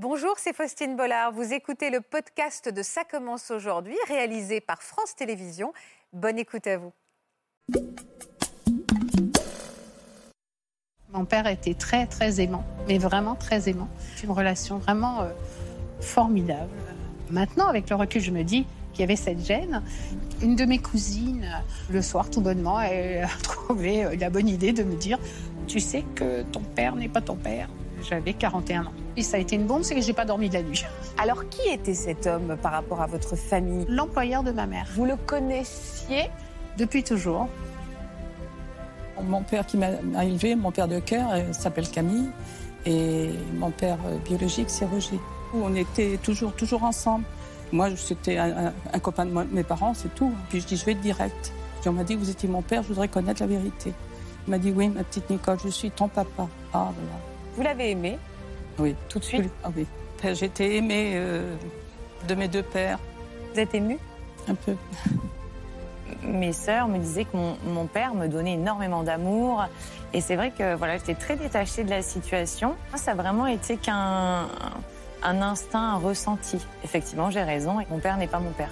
Bonjour, 0.00 0.34
c'est 0.36 0.54
Faustine 0.54 0.94
Bollard. 0.94 1.32
Vous 1.32 1.52
écoutez 1.52 1.90
le 1.90 2.00
podcast 2.00 2.72
de 2.72 2.82
Ça 2.84 3.02
commence 3.02 3.50
aujourd'hui, 3.50 3.96
réalisé 4.06 4.60
par 4.60 4.80
France 4.80 5.16
Télévisions. 5.16 5.72
Bonne 6.12 6.38
écoute 6.38 6.68
à 6.68 6.78
vous. 6.78 6.92
Mon 11.12 11.24
père 11.24 11.48
était 11.48 11.74
très, 11.74 12.06
très 12.06 12.40
aimant, 12.40 12.64
mais 12.86 12.98
vraiment 12.98 13.34
très 13.34 13.68
aimant. 13.68 13.88
C'est 14.14 14.22
une 14.28 14.30
relation 14.30 14.78
vraiment 14.78 15.22
euh, 15.22 15.30
formidable. 16.00 16.70
Maintenant, 17.28 17.66
avec 17.66 17.90
le 17.90 17.96
recul, 17.96 18.22
je 18.22 18.30
me 18.30 18.44
dis 18.44 18.66
qu'il 18.92 19.00
y 19.00 19.02
avait 19.02 19.16
cette 19.16 19.44
gêne. 19.44 19.82
Une 20.40 20.54
de 20.54 20.64
mes 20.64 20.78
cousines, 20.78 21.60
le 21.90 22.02
soir, 22.02 22.30
tout 22.30 22.40
bonnement, 22.40 22.76
a 22.76 23.26
trouvé 23.42 24.04
euh, 24.04 24.14
la 24.14 24.30
bonne 24.30 24.48
idée 24.48 24.72
de 24.72 24.84
me 24.84 24.94
dire 24.94 25.18
Tu 25.66 25.80
sais 25.80 26.04
que 26.14 26.42
ton 26.42 26.60
père 26.60 26.94
n'est 26.94 27.08
pas 27.08 27.20
ton 27.20 27.34
père. 27.34 27.68
J'avais 28.02 28.32
41 28.32 28.86
ans. 28.86 28.92
Et 29.16 29.22
ça 29.22 29.36
a 29.36 29.40
été 29.40 29.56
une 29.56 29.66
bombe, 29.66 29.82
c'est 29.82 29.94
que 29.94 30.00
j'ai 30.00 30.12
pas 30.12 30.24
dormi 30.24 30.48
de 30.48 30.54
la 30.54 30.62
nuit. 30.62 30.84
Alors, 31.18 31.48
qui 31.48 31.68
était 31.68 31.94
cet 31.94 32.26
homme 32.26 32.56
par 32.62 32.72
rapport 32.72 33.00
à 33.02 33.06
votre 33.06 33.36
famille? 33.36 33.84
L'employeur 33.88 34.42
de 34.42 34.52
ma 34.52 34.66
mère. 34.66 34.86
Vous 34.94 35.04
le 35.04 35.16
connaissiez? 35.16 36.30
Depuis 36.76 37.02
toujours. 37.02 37.48
Mon 39.22 39.42
père 39.42 39.66
qui 39.66 39.76
m'a 39.76 40.22
élevé, 40.22 40.54
mon 40.54 40.70
père 40.70 40.86
de 40.86 41.00
cœur, 41.00 41.28
euh, 41.32 41.52
s'appelle 41.52 41.88
Camille. 41.90 42.28
Et 42.86 43.30
mon 43.56 43.70
père 43.72 43.98
euh, 44.06 44.16
biologique, 44.24 44.70
c'est 44.70 44.84
Roger. 44.84 45.18
On 45.52 45.74
était 45.74 46.18
toujours, 46.22 46.52
toujours 46.54 46.84
ensemble. 46.84 47.24
Moi, 47.72 47.88
c'était 47.96 48.38
un, 48.38 48.72
un 48.92 48.98
copain 49.00 49.26
de 49.26 49.32
moi- 49.32 49.44
mes 49.50 49.64
parents, 49.64 49.92
c'est 49.94 50.14
tout. 50.14 50.32
Puis 50.48 50.60
je 50.60 50.66
dis, 50.66 50.76
je 50.76 50.84
vais 50.84 50.92
être 50.92 51.00
direct. 51.00 51.52
Puis 51.80 51.88
on 51.90 51.92
m'a 51.94 52.04
dit, 52.04 52.14
vous 52.14 52.30
étiez 52.30 52.48
mon 52.48 52.62
père, 52.62 52.82
je 52.84 52.88
voudrais 52.88 53.08
connaître 53.08 53.40
la 53.42 53.48
vérité. 53.48 53.92
Il 54.46 54.50
m'a 54.52 54.58
dit, 54.58 54.72
oui, 54.74 54.88
ma 54.88 55.02
petite 55.02 55.28
Nicole, 55.30 55.58
je 55.64 55.68
suis 55.68 55.90
ton 55.90 56.06
papa. 56.08 56.46
Ah, 56.72 56.92
voilà. 56.94 57.18
Vous 57.58 57.64
l'avez 57.64 57.90
aimé 57.90 58.16
Oui. 58.78 58.94
tout 59.08 59.18
de 59.18 59.24
suite 59.24 59.50
Ah 59.64 59.70
oui. 59.76 59.84
J'ai 60.22 60.46
été 60.46 60.76
aimée 60.76 61.14
euh, 61.16 61.56
de 62.28 62.34
mes 62.36 62.46
deux 62.46 62.62
pères, 62.62 63.00
Vous 63.52 63.58
êtes 63.58 63.74
ému 63.74 63.98
un 64.46 64.54
peu. 64.54 64.76
mes 66.22 66.52
sœurs 66.52 66.86
me 66.86 66.98
disaient 66.98 67.24
que 67.24 67.36
mon, 67.36 67.56
mon 67.66 67.86
père 67.86 68.14
me 68.14 68.28
donnait 68.28 68.52
énormément 68.54 69.02
d'amour. 69.02 69.64
Et 70.12 70.20
c'est 70.20 70.36
vrai 70.36 70.52
que 70.56 70.76
voilà, 70.76 70.98
j'étais 70.98 71.16
très 71.16 71.34
détachée 71.34 71.82
de 71.82 71.90
la 71.90 72.02
situation. 72.02 72.76
Moi, 72.90 72.98
ça 72.98 73.10
a 73.10 73.14
vraiment 73.14 73.48
été 73.48 73.76
qu'un 73.76 74.46
un 75.24 75.42
instinct, 75.42 75.94
un 75.94 75.98
ressenti. 75.98 76.64
Effectivement, 76.84 77.28
j'ai 77.32 77.42
raison, 77.42 77.80
et 77.80 77.86
mon 77.90 77.98
père 77.98 78.16
n'est 78.18 78.28
pas 78.28 78.38
mon 78.38 78.52
père. 78.52 78.70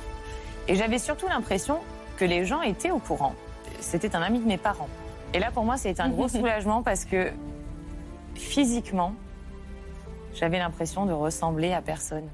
Et 0.69 0.77
j'avais 0.77 1.00
surtout 1.00 1.27
l'impression 1.27 1.80
que 2.19 2.25
les 2.25 2.44
gens 2.47 2.62
étaient 2.62 2.92
au 2.92 3.00
courant. 3.00 3.34
C'était 3.80 4.14
un 4.14 4.22
ami 4.22 4.38
de 4.38 4.47
mes 4.47 4.58
parents. 4.58 4.88
Et 5.34 5.41
là, 5.41 5.50
pour 5.53 5.64
moi, 5.64 5.77
c'était 5.77 6.00
un 6.03 6.08
gros 6.08 6.28
soulagement 6.28 6.84
parce 6.84 7.05
que 7.05 7.32
physiquement, 8.36 9.14
j'avais 10.34 10.58
l'impression 10.58 11.06
de 11.06 11.12
ressembler 11.12 11.72
à 11.72 11.82
personne. 11.82 12.28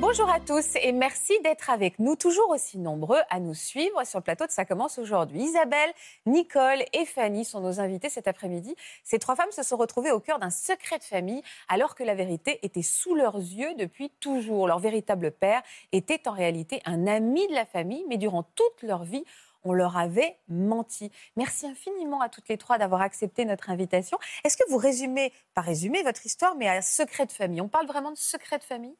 Bonjour 0.00 0.30
à 0.30 0.38
tous 0.38 0.76
et 0.76 0.92
merci 0.92 1.36
d'être 1.42 1.70
avec 1.70 1.98
nous, 1.98 2.14
toujours 2.14 2.50
aussi 2.50 2.78
nombreux 2.78 3.18
à 3.30 3.40
nous 3.40 3.52
suivre 3.52 4.06
sur 4.06 4.20
le 4.20 4.22
plateau 4.22 4.46
de 4.46 4.52
Ça 4.52 4.64
commence 4.64 4.96
aujourd'hui. 4.96 5.42
Isabelle, 5.42 5.92
Nicole 6.24 6.84
et 6.92 7.04
Fanny 7.04 7.44
sont 7.44 7.60
nos 7.60 7.80
invités 7.80 8.08
cet 8.08 8.28
après-midi. 8.28 8.76
Ces 9.02 9.18
trois 9.18 9.34
femmes 9.34 9.50
se 9.50 9.64
sont 9.64 9.76
retrouvées 9.76 10.12
au 10.12 10.20
cœur 10.20 10.38
d'un 10.38 10.50
secret 10.50 11.00
de 11.00 11.04
famille 11.04 11.42
alors 11.68 11.96
que 11.96 12.04
la 12.04 12.14
vérité 12.14 12.60
était 12.62 12.82
sous 12.82 13.16
leurs 13.16 13.38
yeux 13.38 13.74
depuis 13.74 14.10
toujours. 14.20 14.68
Leur 14.68 14.78
véritable 14.78 15.32
père 15.32 15.62
était 15.90 16.28
en 16.28 16.32
réalité 16.32 16.80
un 16.84 17.08
ami 17.08 17.48
de 17.48 17.54
la 17.54 17.66
famille, 17.66 18.04
mais 18.08 18.18
durant 18.18 18.44
toute 18.44 18.82
leur 18.82 19.02
vie, 19.02 19.24
on 19.64 19.72
leur 19.72 19.96
avait 19.96 20.38
menti. 20.46 21.10
Merci 21.34 21.66
infiniment 21.66 22.20
à 22.20 22.28
toutes 22.28 22.48
les 22.48 22.56
trois 22.56 22.78
d'avoir 22.78 23.00
accepté 23.00 23.44
notre 23.44 23.68
invitation. 23.68 24.16
Est-ce 24.44 24.56
que 24.56 24.70
vous 24.70 24.78
résumez, 24.78 25.32
pas 25.54 25.60
résumer 25.60 26.04
votre 26.04 26.24
histoire, 26.24 26.54
mais 26.54 26.68
un 26.68 26.82
secret 26.82 27.26
de 27.26 27.32
famille? 27.32 27.60
On 27.60 27.68
parle 27.68 27.88
vraiment 27.88 28.12
de 28.12 28.16
secret 28.16 28.58
de 28.58 28.64
famille? 28.64 28.94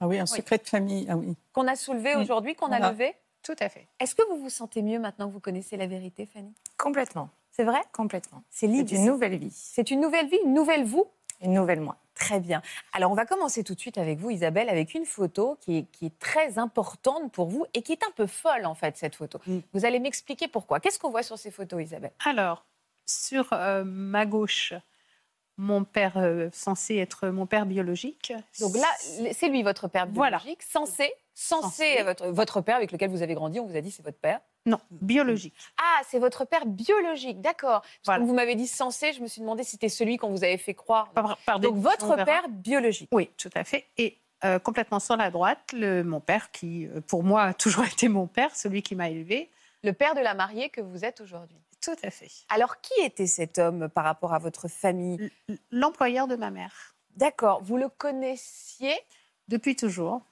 Ah 0.00 0.06
oui, 0.06 0.18
un 0.18 0.26
secret 0.26 0.58
de 0.58 0.66
famille, 0.68 1.06
ah 1.10 1.16
oui. 1.16 1.34
qu'on 1.52 1.66
a 1.66 1.74
soulevé 1.76 2.14
Oui. 2.14 2.22
aujourd'hui, 2.22 2.54
qu'on 2.54 2.70
a 2.70 2.90
levé. 2.90 3.14
Tout 3.42 3.56
à 3.60 3.68
fait. 3.68 3.86
Est-ce 4.00 4.14
que 4.14 4.22
vous 4.30 4.36
vous 4.38 4.50
sentez 4.50 4.82
mieux 4.82 4.98
maintenant 4.98 5.28
que 5.28 5.32
vous 5.32 5.40
connaissez 5.40 5.76
la 5.76 5.86
vérité, 5.86 6.26
Fanny? 6.26 6.52
Complètement, 6.76 7.30
C'est 7.50 7.64
vrai? 7.64 7.80
Complètement. 7.92 8.42
C'est 8.50 8.66
C'est 8.66 8.72
l'idée. 8.72 8.96
une 8.96 9.06
nouvelle 9.06 9.36
vie, 9.36 9.50
C'est 9.52 9.90
une 9.90 10.00
nouvelle 10.00 10.28
vie, 10.28 10.38
une 10.44 10.54
nouvelle 10.54 10.84
vous? 10.84 11.06
Une 11.40 11.54
nouvelle 11.54 11.80
moi. 11.80 11.96
Très 12.14 12.40
bien. 12.40 12.62
Alors, 12.92 13.12
on 13.12 13.14
va 13.14 13.26
commencer 13.26 13.62
tout 13.62 13.74
de 13.74 13.80
suite 13.80 13.96
avec 13.96 14.18
vous, 14.18 14.30
Isabelle, 14.30 14.68
avec 14.68 14.94
une 14.94 15.04
photo 15.06 15.56
qui 15.60 15.78
est, 15.78 15.82
qui 15.92 16.06
est 16.06 16.18
très 16.18 16.58
importante 16.58 17.30
pour 17.32 17.46
vous 17.48 17.64
et 17.74 17.82
qui 17.82 17.92
est 17.92 18.02
un 18.04 18.10
peu 18.16 18.26
folle, 18.26 18.66
en 18.66 18.74
fait, 18.74 18.96
cette 18.96 19.14
photo. 19.14 19.38
Mm. 19.46 19.58
Vous 19.72 19.84
allez 19.84 20.00
m'expliquer 20.00 20.48
pourquoi. 20.48 20.80
Qu'est-ce 20.80 20.98
qu'on 20.98 21.10
voit 21.10 21.22
sur 21.22 21.38
ces 21.38 21.52
photos, 21.52 21.80
Isabelle? 21.82 22.10
Alors, 22.24 22.64
sur 23.06 23.52
euh, 23.52 23.84
ma 23.84 24.26
gauche, 24.26 24.74
mon 25.58 25.84
père 25.84 26.16
euh, 26.16 26.48
censé 26.52 26.96
être 26.96 27.28
mon 27.28 27.46
père 27.46 27.66
biologique. 27.66 28.32
Donc 28.60 28.76
là, 28.76 28.86
c'est 29.32 29.48
lui, 29.48 29.62
votre 29.62 29.88
père 29.88 30.06
Voilà. 30.10 30.38
biologique, 30.38 30.62
censé, 30.62 31.12
censé, 31.34 31.94
Censé. 31.94 32.02
Votre, 32.04 32.28
votre 32.28 32.60
père 32.60 32.76
avec 32.76 32.92
lequel 32.92 33.10
vous 33.10 33.22
avez 33.22 33.34
grandi, 33.34 33.60
on 33.60 33.66
vous 33.66 33.76
a 33.76 33.80
dit 33.80 33.90
c'est 33.90 34.04
votre 34.04 34.18
père. 34.18 34.40
Non, 34.66 34.80
biologique. 34.90 35.54
Ah, 35.80 36.02
c'est 36.08 36.18
votre 36.18 36.44
père 36.44 36.66
biologique, 36.66 37.40
d'accord. 37.40 37.82
Voilà. 38.04 38.24
Vous 38.24 38.34
m'avez 38.34 38.54
dit 38.54 38.66
censé, 38.66 39.12
je 39.12 39.20
me 39.20 39.26
suis 39.26 39.40
demandé 39.40 39.64
si 39.64 39.72
c'était 39.72 39.88
celui 39.88 40.16
qu'on 40.16 40.30
vous 40.30 40.44
avait 40.44 40.58
fait 40.58 40.74
croire. 40.74 41.10
Par, 41.10 41.38
par 41.38 41.58
Donc 41.58 41.76
votre 41.76 42.16
père 42.24 42.48
biologique. 42.48 43.08
Oui, 43.12 43.30
tout 43.36 43.50
à 43.54 43.64
fait. 43.64 43.86
Et 43.96 44.18
euh, 44.44 44.58
complètement 44.58 45.00
sur 45.00 45.16
la 45.16 45.30
droite, 45.30 45.72
le, 45.72 46.02
mon 46.04 46.20
père, 46.20 46.52
qui 46.52 46.86
euh, 46.86 47.00
pour 47.00 47.24
moi 47.24 47.42
a 47.42 47.54
toujours 47.54 47.84
été 47.92 48.08
mon 48.08 48.26
père, 48.26 48.54
celui 48.54 48.82
qui 48.82 48.94
m'a 48.94 49.08
élevé. 49.10 49.50
Le 49.82 49.92
père 49.92 50.14
de 50.14 50.20
la 50.20 50.34
mariée 50.34 50.68
que 50.68 50.80
vous 50.80 51.04
êtes 51.04 51.20
aujourd'hui. 51.20 51.58
Tout 51.80 51.96
à 52.02 52.10
fait. 52.10 52.30
Alors, 52.48 52.80
qui 52.80 53.00
était 53.02 53.26
cet 53.26 53.58
homme 53.58 53.88
par 53.88 54.04
rapport 54.04 54.34
à 54.34 54.38
votre 54.38 54.68
famille? 54.68 55.30
L'employeur 55.70 56.26
de 56.28 56.36
ma 56.36 56.50
mère, 56.50 56.94
D'accord, 57.16 57.62
vous 57.64 57.76
le 57.76 57.88
connaissiez? 57.88 58.94
Depuis 59.48 59.74
toujours. 59.74 60.22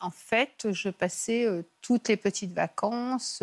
En 0.00 0.10
fait, 0.10 0.72
je 0.72 0.88
passais 0.88 1.46
euh, 1.46 1.62
toutes 1.82 2.08
les 2.08 2.16
petites 2.16 2.52
vacances. 2.52 3.42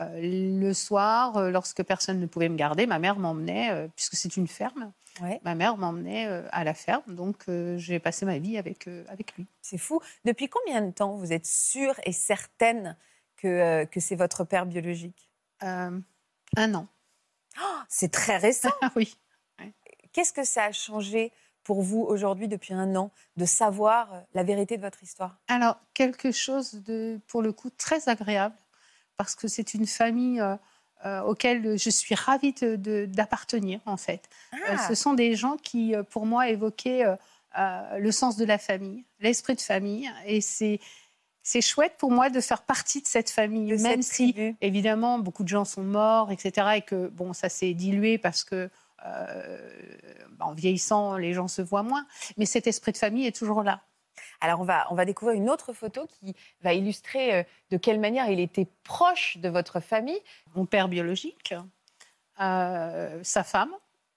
euh, 0.00 0.20
le 0.60 0.72
soir, 0.72 1.36
euh, 1.36 1.50
lorsque 1.50 1.82
personne 1.84 2.18
ne 2.20 2.26
pouvait 2.26 2.48
me 2.48 2.56
garder, 2.56 2.86
ma 2.86 2.98
mère 2.98 3.16
m'emmenait, 3.18 3.70
euh, 3.70 3.88
puisque 3.94 4.16
c'est 4.16 4.36
une 4.36 4.48
ferme, 4.48 4.92
Ouais. 5.20 5.40
ma 5.44 5.54
mère 5.54 5.76
m'emmenait 5.76 6.26
euh, 6.26 6.42
à 6.50 6.64
la 6.64 6.74
ferme. 6.74 7.14
Donc, 7.14 7.44
euh, 7.48 7.78
j'ai 7.78 8.00
passé 8.00 8.26
ma 8.26 8.38
vie 8.38 8.58
avec, 8.58 8.88
euh, 8.88 9.04
avec 9.08 9.36
lui. 9.36 9.46
C'est 9.62 9.78
fou. 9.78 10.00
Depuis 10.24 10.48
combien 10.48 10.82
de 10.82 10.90
temps 10.90 11.14
vous 11.16 11.32
êtes 11.32 11.46
sûre 11.46 11.94
et 12.04 12.10
certaine 12.12 12.96
que, 13.36 13.46
euh, 13.46 13.86
que 13.86 14.00
c'est 14.00 14.16
votre 14.16 14.42
père 14.44 14.66
biologique? 14.66 15.30
Euh, 15.62 16.00
un 16.56 16.74
an. 16.74 16.86
C'est 17.88 18.10
très 18.12 18.36
récent. 18.36 18.70
Ah 18.82 18.90
oui. 18.96 19.14
Qu'est-ce 20.12 20.32
que 20.32 20.44
ça 20.44 20.64
a 20.64 20.72
changé 20.72 21.32
pour 21.64 21.82
vous 21.82 22.02
aujourd'hui, 22.02 22.46
depuis 22.46 22.74
un 22.74 22.94
an, 22.94 23.10
de 23.36 23.44
savoir 23.46 24.12
euh, 24.14 24.20
la 24.34 24.42
vérité 24.44 24.76
de 24.76 24.82
votre 24.82 25.02
histoire? 25.02 25.36
Alors, 25.48 25.76
quelque 25.92 26.30
chose 26.30 26.74
de, 26.84 27.20
pour 27.26 27.42
le 27.42 27.52
coup, 27.52 27.70
très 27.70 28.08
agréable, 28.08 28.54
parce 29.16 29.34
que 29.34 29.48
c'est 29.48 29.74
une 29.74 29.86
famille 29.86 30.40
euh, 30.40 30.56
euh, 31.04 31.20
auquel 31.22 31.76
je 31.78 31.90
suis 31.90 32.14
ravie 32.14 32.52
d'appartenir, 33.08 33.80
en 33.86 33.96
fait. 33.96 34.28
Euh, 34.52 34.58
Ah. 34.68 34.88
ce 34.88 34.94
sont 34.94 35.14
des 35.14 35.34
gens 35.36 35.56
qui, 35.56 35.94
pour 36.10 36.26
moi, 36.26 36.48
évoquaient 36.48 37.04
le 37.56 38.10
sens 38.12 38.36
de 38.36 38.44
la 38.44 38.58
famille, 38.58 39.04
l'esprit 39.20 39.54
de 39.54 39.60
famille, 39.60 40.10
et 40.26 40.40
c'est 40.40 40.80
c'est 41.46 41.60
chouette 41.60 41.94
pour 41.98 42.10
moi 42.10 42.30
de 42.30 42.40
faire 42.40 42.62
partie 42.62 43.00
de 43.02 43.06
cette 43.06 43.30
famille, 43.30 43.70
De 43.76 43.80
même 43.82 44.02
cette 44.02 44.12
si, 44.14 44.32
tribu. 44.32 44.56
évidemment, 44.60 45.18
beaucoup 45.20 45.44
de 45.44 45.48
gens 45.48 45.64
sont 45.64 45.82
morts, 45.84 46.32
etc., 46.32 46.68
et 46.76 46.82
que, 46.82 47.06
bon, 47.08 47.32
ça 47.34 47.48
s'est 47.48 47.74
dilué 47.74 48.18
parce 48.18 48.42
que, 48.42 48.68
euh, 49.06 49.58
bah, 50.30 50.46
en 50.46 50.54
vieillissant, 50.54 51.16
les 51.16 51.34
gens 51.34 51.46
se 51.46 51.60
voient 51.62 51.82
moins, 51.82 52.06
mais 52.38 52.46
cet 52.46 52.66
esprit 52.66 52.90
de 52.92 52.96
famille 52.96 53.26
est 53.26 53.36
toujours 53.36 53.62
là. 53.62 53.82
Alors, 54.40 54.60
on 54.60 54.64
va, 54.64 54.86
on 54.90 54.94
va 54.94 55.04
découvrir 55.04 55.36
une 55.36 55.50
autre 55.50 55.72
photo 55.72 56.06
qui 56.06 56.34
va 56.62 56.72
illustrer 56.72 57.34
euh, 57.34 57.42
de 57.70 57.76
quelle 57.76 58.00
manière 58.00 58.28
il 58.30 58.40
était 58.40 58.66
proche 58.82 59.36
de 59.38 59.48
votre 59.48 59.80
famille. 59.80 60.18
mon 60.54 60.64
père 60.66 60.88
biologique, 60.88 61.54
euh, 62.40 63.18
sa 63.22 63.44
femme. 63.44 63.70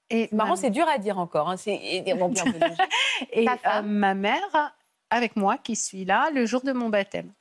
Et 0.09 0.27
C'est 0.30 0.35
marrant, 0.35 0.51
ma, 0.51 0.56
c'est 0.56 0.69
dur 0.69 0.88
à 0.88 0.97
dire 0.97 1.18
encore. 1.19 1.50
hein. 1.50 1.57
C'est 1.57 1.73
et- 1.75 2.03
euh, 3.38 3.81
ma 3.83 4.13
mère 4.13 4.73
avec 5.09 5.36
moi 5.36 5.57
qui 5.57 5.75
suis 5.75 6.06
là 6.06 6.30
le 6.31 6.45
jour 6.45 6.62
de 6.62 6.71
mon 6.71 6.89
baptême. 6.89 7.31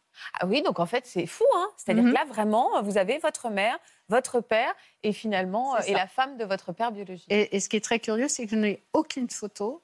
Ah 0.41 0.47
oui, 0.47 0.63
donc 0.63 0.79
en 0.81 0.87
fait, 0.87 1.05
c'est 1.07 1.27
fou. 1.27 1.45
Hein 1.57 1.69
C'est-à-dire 1.77 2.05
Mhm. 2.05 2.11
que 2.11 2.15
là, 2.15 2.25
vraiment, 2.25 2.83
vous 2.83 2.97
avez 2.97 3.19
votre 3.19 3.51
mère, 3.51 3.79
votre 4.09 4.41
père 4.41 4.75
et 5.03 5.13
finalement, 5.13 5.77
euh, 5.77 5.81
et 5.87 5.93
la 5.93 6.07
femme 6.07 6.39
de 6.39 6.45
votre 6.45 6.73
père 6.73 6.91
biologique. 6.91 7.27
Et, 7.31 7.55
et 7.55 7.61
ce 7.61 7.69
qui 7.69 7.77
est 7.77 7.85
très 7.85 7.99
curieux, 8.01 8.29
c'est 8.29 8.45
que 8.47 8.51
je 8.53 8.57
n'ai 8.57 8.83
aucune 8.95 9.29
photo 9.29 9.83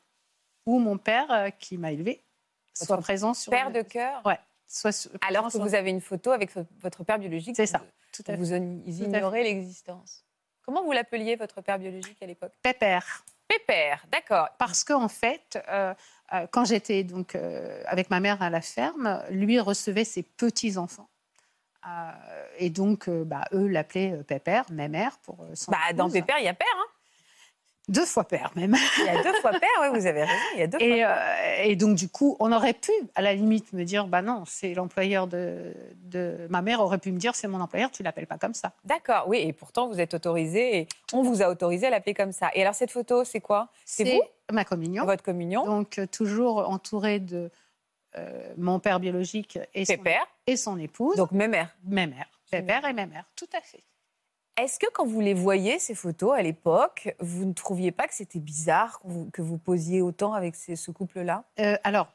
où 0.65 0.79
mon 0.79 0.97
père, 0.97 1.31
euh, 1.31 1.51
qui 1.51 1.77
m'a 1.77 1.93
élevé, 1.93 2.25
soit 2.73 2.97
Votre 2.97 3.03
présent 3.03 3.35
sur 3.35 3.51
père 3.51 3.69
le- 3.69 3.83
de 3.83 3.87
cœur, 3.87 4.23
Ouais, 4.25 4.39
soit 4.67 5.09
alors 5.29 5.47
que 5.47 5.51
sur- 5.51 5.61
vous 5.63 5.75
avez 5.75 5.91
une 5.91 6.01
photo 6.01 6.31
avec 6.31 6.51
vo- 6.55 6.65
votre 6.81 7.05
père 7.05 7.19
biologique. 7.19 7.55
C'est 7.57 7.67
ça, 7.67 7.83
tout 8.13 8.23
à 8.29 8.37
Vous, 8.37 8.47
fait. 8.47 8.57
ignorez 8.57 9.43
l'existence. 9.43 10.25
Comment 10.65 10.83
vous 10.83 10.93
l'appeliez, 10.93 11.37
votre 11.37 11.61
père 11.61 11.79
biologique, 11.79 12.23
à 12.23 12.27
l'époque? 12.27 12.53
Pépère. 12.63 13.25
Pépère, 13.49 14.07
d'accord. 14.11 14.49
Parce 14.59 14.83
qu'en 14.85 15.09
fait, 15.09 15.59
euh, 15.69 15.93
quand 16.51 16.65
j'étais 16.65 17.05
donc 17.05 17.35
euh, 17.35 17.83
avec 17.87 18.11
ma 18.11 18.21
mère 18.21 18.41
à 18.43 18.51
la 18.51 18.61
ferme, 18.61 19.23
lui 19.31 19.61
recevait 19.61 20.05
ses 20.05 20.23
petits 20.23 20.79
enfants. 20.79 21.09
Euh, 21.87 22.11
et 22.59 22.71
donc, 22.71 23.09
euh, 23.09 23.25
bah, 23.25 23.45
eux 23.53 23.67
l'appelaient 23.67 24.13
euh, 24.13 24.23
Pépère, 24.23 24.65
mémère 24.71 25.19
pour 25.19 25.43
euh, 25.43 25.55
son 25.55 25.73
Bah, 25.73 25.93
dans. 25.95 26.09
Pépère, 26.09 26.39
il 26.39 26.45
y 26.45 26.49
a 26.49 26.55
père. 26.55 26.67
Hein. 26.77 26.92
Deux 27.93 28.07
fois 28.07 28.25
père 28.25 28.51
même. 28.57 28.75
Il 28.99 29.05
y 29.05 29.09
a 29.09 29.23
deux 29.23 29.35
fois 29.41 29.51
père, 29.53 29.69
ouais, 29.83 29.91
vous 29.91 30.07
avez 30.07 30.23
raison. 30.25 30.43
Il 30.55 30.61
y 30.61 30.63
a 30.63 30.67
deux 30.67 30.79
fois 30.79 30.87
Et, 30.87 30.91
père. 31.01 31.17
euh, 31.61 31.63
et 31.65 31.77
donc, 31.77 31.95
du 31.95 32.09
coup, 32.09 32.37
on 32.41 32.51
aurait 32.51 32.73
pu, 32.73 32.91
à 33.15 33.21
la 33.23 33.35
limite, 33.35 33.73
me 33.75 33.85
dire, 33.85 34.07
bah 34.07 34.23
non, 34.23 34.45
c'est 34.47 34.73
l'employeur 34.75 35.27
de, 35.27 35.75
de... 35.97 36.47
Ma 36.49 36.63
mère 36.63 36.81
aurait 36.81 36.97
pu 36.99 37.13
me 37.13 37.19
dire, 37.19 37.35
c'est 37.35 37.49
mon 37.49 37.61
employeur, 37.61 37.91
tu 37.91 38.03
l'appelles 38.03 38.27
pas 38.27 38.39
comme 38.39 38.55
ça. 38.55 38.73
D'accord, 38.85 39.25
oui, 39.29 39.39
et 39.39 39.53
pourtant 39.53 39.89
vous 39.89 40.01
êtes 40.01 40.15
autorisé 40.15 40.79
et 40.79 40.89
on 41.13 41.23
vous 41.23 41.43
a 41.43 41.49
autorisé 41.51 41.87
à 41.87 41.91
l'appeler 41.91 42.15
comme 42.15 42.33
ça. 42.33 42.51
Et 42.55 42.63
alors 42.63 42.75
cette 42.75 42.91
photo, 42.91 43.25
c'est 43.25 43.41
quoi? 43.41 43.69
C'est 43.85 44.05
vous? 44.05 44.23
ma 44.51 44.65
communion. 44.65 45.05
Votre 45.05 45.23
communion 45.23 45.65
Donc, 45.65 45.99
euh, 45.99 46.07
toujours 46.07 46.69
entouré 46.69 47.21
de 47.21 47.51
euh, 48.19 48.53
mon 48.59 48.79
père 48.81 49.01
biologique 49.01 49.59
et 49.75 49.85
son, 49.85 49.95
Pépère, 49.95 50.27
et 50.47 50.57
son 50.57 50.79
épouse. 50.79 51.17
donc 51.17 51.31
mes 51.33 51.49
mères. 51.49 51.75
mes 51.85 52.07
mères. 52.07 52.27
Pépère 52.51 52.85
et 52.87 52.93
mes 52.93 53.07
mères, 53.07 53.25
tout 53.37 53.49
à 53.57 53.61
fait. 53.63 53.83
Est-ce 54.57 54.79
que 54.79 54.87
quand 54.93 55.07
vous 55.07 55.21
les 55.21 55.35
voyez, 55.35 55.79
ces 55.79 55.95
photos, 55.95 56.37
à 56.37 56.43
l'époque, 56.43 57.15
vous 57.21 57.47
ne 57.47 57.53
trouviez 57.55 57.91
pas 57.91 58.07
que 58.07 58.15
c'était 58.15 58.39
bizarre 58.39 59.01
que 59.01 59.09
vous, 59.09 59.31
que 59.31 59.43
vous 59.43 59.59
posiez 59.59 60.03
autant 60.03 60.35
avec 60.35 60.55
ces- 60.57 60.77
ce 60.77 60.91
couple-là? 60.91 61.45
Euh, 61.59 61.77
alors, 61.85 62.09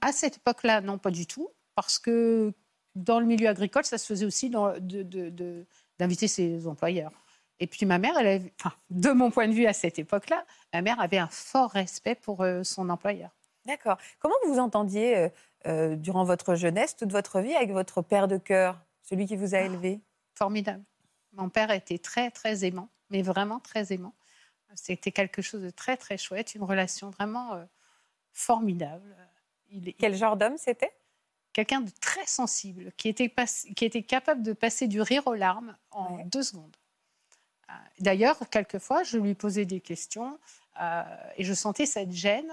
à 0.00 0.12
cette 0.12 0.36
époque-là, 0.36 0.82
non, 0.82 0.98
pas 0.98 1.10
du 1.10 1.26
tout, 1.26 1.48
parce 1.74 1.98
que 1.98 2.52
dans 2.94 3.18
le 3.18 3.26
milieu 3.26 3.48
agricole, 3.48 3.84
ça 3.84 3.98
se 3.98 4.06
faisait 4.06 4.26
aussi 4.26 4.50
d'inviter 4.50 6.28
ses 6.28 6.66
employeurs. 6.66 7.12
Et 7.60 7.66
puis 7.66 7.86
ma 7.86 7.98
mère, 7.98 8.16
elle 8.18 8.26
avait- 8.26 8.52
enfin, 8.60 8.74
de 8.90 9.10
mon 9.10 9.30
point 9.30 9.46
de 9.48 9.52
vue 9.52 9.66
à 9.66 9.72
cette 9.72 9.98
époque-là, 9.98 10.44
ma 10.72 10.82
mère 10.82 11.00
avait 11.00 11.18
un 11.18 11.28
fort 11.28 11.70
respect 11.70 12.14
pour 12.14 12.42
euh, 12.42 12.62
son 12.62 12.88
employeur. 12.88 13.30
D'accord. 13.66 13.98
Comment 14.18 14.34
vous 14.44 14.54
vous 14.54 14.60
entendiez 14.60 15.16
euh, 15.16 15.28
euh, 15.66 15.96
durant 15.96 16.24
votre 16.24 16.54
jeunesse, 16.54 16.96
toute 16.96 17.12
votre 17.12 17.40
vie, 17.40 17.54
avec 17.54 17.70
votre 17.72 18.02
père 18.02 18.28
de 18.28 18.38
cœur, 18.38 18.80
celui 19.02 19.26
qui 19.26 19.36
vous 19.36 19.54
a 19.54 19.60
élevé? 19.60 20.00
Formidable. 20.34 20.82
Mon 21.32 21.48
père 21.48 21.70
était 21.70 21.98
très, 21.98 22.30
très 22.30 22.64
aimant, 22.64 22.88
mais 23.10 23.22
vraiment 23.22 23.60
très 23.60 23.92
aimant. 23.92 24.14
C'était 24.74 25.12
quelque 25.12 25.42
chose 25.42 25.62
de 25.62 25.70
très, 25.70 25.96
très 25.96 26.16
chouette, 26.16 26.54
une 26.54 26.62
relation 26.62 27.10
vraiment 27.10 27.54
euh, 27.54 27.64
formidable. 28.32 29.16
Il 29.70 29.94
Quel 29.94 30.14
genre 30.14 30.36
d'homme 30.36 30.56
c'était? 30.58 30.92
Quelqu'un 31.52 31.80
de 31.80 31.90
très 32.00 32.26
sensible, 32.26 32.92
qui 32.96 33.08
était, 33.08 33.28
pas- 33.28 33.46
qui 33.46 33.84
était 33.84 34.02
capable 34.04 34.42
de 34.42 34.52
passer 34.52 34.86
du 34.86 35.00
rire 35.00 35.26
aux 35.26 35.34
larmes 35.34 35.76
en 35.90 36.16
Ouais. 36.16 36.24
deux 36.24 36.42
secondes. 36.44 36.76
Euh, 37.68 37.72
D'ailleurs, 37.98 38.38
quelquefois, 38.50 39.02
je 39.02 39.18
lui 39.18 39.34
posais 39.34 39.64
des 39.64 39.80
questions 39.80 40.38
euh, 40.80 41.02
et 41.36 41.44
je 41.44 41.54
sentais 41.54 41.86
cette 41.86 42.12
gêne 42.12 42.52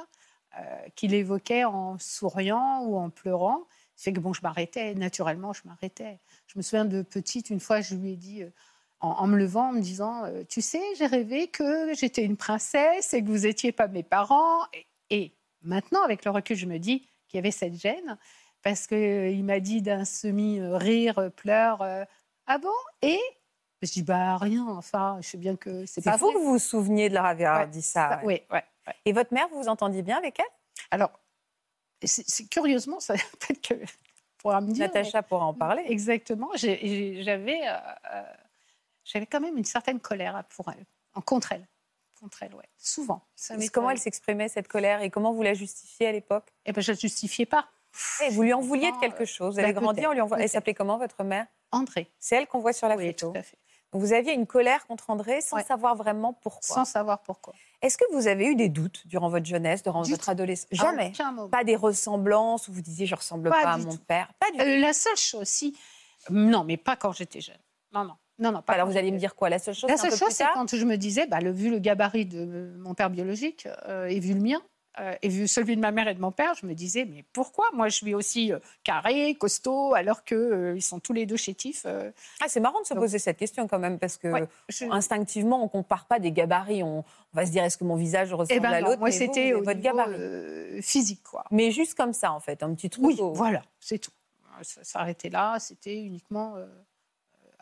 qu'il 0.95 1.13
évoquait 1.13 1.65
en 1.65 1.99
souriant 1.99 2.81
ou 2.81 2.97
en 2.97 3.11
pleurant. 3.11 3.67
C'est 3.97 4.13
que 4.13 4.19
bon, 4.21 4.31
je 4.31 4.41
m'arrêtais, 4.43 4.93
naturellement, 4.93 5.51
je 5.53 5.61
m'arrêtais. 5.65 6.19
Je 6.45 6.57
me 6.57 6.61
souviens 6.61 6.85
de 6.85 7.01
petite, 7.01 7.49
une 7.49 7.59
fois, 7.59 7.81
je 7.81 7.95
lui 7.95 8.13
ai 8.13 8.15
dit, 8.15 8.43
euh, 8.43 8.49
en, 9.01 9.09
en 9.09 9.27
me 9.27 9.37
levant, 9.37 9.69
en 9.69 9.73
me 9.73 9.81
disant 9.81 10.23
euh, 10.25 10.43
Tu 10.47 10.61
sais, 10.61 10.81
j'ai 10.97 11.07
rêvé 11.07 11.47
que 11.49 11.93
j'étais 11.95 12.23
une 12.23 12.37
princesse 12.37 13.13
et 13.13 13.21
que 13.23 13.27
vous 13.27 13.39
n'étiez 13.39 13.71
pas 13.73 13.87
mes 13.87 14.03
parents. 14.03 14.59
Et, 14.73 14.85
et 15.09 15.33
maintenant, 15.63 16.03
avec 16.03 16.23
le 16.25 16.31
recul, 16.31 16.55
je 16.55 16.67
me 16.67 16.77
dis 16.77 17.09
qu'il 17.27 17.37
y 17.37 17.39
avait 17.39 17.51
cette 17.51 17.73
gêne 17.73 18.17
parce 18.63 18.85
qu'il 18.87 19.43
m'a 19.43 19.59
dit 19.59 19.81
d'un 19.81 20.05
semi-rire, 20.05 21.31
pleur 21.35 21.81
euh, 21.81 22.05
Ah 22.45 22.57
bon? 22.59 22.69
Et 23.01 23.19
je 23.81 23.91
dis 23.91 24.03
Bah 24.03 24.37
rien, 24.37 24.65
enfin, 24.67 25.17
je 25.21 25.27
sais 25.29 25.37
bien 25.37 25.55
que 25.55 25.85
c'est 25.85 26.01
C'est 26.01 26.11
pas 26.11 26.17
faux 26.17 26.25
vrai. 26.27 26.35
que 26.35 26.39
vous 26.39 26.51
vous 26.53 26.59
souveniez 26.59 27.09
de 27.09 27.13
leur 27.15 27.25
avoir 27.25 27.61
Ouais, 27.61 27.67
dit 27.67 27.81
ça. 27.81 28.17
ouais. 28.17 28.25
Oui, 28.25 28.41
ouais, 28.57 28.63
ouais. 28.87 28.93
Et 29.05 29.13
votre 29.13 29.33
mère, 29.33 29.47
vous 29.49 29.61
vous 29.61 29.69
entendiez 29.69 30.01
bien 30.03 30.17
avec 30.17 30.39
elle? 30.39 30.45
Alors, 30.91 31.11
c'est 32.03 32.47
curieusement, 32.49 32.99
ça 32.99 33.13
peut-être 33.39 33.61
que 33.67 33.73
pourra 34.37 34.61
me 34.61 34.71
dire. 34.71 34.85
Natacha 34.85 35.23
pourra 35.23 35.45
en 35.45 35.53
parler. 35.53 35.83
Exactement. 35.87 36.49
J'avais, 36.55 37.61
euh, 37.67 37.77
euh, 38.13 38.23
j'avais 39.03 39.25
quand 39.25 39.39
même 39.39 39.57
une 39.57 39.65
certaine 39.65 39.99
colère 39.99 40.43
pour 40.49 40.69
elle, 40.69 40.85
en 41.15 41.21
contre 41.21 41.53
elle, 41.53 41.67
contre 42.19 42.43
elle, 42.43 42.53
ouais. 42.55 42.69
Souvent. 42.77 43.21
Ça 43.35 43.55
Comment 43.73 43.89
elle 43.89 43.99
s'exprimait 43.99 44.47
cette 44.49 44.67
colère 44.67 45.01
et 45.01 45.09
comment 45.09 45.33
vous 45.33 45.43
la 45.43 45.53
justifiez 45.53 46.07
à 46.07 46.11
l'époque? 46.11 46.53
Eh 46.65 46.71
ben, 46.71 46.81
je 46.81 46.91
ne 46.91 46.97
justifiais 46.97 47.45
pas. 47.45 47.67
Eh, 48.23 48.29
Vous 48.29 48.43
lui 48.43 48.53
en 48.53 48.61
vouliez 48.61 48.91
de 48.91 48.97
quelque 48.97 49.25
chose. 49.25 49.55
Vous 49.55 49.61
bah, 49.61 49.63
avez 49.67 49.73
grandi, 49.73 50.05
on 50.05 50.11
lui 50.11 50.21
envoie. 50.21 50.39
Elle 50.39 50.49
s'appelait 50.49 50.75
comment 50.75 50.97
votre 50.97 51.23
mère? 51.23 51.47
André. 51.71 52.11
C'est 52.19 52.35
elle 52.35 52.47
qu'on 52.47 52.59
voit 52.59 52.73
sur 52.73 52.87
la 52.87 52.95
oui, 52.95 53.07
photo. 53.07 53.31
tout 53.31 53.37
à 53.37 53.41
fait. 53.41 53.57
Donc, 53.91 54.01
vous 54.01 54.13
aviez 54.13 54.33
une 54.33 54.45
colère 54.45 54.85
contre 54.85 55.09
André 55.09 55.41
sans 55.41 55.55
Ouais. 55.57 55.63
savoir 55.63 55.95
vraiment 55.95 56.33
pourquoi. 56.33 56.75
Sans 56.75 56.85
savoir 56.85 57.19
pourquoi. 57.23 57.53
Est-ce 57.81 57.97
que 57.97 58.05
vous 58.11 58.27
avez 58.27 58.47
eu 58.47 58.55
des 58.55 58.69
doutes 58.69 59.05
durant 59.07 59.29
votre 59.29 59.45
jeunesse, 59.45 59.83
durant 59.83 60.01
Du 60.01 60.11
votre 60.11 60.25
tout. 60.25 60.31
adolescence? 60.31 60.67
À 60.71 60.75
Jamais. 60.75 61.13
Pas 61.51 61.63
des 61.63 61.75
ressemblances 61.75 62.67
où 62.67 62.73
vous 62.73 62.81
disiez 62.81 63.05
je 63.05 63.15
ressemble 63.15 63.49
Pas 63.49 63.61
pas, 63.63 63.71
à 63.73 63.77
mon 63.77 63.91
tout. 63.91 63.99
père? 64.07 64.31
Pas 64.39 64.51
du. 64.51 64.59
Euh, 64.61 64.79
la 64.79 64.93
seule 64.93 65.15
chose, 65.17 65.47
si. 65.47 65.77
Non, 66.29 66.63
mais 66.63 66.77
pas 66.77 66.95
quand 66.95 67.11
j'étais 67.11 67.41
jeune. 67.41 67.57
Non, 67.93 68.03
non. 68.03 68.13
Non, 68.39 68.51
non, 68.51 68.61
pas 68.61 68.73
Alors 68.73 68.87
vous 68.87 68.97
allez 68.97 69.11
me 69.11 69.17
dire 69.17 69.33
quoi? 69.35 69.49
La 69.49 69.57
seule 69.57 69.73
chose, 69.73 69.89
La 69.89 69.97
c'est 69.97 70.11
seule 70.11 70.19
chose, 70.29 70.37
quand 70.53 70.75
je 70.75 70.85
me 70.85 70.95
disais, 70.95 71.25
bah, 71.25 71.39
le, 71.39 71.51
vu 71.51 71.71
le 71.71 71.79
gabarit 71.79 72.25
de 72.27 72.75
mon 72.79 72.93
père 72.93 73.09
biologique 73.09 73.67
euh, 73.87 74.05
et 74.07 74.19
vu 74.19 74.33
le 74.35 74.41
mien, 74.41 74.61
euh, 74.99 75.15
et 75.21 75.29
vu 75.29 75.47
celui 75.47 75.75
de 75.75 75.81
ma 75.81 75.91
mère 75.91 76.07
et 76.07 76.13
de 76.15 76.19
mon 76.21 76.31
père, 76.31 76.53
je 76.55 76.65
me 76.65 76.73
disais, 76.73 77.05
mais 77.05 77.23
pourquoi? 77.33 77.65
Moi 77.73 77.89
je 77.89 77.95
suis 77.95 78.13
aussi 78.15 78.51
euh, 78.51 78.59
carré, 78.83 79.35
costaud, 79.35 79.93
alors 79.93 80.23
qu'ils 80.23 80.73
ils 80.75 80.81
sont 80.81 80.99
tous 80.99 81.13
les 81.13 81.25
deux 81.25 81.37
chétifs 81.37 81.83
euh, 81.85 82.11
Ah, 82.41 82.45
c'est 82.47 82.59
marrant 82.59 82.81
de 82.81 82.85
se 82.85 82.93
Donc- 82.93 83.03
poser 83.03 83.19
cette 83.19 83.37
question 83.37 83.67
quand 83.67 83.79
même 83.79 83.99
parce 83.99 84.17
que 84.17 84.27
Ouais, 84.29 84.47
je- 84.69 84.85
instinctivement 84.91 85.63
on 85.63 85.67
compare 85.67 86.05
pas 86.05 86.19
des 86.19 86.31
gabarits. 86.31 86.83
On, 86.83 86.99
on 86.99 87.03
va 87.33 87.45
se 87.45 87.51
dire 87.51 87.63
est-ce 87.63 87.77
que 87.77 87.83
mon 87.83 87.95
visage 87.95 88.33
ressemble 88.33 88.57
Eh 88.57 88.59
ben 88.59 88.71
à 88.73 88.81
l'autre? 88.81 88.99
moi 88.99 89.11
c'était 89.11 89.51
votre 89.51 89.69
niveau, 89.71 89.81
gabarit. 89.81 90.13
euh, 90.17 90.81
physique, 90.81 91.23
quoi. 91.23 91.43
Mais 91.51 91.71
juste 91.71 91.93
comme 91.95 92.13
ça 92.13 92.31
en 92.31 92.39
fait, 92.39 92.63
un 92.63 92.73
petit 92.73 92.89
truc. 92.89 93.05
Oui, 93.05 93.17
au- 93.19 93.33
voilà, 93.33 93.63
c'est 93.79 93.99
tout. 93.99 94.11
Ça 94.63 94.83
s'arrêtait 94.83 95.29
là, 95.29 95.57
c'était 95.59 95.95
uniquement 96.01 96.55
euh, 96.55 96.65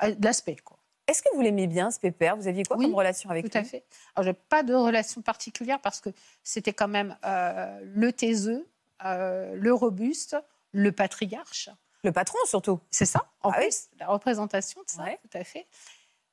euh, 0.04 0.16
l'aspect, 0.22 0.56
quoi. 0.64 0.78
Est-ce 1.08 1.22
que 1.22 1.30
vous 1.36 1.42
l'aimez 1.42 1.68
bien 1.68 1.92
ce 1.92 2.00
pépère? 2.00 2.36
Vous 2.36 2.48
aviez 2.48 2.64
quoi 2.64 2.78
Oui, 2.78 2.86
comme 2.86 2.96
relation 2.96 3.30
avec 3.30 3.50
Tout 3.50 3.58
à 3.58 3.62
lui 3.62 3.68
fait. 3.68 3.84
Alors, 4.16 4.26
j'ai 4.26 4.34
pas 4.34 4.64
de 4.64 4.74
relation 4.74 5.22
particulière 5.22 5.80
parce 5.80 6.02
que 6.02 6.10
c'était 6.44 6.74
quand 6.74 6.88
même 6.88 7.16
euh, 7.26 7.80
le 7.84 8.12
taiseux, 8.12 8.68
euh, 9.06 9.54
le 9.56 9.74
robuste, 9.74 10.36
le 10.72 10.92
patriarche. 10.92 11.70
Le 12.04 12.12
patron 12.12 12.38
surtout. 12.46 12.80
C'est 12.92 13.06
ça, 13.06 13.26
en 13.42 13.50
Ah 13.52 13.56
oui. 13.60 13.66
plus, 13.66 13.88
la 14.00 14.08
représentation 14.08 14.82
de 14.82 14.90
ça, 14.90 15.04
Ouais. 15.04 15.20
tout 15.30 15.38
à 15.38 15.44
fait. 15.44 15.68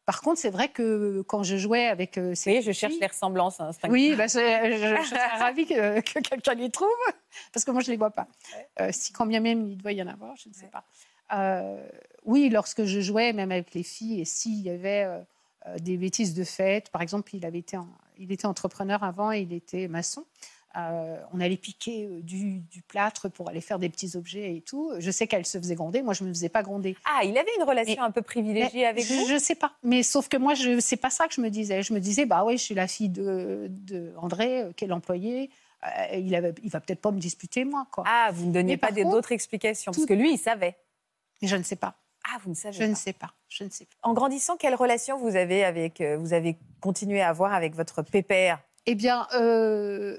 Par 0.04 0.20
contre, 0.20 0.40
c'est 0.40 0.50
vrai 0.50 0.68
que 0.68 1.22
quand 1.28 1.44
je 1.44 1.56
jouais 1.56 1.86
avec 1.86 2.18
euh, 2.18 2.34
ces 2.34 2.50
voyez, 2.50 2.62
je 2.62 2.72
cherche 2.72 2.92
filles- 2.94 3.00
les 3.00 3.06
ressemblances 3.06 3.60
instinctivement. 3.60 3.92
Oui, 3.92 4.16
bah, 4.16 4.26
je, 4.26 4.32
je 5.02 5.08
serais 5.08 5.26
ravie 5.38 5.64
que, 5.66 6.00
que 6.00 6.18
quelqu'un 6.18 6.54
les 6.54 6.70
trouve, 6.70 6.88
parce 7.52 7.64
que 7.64 7.70
moi, 7.70 7.82
je 7.82 7.86
ne 7.86 7.92
les 7.92 7.96
vois 7.98 8.10
pas. 8.10 8.26
Euh, 8.80 8.88
si 8.90 9.12
quand 9.12 9.26
bien 9.26 9.38
même 9.40 9.68
il 9.68 9.76
doit 9.76 9.92
y 9.92 10.02
en 10.02 10.08
avoir, 10.08 10.34
je 10.36 10.48
ne 10.48 10.54
sais 10.54 10.64
Ouais. 10.64 10.70
pas. 10.70 10.84
Euh, 11.32 11.84
oui, 12.24 12.48
lorsque 12.50 12.84
je 12.84 13.00
jouais, 13.00 13.32
même 13.32 13.50
avec 13.52 13.74
les 13.74 13.82
filles, 13.82 14.20
et 14.20 14.24
s'il 14.24 14.60
y 14.60 14.70
avait 14.70 15.04
euh, 15.04 15.18
euh, 15.66 15.78
des 15.78 15.96
bêtises 15.96 16.34
de 16.34 16.44
fête, 16.44 16.90
par 16.90 17.02
exemple, 17.02 17.34
il, 17.34 17.44
avait 17.46 17.58
été 17.58 17.76
en- 17.76 17.88
il 18.18 18.30
était 18.32 18.46
entrepreneur 18.46 19.02
avant 19.02 19.32
et 19.32 19.40
il 19.40 19.52
était 19.52 19.88
maçon. 19.88 20.24
Euh, 20.74 21.20
on 21.34 21.40
allait 21.40 21.58
piquer 21.58 22.08
du, 22.22 22.60
du 22.60 22.80
plâtre 22.80 23.28
pour 23.28 23.50
aller 23.50 23.60
faire 23.60 23.78
des 23.78 23.90
petits 23.90 24.16
objets 24.16 24.56
et 24.56 24.62
tout. 24.62 24.90
Je 25.00 25.10
sais 25.10 25.26
qu'elle 25.26 25.44
se 25.44 25.58
faisait 25.58 25.74
gronder, 25.74 26.00
moi 26.00 26.14
je 26.14 26.24
ne 26.24 26.30
me 26.30 26.34
faisais 26.34 26.48
pas 26.48 26.62
gronder. 26.62 26.96
Ah, 27.04 27.24
il 27.24 27.36
avait 27.36 27.50
une 27.58 27.64
relation 27.64 28.02
un 28.02 28.10
peu 28.10 28.22
privilégiée 28.22 28.86
avec 28.86 29.04
vous? 29.04 29.26
Je 29.28 29.38
sais 29.38 29.54
pas. 29.54 29.72
Mais 29.82 30.02
sauf 30.02 30.28
que 30.28 30.38
moi, 30.38 30.54
je 30.54 30.80
c'est 30.80 30.96
pas 30.96 31.10
ça 31.10 31.28
que 31.28 31.34
je 31.34 31.42
me 31.42 31.50
disais. 31.50 31.82
Je 31.82 31.92
me 31.92 32.00
disais, 32.00 32.24
bah 32.24 32.42
ouais, 32.44 32.56
je 32.56 32.62
suis 32.62 32.74
la 32.74 32.88
fille 32.88 33.10
de, 33.10 33.66
de 33.68 34.14
André, 34.16 34.64
qui 34.76 34.84
est 34.84 34.88
l'employé. 34.88 35.50
Euh, 35.84 36.16
il, 36.16 36.34
avait, 36.34 36.54
il 36.62 36.70
va 36.70 36.80
peut-être 36.80 37.00
pas 37.02 37.10
me 37.10 37.18
disputer, 37.20 37.64
moi. 37.66 37.86
Quoi. 37.90 38.04
Ah, 38.06 38.30
vous 38.32 38.46
ne 38.46 38.52
donniez 38.52 38.74
Mais 38.74 38.76
pas 38.78 38.92
d'autres 38.92 39.32
explications 39.32 39.92
parce 39.92 40.06
que 40.06 40.14
lui, 40.14 40.32
il 40.34 40.38
savait. 40.38 40.76
Mais 41.42 41.48
je 41.48 41.56
ne 41.56 41.62
sais 41.62 41.76
pas. 41.76 41.96
Ah, 42.24 42.38
vous 42.44 42.50
ne 42.50 42.54
savez 42.54 42.72
Je 42.74 42.82
pas. 42.82 42.88
ne 42.88 42.94
sais 42.94 43.12
pas. 43.12 43.34
Je 43.48 43.64
ne 43.64 43.68
sais 43.70 43.84
pas. 43.84 43.96
En 44.08 44.14
grandissant, 44.14 44.56
quelle 44.56 44.74
relation 44.76 45.18
vous 45.18 45.34
avez 45.36 45.64
avec, 45.64 46.00
euh, 46.00 46.16
vous 46.16 46.32
avez 46.32 46.56
continué 46.80 47.20
à 47.20 47.28
avoir 47.28 47.52
avec 47.52 47.74
votre 47.74 48.02
pépère? 48.02 48.60
Eh 48.86 48.94
bien, 48.94 49.26
euh, 49.34 50.18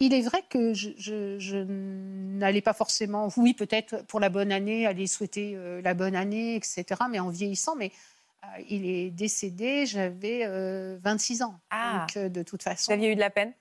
il- 0.00 0.14
est 0.14 0.22
vrai 0.22 0.42
que 0.48 0.72
je, 0.72 0.90
je- 0.98 1.38
je 1.38 1.56
n'allais 1.58 2.60
pas 2.60 2.72
forcément, 2.74 3.28
oui, 3.38 3.54
peut-être 3.54 4.04
pour 4.06 4.20
la 4.20 4.28
bonne 4.28 4.52
année, 4.52 4.86
aller 4.86 5.06
souhaiter 5.06 5.54
euh, 5.56 5.82
la 5.82 5.94
bonne 5.94 6.14
année, 6.14 6.54
etc. 6.54 6.84
Mais 7.10 7.18
en 7.18 7.28
vieillissant, 7.30 7.74
mais 7.76 7.90
il 8.68 8.86
est 8.86 9.10
décédé, 9.10 9.86
j'avais 9.86 10.42
euh, 10.44 10.98
26 11.02 11.42
ans. 11.42 11.58
Ah. 11.70 12.06
Donc, 12.14 12.30
de 12.32 12.42
toute 12.44 12.62
Vous 12.62 12.70
façon. 12.70 12.92
aviez 12.92 13.10
eu 13.10 13.14
de 13.16 13.20
la 13.20 13.30
peine? 13.30 13.52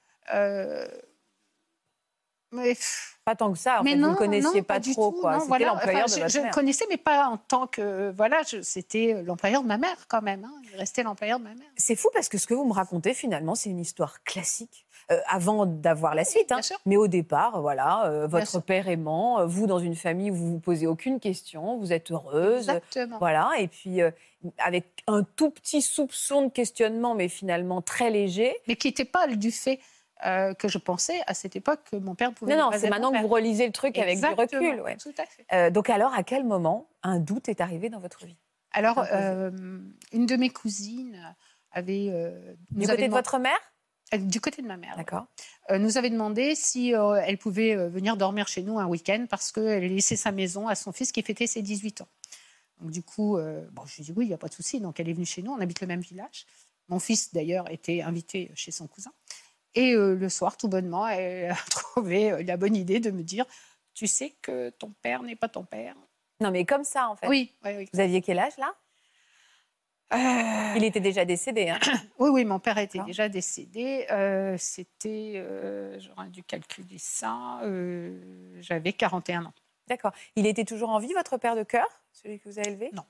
Mais, 2.55 2.75
Pas 3.23 3.35
tant 3.35 3.51
que 3.51 3.57
ça. 3.57 3.79
En 3.79 3.83
mais 3.83 3.91
fait, 3.91 3.95
non, 3.97 4.07
vous 4.09 4.13
ne 4.13 4.17
connaissiez 4.17 4.59
non, 4.61 4.63
pas, 4.63 4.79
du 4.79 4.91
trop, 4.93 5.11
tout, 5.11 5.21
quoi. 5.21 5.33
non, 5.33 5.37
C'était 5.39 5.47
voilà. 5.49 5.65
l'employeur 5.67 6.03
Enfin, 6.05 6.11
de 6.13 6.15
je, 6.15 6.21
votre 6.21 6.33
je 6.33 6.39
mère. 6.39 6.47
ne 6.49 6.53
connaissais, 6.53 6.85
mais 6.89 6.97
pas 6.97 7.27
en 7.27 7.37
tant 7.37 7.67
que. 7.67 8.11
Voilà, 8.15 8.41
je- 8.47 8.61
c'était 8.61 9.21
l'employeur 9.23 9.61
de 9.63 9.67
ma 9.67 9.77
mère 9.77 9.97
quand 10.07 10.21
même. 10.21 10.43
hein. 10.45 10.53
Il 10.71 10.77
restait 10.77 11.03
l'employeur 11.03 11.39
de 11.39 11.43
ma 11.45 11.49
mère. 11.55 11.67
C'est 11.77 11.95
fou 11.95 12.09
parce 12.13 12.29
que 12.29 12.37
ce 12.37 12.45
que 12.47 12.53
vous 12.53 12.65
me 12.65 12.73
racontez, 12.73 13.13
finalement, 13.13 13.55
c'est 13.55 13.69
une 13.69 13.79
histoire 13.79 14.23
classique. 14.23 14.85
Euh, 15.11 15.19
avant 15.27 15.67
d'avoir 15.67 16.15
la 16.15 16.25
suite, 16.25 16.51
hein. 16.51 16.61
mais 16.87 16.97
au 16.97 17.05
départ, 17.07 17.61
voilà, 17.61 18.05
euh, 18.07 18.25
votre 18.25 18.59
père 18.59 18.87
aimant, 18.89 19.39
euh, 19.41 19.45
vous 19.45 19.67
dans 19.67 19.77
une 19.77 19.93
famille 19.95 20.31
où 20.31 20.33
vous 20.35 20.51
vous 20.53 20.59
posez 20.59 20.87
aucune 20.87 21.19
question, 21.19 21.77
vous 21.77 21.93
êtes 21.93 22.09
heureuse, 22.09 22.69
Exactement. 22.69 23.19
voilà, 23.19 23.51
et 23.59 23.67
puis 23.67 24.01
euh, 24.01 24.09
avec 24.57 25.03
un 25.05 25.21
tout 25.21 25.51
petit 25.51 25.83
soupçon 25.83 26.41
de 26.47 26.49
questionnement, 26.49 27.13
mais 27.13 27.27
finalement 27.27 27.83
très 27.83 28.09
léger. 28.09 28.55
Mais 28.67 28.75
qui 28.77 28.87
n'était 28.87 29.05
pas 29.05 29.27
du 29.27 29.51
fait 29.51 29.79
euh, 30.25 30.53
que 30.53 30.67
je 30.67 30.77
pensais 30.77 31.21
à 31.27 31.33
cette 31.33 31.55
époque 31.55 31.81
que 31.91 31.95
mon 31.97 32.15
père 32.15 32.33
pouvait. 32.33 32.55
Non, 32.55 32.71
non, 32.71 32.77
c'est 32.77 32.89
maintenant 32.89 33.11
que 33.11 33.19
vous 33.21 33.27
relisez 33.27 33.65
le 33.65 33.71
truc 33.73 33.97
avec 33.97 34.19
du 34.19 34.25
recul. 34.25 34.81
ouais. 34.81 34.95
Tout 34.97 35.13
à 35.17 35.25
fait. 35.25 35.45
Euh, 35.53 35.69
donc 35.69 35.89
alors, 35.89 36.13
à 36.13 36.23
quel 36.23 36.43
moment 36.45 36.87
un 37.03 37.19
doute 37.19 37.49
est 37.49 37.59
arrivé 37.61 37.89
dans 37.89 37.99
votre 37.99 38.25
vie? 38.25 38.37
Alors, 38.71 39.05
euh, 39.11 39.51
une 40.13 40.25
de 40.25 40.35
mes 40.35 40.49
cousines 40.49 41.35
avait. 41.71 42.11
nous 42.71 42.79
Du 42.79 42.85
avait 42.85 42.85
côté 42.85 43.01
de 43.03 43.07
demandé- 43.07 43.09
votre 43.09 43.39
mère? 43.39 43.59
Du 44.19 44.39
côté 44.39 44.61
de 44.61 44.67
ma 44.67 44.77
mère. 44.77 44.95
D'accord. 44.95 45.25
nous 45.71 45.97
avait 45.97 46.11
demandé 46.11 46.53
si 46.55 46.91
elle 46.91 47.37
pouvait 47.39 47.75
venir 47.87 48.15
dormir 48.17 48.47
chez 48.47 48.61
nous 48.61 48.77
un 48.79 48.85
week-end 48.85 49.25
parce 49.29 49.51
qu'elle 49.51 49.87
laissait 49.93 50.15
sa 50.15 50.31
maison 50.31 50.67
à 50.67 50.75
son 50.75 50.91
fils 50.91 51.11
qui 51.11 51.21
fêtait 51.23 51.47
ses 51.47 51.61
18 51.63 52.01
ans. 52.01 52.07
Donc 52.81 52.91
du 52.91 53.01
coup, 53.01 53.37
bon, 53.71 53.85
je 53.85 53.95
lui 53.95 54.01
ai 54.01 54.05
dit 54.05 54.13
oui, 54.15 54.25
il 54.25 54.27
n'y 54.27 54.33
a 54.33 54.37
pas 54.37 54.47
de 54.47 54.53
souci. 54.53 54.79
Donc 54.79 54.99
elle 54.99 55.09
est 55.09 55.13
venue 55.13 55.25
chez 55.25 55.41
nous, 55.41 55.51
on 55.51 55.59
habite 55.59 55.81
le 55.81 55.87
même 55.87 56.01
village. 56.01 56.45
Mon 56.87 56.99
fils 56.99 57.33
d'ailleurs 57.33 57.69
était 57.71 58.01
invité 58.03 58.51
chez 58.53 58.69
son 58.71 58.85
cousin. 58.87 59.11
Et 59.75 59.93
euh, 59.93 60.15
le 60.15 60.29
soir, 60.29 60.57
tout 60.57 60.67
bonnement, 60.67 61.07
elle 61.07 61.51
a 61.51 61.55
trouvé 61.69 62.31
euh, 62.31 62.43
la 62.43 62.57
bonne 62.57 62.75
idée 62.75 62.99
de 62.99 63.11
me 63.11 63.23
dire, 63.23 63.45
tu 63.93 64.07
sais 64.07 64.35
que 64.41 64.69
ton 64.71 64.93
père 65.01 65.21
n'est 65.21 65.35
pas 65.35 65.49
ton 65.49 65.63
père. 65.63 65.95
Non, 66.41 66.51
mais 66.51 66.65
comme 66.65 66.83
ça, 66.83 67.09
en 67.09 67.15
fait. 67.15 67.27
Oui, 67.27 67.53
oui, 67.63 67.71
oui. 67.77 67.89
Vous 67.93 67.99
aviez 67.99 68.21
quel 68.21 68.39
âge, 68.39 68.57
là? 68.57 68.73
Euh, 70.13 70.73
Il 70.77 70.83
était 70.83 70.99
déjà 70.99 71.25
décédé. 71.25 71.69
Hein 71.69 71.79
Oui, 72.19 72.29
oui, 72.29 72.45
mon 72.45 72.59
père 72.59 72.77
était 72.77 72.99
déjà 72.99 73.29
décédé. 73.29 74.05
Euh, 74.11 74.55
C'était, 74.57 75.43
j'aurais 75.99 76.29
dû 76.29 76.43
calculer 76.43 76.97
ça, 76.97 77.61
j'avais 78.59 78.93
41 78.93 79.45
ans. 79.45 79.53
D'accord. 79.87 80.11
Il 80.35 80.45
était 80.45 80.65
toujours 80.65 80.89
en 80.89 80.99
vie, 80.99 81.13
votre 81.13 81.37
père 81.37 81.55
de 81.55 81.63
cœur, 81.63 81.87
celui 82.11 82.39
que 82.39 82.49
vous 82.49 82.59
avez 82.59 82.69
élevé? 82.69 82.89
Non. 82.93 83.05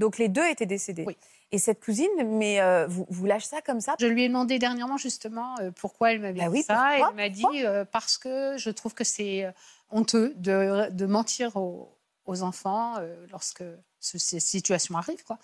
Donc 0.00 0.18
les 0.18 0.28
deux 0.28 0.44
étaient 0.48 0.66
décédés. 0.66 1.04
Oui. 1.06 1.16
Et 1.52 1.58
cette 1.58 1.80
cousine, 1.84 2.10
mais 2.24 2.60
euh, 2.60 2.86
vous, 2.88 3.06
vous 3.08 3.26
lâchez 3.26 3.46
ça 3.46 3.60
comme 3.60 3.80
ça? 3.80 3.94
Je 4.00 4.06
lui 4.06 4.24
ai 4.24 4.28
demandé 4.28 4.58
dernièrement 4.58 4.96
justement 4.96 5.54
euh, 5.60 5.70
pourquoi 5.72 6.12
elle 6.12 6.20
m'avait 6.20 6.38
Bah 6.40 6.46
dit 6.46 6.50
oui, 6.58 6.62
ça. 6.62 6.96
elle 6.96 7.14
m'a 7.16 7.28
dit 7.28 7.44
euh, 7.64 7.84
parce 7.84 8.18
que 8.18 8.56
je 8.56 8.70
trouve 8.70 8.94
que 8.94 9.04
c'est 9.04 9.46
honteux 9.90 10.32
de, 10.36 10.90
de 10.90 11.06
mentir 11.06 11.56
aux, 11.56 11.96
aux 12.26 12.42
enfants 12.42 12.94
lorsque 13.30 13.64
ce- 13.98 14.18
ces 14.18 14.40
situations 14.40 14.96
arrivent. 14.96 15.24
Quoi. 15.24 15.38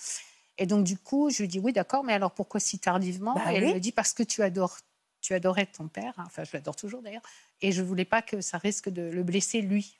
Et 0.59 0.67
donc 0.67 0.85
du 0.85 0.97
coup, 0.97 1.29
je 1.31 1.43
lui 1.43 1.49
dis 1.49 1.59
oui, 1.59 1.73
d'accord, 1.73 2.05
mais 2.05 2.13
alors 2.15 2.31
pourquoi 2.31 2.61
si 2.61 2.79
tardivement? 2.79 3.35
Bah 3.35 3.43
Elle 3.53 3.65
oui. 3.65 3.75
me 3.75 3.81
dit 3.81 3.93
parce 3.93 4.13
que 4.13 4.23
tu 4.23 4.43
adores, 4.43 4.79
tu 5.21 5.35
adorais 5.35 5.67
ton 5.67 5.89
père. 5.89 6.15
hein, 6.19 6.25
Enfin, 6.27 6.45
je 6.45 6.51
l'adore 6.55 6.77
toujours 6.77 7.03
d'ailleurs. 7.03 7.23
Et 7.61 7.73
je 7.73 7.83
voulais 7.83 8.05
pas 8.05 8.23
que 8.23 8.41
ça 8.41 8.59
risque 8.59 8.89
de 8.89 9.03
le 9.03 9.23
blesser 9.25 9.61
lui. 9.61 9.99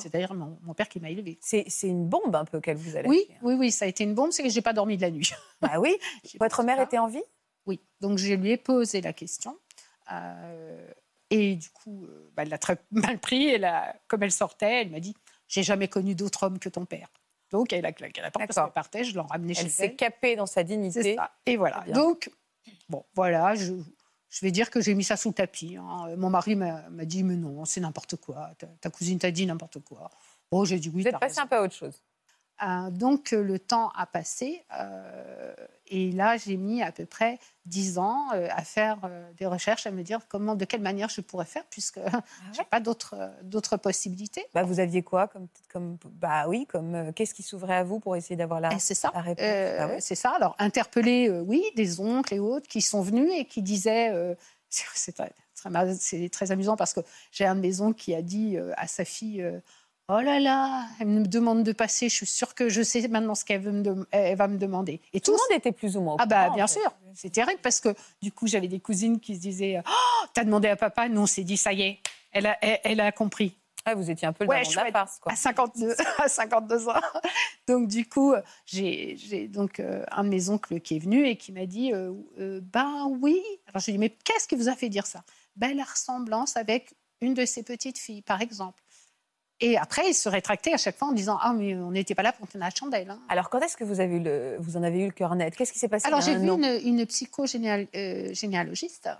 C'est 0.00 0.12
d'ailleurs 0.12 0.34
mon, 0.34 0.58
mon 0.62 0.74
père 0.74 0.88
qui 0.88 1.00
m'a 1.00 1.10
élevée. 1.10 1.38
C'est 1.40 1.66
une 1.82 2.08
bombe 2.08 2.34
un 2.36 2.44
peu 2.44 2.60
qu'elle 2.60 2.76
vous 2.76 2.96
a. 2.96 3.00
Oui, 3.02 3.26
oui, 3.42 3.54
oui, 3.54 3.70
ça 3.70 3.84
a 3.84 3.88
été 3.88 4.04
une 4.04 4.14
bombe, 4.14 4.30
c'est 4.32 4.42
que 4.42 4.48
j'ai 4.48 4.62
pas 4.62 4.72
dormi 4.72 4.96
de 4.96 5.02
la 5.02 5.10
nuit. 5.10 5.30
Bah 5.60 5.78
oui. 5.80 5.96
Votre 6.40 6.62
mère 6.62 6.76
pas. 6.76 6.82
était 6.84 6.98
en 6.98 7.08
vie? 7.08 7.22
Oui, 7.66 7.80
donc 8.00 8.18
je 8.18 8.32
lui 8.34 8.50
ai 8.50 8.56
posé 8.56 9.00
la 9.00 9.12
question. 9.12 9.56
euh, 10.12 10.90
et 11.30 11.56
du 11.56 11.68
coup, 11.70 12.04
euh, 12.06 12.30
bah, 12.34 12.42
elle 12.44 12.48
l'a 12.48 12.58
très 12.58 12.78
mal 12.90 13.18
pris. 13.18 13.54
A, 13.64 13.94
comme 14.08 14.22
elle 14.22 14.32
sortait, 14.32 14.82
elle 14.82 14.90
m'a 14.90 15.00
dit 15.00 15.14
J'ai 15.48 15.62
jamais 15.62 15.88
connu 15.88 16.14
d'autre 16.14 16.44
homme 16.44 16.58
que 16.58 16.68
ton 16.70 16.84
père. 16.86 17.08
Donc 17.50 17.72
elle 17.72 17.84
a 17.86 17.92
claqué 17.92 18.20
la 18.20 18.30
porte 18.30 18.46
parce 18.46 18.58
qu'elle 18.58 18.72
partait, 18.72 19.04
je 19.04 19.14
l'en 19.16 19.26
ramenais 19.26 19.54
chez 19.54 19.60
Elle 19.60 19.66
elle. 19.66 19.72
s'est 19.72 19.94
capée 19.94 20.36
dans 20.36 20.46
sa 20.46 20.60
C'est 20.60 20.64
dignité. 20.64 21.16
ça. 21.16 21.30
Et 21.46 21.56
voilà. 21.56 21.84
Donc, 21.92 22.30
bon, 22.88 23.04
voilà, 23.14 23.54
je, 23.54 23.72
je 24.30 24.40
vais 24.44 24.50
dire 24.50 24.70
que 24.70 24.80
j'ai 24.80 24.94
mis 24.94 25.04
ça 25.04 25.16
sous 25.16 25.28
le 25.28 25.34
tapis. 25.34 25.76
hein. 25.76 26.14
Mon 26.16 26.30
mari 26.30 26.54
m'a 26.56 26.82
dit 27.04 27.22
Mais 27.22 27.36
non, 27.36 27.64
c'est 27.64 27.80
n'importe 27.80 28.16
quoi. 28.16 28.50
Ta, 28.58 28.66
ta 28.66 28.90
cousine 28.90 29.18
t'a 29.18 29.30
dit 29.30 29.46
n'importe 29.46 29.80
quoi. 29.80 30.10
Oh, 30.50 30.64
j'ai 30.64 30.78
dit 30.78 30.88
oui. 30.88 31.02
Vous 31.02 31.08
êtes 31.08 31.18
passé 31.18 31.40
raison. 31.40 31.42
un 31.42 31.46
peu 31.46 31.56
à 31.56 31.62
autre 31.62 31.74
chose. 31.74 32.02
Euh, 32.62 32.90
donc 32.90 33.32
euh, 33.32 33.42
le 33.42 33.58
temps 33.58 33.90
a 33.90 34.04
passé 34.06 34.64
euh, 34.78 35.54
et 35.90 36.12
là 36.12 36.36
j'ai 36.36 36.56
mis 36.56 36.82
à 36.82 36.92
peu 36.92 37.06
près 37.06 37.38
dix 37.66 37.98
ans 37.98 38.32
euh, 38.34 38.48
à 38.50 38.64
faire 38.64 38.98
euh, 39.04 39.30
des 39.36 39.46
recherches, 39.46 39.86
à 39.86 39.90
me 39.90 40.02
dire 40.02 40.20
comment, 40.28 40.54
de 40.54 40.64
quelle 40.64 40.80
manière 40.80 41.08
je 41.08 41.20
pourrais 41.20 41.44
faire 41.44 41.64
puisque 41.70 42.00
j'ai 42.56 42.64
pas 42.64 42.80
d'autres 42.80 43.14
euh, 43.14 43.28
d'autres 43.42 43.76
possibilités. 43.76 44.44
Bah, 44.54 44.62
vous 44.62 44.80
aviez 44.80 45.02
quoi 45.02 45.28
comme, 45.28 45.48
comme 45.70 45.98
bah 46.06 46.48
oui, 46.48 46.66
comme 46.66 46.94
euh, 46.94 47.12
qu'est-ce 47.12 47.34
qui 47.34 47.42
s'ouvrait 47.42 47.76
à 47.76 47.84
vous 47.84 48.00
pour 48.00 48.16
essayer 48.16 48.36
d'avoir 48.36 48.60
la, 48.60 48.78
ça. 48.78 49.10
la 49.14 49.20
réponse? 49.20 49.44
Euh, 49.44 49.78
Bah 49.78 49.92
oui. 49.94 50.00
C'est 50.00 50.14
ça. 50.14 50.30
Alors 50.30 50.56
interpeller, 50.58 51.28
euh, 51.28 51.40
oui, 51.40 51.62
des 51.76 52.00
oncles 52.00 52.34
et 52.34 52.40
autres 52.40 52.68
qui 52.68 52.80
sont 52.80 53.02
venus 53.02 53.30
et 53.36 53.44
qui 53.44 53.62
disaient, 53.62 54.36
c'est 54.68 56.30
très, 56.30 56.52
amusant 56.52 56.76
parce 56.76 56.92
que 56.92 57.00
j'ai 57.32 57.44
un 57.44 57.54
de 57.54 57.60
mes 57.60 57.80
oncles 57.80 57.98
qui 57.98 58.14
a 58.14 58.22
dit 58.22 58.56
à 58.76 58.86
sa 58.86 59.04
fille. 59.04 59.44
Oh 60.10 60.20
là 60.20 60.40
là, 60.40 60.86
elle 61.00 61.08
me 61.08 61.26
demande 61.26 61.64
de 61.64 61.72
passer. 61.72 62.08
Je 62.08 62.14
suis 62.14 62.26
sûre 62.26 62.54
que 62.54 62.70
je 62.70 62.80
sais 62.82 63.06
maintenant 63.08 63.34
ce 63.34 63.44
qu'elle 63.44 63.60
va 63.60 64.48
me 64.48 64.56
demander. 64.56 65.02
Et 65.12 65.20
Tout 65.20 65.32
le 65.32 65.36
monde 65.36 65.58
était 65.58 65.72
plus 65.72 65.98
ou 65.98 66.00
moins 66.00 66.14
au 66.14 66.16
Ah 66.18 66.24
bah 66.24 66.48
bien 66.54 66.66
fait. 66.66 66.80
sûr, 66.80 66.90
c'est 67.14 67.28
terrible 67.30 67.60
parce 67.62 67.78
que 67.80 67.90
du 68.22 68.32
coup 68.32 68.46
j'avais 68.46 68.68
des 68.68 68.80
cousines 68.80 69.20
qui 69.20 69.36
se 69.36 69.40
disaient 69.40 69.82
oh, 69.86 70.26
t'as 70.32 70.44
demandé 70.44 70.68
à 70.68 70.76
papa, 70.76 71.10
nous 71.10 71.20
on 71.20 71.26
s'est 71.26 71.44
dit 71.44 71.58
ça 71.58 71.74
y 71.74 71.82
est, 71.82 71.98
elle 72.32 72.46
a, 72.46 72.56
elle, 72.62 72.80
elle 72.84 73.00
a 73.00 73.12
compris. 73.12 73.54
Ouais, 73.86 73.94
vous 73.94 74.10
étiez 74.10 74.26
un 74.26 74.32
peu 74.32 74.44
le 74.44 74.50
Ouais, 74.50 74.62
daron 74.62 74.70
de 74.70 74.76
la 74.76 74.82
chouette. 74.82 74.92
farce. 74.92 75.18
Quoi. 75.18 75.32
À 75.32 75.36
52, 75.36 75.94
à 76.18 76.28
52 76.28 76.88
ans. 76.88 76.94
Donc 77.66 77.86
du 77.88 78.08
coup 78.08 78.32
j'ai 78.64 79.46
donc 79.52 79.78
euh, 79.78 80.04
un 80.10 80.24
de 80.24 80.30
mes 80.30 80.48
oncles 80.48 80.80
qui 80.80 80.96
est 80.96 81.00
venu 81.00 81.26
et 81.26 81.36
qui 81.36 81.52
m'a 81.52 81.66
dit 81.66 81.92
euh, 81.92 82.12
euh, 82.38 82.60
ben 82.62 83.06
oui. 83.20 83.38
Alors 83.66 83.80
je 83.80 83.86
lui 83.86 83.90
ai 83.90 83.92
dit 83.92 83.98
mais 83.98 84.16
qu'est-ce 84.24 84.48
qui 84.48 84.56
vous 84.56 84.70
a 84.70 84.74
fait 84.74 84.88
dire 84.88 85.06
ça? 85.06 85.22
La 85.60 85.84
ressemblance 85.84 86.56
avec 86.56 86.94
une 87.20 87.34
de 87.34 87.44
ses 87.44 87.62
petites 87.62 87.98
filles 87.98 88.22
par 88.22 88.40
exemple. 88.40 88.82
Et 89.60 89.76
après 89.76 90.08
il 90.08 90.14
se 90.14 90.28
rétractait 90.28 90.72
à 90.72 90.76
chaque 90.76 90.96
fois 90.96 91.08
en 91.08 91.12
disant 91.12 91.38
ah 91.40 91.52
mais 91.52 91.74
on 91.74 91.90
n'était 91.90 92.14
pas 92.14 92.22
là 92.22 92.32
pour 92.32 92.46
tenir 92.46 92.66
la 92.66 92.74
chandelle. 92.74 93.10
hein. 93.10 93.18
Alors, 93.28 93.50
quand 93.50 93.60
est-ce 93.60 93.76
que 93.76 93.84
vous, 93.84 94.00
avez 94.00 94.16
eu 94.16 94.20
le, 94.20 94.56
vous 94.60 94.76
en 94.76 94.82
avez 94.82 95.00
eu 95.00 95.06
le 95.06 95.12
cœur 95.12 95.34
net? 95.34 95.56
Qu'est-ce 95.56 95.72
qui 95.72 95.78
s'est 95.78 95.88
passé 95.88 96.06
Alors 96.06 96.20
j'ai 96.20 96.36
vu 96.36 96.50
an? 96.50 96.56
une, 96.56 96.80
une 96.84 97.06
psycho-généalogiste 97.06 99.08
euh, 99.08 99.10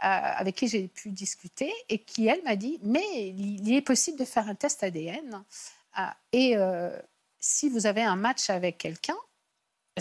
avec 0.00 0.54
qui 0.54 0.68
j'ai 0.68 0.86
pu 0.88 1.10
discuter 1.10 1.72
et 1.88 1.98
qui, 1.98 2.28
elle, 2.28 2.42
m'a 2.44 2.56
dit, 2.56 2.78
mais 2.82 3.28
il 3.28 3.74
est 3.74 3.80
possible 3.80 4.18
de 4.18 4.24
faire 4.24 4.48
un 4.48 4.54
test 4.54 4.82
ADN 4.84 5.42
euh, 5.98 6.02
et 6.32 6.56
euh, 6.56 6.96
si 7.40 7.68
vous 7.68 7.86
avez 7.86 8.02
un 8.02 8.16
match 8.16 8.50
avec 8.50 8.78
quelqu'un, 8.78 9.16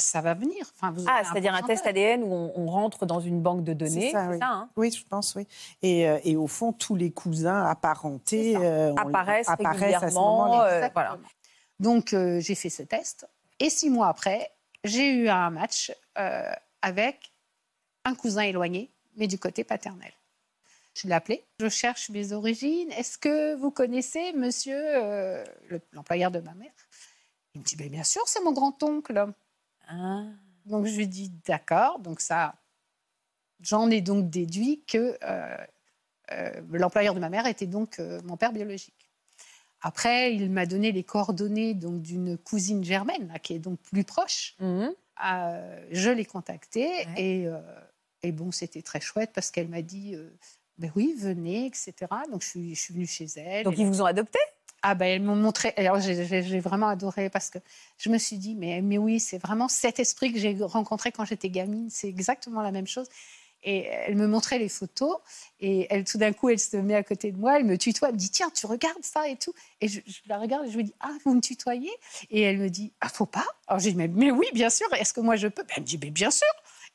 ça 0.06 0.22
va 0.22 0.34
venir. 0.34 0.72
Enfin, 0.76 0.92
vous 0.92 1.06
Ah, 1.08 1.22
c'est-à-dire 1.24 1.54
un 1.54 1.62
test. 1.64 1.86
ADN 1.86 2.24
où 2.24 2.34
on, 2.34 2.52
on 2.56 2.68
rentre 2.68 3.06
dans 3.06 3.20
une 3.20 3.42
banque 3.42 3.64
de 3.64 3.74
données. 3.74 4.08
C'est 4.08 4.12
ça, 4.12 4.28
oui. 4.30 4.38
hein 4.42 4.70
Oui, 4.76 4.92
je 4.92 5.06
pense, 5.06 5.36
oui. 5.36 5.48
Et, 5.82 6.08
euh, 6.10 6.20
et 6.24 6.36
au 6.36 6.48
fond, 6.48 6.74
tous 6.74 6.96
les 6.96 7.12
cousins 7.12 7.66
apparentés 7.66 8.54
ça. 8.54 8.60
euh, 8.60 8.96
Apparaissent 8.98 9.48
à 9.50 9.58
ce 9.58 9.64
régulièrement, 9.64 10.38
moment-là. 10.38 10.66
euh, 10.66 10.90
voilà. 10.94 11.18
Donc 11.80 12.14
euh, 12.14 12.40
j'ai 12.40 12.56
fait 12.56 12.70
ce 12.70 12.84
test 12.84 13.28
et 13.60 13.70
six 13.70 13.90
mois 13.90 14.08
après, 14.08 14.52
j'ai 14.84 15.10
eu 15.12 15.30
un 15.30 15.50
match 15.52 15.92
euh, 16.18 16.52
avec 16.82 17.32
un 18.06 18.16
cousin 18.16 18.42
éloigné, 18.44 18.92
mais 19.16 19.28
du 19.28 19.38
côté 19.38 19.64
paternel. 19.64 20.12
Je 20.96 21.08
l'ai 21.08 21.14
appelé. 21.14 21.46
Je 21.60 21.70
cherche 21.70 22.10
mes 22.10 22.32
origines. 22.34 22.90
Est-ce 22.94 23.20
que 23.20 23.54
vous 23.56 23.70
connaissez 23.70 24.34
monsieur, 24.34 24.80
euh, 24.80 25.44
le- 25.70 25.80
l'employeur 25.94 26.32
de 26.32 26.40
ma 26.40 26.56
mère? 26.56 26.72
Il 27.54 27.62
me 27.62 27.66
dit, 27.66 27.76
Ben, 27.76 27.90
bien 27.90 28.04
sûr, 28.04 28.24
c'est 28.26 28.44
mon 28.44 28.52
grand-oncle. 28.52 29.28
Ah. 29.88 30.24
Donc 30.66 30.86
je 30.86 30.96
lui 30.98 31.08
dis, 31.08 31.32
d'accord. 31.48 32.00
Donc 32.00 32.20
ça, 32.20 32.56
j'en 33.62 33.90
ai 33.90 34.02
donc 34.02 34.30
déduit 34.30 34.84
que 34.86 35.18
euh, 35.24 35.58
euh, 36.32 36.62
l'employeur 36.72 37.14
de 37.16 37.20
ma 37.20 37.30
mère 37.30 37.48
était 37.48 37.68
donc 37.68 38.00
euh, 38.00 38.22
mon 38.24 38.38
père 38.38 38.54
biologique. 38.54 39.10
Après, 39.82 40.34
il 40.34 40.50
m'a 40.52 40.66
donné 40.66 40.92
les 40.92 41.04
coordonnées 41.04 41.74
donc 41.74 42.02
d'une 42.02 42.38
cousine 42.38 42.84
germaine, 42.84 43.28
là, 43.28 43.40
qui 43.40 43.54
est 43.54 43.60
donc 43.60 43.80
plus 43.82 44.04
proche. 44.04 44.56
Mhm. 44.60 44.94
Je 45.92 46.10
l'ai 46.10 46.26
contactée 46.26 46.88
Ouais. 46.88 47.14
et, 47.18 47.48
et 48.24 48.32
bon, 48.32 48.52
c'était 48.52 48.82
très 48.82 49.00
chouette 49.00 49.32
parce 49.34 49.52
qu'elle 49.52 49.68
m'a 49.68 49.84
dit, 49.84 50.16
ben 50.80 50.92
oui, 50.96 51.16
venez, 51.18 51.68
etc. 51.68 51.94
Donc 52.32 52.42
je 52.42 52.48
suis, 52.48 52.76
je 52.76 52.82
suis 52.82 52.94
venue 52.94 53.06
chez 53.06 53.28
elle. 53.36 53.64
Donc, 53.64 53.78
ils 53.78 53.86
vous 53.86 54.02
ont 54.02 54.06
adopté 54.06 54.40
ah 54.90 54.96
ben 54.96 55.06
elles 55.08 55.22
m'ont 55.22 55.36
montré. 55.36 55.74
Alors 55.78 56.00
j'ai- 56.00 56.60
vraiment 56.60 56.88
adoré 56.88 57.30
parce 57.30 57.50
que 57.50 57.60
je 57.98 58.10
me 58.10 58.18
suis 58.18 58.38
dit 58.38 58.56
mais 58.56 58.82
mais 58.82 58.98
oui 58.98 59.20
c'est 59.20 59.38
vraiment 59.38 59.68
cet 59.68 60.00
esprit 60.00 60.32
que 60.32 60.40
j'ai 60.40 60.56
rencontré 60.62 61.12
quand 61.12 61.26
j'étais 61.26 61.50
gamine. 61.50 61.90
C'est 61.90 62.08
exactement 62.08 62.62
la 62.62 62.72
même 62.72 62.88
chose. 62.88 63.08
Et 63.64 63.86
elle 63.88 64.16
me 64.16 64.28
montrait 64.28 64.60
les 64.60 64.70
photos 64.70 65.18
et 65.60 65.88
elle 65.90 66.06
tout 66.06 66.18
d'un 66.18 66.32
coup 66.32 66.50
elle 66.50 66.60
se 66.60 66.78
met 66.78 66.96
à 66.96 67.04
côté 67.04 67.32
de 67.32 67.38
moi, 67.38 67.58
elle 67.60 67.66
me 67.66 67.78
tutoie, 67.78 68.10
elle 68.10 68.14
me 68.16 68.20
dit 68.20 68.30
tiens 68.30 68.50
tu 68.54 68.66
regardes 68.66 69.04
ça 69.04 69.28
et 69.28 69.36
tout. 69.36 69.54
Et 69.82 69.88
je, 69.90 70.00
la 70.28 70.38
regarde 70.38 70.68
et 70.68 70.72
je 70.72 70.78
me 70.78 70.84
dis 70.84 70.94
ah 71.02 71.12
vous 71.26 71.34
me 71.36 71.42
tutoyez? 71.42 71.92
Et 72.30 72.42
elle 72.42 72.58
me 72.60 72.70
dit 72.70 72.94
ah 73.02 73.10
faut 73.10 73.26
pas? 73.26 73.46
Alors 73.68 73.80
j'ai 73.82 73.92
dit 73.92 73.98
mais, 73.98 74.08
mais 74.08 74.32
oui 74.32 74.48
bien 74.54 74.70
sûr. 74.70 74.88
Est-ce 74.94 75.14
que 75.14 75.20
moi 75.22 75.36
je 75.36 75.48
peux? 75.50 75.64
Ben, 75.64 75.74
Elle 75.78 75.84
me 75.84 75.88
dit 75.88 76.00
mais 76.02 76.12
bien 76.12 76.32
sûr. 76.32 76.48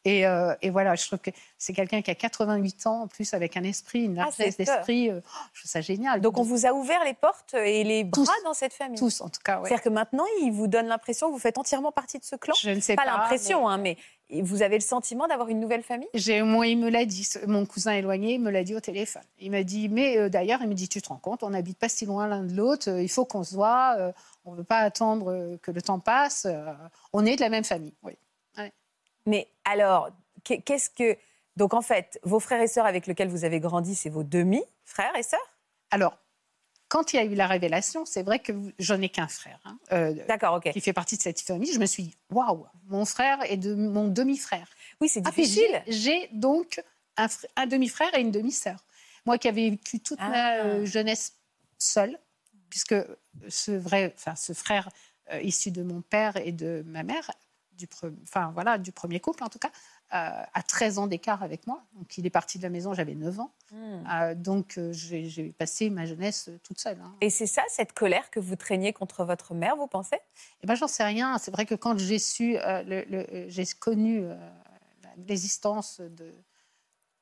Et, 0.04 0.26
euh, 0.26 0.54
et 0.62 0.70
voilà, 0.70 0.96
je 0.96 1.06
trouve 1.06 1.20
que 1.20 1.30
c'est 1.58 1.72
quelqu'un 1.72 2.02
qui 2.02 2.10
a 2.10 2.16
88 2.16 2.86
ans, 2.88 3.02
en 3.02 3.06
plus 3.06 3.34
avec 3.34 3.56
un 3.56 3.62
esprit, 3.62 4.02
une 4.04 4.18
Ah, 4.18 4.24
largesse 4.24 4.56
d'esprit. 4.56 5.10
euh, 5.10 5.20
je 5.52 5.60
trouve 5.60 5.70
ça 5.70 5.80
génial. 5.80 6.20
Donc, 6.20 6.38
on 6.38 6.42
vous 6.42 6.66
a 6.66 6.72
ouvert 6.72 7.04
les 7.04 7.14
portes 7.14 7.54
et 7.54 7.84
les 7.84 8.02
bras 8.02 8.24
Tous. 8.24 8.44
dans 8.44 8.52
cette 8.54 8.72
famille. 8.72 8.98
tous 8.98 9.20
en 9.20 9.28
tout 9.28 9.40
cas. 9.44 9.60
ouais. 9.60 9.68
C'est-à-dire 9.68 9.84
que 9.84 9.88
maintenant, 9.90 10.24
ils 10.40 10.50
vous 10.50 10.66
donnent 10.66 10.88
l'impression 10.88 11.28
que 11.28 11.32
vous 11.32 11.38
faites 11.38 11.56
entièrement 11.56 11.92
partie 11.92 12.18
de 12.18 12.24
ce 12.24 12.34
clan 12.34 12.52
Je 12.60 12.70
ne 12.70 12.80
sais 12.80 12.96
Pas 12.96 13.04
pas. 13.04 13.12
l'impression, 13.16 13.68
hein, 13.68 13.78
mais 13.78 13.96
vous 14.42 14.62
avez 14.62 14.76
le 14.76 14.80
sentiment 14.82 15.28
d'avoir 15.28 15.48
une 15.50 15.60
nouvelle 15.60 15.82
famille? 15.84 16.08
J'ai, 16.14 16.42
moi, 16.42 16.66
il 16.66 16.78
me 16.78 16.88
l'a 16.90 17.04
dit, 17.04 17.28
mon 17.46 17.64
cousin 17.64 17.92
éloigné 17.92 18.38
me 18.38 18.50
l'a 18.50 18.64
dit 18.64 18.74
au 18.74 18.80
téléphone. 18.80 19.22
Il 19.38 19.50
m'a 19.52 19.62
dit, 19.62 19.88
mais 19.88 20.16
euh, 20.18 20.28
d'ailleurs, 20.28 20.60
il 20.62 20.68
me 20.68 20.74
dit, 20.74 20.88
tu 20.88 21.00
te 21.00 21.08
rends 21.10 21.16
compte, 21.18 21.42
on 21.44 21.50
n'habite 21.50 21.78
pas 21.78 21.88
si 21.88 22.06
loin 22.06 22.26
l'un 22.26 22.42
de 22.42 22.54
l'autre, 22.54 22.90
euh, 22.90 23.02
il 23.02 23.08
faut 23.10 23.24
qu'on 23.24 23.44
se 23.44 23.54
voit, 23.54 23.94
euh, 23.98 24.10
on 24.46 24.52
ne 24.52 24.56
veut 24.56 24.64
pas 24.64 24.78
attendre 24.78 25.58
que 25.62 25.70
le 25.70 25.80
temps 25.82 26.00
passe, 26.00 26.46
on 27.12 27.24
est 27.24 27.36
de 27.36 27.40
la 27.42 27.50
même 27.50 27.62
famille. 27.64 27.94
Oui. 28.02 28.14
Mais 29.26 29.48
alors, 29.64 30.10
qu'est- 30.44 30.60
qu'est-ce 30.62 30.90
que. 30.90 31.16
Donc 31.56 31.74
en 31.74 31.82
fait, 31.82 32.18
vos 32.22 32.40
frères 32.40 32.60
et 32.62 32.66
sœurs 32.66 32.86
avec 32.86 33.06
lesquels 33.06 33.28
vous 33.28 33.44
avez 33.44 33.60
grandi, 33.60 33.94
c'est 33.94 34.08
vos 34.10 34.22
demi-frères 34.24 35.14
et 35.16 35.22
sœurs? 35.22 35.40
Alors, 35.90 36.18
quand 36.88 37.12
il 37.12 37.16
y 37.16 37.18
a 37.18 37.24
eu 37.24 37.34
la 37.34 37.46
révélation, 37.46 38.04
c'est 38.04 38.22
vrai 38.22 38.38
que 38.38 38.52
je 38.78 38.94
n'ai 38.94 39.08
qu'un 39.08 39.28
frère 39.28 39.58
hein, 39.64 39.78
euh, 39.92 40.14
D'accord, 40.26 40.54
ok. 40.56 40.70
qui 40.72 40.80
fait 40.80 40.92
partie 40.92 41.16
de 41.16 41.22
cette 41.22 41.40
famille. 41.40 41.72
Je 41.72 41.78
me 41.78 41.86
suis 41.86 42.02
dit, 42.04 42.16
waouh, 42.30 42.66
mon 42.88 43.04
frère 43.04 43.38
est 43.50 43.56
de 43.56 43.74
mon 43.74 44.08
demi-frère. 44.08 44.68
Oui, 45.00 45.08
c'est 45.08 45.22
Ah, 45.26 45.30
difficile. 45.30 45.82
j'ai- 45.86 45.92
J'ai 45.92 46.28
donc 46.32 46.82
un, 47.16 47.26
fr- 47.26 47.46
un 47.56 47.66
demi-frère 47.66 48.14
et 48.16 48.20
une 48.20 48.30
demi-sœur. 48.30 48.84
Moi 49.26 49.38
qui 49.38 49.48
avais 49.48 49.70
vécu 49.70 50.00
toute 50.00 50.18
ma 50.20 50.32
Ah. 50.32 50.56
euh, 50.64 50.84
jeunesse 50.86 51.34
seule, 51.78 52.18
puisque 52.70 52.94
ce, 53.48 53.72
vrai, 53.72 54.12
enfin, 54.16 54.34
ce 54.36 54.52
frère 54.54 54.88
euh, 55.32 55.40
issu 55.42 55.70
de 55.70 55.82
mon 55.82 56.00
père 56.02 56.36
et 56.38 56.52
de 56.52 56.82
ma 56.86 57.02
mère, 57.04 57.30
du, 57.82 57.88
pre- 57.88 58.14
enfin, 58.22 58.50
voilà, 58.54 58.78
du 58.78 58.92
premier 58.92 59.18
couple 59.18 59.42
en 59.42 59.48
tout 59.48 59.58
cas, 59.58 59.70
euh, 60.14 60.44
a 60.54 60.62
13 60.62 60.98
ans 60.98 61.06
d'écart 61.08 61.42
avec 61.42 61.66
moi. 61.66 61.82
Donc 61.94 62.16
il 62.16 62.24
est 62.26 62.30
parti 62.30 62.58
de 62.58 62.62
la 62.62 62.68
maison, 62.70 62.94
j'avais 62.94 63.16
9 63.16 63.40
ans. 63.40 63.50
Hmm. 63.72 64.04
Euh, 64.12 64.34
donc 64.36 64.78
euh, 64.78 64.92
j'ai 64.92 65.52
passé 65.58 65.90
ma 65.90 66.06
jeunesse 66.06 66.48
toute 66.62 66.78
seule. 66.80 67.00
hein. 67.02 67.12
Et 67.20 67.30
c'est 67.30 67.46
ça, 67.48 67.62
cette 67.68 67.92
colère 67.92 68.30
que 68.30 68.38
vous 68.38 68.54
traîniez 68.54 68.92
contre 68.92 69.24
votre 69.24 69.52
mère, 69.54 69.74
vous 69.76 69.88
pensez? 69.88 70.18
Eh 70.62 70.66
ben, 70.68 70.76
j'en 70.76 70.86
sais 70.88 71.02
rien. 71.04 71.38
C'est 71.38 71.50
vrai 71.50 71.66
que 71.66 71.74
quand 71.74 71.98
j'ai 71.98 72.18
su, 72.20 72.56
euh, 72.58 72.82
le- 72.84 73.04
le- 73.08 73.48
j'ai 73.48 73.64
connu 73.66 74.24
l'existence 75.26 76.00
de, 76.00 76.32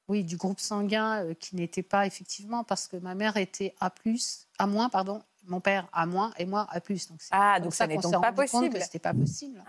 oui, 0.09 0.25
du 0.25 0.37
groupe 0.37 0.61
sanguin 0.61 1.25
euh, 1.25 1.35
qui 1.35 1.57
n'était 1.57 1.83
pas 1.83 2.07
effectivement 2.07 2.65
parce 2.65 2.87
que 2.87 2.97
ma 2.97 3.15
mère 3.15 3.37
était 3.37 3.75
A+, 3.81 3.93
A 4.59 4.67
moins, 4.67 4.89
pardon, 4.89 5.23
mon 5.47 5.61
père 5.61 5.89
A 5.93 6.07
moins 6.07 6.33
et 6.39 6.45
moi 6.45 6.67
A+. 6.71 6.81
Donc 6.81 6.99
Ah, 7.31 7.61
donc 7.61 7.73
ça 7.75 7.87
n'est 7.87 7.97
donc 7.97 8.21
pas 8.21 8.33
possible. 8.33 8.79
c'était 8.83 8.99
pas 8.99 9.15
possible. 9.15 9.63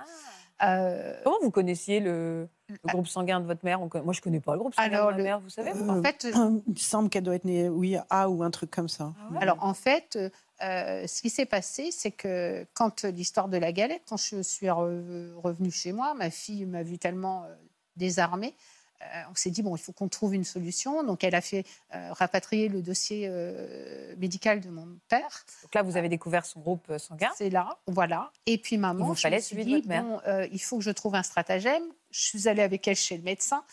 Euh, 0.64 1.14
Comment 1.24 1.38
vous 1.42 1.52
connaissiez 1.52 2.00
le, 2.00 2.48
le 2.70 2.78
groupe 2.86 3.08
sanguin 3.08 3.40
de 3.40 3.46
votre 3.46 3.64
mère? 3.66 3.80
Moi, 3.80 4.14
je 4.14 4.22
connais 4.22 4.40
pas 4.40 4.54
le 4.54 4.60
groupe 4.60 4.76
sanguin 4.76 4.90
Alors, 4.94 5.08
de 5.08 5.12
ma 5.12 5.18
le- 5.18 5.24
mère, 5.24 5.40
vous 5.40 5.50
savez 5.50 5.72
Euh, 5.72 5.90
en 5.90 6.02
fait, 6.04 6.28
Il 6.34 6.72
me 6.74 6.76
semble 6.78 7.10
qu'elle 7.10 7.24
doit 7.24 7.36
être 7.36 7.46
née, 7.46 7.68
oui, 7.70 7.98
A 8.10 8.30
ou 8.30 8.44
un 8.44 8.52
truc 8.52 8.72
comme 8.72 8.90
ça. 8.90 9.14
Ah 9.18 9.32
ouais 9.34 9.38
Alors 9.42 9.58
en 9.62 9.74
fait, 9.74 10.18
euh, 10.62 11.08
ce 11.08 11.22
qui 11.22 11.30
s'est 11.30 11.46
passé, 11.46 11.90
c'est 11.92 12.12
que 12.12 12.66
quand 12.74 13.04
l'histoire 13.06 13.50
de 13.50 13.58
la 13.58 13.72
galette, 13.72 14.04
quand 14.08 14.18
je 14.18 14.42
suis 14.42 14.68
re- 14.68 15.34
revenue 15.36 15.72
chez 15.72 15.92
moi, 15.94 16.14
ma 16.14 16.30
fille 16.30 16.66
m'a 16.66 16.84
vu 16.84 16.98
tellement 17.00 17.44
euh, 17.46 17.56
désarmée. 17.96 18.56
Euh, 19.02 19.22
on 19.32 19.36
s'est 19.36 19.50
dit, 19.50 19.62
bon, 19.62 19.76
il 19.76 19.82
faut 19.82 19.92
qu'on 19.92 20.08
trouve 20.08 20.34
une 20.34 20.44
solution. 20.44 21.04
Donc, 21.04 21.24
elle 21.24 21.36
a 21.36 21.42
fait 21.42 21.66
euh, 21.94 22.14
rapatrier 22.14 22.70
le 22.70 22.82
dossier 22.82 23.28
euh, 23.30 24.16
médical 24.18 24.62
de 24.62 24.70
mon 24.70 24.88
père. 25.10 25.46
Donc 25.64 25.76
là, 25.76 25.82
vous 25.84 25.98
avez 25.98 26.10
découvert 26.10 26.46
son 26.46 26.60
groupe 26.60 26.98
sanguin. 26.98 27.32
C'est 27.36 27.50
là, 27.50 27.78
voilà. 27.88 28.32
Et 28.46 28.58
puis, 28.58 28.78
maman, 28.78 29.06
vous 29.06 29.16
je 29.16 29.28
me 29.28 29.40
suis 29.40 29.66
dit, 29.66 29.82
bon, 29.82 30.20
il 30.52 30.62
faut 30.62 30.78
que 30.78 30.84
je 30.84 30.92
trouve 30.92 31.16
un 31.16 31.24
stratagème. 31.24 31.84
Je 32.12 32.22
suis 32.22 32.48
allée 32.48 32.64
avec 32.64 32.88
elle 32.88 32.96
chez 32.96 33.18
le 33.18 33.24
médecin. 33.24 33.64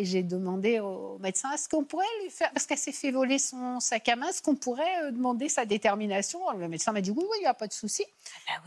Et 0.00 0.04
j'ai 0.04 0.22
demandé 0.22 0.78
au 0.78 1.18
médecin, 1.18 1.50
est-ce 1.52 1.68
qu'on 1.68 1.82
pourrait 1.82 2.06
lui 2.22 2.30
faire, 2.30 2.52
parce 2.52 2.66
qu'elle 2.66 2.78
s'est 2.78 2.92
fait 2.92 3.10
voler 3.10 3.40
son 3.40 3.80
sac 3.80 4.08
à 4.08 4.14
main, 4.14 4.28
est-ce 4.28 4.40
qu'on 4.40 4.54
pourrait 4.54 5.10
demander 5.10 5.48
sa 5.48 5.66
détermination? 5.66 6.38
Le 6.56 6.68
médecin 6.68 6.92
m'a 6.92 7.00
dit, 7.00 7.10
oui, 7.10 7.24
oui, 7.24 7.36
il 7.38 7.40
n'y 7.40 7.46
a 7.46 7.54
pas 7.54 7.66
de 7.66 7.72
souci. 7.72 8.04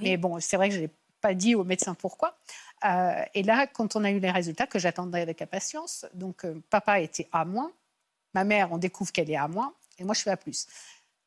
Mais 0.02 0.18
bon, 0.18 0.42
c'est 0.42 0.58
vrai 0.58 0.68
que 0.68 0.76
je 0.76 0.82
n'ai 0.82 0.90
pas 1.22 1.34
dit 1.34 1.56
au 1.56 1.64
médecin 1.64 1.94
pourquoi. 1.94 2.36
Euh, 2.86 3.24
et 3.34 3.44
là, 3.44 3.68
quand 3.68 3.96
on 3.96 4.04
a 4.04 4.12
eu 4.12 4.20
les 4.20 4.32
résultats, 4.32 4.68
que 4.68 4.80
j'attendais 4.80 5.22
avec 5.22 5.42
impatience, 5.42 6.06
donc 6.14 6.46
euh, 6.46 6.62
papa 6.70 7.00
était 7.00 7.28
à 7.32 7.46
moins, 7.46 7.72
ma 8.34 8.44
mère, 8.44 8.72
on 8.72 8.78
découvre 8.78 9.12
qu'elle 9.12 9.30
est 9.30 9.36
à 9.36 9.48
moins, 9.48 9.74
et 10.00 10.04
moi, 10.04 10.14
je 10.14 10.22
suis 10.22 10.30
à 10.30 10.38
plus. 10.38 10.68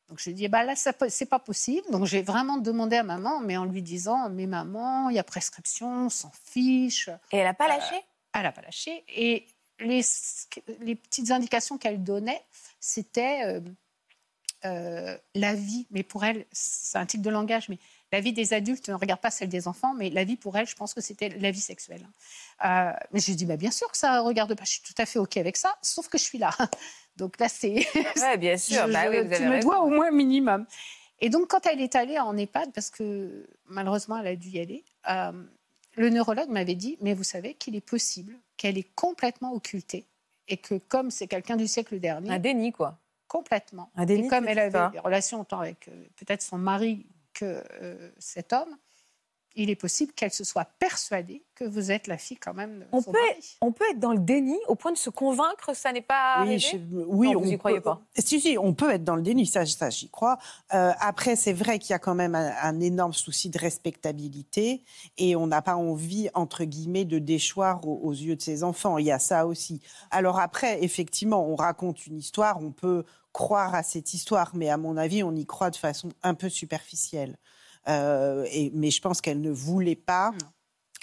Donc 0.09 0.19
je 0.19 0.29
lui 0.29 0.35
dis, 0.35 0.47
bah 0.47 0.63
là, 0.63 0.75
ça 0.75 0.93
peut- 0.93 1.09
c'est 1.09 1.25
pas 1.25 1.39
possible. 1.39 1.89
Donc 1.91 2.05
j'ai 2.05 2.21
vraiment 2.21 2.57
demandé 2.57 2.95
à 2.97 3.03
maman, 3.03 3.39
mais 3.39 3.57
en 3.57 3.65
lui 3.65 3.81
disant, 3.81 4.29
mais 4.29 4.45
maman, 4.45 5.09
il 5.09 5.15
y 5.15 5.19
a 5.19 5.23
prescription, 5.23 6.05
on 6.05 6.09
s'en 6.09 6.31
fiche. 6.43 7.09
Et 7.31 7.37
elle 7.37 7.45
n'a 7.45 7.53
pas 7.53 7.67
lâché? 7.67 7.95
Elle 8.33 8.43
n'a 8.43 8.51
pas 8.51 8.61
lâché. 8.61 9.03
Et 9.07 9.47
les, 9.79 10.01
les 10.81 10.95
petites 10.95 11.31
indications 11.31 11.77
qu'elle 11.77 12.03
donnait, 12.03 12.43
c'était 12.79 13.41
euh, 13.45 13.61
euh, 14.65 15.17
la 15.33 15.55
vie, 15.55 15.87
mais 15.89 16.03
pour 16.03 16.23
elle, 16.23 16.45
c'est 16.51 16.97
un 16.97 17.05
type 17.05 17.21
de 17.21 17.29
langage, 17.29 17.69
mais 17.69 17.79
la 18.11 18.19
vie 18.21 18.33
des 18.33 18.53
adultes 18.53 18.87
ne 18.89 18.93
regarde 18.93 19.19
pas 19.19 19.31
celle 19.31 19.49
des 19.49 19.67
enfants, 19.67 19.93
mais 19.93 20.09
la 20.09 20.23
vie 20.23 20.37
pour 20.37 20.55
elle, 20.57 20.67
je 20.67 20.75
pense 20.75 20.93
que 20.93 21.01
c'était 21.01 21.29
la 21.29 21.51
vie 21.51 21.59
sexuelle. 21.59 22.07
Euh, 22.63 22.91
mais 23.11 23.19
je 23.19 23.27
lui 23.27 23.35
dis, 23.35 23.45
bah, 23.45 23.57
bien 23.57 23.71
sûr 23.71 23.91
que 23.91 23.97
ça 23.97 24.15
ne 24.15 24.19
regarde 24.25 24.55
pas, 24.55 24.63
je 24.63 24.71
suis 24.71 24.81
tout 24.81 24.93
à 24.99 25.05
fait 25.05 25.19
OK 25.19 25.37
avec 25.37 25.57
ça, 25.57 25.75
sauf 25.81 26.07
que 26.07 26.17
je 26.17 26.23
suis 26.23 26.37
là. 26.37 26.51
Donc 27.17 27.39
là, 27.39 27.47
c'est. 27.49 27.85
Bien 28.39 28.57
sûr. 28.57 28.87
Je- 28.87 28.93
Bah 28.93 29.05
oui, 29.09 29.17
je- 29.17 29.21
vous 29.23 29.33
avez 29.33 29.37
tu 29.37 29.43
me 29.49 29.61
dois 29.61 29.81
au 29.81 29.89
moins 29.89 30.11
minimum. 30.11 30.65
Et 31.19 31.29
donc, 31.29 31.47
quand 31.49 31.65
elle 31.65 31.79
est 31.79 31.95
allée 31.95 32.19
en 32.19 32.35
EHPAD, 32.35 32.73
parce 32.73 32.89
que 32.89 33.47
malheureusement, 33.67 34.17
elle 34.17 34.27
a 34.27 34.35
dû 34.35 34.49
y 34.49 34.59
aller, 34.59 34.83
euh, 35.09 35.31
le 35.95 36.09
neurologue 36.09 36.49
m'avait 36.49 36.75
dit 36.75 36.97
Mais 37.01 37.13
vous 37.13 37.23
savez 37.23 37.53
qu'il 37.53 37.75
est 37.77 37.81
possible 37.81 38.37
qu'elle 38.57 38.77
est 38.77 38.93
complètement 38.95 39.53
occultée 39.53 40.05
et 40.49 40.57
que, 40.57 40.75
comme 40.75 41.09
c'est 41.11 41.27
quelqu'un 41.27 41.55
du 41.55 41.67
siècle 41.67 41.99
dernier, 42.01 42.31
Un 42.31 42.39
déni, 42.39 42.73
quoi. 42.73 42.99
complètement, 43.29 43.89
Un 43.95 44.05
déni 44.05 44.25
et 44.25 44.27
comme 44.27 44.47
elle 44.49 44.59
avait 44.59 44.89
des 44.91 44.99
relations 44.99 45.39
autant 45.41 45.61
avec 45.61 45.87
euh, 45.87 46.05
peut-être 46.17 46.41
son 46.41 46.57
mari 46.57 47.05
que 47.35 47.63
euh, 47.81 48.11
cet 48.17 48.53
homme, 48.53 48.75
il 49.55 49.69
est 49.69 49.75
possible 49.75 50.11
qu'elle 50.13 50.31
se 50.31 50.43
soit 50.43 50.65
persuadée 50.79 51.43
que 51.55 51.63
vous 51.63 51.89
êtes 51.91 52.07
la 52.07 52.17
fille 52.17 52.37
quand 52.37 52.53
même 52.53 52.79
de 52.79 52.85
On 52.91 53.01
son 53.01 53.11
peut, 53.13 53.17
mari. 53.29 53.57
on 53.61 53.71
peut 53.71 53.85
être 53.91 53.99
dans 53.99 54.11
le 54.11 54.19
déni 54.19 54.57
au 54.67 54.75
point 54.75 54.91
de 54.91 54.97
se 54.97 55.09
convaincre 55.09 55.67
que 55.67 55.73
ça 55.73 55.93
n'est 55.93 56.01
pas 56.01 56.33
arrivé? 56.35 56.55
Oui, 56.55 56.59
je- 56.59 56.77
oui, 57.05 57.31
Non, 57.33 57.39
vous 57.39 57.47
on 57.47 57.51
y 57.51 57.57
croyez 57.57 57.79
pas 57.81 58.01
Si, 58.17 58.41
si, 58.41 58.57
on 58.59 58.73
peut 58.73 58.91
être 58.91 59.03
dans 59.05 59.15
le 59.15 59.21
déni, 59.21 59.45
ça, 59.45 59.65
ça 59.65 59.89
j'y 59.89 60.09
crois. 60.09 60.37
Euh, 60.73 60.91
après, 60.99 61.35
c'est 61.37 61.53
vrai 61.53 61.79
qu'il 61.79 61.91
y 61.91 61.93
a 61.93 61.99
quand 61.99 62.15
même 62.15 62.35
un, 62.35 62.53
un 62.61 62.79
énorme 62.81 63.13
souci 63.13 63.49
de 63.49 63.57
respectabilité 63.57 64.83
et 65.17 65.35
on 65.35 65.47
n'a 65.47 65.61
pas 65.61 65.75
envie, 65.75 66.29
entre 66.33 66.63
guillemets, 66.65 67.05
de 67.05 67.19
déchoir 67.19 67.87
aux, 67.87 67.99
aux 68.03 68.11
yeux 68.13 68.35
de 68.35 68.41
ses 68.41 68.63
enfants. 68.63 68.97
Il 68.97 69.05
y 69.05 69.11
a 69.11 69.19
ça 69.19 69.47
aussi. 69.47 69.81
Alors 70.11 70.39
après, 70.39 70.83
effectivement, 70.83 71.47
on 71.47 71.55
raconte 71.55 72.05
une 72.07 72.17
histoire, 72.17 72.61
on 72.61 72.71
peut 72.71 73.03
croire 73.33 73.75
à 73.75 73.83
cette 73.83 74.13
histoire, 74.13 74.51
mais 74.55 74.69
à 74.69 74.77
mon 74.77 74.95
avis, 74.97 75.23
on 75.23 75.33
y 75.35 75.45
croit 75.45 75.69
de 75.69 75.75
façon 75.75 76.09
un 76.23 76.33
peu 76.33 76.49
superficielle. 76.49 77.37
Euh, 77.87 78.45
et, 78.51 78.71
mais 78.73 78.91
je 78.91 79.01
pense 79.01 79.21
qu'elle 79.21 79.41
ne 79.41 79.51
voulait 79.51 79.95
pas 79.95 80.31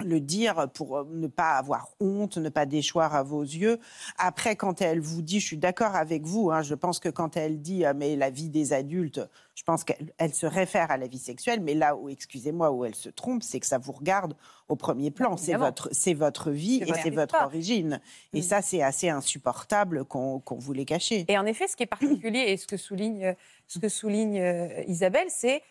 le 0.03 0.21
dire 0.21 0.69
pour 0.73 0.97
euh, 0.97 1.05
ne 1.11 1.27
pas 1.27 1.53
avoir 1.59 1.91
honte, 2.01 2.39
ne 2.39 2.49
pas 2.49 2.65
déchoir 2.67 3.15
à 3.15 3.23
vos 3.23 3.43
yeux. 3.43 3.79
Après, 4.19 4.57
quand 4.57 4.81
elle 4.81 5.01
vous 5.01 5.21
dit, 5.23 5.39
je 5.39 5.47
suis 5.47 5.59
d'accord 5.59 5.95
avec 5.95 6.25
vous, 6.25 6.51
hein, 6.51 6.63
je 6.63 6.75
pense 6.75 6.99
que 6.99 7.11
quand 7.11 7.37
elle 7.37 7.61
dit, 7.61 7.85
ah, 7.85 7.93
mais 7.93 8.17
la 8.17 8.31
vie 8.31 8.49
des 8.49 8.73
adultes, 8.73 9.21
je 9.55 9.63
pense 9.65 9.85
qu'elle 9.85 10.13
elle 10.17 10.33
se 10.35 10.47
réfère 10.47 10.91
à 10.91 10.97
la 10.97 11.07
vie 11.07 11.19
sexuelle, 11.19 11.61
mais 11.61 11.75
là 11.75 11.95
où, 11.95 12.09
excusez-moi, 12.09 12.71
où 12.73 12.87
elle 12.87 12.95
se 12.95 13.11
trompe, 13.11 13.43
c'est 13.43 13.61
que 13.61 13.67
ça 13.67 13.77
vous 13.79 13.93
regarde 13.93 14.35
au 14.69 14.77
premier 14.77 15.11
plan. 15.11 15.37
C'est 15.37 15.55
votre, 15.55 15.91
c'est 15.93 16.15
votre 16.15 16.51
vie 16.51 16.83
et 16.83 16.93
c'est 17.03 17.11
votre 17.11 17.37
origine. 17.43 18.01
Et 18.33 18.39
Mm. 18.39 18.43
ça, 18.43 18.63
c'est 18.63 18.83
assez 18.83 19.11
insupportable 19.11 20.07
qu'on 20.07 20.41
qu'on 20.41 20.57
vous 20.59 20.73
l'ait 20.73 20.87
caché. 20.87 21.27
Et 21.29 21.37
en 21.39 21.45
effet, 21.45 21.69
ce 21.69 21.77
qui 21.77 21.83
est 21.83 21.87
particulier 21.87 22.45
et 22.49 22.57
ce 22.57 22.67
que 22.67 22.79
souligne, 22.79 23.37
ce 23.69 23.79
que 23.79 23.91
souligne 23.91 24.41
euh, 24.41 24.83
Isabelle, 24.89 25.29
c'est 25.29 25.63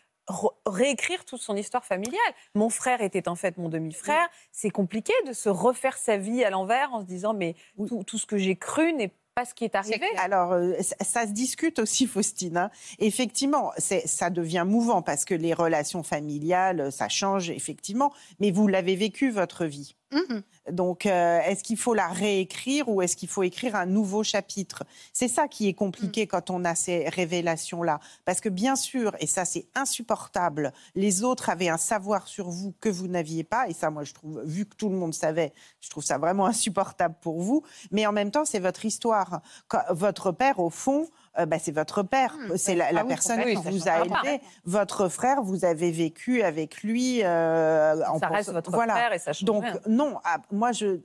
réécrire 0.65 1.25
toute 1.25 1.41
son 1.41 1.55
histoire 1.55 1.85
familiale. 1.85 2.19
Mon 2.55 2.69
frère 2.69 3.01
était 3.01 3.27
en 3.27 3.35
fait 3.35 3.57
mon 3.57 3.69
demi-frère. 3.69 4.27
C'est 4.51 4.69
compliqué 4.69 5.13
de 5.27 5.33
se 5.33 5.49
refaire 5.49 5.97
sa 5.97 6.17
vie 6.17 6.43
à 6.43 6.49
l'envers 6.49 6.93
en 6.93 7.01
se 7.01 7.05
disant 7.05 7.33
mais 7.33 7.55
Oui. 7.77 7.89
tout, 7.89 8.03
tout 8.03 8.17
ce 8.17 8.25
que 8.25 8.37
j'ai 8.37 8.55
cru 8.55 8.93
n'est 8.93 9.11
pas 9.33 9.45
ce 9.45 9.53
qui 9.53 9.63
est 9.63 9.75
arrivé. 9.75 10.05
Alors, 10.17 10.51
euh, 10.51 10.73
ça, 10.81 10.95
ça 11.01 11.21
se 11.27 11.31
discute 11.31 11.79
aussi, 11.79 12.05
Faustine. 12.05 12.57
hein. 12.57 12.69
Effectivement, 12.99 13.71
ça 13.77 14.29
devient 14.29 14.65
mouvant 14.67 15.01
parce 15.01 15.23
que 15.23 15.33
les 15.33 15.53
relations 15.53 16.03
familiales, 16.03 16.91
ça 16.91 17.07
change, 17.07 17.49
effectivement. 17.49 18.11
Mais 18.41 18.51
vous 18.51 18.67
l'avez 18.67 18.95
vécu, 18.97 19.31
votre 19.31 19.65
vie. 19.65 19.95
Mhm. 20.11 20.43
Donc, 20.71 21.05
euh, 21.05 21.39
est-ce 21.41 21.63
qu'il 21.63 21.77
faut 21.77 21.93
la 21.93 22.07
réécrire 22.07 22.89
ou 22.89 23.01
est-ce 23.01 23.15
qu'il 23.15 23.29
faut 23.29 23.43
écrire 23.43 23.75
un 23.75 23.85
nouveau 23.85 24.23
chapitre? 24.23 24.83
C'est 25.13 25.27
ça 25.27 25.47
qui 25.47 25.67
est 25.67 25.73
compliqué 25.73 26.27
quand 26.27 26.49
on 26.49 26.65
a 26.65 26.75
ces 26.75 27.07
révélations-là. 27.09 27.99
Parce 28.25 28.41
que 28.41 28.49
bien 28.49 28.75
sûr, 28.75 29.15
et 29.19 29.27
ça 29.27 29.45
c'est 29.45 29.67
insupportable, 29.73 30.73
les 30.95 31.23
autres 31.23 31.49
avaient 31.49 31.69
un 31.69 31.77
savoir 31.77 32.27
sur 32.27 32.49
vous 32.49 32.73
que 32.81 32.89
vous 32.89 33.07
n'aviez 33.07 33.43
pas. 33.43 33.69
Et 33.69 33.73
ça, 33.73 33.89
moi, 33.89 34.03
je 34.03 34.13
trouve, 34.13 34.41
vu 34.43 34.65
que 34.65 34.75
tout 34.75 34.89
le 34.89 34.97
monde 34.97 35.13
savait, 35.13 35.53
je 35.79 35.89
trouve 35.89 36.03
ça 36.03 36.17
vraiment 36.17 36.45
insupportable 36.45 37.15
pour 37.21 37.41
vous. 37.41 37.63
Mais 37.91 38.05
en 38.05 38.11
même 38.11 38.31
temps, 38.31 38.45
c'est 38.45 38.59
votre 38.59 38.85
histoire. 38.85 39.41
Votre 39.89 40.31
père, 40.31 40.59
au 40.59 40.69
fond, 40.69 41.09
euh, 41.39 41.45
bah, 41.45 41.57
c'est 41.59 41.71
votre 41.71 42.03
père. 42.03 42.35
Mhm. 42.37 42.57
C'est 42.57 42.75
la, 42.75 42.91
la 42.91 42.99
Ah 43.01 43.03
oui, 43.03 43.09
personne 43.09 43.43
qui 43.43 43.55
vous 43.55 43.87
a 43.87 44.05
pas. 44.05 44.21
élevé. 44.23 44.41
Votre 44.65 45.07
frère, 45.09 45.41
vous 45.41 45.63
avez 45.65 45.91
vécu 45.91 46.41
avec 46.43 46.83
lui. 46.83 47.21
euh, 47.23 48.01
en 48.07 48.19
ça 48.19 48.27
reste 48.27 48.45
pensant- 48.47 48.53
votre 48.53 48.71
voilà. 48.71 48.93
frère 48.93 49.13
et 49.13 49.19
ça 49.19 49.33
change 49.33 49.45
Donc 49.45 49.63
rien. 49.63 49.79
non, 49.87 50.17
ah, 50.23 50.41
moi 50.51 50.71
je 50.71 50.99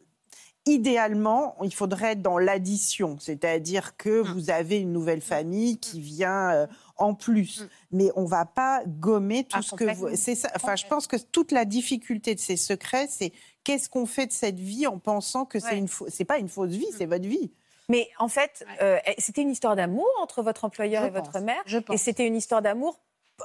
idéalement, 0.69 1.55
il 1.63 1.73
faudrait 1.73 2.13
être 2.13 2.23
dans 2.23 2.39
l'addition, 2.39 3.17
c'est-à-dire 3.21 3.97
que 3.97 4.23
Mm. 4.23 4.33
vous 4.33 4.51
avez 4.51 4.81
une 4.81 4.93
nouvelle 4.93 5.21
famille 5.21 5.79
qui 5.79 6.01
vient 6.01 6.51
euh, 6.51 6.67
en 6.97 7.15
plus, 7.15 7.69
mais 7.93 8.11
on 8.17 8.25
va 8.25 8.45
pas 8.47 8.83
gommer 8.87 9.45
tout 9.45 9.59
Ah, 9.61 9.63
ce 9.63 9.75
que 9.77 9.95
vous. 9.95 10.09
C'est 10.17 10.35
ça. 10.35 10.51
Enfin, 10.57 10.75
je 10.75 10.87
pense 10.87 11.07
que 11.07 11.17
toute 11.17 11.53
la 11.53 11.65
difficulté 11.65 12.35
de 12.35 12.41
ces 12.41 12.57
secrets, 12.57 13.07
c'est 13.09 13.33
qu'est-ce 13.63 13.89
qu'on 13.89 14.07
fait 14.07 14.27
de 14.27 14.33
cette 14.33 14.59
vie 14.59 14.87
en 14.89 14.99
pensant 14.99 15.45
que 15.45 15.61
c'est 15.61 15.69
Ouais. 15.73 15.79
une 15.79 15.89
fau- 15.89 16.07
c'est 16.09 16.25
pas 16.25 16.39
une 16.39 16.49
fausse 16.49 16.71
vie, 16.73 16.87
c'est 16.97 17.07
votre 17.07 17.29
vie. 17.29 17.53
Mais 17.89 18.09
en 18.19 18.29
fait, 18.29 18.65
euh, 18.83 18.99
c'était 19.19 19.43
une 19.43 19.51
histoire 19.51 19.77
d'amour 19.77 20.09
entre 20.21 20.43
votre 20.43 20.65
employeur 20.65 21.03
Je 21.03 21.09
et 21.09 21.11
votre 21.11 21.39
mère. 21.41 21.63
Je 21.67 21.79
Et 21.79 21.81
pense. 21.83 22.01
c'était 22.01 22.27
une 22.27 22.35
histoire 22.37 22.61
d'amour 22.63 22.99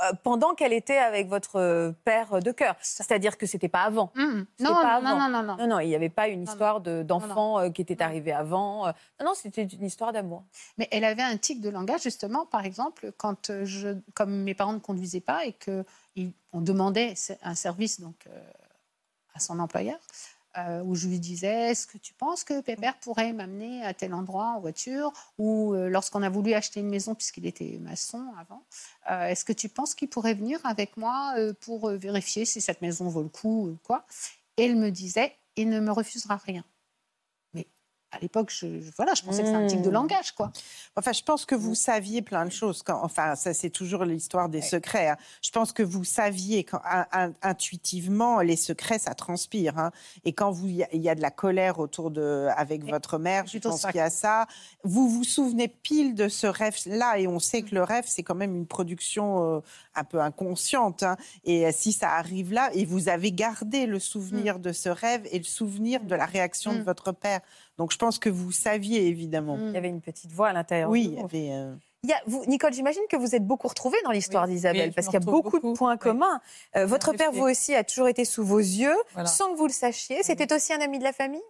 euh, 0.03 0.13
pendant 0.23 0.55
qu'elle 0.55 0.73
était 0.73 0.97
avec 0.97 1.27
votre 1.27 1.57
euh, 1.57 1.91
père 2.05 2.39
de 2.41 2.51
cœur. 2.51 2.75
C'est-à-dire 2.81 3.37
que 3.37 3.45
c'était 3.45 3.67
pas 3.67 3.83
avant. 3.83 4.11
C'était 4.15 4.25
Non, 4.63 4.73
pas 4.73 5.01
non, 5.01 5.09
avant. 5.09 5.19
non, 5.19 5.29
non, 5.29 5.43
non. 5.43 5.55
Non, 5.57 5.67
non, 5.67 5.79
il 5.79 5.89
n'y 5.89 5.95
avait 5.95 6.09
pas 6.09 6.27
une 6.27 6.43
histoire 6.43 6.81
de- 6.81 7.03
d'enfant 7.03 7.69
qui 7.71 7.81
était 7.83 8.01
arrivé 8.01 8.31
avant. 8.31 8.87
Non, 8.87 9.25
non, 9.25 9.33
c'était 9.35 9.63
une 9.63 9.85
histoire 9.85 10.11
d'amour. 10.13 10.43
Mais 10.77 10.87
elle 10.91 11.03
avait 11.03 11.21
un 11.21 11.37
tic 11.37 11.61
de 11.61 11.69
langage, 11.69 12.01
justement, 12.03 12.45
par 12.47 12.65
exemple, 12.65 13.11
quand 13.17 13.51
je, 13.63 13.97
comme 14.15 14.43
mes 14.43 14.55
parents 14.55 14.73
ne 14.73 14.79
conduisaient 14.79 15.19
pas 15.21 15.45
et 15.45 15.53
qu'on 15.53 16.61
demandait 16.61 17.13
un 17.43 17.53
service 17.55 17.99
donc, 17.99 18.15
euh, 18.27 18.39
à 19.35 19.39
son 19.39 19.59
employeur, 19.59 19.99
euh, 20.57 20.81
où 20.83 20.95
je 20.95 21.07
lui 21.07 21.19
disais 21.19 21.71
Est-ce 21.71 21.87
que 21.87 21.97
tu 21.97 22.13
penses 22.13 22.43
que 22.43 22.59
Pépère 22.61 22.97
pourrait 22.99 23.31
m'amener 23.31 23.85
à 23.85 23.93
tel 23.93 24.13
endroit 24.13 24.53
en 24.55 24.59
voiture 24.59 25.13
Ou 25.37 25.73
euh, 25.73 25.89
lorsqu'on 25.89 26.23
a 26.23 26.29
voulu 26.29 26.53
acheter 26.53 26.81
une 26.81 26.89
maison, 26.89 27.15
puisqu'il 27.15 27.45
était 27.45 27.77
maçon 27.79 28.33
avant, 28.39 28.63
euh, 29.09 29.27
est-ce 29.27 29.45
que 29.45 29.53
tu 29.53 29.69
penses 29.69 29.95
qu'il 29.95 30.09
pourrait 30.09 30.33
venir 30.33 30.59
avec 30.65 30.97
moi 30.97 31.35
pour 31.61 31.89
vérifier 31.91 32.45
si 32.45 32.59
cette 32.59 32.81
maison 32.81 33.07
vaut 33.07 33.23
le 33.23 33.29
coup 33.29 33.69
ou 33.69 33.77
quoi? 33.83 34.05
Et 34.57 34.65
elle 34.65 34.75
me 34.75 34.91
disait 34.91 35.33
Il 35.55 35.69
ne 35.69 35.79
me 35.79 35.91
refusera 35.91 36.35
rien. 36.37 36.65
À 38.13 38.19
l'époque, 38.19 38.51
je, 38.53 38.67
voilà, 38.97 39.13
je 39.13 39.21
pensais 39.23 39.41
que 39.41 39.47
c'était 39.47 39.57
un 39.57 39.67
tic 39.67 39.81
de 39.81 39.89
Mmh. 39.89 39.93
langage, 39.93 40.31
quoi. 40.33 40.51
Enfin, 40.97 41.13
je 41.13 41.23
pense 41.23 41.45
que 41.45 41.55
vous 41.55 41.75
saviez 41.75 42.21
plein 42.21 42.45
de 42.45 42.51
choses. 42.51 42.83
Quand, 42.83 42.99
enfin, 43.03 43.35
ça, 43.35 43.53
c'est 43.53 43.69
toujours 43.69 44.03
l'histoire 44.03 44.49
des 44.49 44.61
secrets. 44.61 45.07
hein. 45.07 45.17
Je 45.41 45.49
pense 45.49 45.71
que 45.71 45.81
vous 45.81 46.03
saviez 46.03 46.65
quand, 46.65 46.81
in- 47.13 47.31
intuitivement, 47.41 48.41
les 48.41 48.57
secrets, 48.57 48.99
ça 48.99 49.13
transpire. 49.15 49.77
hein. 49.79 49.91
Et 50.25 50.33
quand 50.33 50.51
vous- 50.51 50.67
il 50.67 50.75
y, 50.75 50.83
a- 50.83 50.89
il 50.93 51.01
y 51.01 51.07
a 51.09 51.15
de 51.15 51.21
la 51.21 51.31
colère 51.31 51.79
autour 51.79 52.11
de, 52.11 52.47
avec 52.57 52.83
votre 52.83 53.17
mère, 53.17 53.47
je 53.47 53.59
pense 53.59 53.85
qu'il 53.85 53.95
y 53.95 53.99
a 53.99 54.09
ça. 54.09 54.45
Vous 54.83 55.07
vous 55.09 55.23
souvenez 55.23 55.69
pile 55.69 56.13
de 56.13 56.27
ce 56.27 56.47
rêve-là, 56.47 57.17
et 57.17 57.27
on 57.27 57.39
sait 57.39 57.61
que 57.61 57.73
le 57.73 57.83
rêve, 57.83 58.03
c'est 58.07 58.23
quand 58.23 58.35
même 58.35 58.55
une 58.55 58.67
production 58.67 59.55
euh, 59.55 59.59
un 59.95 60.03
peu 60.03 60.19
inconsciente. 60.19 61.03
hein. 61.03 61.15
Et 61.45 61.65
euh, 61.65 61.71
si 61.73 61.93
ça 61.93 62.11
arrive 62.11 62.51
là, 62.51 62.69
et 62.73 62.83
vous 62.83 63.07
avez 63.07 63.31
gardé 63.31 63.85
le 63.85 63.99
souvenir 63.99 64.59
de 64.59 64.73
ce 64.73 64.89
rêve 64.89 65.25
et 65.31 65.37
le 65.37 65.45
souvenir 65.45 66.03
de 66.03 66.15
la 66.15 66.25
réaction 66.25 66.73
de 66.75 66.81
votre 66.81 67.13
père. 67.13 67.39
Donc, 67.81 67.91
je 67.91 67.97
pense 67.97 68.19
que 68.19 68.29
vous 68.29 68.51
saviez 68.51 69.07
évidemment. 69.07 69.57
Mm. 69.57 69.67
Il 69.69 69.73
y 69.73 69.77
avait 69.77 69.89
une 69.89 70.01
petite 70.01 70.31
voix 70.31 70.49
à 70.49 70.53
l'intérieur. 70.53 70.87
Oui, 70.91 71.05
il 71.13 71.19
y 71.19 71.23
avait, 71.23 71.51
euh, 71.51 71.73
Il 72.03 72.11
y 72.11 72.13
a- 72.13 72.21
vous, 72.27 72.45
Nicole, 72.45 72.73
j'imagine 72.73 73.01
que 73.09 73.17
vous 73.17 73.33
êtes 73.33 73.43
beaucoup 73.43 73.67
retrouvée 73.67 73.97
dans 74.03 74.11
l'histoire 74.11 74.45
Oui, 74.45 74.51
d'Isabelle, 74.51 74.89
oui, 74.89 74.93
parce 74.93 75.07
qu'il 75.07 75.15
y 75.15 75.17
a 75.17 75.19
beaucoup, 75.19 75.57
de 75.59 75.73
points 75.73 75.93
oui. 75.93 75.97
communs. 75.99 76.39
Euh, 76.75 76.85
votre 76.85 77.11
père, 77.13 77.31
vous 77.31 77.41
aussi, 77.41 77.73
a 77.73 77.83
toujours 77.83 78.07
été 78.07 78.23
sous 78.23 78.45
vos 78.45 78.59
yeux, 78.59 78.95
Voilà. 79.13 79.27
sans 79.27 79.51
que 79.51 79.57
vous 79.57 79.65
le 79.65 79.73
sachiez. 79.73 80.21
C'était 80.21 80.53
aussi 80.53 80.73
un 80.73 80.79
ami 80.81 80.99
de 80.99 81.03
la 81.03 81.11
famille? 81.11 81.41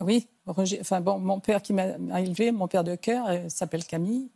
Oui, 0.00 0.28
Roger, 0.46 0.78
enfin 0.80 1.00
bon, 1.00 1.20
mon 1.20 1.38
père 1.38 1.62
qui 1.62 1.72
m'a 1.72 1.94
élevé, 2.20 2.50
mon 2.50 2.66
père 2.66 2.82
de 2.82 2.96
cœur, 2.96 3.26
euh, 3.28 3.48
s'appelle 3.48 3.84
Camille. 3.84 4.30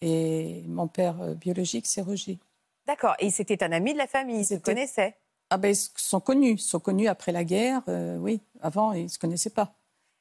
Et 0.00 0.64
mon 0.66 0.88
père 0.88 1.20
euh, 1.22 1.34
biologique, 1.34 1.86
c'est 1.86 2.02
Roger. 2.02 2.40
D'accord. 2.88 3.14
Et 3.20 3.30
c'était 3.30 3.62
un 3.62 3.70
ami 3.70 3.92
de 3.92 3.98
la 3.98 4.08
famille, 4.08 4.40
ils 4.40 4.44
se 4.44 4.54
connaissaient. 4.56 5.14
Ah 5.48 5.58
ben, 5.58 5.68
ils 5.68 5.76
sont 5.96 6.20
connus. 6.20 6.54
Ils 6.54 6.58
sont 6.58 6.80
connus 6.80 7.06
après 7.06 7.30
la 7.30 7.44
guerre, 7.44 7.82
euh, 7.88 8.16
oui. 8.18 8.40
Avant, 8.60 8.92
ils 8.92 9.04
ne 9.04 9.08
se 9.08 9.18
connaissaient 9.18 9.50
pas. 9.50 9.72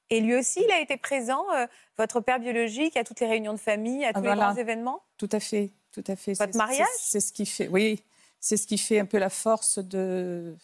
Et 0.09 0.19
lui 0.21 0.35
aussi, 0.35 0.61
il 0.63 0.71
a 0.71 0.79
été 0.79 0.97
présent, 0.97 1.45
euh, 1.55 1.65
votre 1.97 2.19
père 2.21 2.39
biologique, 2.39 2.95
à 2.97 3.03
toutes 3.03 3.19
les 3.19 3.27
réunions 3.27 3.53
de 3.53 3.59
famille, 3.59 4.05
à 4.05 4.13
tous 4.13 4.21
les 4.21 4.35
grands 4.35 4.55
événements? 4.55 5.01
Tout 5.17 5.29
à 5.31 5.39
fait, 5.39 5.71
tout 5.91 6.03
à 6.07 6.15
fait. 6.15 6.33
Votre 6.37 6.55
mariage? 6.57 6.87
c'est- 6.99 7.19
ce 7.19 7.33
qui 7.33 7.45
fait, 7.45 7.67
oui, 7.69 8.03
c'est 8.39 8.57
ce 8.57 8.67
qui 8.67 8.77
fait 8.77 8.99
un 8.99 9.05
peu 9.05 9.17
la 9.17 9.29
force 9.29 9.79
de, 9.79 10.55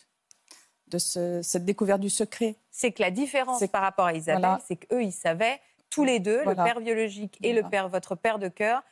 de 0.87 0.97
ce- 0.99 1.41
cette 1.41 1.65
découverte 1.65 2.01
du 2.01 2.09
secret. 2.09 2.55
C'est 2.69 2.91
que 2.91 3.01
la 3.01 3.09
différence 3.11 3.65
par 3.71 3.81
rapport 3.81 4.05
à 4.05 4.13
Isabelle, 4.13 4.41
Voilà. 4.41 4.61
c'est 4.67 4.75
qu'eux, 4.75 5.01
ils 5.03 5.11
savaient, 5.11 5.59
tous 5.89 6.03
les 6.03 6.19
deux, 6.19 6.43
Voilà. 6.43 6.63
le 6.63 6.69
père 6.73 6.81
biologique 6.81 7.39
et 7.41 7.53
le 7.53 7.63
père, 7.63 7.89
votre 7.89 8.15
père 8.15 8.37
de 8.39 8.47
cœur, 8.47 8.83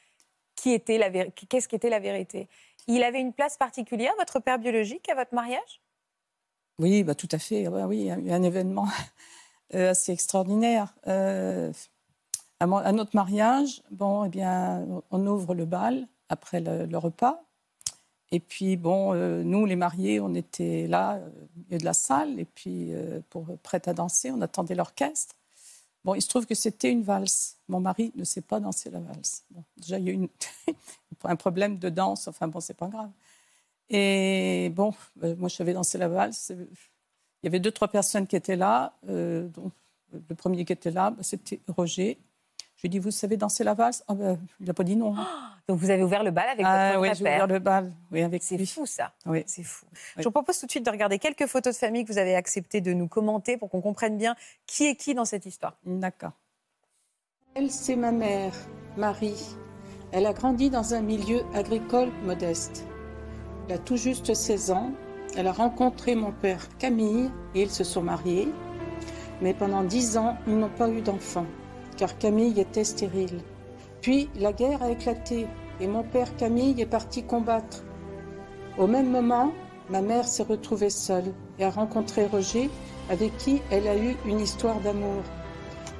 qui 0.55 0.73
était 0.73 0.97
la 0.97 1.09
véri- 1.09 1.31
qu'est-ce 1.47 1.67
qu'était 1.67 1.89
la 1.89 1.99
vérité? 1.99 2.49
Il 2.87 3.03
avait 3.03 3.21
une 3.21 3.33
place 3.33 3.55
particulière, 3.55 4.13
votre 4.17 4.39
père 4.39 4.57
biologique, 4.57 5.07
à 5.09 5.15
votre 5.15 5.33
mariage? 5.35 5.79
Oui, 6.79 7.03
bah, 7.03 7.13
tout 7.13 7.29
à 7.31 7.37
fait. 7.37 7.67
Ouais, 7.67 7.83
oui, 7.83 7.97
il 7.99 8.05
y 8.07 8.11
a 8.11 8.17
eu 8.17 8.31
un 8.31 8.41
événement 8.41 8.87
assez 9.73 10.11
extraordinaire. 10.11 10.93
Euh, 11.07 11.71
à, 12.59 12.91
notre 12.91 13.15
mariage, 13.15 13.81
bon, 13.91 14.25
eh 14.25 14.29
bien, 14.29 14.85
on 15.11 15.27
ouvre 15.27 15.55
le 15.55 15.65
bal 15.65 16.07
après 16.27 16.59
le, 16.59 16.97
repas. 16.97 17.41
Et 18.31 18.39
puis, 18.39 18.77
bon, 18.77 19.13
euh, 19.13 19.43
nous, 19.43 19.65
les 19.65 19.75
mariés, 19.75 20.19
on 20.19 20.35
était 20.35 20.85
là, 20.87 21.15
euh, 21.15 21.27
au 21.27 21.59
milieu 21.65 21.77
de 21.79 21.85
la 21.85 21.93
salle, 21.93 22.39
et 22.39 22.45
puis, 22.45 22.93
euh, 22.93 23.21
pour 23.29 23.45
prête 23.63 23.87
à 23.87 23.93
danser, 23.93 24.29
on 24.29 24.41
attendait 24.41 24.75
l'orchestre. 24.75 25.35
Bon, 26.05 26.13
il 26.13 26.21
se 26.21 26.29
trouve 26.29 26.45
que 26.45 26.53
c'était 26.53 26.91
une 26.91 27.01
valse. 27.01 27.57
Mon 27.67 27.79
mari 27.79 28.11
ne 28.15 28.23
sait 28.23 28.41
pas 28.41 28.59
danser 28.59 28.91
la 28.91 28.99
valse. 28.99 29.45
Bon, 29.49 29.63
déjà, 29.77 29.97
il 29.97 30.05
y 30.05 30.09
a 30.09 30.13
eu 30.13 30.29
un 31.23 31.35
problème 31.35 31.79
de 31.79 31.89
danse, 31.89 32.27
enfin, 32.27 32.47
bon, 32.47 32.59
c'est 32.59 32.75
pas 32.75 32.87
grave. 32.87 33.09
Et 33.89 34.71
bon, 34.75 34.93
euh, 35.23 35.35
moi, 35.37 35.49
je 35.49 35.55
savais 35.55 35.73
danser 35.73 35.97
la 35.97 36.07
valse. 36.07 36.51
Il 37.41 37.45
y 37.45 37.49
avait 37.49 37.59
deux, 37.59 37.71
trois 37.71 37.87
personnes 37.87 38.27
qui 38.27 38.35
étaient 38.35 38.55
là. 38.55 38.93
euh, 39.09 39.47
dont 39.49 39.71
le 40.27 40.35
premier 40.35 40.65
qui 40.65 40.73
était 40.73 40.89
là, 40.91 41.11
bah, 41.11 41.21
c'était 41.21 41.59
Roger. 41.67 42.17
Je 42.77 42.81
lui 42.83 42.87
ai 42.87 42.89
dit, 42.89 42.99
vous 42.99 43.11
savez 43.11 43.37
danser 43.37 43.63
la 43.63 43.73
valse? 43.73 44.03
Ah 44.07 44.13
ben, 44.15 44.39
Il 44.59 44.65
n'a 44.65 44.73
pas 44.73 44.83
dit 44.83 44.95
non. 44.95 45.13
Donc 45.67 45.77
vous 45.77 45.89
avez 45.91 46.01
ouvert 46.01 46.23
le 46.23 46.31
bal 46.31 46.49
avec 46.49 46.65
Ah, 46.67 46.93
votre 46.97 47.01
oui, 47.01 47.09
j'ai 47.13 47.21
ouvert 47.21 47.45
le 47.45 47.59
bal 47.59 47.91
oui, 48.11 48.23
avec 48.23 48.41
C'est 48.41 48.57
fou 48.65 48.85
ça. 48.87 49.13
Oui. 49.27 49.43
C'est 49.45 49.61
fou. 49.63 49.85
Oui. 49.91 49.97
Je 50.17 50.23
vous 50.23 50.31
propose 50.31 50.59
tout 50.59 50.65
de 50.65 50.71
suite 50.71 50.85
de 50.85 50.89
regarder 50.89 51.19
quelques 51.19 51.45
photos 51.45 51.75
de 51.75 51.79
famille 51.79 52.05
que 52.05 52.11
vous 52.11 52.17
avez 52.17 52.35
accepté 52.35 52.81
de 52.81 52.91
nous 52.93 53.07
commenter 53.07 53.57
pour 53.57 53.69
qu'on 53.69 53.81
comprenne 53.81 54.17
bien 54.17 54.35
qui 54.65 54.87
est 54.87 54.95
qui 54.95 55.13
dans 55.13 55.25
cette 55.25 55.45
histoire. 55.45 55.77
D'accord. 55.85 56.31
Elle, 57.53 57.69
c'est 57.69 57.95
ma 57.95 58.11
mère, 58.11 58.53
Marie. 58.97 59.55
Elle 60.11 60.25
a 60.25 60.33
grandi 60.33 60.69
dans 60.71 60.93
un 60.95 61.01
milieu 61.01 61.41
agricole 61.53 62.09
modeste. 62.23 62.85
Elle 63.67 63.75
a 63.75 63.77
tout 63.77 63.97
juste 63.97 64.33
16 64.33 64.71
ans. 64.71 64.91
Elle 65.35 65.47
a 65.47 65.51
rencontré 65.51 66.15
mon 66.15 66.31
père 66.31 66.67
Camille 66.77 67.29
et 67.55 67.61
ils 67.61 67.69
se 67.69 67.83
sont 67.83 68.01
mariés. 68.01 68.49
Mais 69.41 69.53
pendant 69.53 69.83
10 69.83 70.17
ans, 70.17 70.37
ils 70.47 70.57
n'ont 70.57 70.69
pas 70.69 70.89
eu 70.89 71.01
d'enfant, 71.01 71.45
car 71.97 72.17
Camille 72.17 72.59
était 72.59 72.83
stérile. 72.83 73.41
Puis 74.01 74.29
la 74.35 74.53
guerre 74.53 74.83
a 74.83 74.91
éclaté 74.91 75.47
et 75.79 75.87
mon 75.87 76.03
père 76.03 76.35
Camille 76.35 76.81
est 76.81 76.85
parti 76.85 77.23
combattre. 77.23 77.83
Au 78.77 78.87
même 78.87 79.09
moment, 79.09 79.51
ma 79.89 80.01
mère 80.01 80.27
s'est 80.27 80.43
retrouvée 80.43 80.89
seule 80.89 81.33
et 81.57 81.65
a 81.65 81.69
rencontré 81.69 82.25
Roger, 82.25 82.69
avec 83.09 83.35
qui 83.37 83.61
elle 83.71 83.87
a 83.87 83.97
eu 83.97 84.15
une 84.25 84.39
histoire 84.39 84.79
d'amour. 84.81 85.23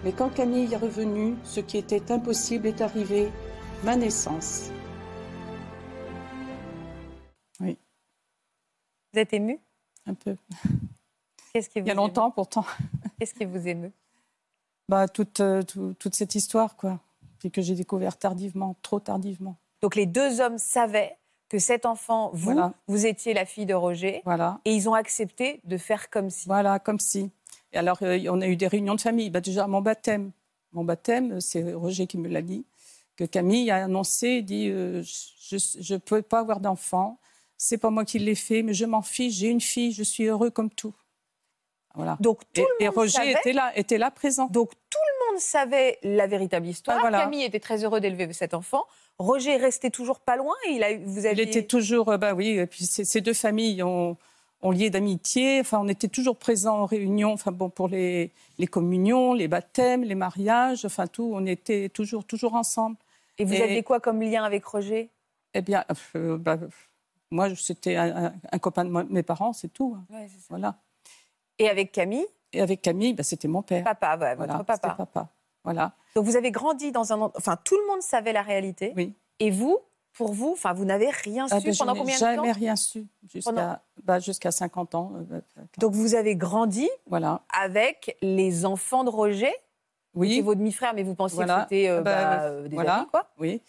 Mais 0.04 0.12
quand 0.12 0.34
Camille 0.34 0.74
est 0.74 0.78
revenue, 0.78 1.36
ce 1.44 1.60
qui 1.60 1.78
était 1.78 2.12
impossible 2.12 2.68
est 2.68 2.82
arrivé, 2.82 3.30
ma 3.84 3.96
naissance. 3.96 4.72
Vous 9.14 9.20
êtes 9.20 9.34
ému? 9.34 9.60
Un 10.06 10.14
peu. 10.14 10.36
Qu'est-ce 11.54 11.70
qui 11.70 11.80
vous 11.80 11.86
Il 11.86 11.90
y 11.90 11.92
a 11.92 11.96
longtemps 11.96 12.32
pourtant. 12.32 12.66
Qu'est-ce 13.20 13.34
qui 13.34 13.46
vous 13.46 13.68
émeut? 13.68 13.92
Bah, 14.88 15.08
toute, 15.08 15.40
euh, 15.40 15.62
tout- 15.64 15.94
toute 16.00 16.16
cette 16.16 16.36
histoire, 16.36 16.76
quoi. 16.76 17.00
Puis 17.40 17.52
que 17.52 17.62
j'ai 17.62 17.76
découvert 17.76 18.18
tardivement, 18.18 18.76
trop 18.82 19.00
tardivement. 19.00 19.56
Donc 19.82 19.96
les 19.96 20.06
deux 20.06 20.42
hommes 20.42 20.58
savaient 20.58 21.18
que 21.48 21.58
cet 21.58 21.86
enfant, 21.86 22.30
vous, 22.34 22.52
Voilà. 22.52 22.74
vous 22.88 23.06
étiez 23.06 23.34
la 23.34 23.46
fille 23.46 23.66
de 23.66 23.74
Roger, 23.74 24.22
Voilà. 24.26 24.60
et 24.66 24.76
ils 24.76 24.88
ont 24.90 24.94
accepté 24.94 25.62
de 25.64 25.78
faire 25.78 26.10
comme 26.10 26.30
si. 26.30 26.48
Voilà, 26.48 26.80
comme 26.80 27.00
si. 27.00 27.32
Et 27.72 27.78
alors, 27.78 27.98
euh, 28.02 28.20
on 28.30 28.42
a 28.42 28.48
eu 28.48 28.56
des 28.56 28.68
réunions 28.68 28.96
de 28.96 29.02
famille. 29.02 29.30
Bah, 29.30 29.42
déjà, 29.42 29.68
mon 29.68 29.82
baptême. 29.82 30.32
Mon 30.74 30.84
baptême, 30.84 31.40
c'est 31.42 31.74
Roger 31.74 32.06
qui 32.08 32.18
me 32.18 32.28
l'a 32.28 32.42
dit. 32.42 32.66
Que 33.16 33.24
Camille 33.26 33.70
a 33.72 33.84
annoncé, 33.86 34.42
dit 34.44 34.70
euh, 34.70 35.02
Je 35.04 35.94
ne 35.94 35.98
peux 35.98 36.22
pas 36.22 36.40
avoir 36.40 36.60
d'enfant. 36.60 37.18
C'est 37.62 37.78
pas 37.78 37.90
moi 37.90 38.06
qui 38.06 38.20
l'ai 38.20 38.36
fait, 38.36 38.64
mais 38.64 38.74
je 38.74 38.86
m'en 38.86 39.02
fiche. 39.02 39.34
J'ai 39.36 39.50
une 39.50 39.60
fille, 39.60 39.92
je 39.92 40.02
suis 40.04 40.24
heureux 40.24 40.50
comme 40.50 40.70
tout. 40.70 40.94
Voilà. 41.94 42.16
Donc 42.22 42.40
tout 42.54 42.62
Et, 42.62 42.66
le 42.80 42.84
et 42.84 42.86
monde 42.86 42.96
Roger 42.96 43.12
savait. 43.12 43.32
était 43.34 43.52
là, 43.54 43.78
était 43.78 43.98
là 43.98 44.12
présent. 44.12 44.46
Donc 44.48 44.72
tout 44.90 44.98
le 45.28 45.32
monde 45.32 45.42
savait 45.42 46.00
la 46.04 46.26
véritable 46.26 46.68
histoire. 46.68 46.96
Ah, 46.98 47.02
voilà. 47.02 47.20
Camille 47.20 47.44
était 47.44 47.60
très 47.60 47.84
heureux 47.84 48.00
d'élever 48.00 48.32
cet 48.32 48.54
enfant. 48.54 48.86
Roger 49.18 49.58
restait 49.58 49.90
toujours 49.90 50.22
pas 50.22 50.38
loin. 50.38 50.54
Il 50.70 50.82
a, 50.84 50.98
vous 50.98 51.26
Il 51.28 51.40
était 51.42 51.64
toujours, 51.64 52.08
euh, 52.10 52.18
bah 52.18 52.34
oui, 52.34 52.52
et 52.52 52.66
puis 52.66 52.86
ces, 52.86 53.04
ces 53.04 53.20
deux 53.20 53.34
familles 53.34 53.84
ont, 53.84 54.16
ont 54.62 54.72
lié 54.72 54.90
d'amitié. 54.90 55.60
Enfin, 55.60 55.80
on 55.82 55.90
était 55.90 56.08
toujours 56.08 56.38
présents 56.38 56.78
en 56.80 56.86
réunion. 56.86 57.34
Enfin 57.34 57.52
bon, 57.52 57.70
pour 57.70 57.90
les, 57.90 58.32
les 58.58 58.68
communions, 58.68 59.34
les 59.34 59.50
baptêmes, 59.50 60.04
les 60.06 60.16
mariages, 60.16 60.86
enfin 60.86 61.08
tout, 61.08 61.30
on 61.34 61.46
était 61.46 61.90
toujours, 61.90 62.24
toujours 62.24 62.54
ensemble. 62.56 62.96
Et 63.38 63.44
vous 63.44 63.54
et- 63.56 63.62
aviez 63.64 63.84
quoi 63.84 64.00
comme 64.00 64.22
lien 64.22 64.46
avec 64.46 64.64
Roger? 64.64 65.10
Eh 65.54 65.62
bien, 65.62 65.84
euh, 66.16 66.38
bah, 66.38 66.58
moi, 67.32 67.54
c'était 67.56 67.96
un, 67.96 68.32
copain 68.60 68.86
de 68.86 68.90
mes 69.12 69.24
parents, 69.24 69.54
c'est 69.54 69.68
tout. 69.70 69.96
hein. 69.98 70.18
Voilà. 70.50 70.76
Et 71.58 71.70
avec 71.70 71.92
Camille, 71.92 72.26
Et 72.54 72.62
avec 72.62 72.82
Camille, 72.82 73.14
bah, 73.14 73.24
c'était 73.24 73.48
mon 73.48 73.62
père. 73.62 73.84
papa, 73.84 74.18
ouais, 74.18 74.36
Voilà, 74.36 74.54
votre 74.54 74.66
papa. 74.66 74.80
c'était 74.90 74.96
papa. 74.98 75.30
Voilà. 75.64 75.92
Donc 76.16 76.26
vous 76.26 76.36
avez 76.38 76.52
grandi 76.52 76.92
dans 76.92 77.12
un... 77.14 77.22
en- 77.22 77.32
Enfin, 77.36 77.58
tout 77.64 77.76
le 77.78 77.86
monde 77.88 78.02
savait 78.02 78.34
la 78.34 78.42
réalité. 78.42 78.94
Oui. 78.96 79.14
Et 79.40 79.52
vous, 79.52 79.78
pour 80.14 80.34
vous, 80.34 80.52
enfin, 80.54 80.74
vous 80.74 80.86
n'avez 80.86 81.10
rien 81.10 81.46
Ah, 81.52 81.60
su 81.60 81.66
ben, 81.66 81.74
je 81.74 81.78
pendant 81.80 81.96
combien 81.96 82.16
de 82.16 82.20
jamais 82.20 82.36
temps 82.38 82.54
rien 82.60 82.76
su 82.76 83.06
jusqu'à 83.32 83.52
Pendant- 83.52 83.78
bah, 84.04 84.20
jusqu'à 84.20 84.52
50 84.52 84.96
ans. 84.96 85.12
euh, 85.32 85.42
euh, 85.58 85.62
Donc 85.78 85.94
vous 85.94 86.16
avez 86.16 86.36
grandi 86.36 86.90
voilà. 87.08 87.42
avec 87.62 88.18
les 88.22 88.66
enfants 88.66 89.04
de 89.04 89.10
Roger, 89.10 89.52
qui 89.52 89.56
Oui. 90.16 90.34
étaient 90.34 90.42
vos 90.42 90.56
demi-frères, 90.56 90.94
mais 90.96 91.04
vous 91.04 91.14
pensiez 91.16 91.36
Voilà. 91.36 91.58
que 91.58 91.76
c'était 91.76 91.90
euh, 91.90 92.00
Ah 92.00 92.02
bah, 92.02 92.24
bah, 92.38 92.42
euh, 92.44 92.68
des 92.68 92.76
voilà. 92.76 92.96
amis, 92.96 93.08
quoi? 93.12 93.30
Oui. 93.38 93.62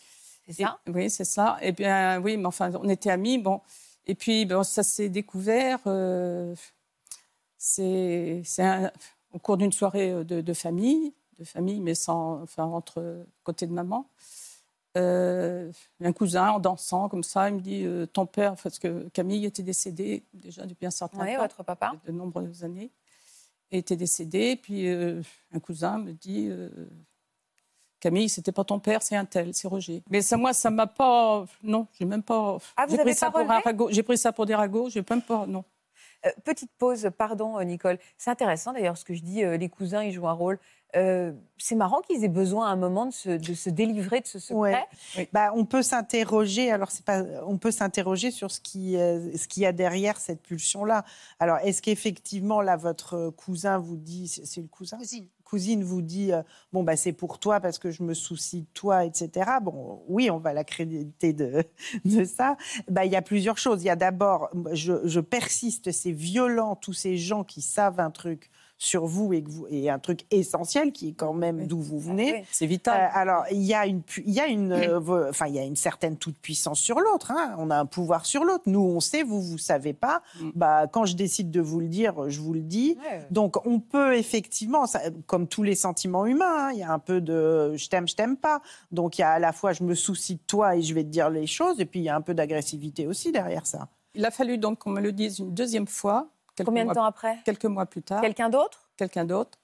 C'est 0.53 0.63
ça? 0.63 0.81
Et- 0.87 0.91
Oui, 0.91 1.11
c'est 1.11 1.25
ça. 1.25 1.59
Et 1.63 1.73
bien, 1.73 2.21
oui, 2.21 2.37
mais 2.37 2.47
enfin, 2.47 2.71
on 2.75 2.89
était 2.89 3.11
amis. 3.11 3.39
Bon, 3.39 3.61
et 4.07 4.15
puis 4.15 4.45
bon, 4.47 4.63
ça 4.63 4.83
s'est 4.83 5.09
découvert. 5.09 5.81
euh, 5.87 6.55
c'est 7.59 8.43
au 9.33 9.39
cours 9.39 9.57
d'une 9.57 9.73
soirée 9.73 10.11
euh, 10.13 10.25
de, 10.25 10.41
de 10.41 10.53
famille, 10.53 11.13
de 11.39 11.45
famille, 11.45 11.81
mais 11.81 11.95
sans, 11.95 12.43
enfin, 12.43 12.65
entre 12.65 13.25
côté 13.45 13.67
de 13.67 13.73
maman. 13.73 14.07
Euh, 14.97 15.71
un 16.03 16.13
cousin 16.13 16.51
en 16.51 16.59
dansant 16.59 17.09
comme 17.09 17.23
ça, 17.23 17.49
il 17.49 17.55
me 17.57 17.61
dit 17.61 17.85
euh, 17.85 18.07
ton 18.07 18.27
père, 18.27 18.57
parce 18.61 18.79
que 18.81 19.09
Camille 19.11 19.45
était 19.47 19.63
décédée 19.63 20.25
déjà 20.35 20.67
depuis 20.67 20.87
un 20.87 20.91
certain 20.91 21.23
Oui, 21.25 21.35
temps 21.37 21.43
votre 21.43 21.63
papa. 21.63 21.93
de 22.05 22.11
nombreuses 22.11 22.65
années, 22.65 22.91
était 23.71 23.95
décédé. 23.95 24.57
Puis 24.57 24.89
euh, 24.89 25.23
un 25.53 25.61
cousin 25.61 25.99
me 25.99 26.13
dit 26.13 26.49
Camille, 28.01 28.29
c'était 28.29 28.53
pas 28.53 28.65
ton 28.65 28.79
père, 28.79 29.03
c'est 29.03 29.17
un 29.17 29.25
tel, 29.25 29.53
c'est 29.55 29.69
Roger. 29.69 30.03
Mais 30.11 30.23
ça, 30.23 30.37
moi, 30.37 30.53
ça 30.53 30.71
m'a 30.71 30.87
pas. 30.87 31.45
Non, 31.63 31.87
j'ai 31.99 32.07
même 32.07 32.23
pas. 32.23 32.59
Ah, 32.77 32.87
vous 32.87 32.95
j'ai 32.95 33.01
avez 33.01 33.11
pris 33.11 33.19
ça 33.19 33.31
pas 33.31 33.43
pour 33.43 33.51
un 33.51 33.61
ragot. 33.61 33.89
J'ai 33.91 34.03
pris 34.03 34.19
ça 34.19 34.33
pour 34.33 34.47
des 34.47 34.55
ragots. 34.55 34.89
J'ai 34.89 35.05
même 35.09 35.23
pas. 35.23 35.47
Non. 35.47 35.65
Euh, 36.27 36.31
petite 36.45 36.71
pause, 36.79 37.11
pardon 37.17 37.59
euh, 37.59 37.65
Nicole. 37.65 37.99
C'est 38.19 38.31
intéressant 38.31 38.73
d'ailleurs 38.73 38.97
ce 38.97 39.05
que 39.05 39.15
je 39.15 39.23
dis, 39.23 39.43
euh, 39.43 39.57
les 39.57 39.69
cousins, 39.69 40.03
ils 40.03 40.13
jouent 40.13 40.29
un 40.29 40.33
rôle. 40.33 40.59
Euh, 40.97 41.33
c'est 41.59 41.75
marrant 41.75 42.01
qu'ils 42.01 42.25
aient 42.25 42.29
besoin 42.29 42.69
à 42.69 42.71
un 42.71 42.77
moment 42.77 43.07
de 43.07 43.13
se, 43.13 43.31
de 43.31 43.55
se 43.55 43.71
délivrer 43.71 44.21
de 44.21 44.27
ce 44.27 44.39
secret. 44.39 44.87
Bah, 45.33 45.53
on 45.55 45.65
peut 45.65 45.83
s'interroger. 45.83 46.71
Alors 46.73 46.91
c'est 46.91 47.05
pas. 47.05 47.23
On 47.47 47.59
peut 47.59 47.71
s'interroger 47.71 48.31
sur 48.31 48.51
ce 48.51 48.61
qui, 48.61 48.97
euh, 48.97 49.37
ce 49.37 49.47
qu'il 49.47 49.63
y 49.63 49.67
a 49.67 49.73
derrière 49.73 50.19
cette 50.19 50.43
pulsion-là. 50.43 51.05
Alors 51.39 51.59
est-ce 51.59 51.83
qu'effectivement 51.83 52.61
là 52.61 52.77
votre 52.77 53.31
cousin 53.31 53.79
vous 53.79 53.97
dit, 53.97 54.29
c'est 54.29 54.47
c'est 54.47 54.61
le 54.61 54.69
cousin, 54.69 54.97
Cousine. 54.99 55.27
Cousine 55.51 55.83
vous 55.83 56.01
dit, 56.01 56.33
euh, 56.33 56.43
bon 56.73 56.85
bah 56.85 56.97
c'est 56.97 57.13
pour 57.13 57.41
toi 57.41 57.59
parce 57.59 57.79
que 57.79 57.91
je 57.91 58.05
me 58.05 58.15
soucie 58.15 58.63
de 58.63 58.69
toi, 58.73 59.05
etc. 59.05 59.51
Bon, 59.61 60.03
oui, 60.07 60.31
on 60.31 60.39
va 60.39 60.53
l'accréditer 60.53 61.33
de, 61.33 61.65
de 62.05 62.25
ça. 62.25 62.57
Bah 62.89 63.05
il 63.05 63.13
y 63.13 63.17
a 63.17 63.23
plusieurs 63.23 63.59
choses. 63.59 63.83
Il 63.83 63.87
y 63.87 63.91
a 63.91 63.97
d'abord, 63.97 64.49
je, 64.73 64.93
je 65.05 65.19
persiste, 65.19 65.91
c'est 65.91 66.13
violent 66.13 66.77
tous 66.77 66.93
ces 66.93 67.17
gens 67.17 67.43
qui 67.43 67.63
savent 67.63 67.99
un 67.99 68.13
truc 68.13 68.51
sur 68.83 69.05
vous 69.05 69.35
et, 69.35 69.43
que 69.43 69.51
vous, 69.51 69.67
et 69.69 69.91
un 69.91 69.99
truc 69.99 70.21
essentiel 70.31 70.91
qui 70.91 71.09
est 71.11 71.13
quand 71.13 71.35
même 71.35 71.67
d'où 71.67 71.79
vous 71.83 71.99
venez. 71.99 72.33
Oui. 72.33 72.39
C'est 72.51 72.65
Euh, 72.65 72.69
vital. 72.69 73.11
alors, 73.13 73.45
il 73.51 73.61
y 73.63 73.75
a 73.75 73.85
une, 73.87 74.01
il 74.25 74.33
y 74.33 74.41
a 74.41 74.47
une, 74.47 74.73
euh, 74.73 75.31
il 75.47 75.55
y 75.55 75.59
a 75.59 75.65
une 75.65 75.77
certaine 75.77 76.17
toute 76.17 76.39
puissance 76.39 76.81
sur 76.81 76.99
l'autre. 76.99 77.31
hein. 77.31 77.55
On 77.59 77.69
a 77.71 77.77
un 77.77 77.85
pouvoir 77.85 78.25
sur 78.25 78.43
l'autre. 78.43 78.65
Nous, 78.67 78.81
on 78.81 78.99
sait, 79.01 79.23
vous, 79.23 79.43
vous 79.43 79.59
savez 79.59 79.93
pas. 79.93 80.23
Mm. 80.41 80.51
Bah, 80.55 80.87
quand 80.91 81.05
je 81.05 81.15
décide 81.15 81.51
de 81.51 81.61
vous 81.61 81.79
le 81.81 81.89
dire, 81.89 82.31
je 82.31 82.41
vous 82.41 82.55
le 82.55 82.63
dis. 82.63 82.97
Ouais. 83.03 83.27
Donc, 83.31 83.65
on 83.67 83.81
peut 83.81 84.17
effectivement, 84.17 84.87
ça- 84.87 85.03
comme 85.27 85.47
tous 85.47 85.63
les 85.63 85.75
sentiments 85.75 86.25
humains, 86.25 86.69
hein, 86.69 86.71
il 86.73 86.79
y 86.79 86.83
a 86.83 86.91
un 86.91 86.99
peu 86.99 87.21
de 87.21 87.77
je 87.77 87.87
t'aime, 87.91 88.09
je 88.09 88.17
t'aime 88.17 88.39
pas. 88.39 88.63
Donc, 88.93 89.19
il 89.19 89.21
y 89.21 89.25
a 89.25 89.33
à 89.33 89.39
la 89.39 89.53
fois 89.53 89.75
je 89.75 89.85
me 89.85 89.95
soucie 89.95 90.37
de 90.37 90.41
toi 90.47 90.75
et 90.77 90.81
je 90.81 90.95
vais 90.95 91.03
te 91.05 91.09
dire 91.11 91.29
les 91.29 91.47
choses, 91.47 91.81
et 91.81 91.85
puis 91.85 92.01
il 92.01 92.05
y 92.05 92.09
a 92.09 92.17
un 92.17 92.23
peu 92.23 92.33
d'agressivité 92.33 93.07
aussi 93.07 93.31
derrière 93.31 93.67
ça. 93.67 93.89
Il 94.15 94.25
a 94.25 94.31
fallu 94.31 94.57
donc 94.57 94.79
qu'on 94.79 94.91
me 94.91 95.01
le 95.03 95.13
dise 95.13 95.39
une 95.39 95.53
deuxième 95.53 95.87
fois. 95.87 96.29
Combien 96.65 96.85
de 96.87 96.93
temps 96.93 97.05
après 97.05 97.39
Quelques 97.45 97.65
mois 97.67 97.87
plus 97.87 98.03
tard. 98.03 98.21
Quelqu'un 98.21 98.49
d'autre? 98.51 98.89
Quelqu'un 98.97 99.25
d'autre, 99.25 99.59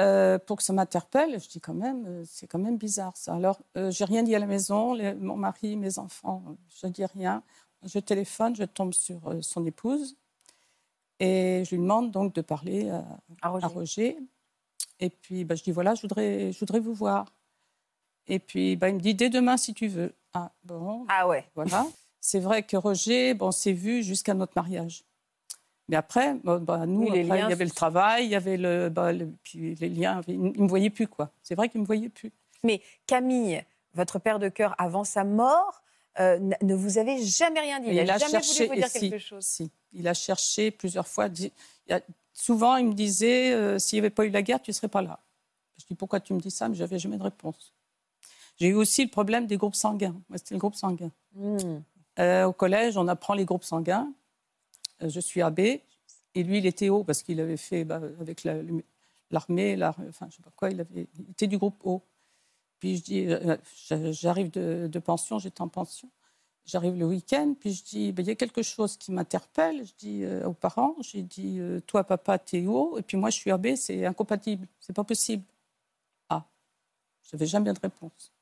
euh, 0.00 0.38
pour 0.38 0.56
que 0.58 0.62
ça 0.62 0.72
m'interpelle. 0.72 1.40
Je 1.40 1.48
dis 1.48 1.60
quand 1.60 1.74
même, 1.74 2.04
euh, 2.06 2.24
c'est 2.26 2.46
quand 2.46 2.58
même 2.58 2.78
bizarre 2.78 3.16
ça. 3.16 3.34
Alors, 3.34 3.60
euh, 3.76 3.90
j'ai 3.90 4.04
rien 4.04 4.22
dit 4.22 4.34
à 4.34 4.38
la 4.38 4.46
maison, 4.46 4.94
les- 4.94 5.14
mon 5.14 5.36
mari, 5.36 5.76
mes 5.76 5.98
enfants, 5.98 6.42
je 6.80 6.86
dis 6.86 7.04
rien. 7.04 7.42
Je 7.84 7.98
téléphone, 7.98 8.56
je 8.56 8.64
tombe 8.64 8.92
sur 8.94 9.28
euh, 9.28 9.42
son 9.42 9.64
épouse 9.66 10.16
et 11.20 11.62
je 11.64 11.74
lui 11.74 11.82
demande 11.82 12.10
donc 12.10 12.34
de 12.34 12.40
parler 12.40 12.90
à, 12.90 13.04
à 13.42 13.48
Roger. 13.48 13.64
à 13.64 13.68
Roger. 13.68 14.18
Et 15.00 15.10
puis, 15.10 15.44
bah, 15.44 15.54
je 15.54 15.62
dis 15.62 15.70
voilà, 15.72 15.94
je 15.94 16.02
voudrais, 16.02 16.52
je 16.52 16.58
voudrais 16.58 16.80
vous 16.80 16.94
voir. 16.94 17.26
Et 18.26 18.38
puis, 18.38 18.76
bah, 18.76 18.88
il 18.88 18.96
me 18.96 19.00
dit 19.00 19.14
dès 19.14 19.30
demain 19.30 19.56
si 19.56 19.74
tu 19.74 19.88
veux. 19.88 20.14
Ah 20.32 20.50
bon, 20.64 21.06
Ah 21.08 21.26
ouais. 21.28 21.44
voilà. 21.54 21.86
C'est 22.20 22.40
vrai 22.40 22.62
que 22.64 22.76
Roger, 22.76 23.34
bon, 23.34 23.52
s'est 23.52 23.72
vu 23.72 24.02
jusqu'à 24.02 24.34
notre 24.34 24.52
mariage. 24.56 25.04
Mais 25.88 25.96
après, 25.96 26.34
bah, 26.44 26.84
nous, 26.86 27.04
Oui, 27.04 27.10
les 27.12 27.20
après, 27.24 27.38
liens 27.38 27.46
il 27.46 27.50
y 27.50 27.52
avait 27.52 27.64
le 27.64 27.70
travail, 27.70 28.24
il 28.26 28.30
y 28.30 28.34
avait 28.34 28.56
le, 28.58 28.88
bah, 28.90 29.12
le- 29.12 29.32
puis 29.42 29.74
les 29.76 29.88
liens. 29.88 30.20
Il 30.28 30.40
ne 30.40 30.62
me 30.62 30.68
voyait 30.68 30.90
plus, 30.90 31.08
quoi. 31.08 31.30
C'est 31.42 31.54
vrai 31.54 31.68
qu'il 31.68 31.78
ne 31.80 31.82
me 31.82 31.86
voyait 31.86 32.10
plus. 32.10 32.30
Mais 32.62 32.82
Camille, 33.06 33.64
votre 33.94 34.18
père 34.18 34.38
de 34.38 34.48
cœur, 34.48 34.74
avant 34.78 35.04
sa 35.04 35.24
mort, 35.24 35.82
euh, 36.20 36.38
ne 36.62 36.74
vous 36.74 36.98
avait 36.98 37.22
jamais 37.22 37.60
rien 37.60 37.80
dit. 37.80 37.88
Il 37.88 37.94
il 37.94 38.10
a 38.10 38.18
jamais 38.18 38.32
cherché, 38.32 38.66
voulu 38.66 38.80
vous 38.80 38.82
dire 38.84 38.92
quelque 38.92 39.18
si, 39.18 39.24
chose. 39.26 39.44
si. 39.44 39.70
il 39.92 40.06
a 40.08 40.14
cherché 40.14 40.70
plusieurs 40.70 41.06
fois. 41.08 41.28
Il 41.28 41.92
a- 41.94 42.00
souvent, 42.34 42.76
il 42.76 42.86
me 42.88 42.92
disait 42.92 43.52
euh, 43.54 43.78
s'il 43.78 43.96
n'y 43.96 44.00
avait 44.00 44.10
pas 44.10 44.26
eu 44.26 44.30
la 44.30 44.42
guerre, 44.42 44.60
tu 44.60 44.70
ne 44.70 44.74
serais 44.74 44.88
pas 44.88 45.00
là. 45.02 45.20
Je 45.78 45.86
dis 45.86 45.94
pourquoi 45.94 46.20
tu 46.20 46.34
me 46.34 46.40
dis 46.40 46.50
ça, 46.50 46.68
mais 46.68 46.74
j'avais 46.74 46.98
jamais 46.98 47.16
de 47.16 47.22
réponse. 47.22 47.72
J'ai 48.56 48.66
eu 48.68 48.74
aussi 48.74 49.04
le 49.04 49.10
problème 49.10 49.46
des 49.46 49.56
groupes 49.56 49.76
sanguins. 49.76 50.16
Moi, 50.28 50.36
c'était 50.38 50.54
le 50.56 50.58
groupe 50.58 50.74
sanguin. 50.74 51.12
Hmm. 51.34 51.56
Euh, 52.18 52.44
au 52.46 52.52
collège, 52.52 52.96
on 52.96 53.06
apprend 53.06 53.34
les 53.34 53.44
groupes 53.44 53.62
sanguins. 53.64 54.12
Euh, 55.02 55.08
je 55.08 55.20
suis 55.20 55.42
AB 55.42 55.60
et 55.60 55.82
lui, 56.42 56.58
il 56.58 56.66
était 56.66 56.88
O 56.88 57.04
parce 57.04 57.22
qu'il 57.22 57.40
avait 57.40 57.56
fait 57.56 57.84
bah, 57.84 58.00
avec 58.20 58.44
l'armée, 59.30 59.76
la- 59.76 59.94
enfin, 60.08 60.28
je 60.30 60.36
sais 60.36 60.42
pas 60.42 60.52
quoi, 60.56 60.70
il, 60.70 60.80
était 61.30 61.46
du 61.46 61.58
groupe 61.58 61.80
O. 61.84 62.02
Puis 62.80 62.96
je 62.98 63.02
dis, 63.04 63.26
euh, 63.28 63.56
j'a- 63.88 64.12
j'arrive 64.12 64.50
de, 64.50 64.98
pension, 65.00 65.38
j'étais 65.38 65.62
en 65.62 65.68
pension. 65.68 66.10
J'arrive 66.66 66.96
le 66.96 67.06
week-end, 67.06 67.54
puis 67.58 67.72
je 67.72 67.84
dis, 67.84 68.12
Ben, 68.12 68.24
il 68.24 68.28
y 68.28 68.32
a 68.32 68.34
quelque 68.36 68.62
chose 68.62 68.96
qui 68.98 69.12
m'interpelle. 69.12 69.84
Je 69.86 69.92
dis 69.98 70.24
euh, 70.24 70.46
aux 70.46 70.54
parents, 70.54 70.96
j'ai 71.00 71.22
dit, 71.22 71.60
toi, 71.86 72.04
papa, 72.04 72.38
t'es 72.38 72.66
O, 72.66 72.98
et 72.98 73.02
puis 73.02 73.16
moi, 73.16 73.30
je 73.30 73.36
suis 73.38 73.50
AB, 73.50 73.74
c'est 73.76 74.04
incompatible, 74.06 74.68
c'est 74.80 74.92
pas 74.94 75.04
possible. 75.04 75.44
Ah, 76.30 76.46
je 77.22 77.36
n'avais 77.36 77.46
jamais 77.46 77.72
de 77.72 77.80
réponse. 77.80 78.32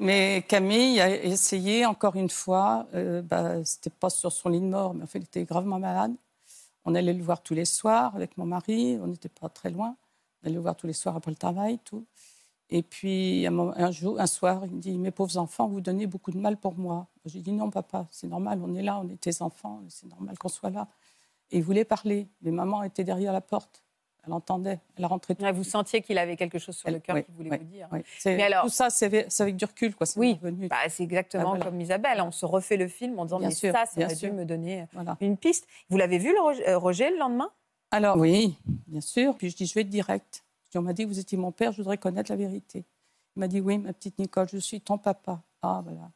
Mais 0.00 0.44
Camille 0.46 1.00
a 1.00 1.24
essayé 1.24 1.84
encore 1.84 2.14
une 2.14 2.30
fois, 2.30 2.86
euh, 2.94 3.20
bah, 3.20 3.64
c'était 3.64 3.90
pas 3.90 4.10
sur 4.10 4.30
son 4.30 4.48
lit 4.48 4.60
de 4.60 4.66
mort, 4.66 4.94
mais 4.94 5.02
en 5.02 5.06
fait, 5.06 5.18
il 5.18 5.24
était 5.24 5.44
gravement 5.44 5.80
malade. 5.80 6.14
On 6.84 6.94
allait 6.94 7.12
le 7.12 7.22
voir 7.22 7.42
tous 7.42 7.54
les 7.54 7.64
soirs 7.64 8.14
avec 8.14 8.36
mon 8.38 8.46
mari, 8.46 8.96
on 9.02 9.08
n'était 9.08 9.28
pas 9.28 9.48
très 9.48 9.70
loin. 9.70 9.96
On 10.42 10.46
allait 10.46 10.54
le 10.54 10.60
voir 10.60 10.76
tous 10.76 10.86
les 10.86 10.92
soirs 10.92 11.16
après 11.16 11.32
le 11.32 11.36
travail, 11.36 11.80
tout. 11.84 12.06
Et 12.70 12.82
puis 12.82 13.46
un 13.46 13.90
jour, 13.90 14.20
un 14.20 14.26
soir, 14.26 14.62
il 14.66 14.76
me 14.76 14.80
dit 14.80 14.96
Mes 14.98 15.10
pauvres 15.10 15.36
enfants, 15.36 15.66
vous 15.68 15.80
donnez 15.80 16.06
beaucoup 16.06 16.30
de 16.30 16.38
mal 16.38 16.56
pour 16.56 16.76
moi. 16.76 17.08
J'ai 17.24 17.40
dit 17.40 17.52
Non, 17.52 17.70
papa, 17.70 18.06
c'est 18.10 18.28
normal, 18.28 18.60
on 18.62 18.74
est 18.76 18.82
là, 18.82 19.00
on 19.02 19.08
est 19.08 19.20
tes 19.20 19.42
enfants, 19.42 19.82
c'est 19.88 20.06
normal 20.06 20.38
qu'on 20.38 20.48
soit 20.48 20.70
là. 20.70 20.86
Et 21.50 21.58
il 21.58 21.64
voulait 21.64 21.84
parler, 21.84 22.28
mais 22.42 22.52
maman 22.52 22.84
était 22.84 23.04
derrière 23.04 23.32
la 23.32 23.40
porte. 23.40 23.82
Elle 24.28 24.34
entendait, 24.34 24.78
elle 24.98 25.06
rentrait 25.06 25.34
tout 25.34 25.42
Ouais, 25.42 25.52
Vous 25.52 25.64
sentiez 25.64 26.02
qu'il 26.02 26.18
avait 26.18 26.36
quelque 26.36 26.58
chose 26.58 26.76
sur 26.76 26.90
le 26.90 26.98
cœur 26.98 27.16
oui, 27.16 27.24
qu'il 27.24 27.34
voulait 27.34 27.50
oui, 27.50 27.58
vous 27.58 27.64
dire. 27.64 27.88
oui. 27.90 28.00
C'est- 28.18 28.36
Mais 28.36 28.42
alors- 28.42 28.64
Tout 28.64 28.68
ça, 28.68 28.90
c'est 28.90 29.06
avec, 29.06 29.26
c'est 29.30 29.42
avec 29.42 29.56
du 29.56 29.64
recul, 29.64 29.94
quoi. 29.94 30.04
c'est 30.06 30.20
Oui. 30.20 30.38
Bah, 30.68 30.76
c'est 30.90 31.02
exactement 31.02 31.44
Ah, 31.44 31.46
voilà. 31.56 31.64
comme 31.64 31.80
Isabelle. 31.80 32.20
On 32.20 32.30
se 32.30 32.44
refait 32.44 32.76
le 32.76 32.88
film 32.88 33.18
en 33.18 33.24
disant 33.24 33.38
Bien 33.38 33.48
mais 33.48 33.54
sûr, 33.54 33.72
ça, 33.72 33.86
ça 33.86 33.92
bien 33.96 34.04
aurait 34.06 34.14
dû 34.14 34.20
sûr. 34.20 34.34
me 34.34 34.44
donner 34.44 34.86
Voilà. 34.92 35.16
une 35.22 35.38
piste. 35.38 35.66
Vous 35.88 35.96
l'avez 35.96 36.18
vu, 36.18 36.34
le 36.34 36.40
Roger, 36.40 36.68
euh, 36.68 36.76
Roger, 36.78 37.10
le 37.10 37.16
lendemain? 37.18 37.50
Alors, 37.90 38.18
oui, 38.18 38.54
bien 38.86 39.00
sûr. 39.00 39.34
Puis 39.34 39.48
je 39.48 39.56
dis, 39.56 39.64
je 39.66 39.72
vais 39.74 39.80
être 39.80 39.88
direct. 39.88 40.44
On 40.74 40.82
m'a 40.82 40.92
dit 40.92 41.04
que 41.04 41.08
vous 41.08 41.18
étiez 41.18 41.38
mon 41.38 41.52
père, 41.52 41.72
je 41.72 41.78
voudrais 41.78 41.96
connaître 41.96 42.30
la 42.30 42.36
vérité. 42.36 42.84
Il 43.34 43.40
m'a 43.40 43.48
dit, 43.48 43.60
oui, 43.60 43.78
ma 43.78 43.94
petite 43.94 44.18
Nicole, 44.18 44.46
je 44.52 44.58
suis 44.58 44.82
ton 44.82 44.98
papa. 44.98 45.40
Ah, 45.62 45.80
voilà. 45.82 46.10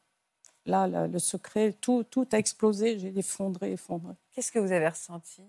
Là, 0.66 0.86
là, 0.86 1.06
le 1.08 1.18
secret, 1.18 1.72
tout, 1.80 2.04
tout 2.04 2.28
a 2.32 2.36
explosé, 2.38 2.98
j'ai 2.98 3.18
effondré, 3.18 3.72
effondré. 3.72 4.12
Qu'est-ce 4.32 4.52
que 4.52 4.58
vous 4.58 4.70
avez 4.70 4.86
ressenti? 4.88 5.42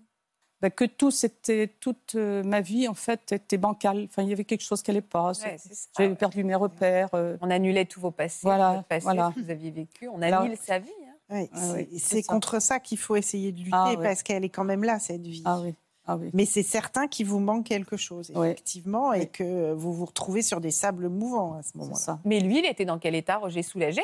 Ben, 0.64 0.70
que 0.70 0.86
tout, 0.86 1.10
c'était, 1.10 1.68
toute 1.78 2.14
euh, 2.14 2.42
ma 2.42 2.62
vie, 2.62 2.88
en 2.88 2.94
fait, 2.94 3.32
était 3.32 3.58
bancale. 3.58 4.04
Enfin, 4.08 4.22
il 4.22 4.30
y 4.30 4.32
avait 4.32 4.44
quelque 4.46 4.62
chose 4.62 4.82
qui 4.82 4.90
n'allait 4.90 5.02
pas. 5.02 5.32
Ouais, 5.32 5.58
J'avais 5.98 6.08
ouais. 6.08 6.14
perdu 6.16 6.42
mes 6.42 6.54
repères. 6.54 7.10
euh, 7.12 7.36
On 7.42 7.50
annulait 7.50 7.84
tous 7.84 8.00
vos 8.00 8.10
passés, 8.10 8.40
Voilà, 8.44 8.82
passé, 8.88 9.04
voilà. 9.04 9.30
que 9.36 9.40
vous 9.42 9.50
aviez 9.50 9.70
vécu. 9.70 10.08
On 10.08 10.22
Alors- 10.22 10.40
annule 10.40 10.56
sa 10.56 10.78
vie. 10.78 10.88
hein. 11.06 11.34
Ouais, 11.34 11.50
Ah 11.52 11.74
c'est 11.98 12.22
ça. 12.22 12.32
contre 12.32 12.62
ça 12.62 12.80
qu'il 12.80 12.96
faut 12.96 13.14
essayer 13.16 13.52
de 13.52 13.58
lutter 13.58 13.70
Ah 13.74 13.90
ouais. 13.90 14.02
parce 14.02 14.22
qu'elle 14.22 14.42
est 14.42 14.48
quand 14.48 14.64
même 14.64 14.84
là, 14.84 14.98
cette 14.98 15.26
vie. 15.26 15.42
Ah 15.44 15.60
oui, 15.60 15.74
ah 16.06 16.16
oui. 16.16 16.30
Mais 16.32 16.46
c'est 16.46 16.62
certain 16.62 17.08
qu'il 17.08 17.26
vous 17.26 17.40
manque 17.40 17.66
quelque 17.66 17.98
chose, 17.98 18.30
Ouais. 18.34 18.52
effectivement, 18.52 19.12
et 19.12 19.26
que 19.26 19.72
vous 19.74 19.92
vous 19.92 20.06
retrouvez 20.06 20.40
sur 20.40 20.62
des 20.62 20.70
sables 20.70 21.10
mouvants 21.10 21.52
à 21.58 21.62
ce 21.62 21.76
moment-là. 21.76 22.20
Mais 22.24 22.40
lui, 22.40 22.60
il 22.60 22.64
était 22.64 22.86
dans 22.86 22.98
quel 22.98 23.14
état, 23.14 23.36
Roger 23.36 23.62
Soulagé 23.62 24.00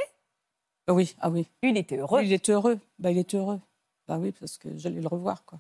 Ah 0.87 0.93
oui, 0.93 1.17
ah 1.21 1.31
oui. 1.31 1.47
Lui, 1.63 1.71
il 1.71 1.79
était 1.79 1.97
heureux. 1.97 2.21
Lui, 2.21 2.27
il 2.29 2.33
est 2.35 2.51
heureux. 2.51 2.79
Bah, 2.99 3.11
il 3.11 3.17
est 3.17 3.35
heureux. 3.35 3.61
Bah 4.07 4.19
oui, 4.19 4.33
parce 4.39 4.59
que 4.59 4.69
j'allais 4.77 5.01
le 5.01 5.09
revoir, 5.09 5.43
quoi. 5.47 5.59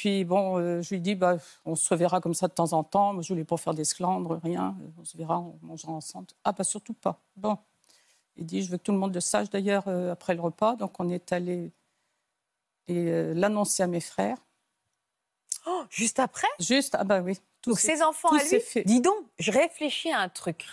Puis 0.00 0.24
bon, 0.24 0.56
euh, 0.56 0.80
je 0.80 0.94
lui 0.94 1.00
dis, 1.02 1.14
bah, 1.14 1.36
on 1.66 1.76
se 1.76 1.86
reverra 1.90 2.22
comme 2.22 2.32
ça 2.32 2.48
de 2.48 2.54
temps 2.54 2.72
en 2.72 2.82
temps. 2.82 3.12
Moi, 3.12 3.22
je 3.22 3.34
voulais 3.34 3.44
pas 3.44 3.58
faire 3.58 3.74
d'esclandre, 3.74 4.40
rien. 4.42 4.74
On 4.98 5.04
se 5.04 5.14
verra, 5.14 5.38
on 5.38 5.58
mangera 5.60 5.92
ensemble. 5.92 6.26
Ah, 6.42 6.52
bah 6.52 6.64
surtout 6.64 6.94
pas. 6.94 7.20
Bon. 7.36 7.58
Il 8.36 8.46
dit, 8.46 8.62
je 8.62 8.70
veux 8.70 8.78
que 8.78 8.82
tout 8.82 8.92
le 8.92 8.98
monde 8.98 9.12
le 9.12 9.20
sache 9.20 9.50
d'ailleurs 9.50 9.88
euh, 9.88 10.10
après 10.12 10.34
le 10.34 10.40
repas. 10.40 10.74
Donc 10.74 10.98
on 11.00 11.10
est 11.10 11.32
allé 11.32 11.70
et 12.88 12.96
euh, 12.96 13.34
l'annoncer 13.34 13.82
à 13.82 13.88
mes 13.88 14.00
frères. 14.00 14.38
Oh, 15.66 15.82
juste 15.90 16.18
après? 16.18 16.48
Juste, 16.60 16.96
ah 16.98 17.04
bah 17.04 17.20
oui. 17.20 17.38
Tout 17.60 17.72
Donc 17.72 17.78
ses 17.78 18.00
enfants 18.02 18.30
tout 18.30 18.36
à 18.36 18.44
lui? 18.44 18.60
fait. 18.60 18.84
Dis 18.84 19.02
donc, 19.02 19.18
je 19.38 19.52
réfléchis 19.52 20.10
à 20.10 20.20
un 20.20 20.30
truc. 20.30 20.64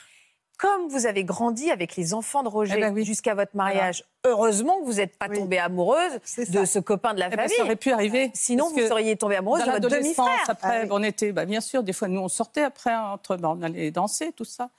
Comme 0.58 0.88
vous 0.90 1.06
avez 1.06 1.24
grandi 1.24 1.70
avec 1.70 1.96
les 1.96 2.16
enfants 2.16 2.42
de 2.42 2.48
Roger 2.48 2.74
Eh 2.78 2.82
ben 2.82 2.92
oui. 2.94 3.06
jusqu'à 3.06 3.36
votre 3.36 3.56
mariage, 3.56 4.04
heureusement 4.26 4.80
que 4.80 4.86
vous 4.86 4.94
n'êtes 4.96 5.16
pas 5.18 5.28
Oui. 5.30 5.38
tombée 5.38 5.60
amoureuse 5.60 6.14
de 6.50 6.66
ce 6.66 6.80
copain 6.80 7.14
de 7.14 7.20
la 7.20 7.28
Eh 7.28 7.30
ben, 7.30 7.38
famille. 7.44 7.56
ça 7.58 7.64
aurait 7.64 7.76
pu 7.76 7.92
arriver. 7.92 8.32
Sinon, 8.34 8.70
vous 8.70 8.80
seriez 8.88 9.16
tombée 9.18 9.36
amoureuse 9.36 9.64
de 9.66 9.70
votre 9.72 9.88
demi-frère. 9.88 10.28
Après, 10.48 10.80
Ah 10.80 10.84
oui. 10.84 10.88
on 10.92 11.04
était, 11.04 11.32
bah, 11.32 11.46
bien 11.46 11.62
sûr, 11.62 11.84
des 11.84 11.94
fois, 11.94 12.08
nous, 12.08 12.22
on 12.22 12.28
sortait 12.28 12.64
après, 12.64 12.96
entre, 12.96 13.38
bah, 13.38 13.54
on 13.56 13.62
allait 13.62 13.92
danser, 13.92 14.32
tout 14.32 14.46
ça. 14.46 14.70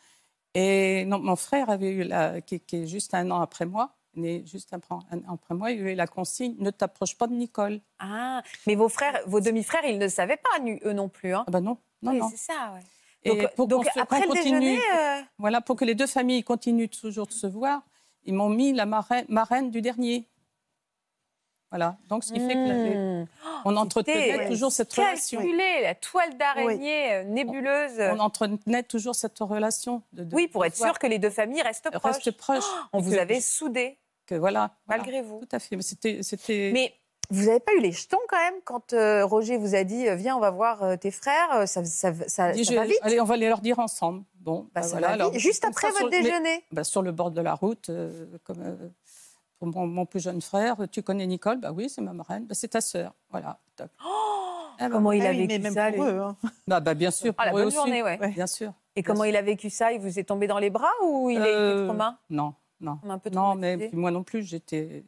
Et 0.54 1.04
non, 1.04 1.20
mon 1.20 1.36
frère 1.36 1.70
avait 1.70 1.90
eu, 1.90 2.02
la, 2.02 2.40
qui, 2.40 2.58
qui 2.58 2.82
est 2.82 2.86
juste 2.88 3.14
un 3.14 3.30
an 3.30 3.40
après 3.40 3.64
moi, 3.66 3.90
né 4.16 4.42
juste 4.46 4.72
après, 4.72 4.96
un 5.12 5.18
an 5.18 5.34
après 5.34 5.54
moi, 5.54 5.70
il 5.70 5.86
a 5.86 5.90
eu 5.92 5.94
la 5.94 6.06
consigne 6.08 6.56
ne 6.58 6.70
t'approche 6.70 7.16
pas 7.16 7.28
de 7.28 7.34
Nicole. 7.34 7.80
Ah, 8.00 8.42
mais 8.66 8.74
vos 8.74 8.88
frères, 8.88 9.20
vos 9.26 9.38
demi-frères, 9.40 9.84
ils 9.84 9.98
ne 9.98 10.08
savaient 10.08 10.38
pas, 10.38 10.58
eux 10.84 10.92
non 10.92 11.08
plus. 11.08 11.34
Hein. 11.34 11.44
Ah 11.46 11.50
ben 11.52 11.60
non, 11.60 11.76
non, 12.02 12.14
non. 12.14 12.28
c'est 12.30 12.38
ça, 12.52 12.72
ouais. 12.74 12.80
Et 13.36 13.42
Donc, 13.42 13.54
pour 13.54 13.66
donc 13.68 13.84
qu'on 13.90 14.00
après 14.00 14.18
qu'on 14.20 14.22
le 14.22 14.28
continue- 14.38 14.60
déjeuner, 14.60 14.80
euh, 14.96 15.20
Voilà, 15.38 15.60
pour 15.60 15.76
que 15.76 15.84
les 15.84 15.94
deux 15.94 16.06
familles 16.06 16.42
continuent 16.44 16.88
toujours 16.88 17.26
de 17.26 17.32
se 17.32 17.46
voir, 17.46 17.82
ils 18.24 18.34
m'ont 18.34 18.48
mis 18.48 18.72
la 18.72 18.86
marraine, 18.86 19.24
marraine 19.28 19.70
du 19.70 19.80
dernier. 19.82 20.26
Voilà, 21.70 21.98
donc 22.08 22.24
ce 22.24 22.32
qui 22.32 22.40
fait 22.40 22.54
que 22.54 23.22
hmm, 23.22 23.26
on 23.66 23.76
entretenait 23.76 24.48
toujours 24.48 24.72
cette 24.72 24.90
relation. 24.90 25.38
calculé, 25.40 25.82
la 25.82 25.94
toile 25.94 26.34
d'araignée 26.38 27.12
euh, 27.12 27.24
nébuleuse. 27.24 28.00
On 28.00 28.18
entretenait 28.20 28.82
toujours 28.84 29.14
cette 29.14 29.38
relation. 29.38 30.02
De, 30.14 30.24
de- 30.24 30.34
oui, 30.34 30.48
pour 30.48 30.64
être 30.64 30.78
voir. 30.78 30.90
sûr 30.90 30.98
que 30.98 31.06
les 31.06 31.18
deux 31.18 31.28
familles 31.28 31.60
restent 31.60 31.90
proches. 31.90 32.14
Reste 32.16 32.30
proche. 32.38 32.64
On 32.94 33.00
vous 33.00 33.18
avait 33.18 33.40
soudés, 33.42 33.98
que 34.24 34.34
voilà, 34.34 34.70
voilà. 34.86 35.02
malgré 35.02 35.20
vous. 35.20 35.40
Tout 35.40 35.56
à 35.56 35.58
fait. 35.58 35.76
Mais 35.76 35.82
c'était, 35.82 36.22
c'était. 36.22 36.70
Mais 36.72 36.94
vous 37.30 37.46
n'avez 37.46 37.60
pas 37.60 37.72
eu 37.74 37.80
les 37.80 37.92
jetons 37.92 38.18
quand 38.28 38.38
même 38.38 38.54
quand 38.64 38.92
euh, 38.92 39.24
Roger 39.26 39.56
vous 39.58 39.74
a 39.74 39.84
dit 39.84 40.08
euh, 40.08 40.14
Viens, 40.14 40.36
on 40.36 40.40
va 40.40 40.50
voir 40.50 40.82
euh, 40.82 40.96
tes 40.96 41.10
frères 41.10 41.68
Ça, 41.68 41.84
ça, 41.84 42.12
ça, 42.26 42.52
Dit, 42.52 42.64
ça 42.64 42.72
je- 42.72 42.76
va 42.78 42.84
vite 42.86 42.98
Allez, 43.02 43.20
on 43.20 43.24
va 43.24 43.36
les 43.36 43.48
leur 43.48 43.60
dire 43.60 43.78
ensemble. 43.78 44.22
Bon, 44.40 44.62
Bah, 44.62 44.68
bah 44.76 44.82
ça 44.82 44.88
voilà, 44.92 45.08
va 45.08 45.12
alors, 45.14 45.30
vite. 45.32 45.40
Juste 45.40 45.64
après 45.64 45.88
ça, 45.88 45.92
sur- 45.94 46.06
votre 46.06 46.16
mais- 46.16 46.22
déjeuner. 46.22 46.64
bah, 46.72 46.84
sur 46.84 47.02
le 47.02 47.12
bord 47.12 47.30
de 47.30 47.40
la 47.40 47.54
route, 47.54 47.90
euh, 47.90 48.26
comme 48.44 48.62
euh, 48.62 48.88
pour 49.58 49.68
mon, 49.68 49.86
mon 49.86 50.06
plus 50.06 50.20
jeune 50.20 50.40
frère, 50.40 50.76
tu 50.90 51.02
connais 51.02 51.26
Nicole? 51.26 51.58
Bah 51.58 51.72
oui, 51.72 51.88
c'est 51.90 52.00
ma 52.00 52.12
marraine. 52.12 52.46
Bah, 52.46 52.54
c'est 52.54 52.68
ta 52.68 52.80
sœur. 52.80 53.12
Voilà. 53.30 53.58
Top. 53.76 53.90
Ah 54.00 54.04
bah, 54.80 54.88
Comment 54.90 55.12
il 55.12 55.22
Ah 55.22 55.28
a 55.28 55.32
oui, 55.32 55.46
vécu 55.48 55.58
même 55.62 55.74
ça 55.74 55.90
pour 55.92 56.04
eux. 56.04 56.18
hein. 56.20 56.36
bah, 56.66 56.80
bah, 56.80 56.94
bien 56.94 57.10
sûr. 57.10 57.34
Ah, 57.36 57.46
la 57.46 57.50
pour 57.50 57.58
eux 57.58 57.62
bonne 57.62 57.68
aussi. 57.68 57.76
journée, 57.76 58.02
ouais. 58.02 58.18
Ouais. 58.20 58.28
Bien 58.30 58.46
sûr. 58.46 58.72
Et 58.96 59.02
comment 59.02 59.24
il 59.24 59.36
a 59.36 59.42
vécu 59.42 59.68
ça? 59.70 59.92
Il 59.92 60.00
vous 60.00 60.18
est 60.18 60.24
tombé 60.24 60.46
dans 60.46 60.58
les 60.58 60.70
bras 60.70 60.90
ou 61.04 61.28
il 61.30 61.38
Euh, 61.40 61.86
trauma 61.86 62.18
Non, 62.30 62.54
non. 62.80 62.96
Comme 63.02 63.10
un 63.10 63.18
peu 63.18 63.30
Non, 63.30 63.54
mais 63.54 63.90
moi 63.92 64.10
non 64.10 64.22
plus, 64.22 64.42
j'étais 64.44 65.04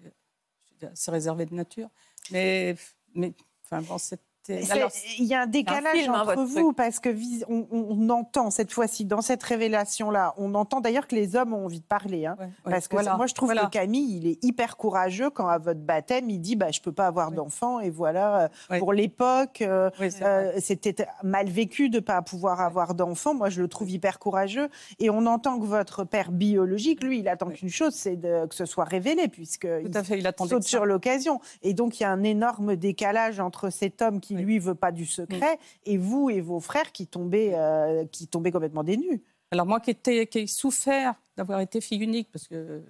j'étais 0.69 0.87
assez 0.93 1.11
réservée 1.11 1.47
de 1.47 1.55
nature. 1.55 1.89
Mais, 2.31 2.77
mais 3.15 3.35
enfin 3.65 3.83
bon. 3.83 3.99
C'est- 3.99 4.21
Il 4.49 5.25
y 5.25 5.35
a 5.35 5.43
un 5.43 5.47
décalage 5.47 5.97
film, 5.97 6.15
hein, 6.15 6.23
entre 6.23 6.43
vous 6.45 6.73
parce 6.73 6.99
que 6.99 7.11
on, 7.49 8.09
entend 8.11 8.51
cette 8.51 8.73
fois-ci, 8.73 9.05
dans 9.05 9.21
cette 9.21 9.43
révélation-là, 9.43 10.35
on 10.39 10.55
entend 10.55 10.81
d'ailleurs 10.81 11.07
que 11.07 11.15
les 11.15 11.37
hommes 11.37 11.53
ont 11.53 11.67
envie 11.67 11.81
de 11.81 11.85
parler. 11.85 12.27
hein. 12.27 12.37
ouais, 12.39 12.47
ouais, 12.47 12.71
Parce 12.71 12.89
que 12.89 12.97
voilà, 12.97 13.17
moi, 13.17 13.27
je 13.27 13.35
trouve 13.35 13.49
voilà. 13.49 13.67
que 13.67 13.71
Camille, 13.71 14.17
il 14.17 14.27
est 14.27 14.43
hyper 14.43 14.77
courageux 14.77 15.31
quand 15.31 15.47
à 15.49 15.59
votre 15.59 15.81
baptême, 15.81 16.31
il 16.31 16.41
dit 16.41 16.57
bah, 16.57 16.71
Je 16.71 16.81
peux 16.81 16.93
pas 16.93 17.07
avoir 17.07 17.31
Oui. 17.31 17.37
d'enfant. 17.37 17.81
Et 17.81 17.91
voilà, 17.91 18.51
euh, 18.71 18.79
pour 18.79 18.93
l'époque, 18.93 19.63
euh, 19.63 19.91
euh, 20.23 20.53
c'était 20.59 21.07
mal 21.23 21.49
vécu 21.49 21.89
de 21.91 22.01
pas 22.01 22.23
pouvoir 22.23 22.61
avoir 22.61 22.95
d'enfant. 22.95 23.35
Moi, 23.35 23.51
je 23.51 23.61
le 23.61 23.69
trouve 23.69 23.91
hyper 23.91 24.19
courageux. 24.19 24.69
Et 24.99 25.11
on 25.11 25.27
entend 25.27 25.59
que 25.59 25.67
votre 25.67 26.05
père 26.05 26.33
biologique, 26.33 27.03
lui, 27.03 27.21
il 27.21 27.29
attend 27.29 27.51
qu'une 27.51 27.69
chose 27.69 27.95
c'est 27.95 28.17
que 28.21 28.55
ce 28.55 28.65
soit 28.65 28.85
révélé, 28.85 29.29
puisque 29.29 29.67
fait, 29.67 30.19
il 30.19 30.27
attendait 30.27 30.51
saute 30.51 30.63
sur 30.63 30.87
l'occasion. 30.87 31.41
Et 31.63 31.75
donc, 31.75 32.01
il 32.01 32.05
y 32.05 32.07
a 32.07 32.11
un 32.11 32.23
énorme 32.23 32.77
décalage 32.77 33.41
entre 33.41 33.71
cet 33.71 34.03
homme 34.03 34.21
qui, 34.21 34.30
Oui. 34.37 34.43
lui, 34.43 34.59
veut 34.59 34.75
pas 34.75 34.93
du 34.93 35.07
secret, 35.07 35.59
et 35.85 35.97
vous 35.97 36.31
et 36.31 36.41
vos 36.41 36.61
frères 36.61 36.93
qui 36.93 37.07
tombaient, 37.07 37.53
euh, 37.55 38.05
qui 38.07 38.27
tombaient 38.29 38.53
complètement 38.53 38.85
dénus. 38.85 39.21
Alors 39.51 39.67
moi 39.67 39.81
qui, 39.81 39.91
étais, 39.91 40.27
qui 40.27 40.41
ai 40.41 40.47
souffert 40.47 41.15
d'avoir 41.37 41.61
été 41.61 41.81
fille 41.81 42.03
unique, 42.03 42.31
parce 42.33 42.47
que 42.49 42.83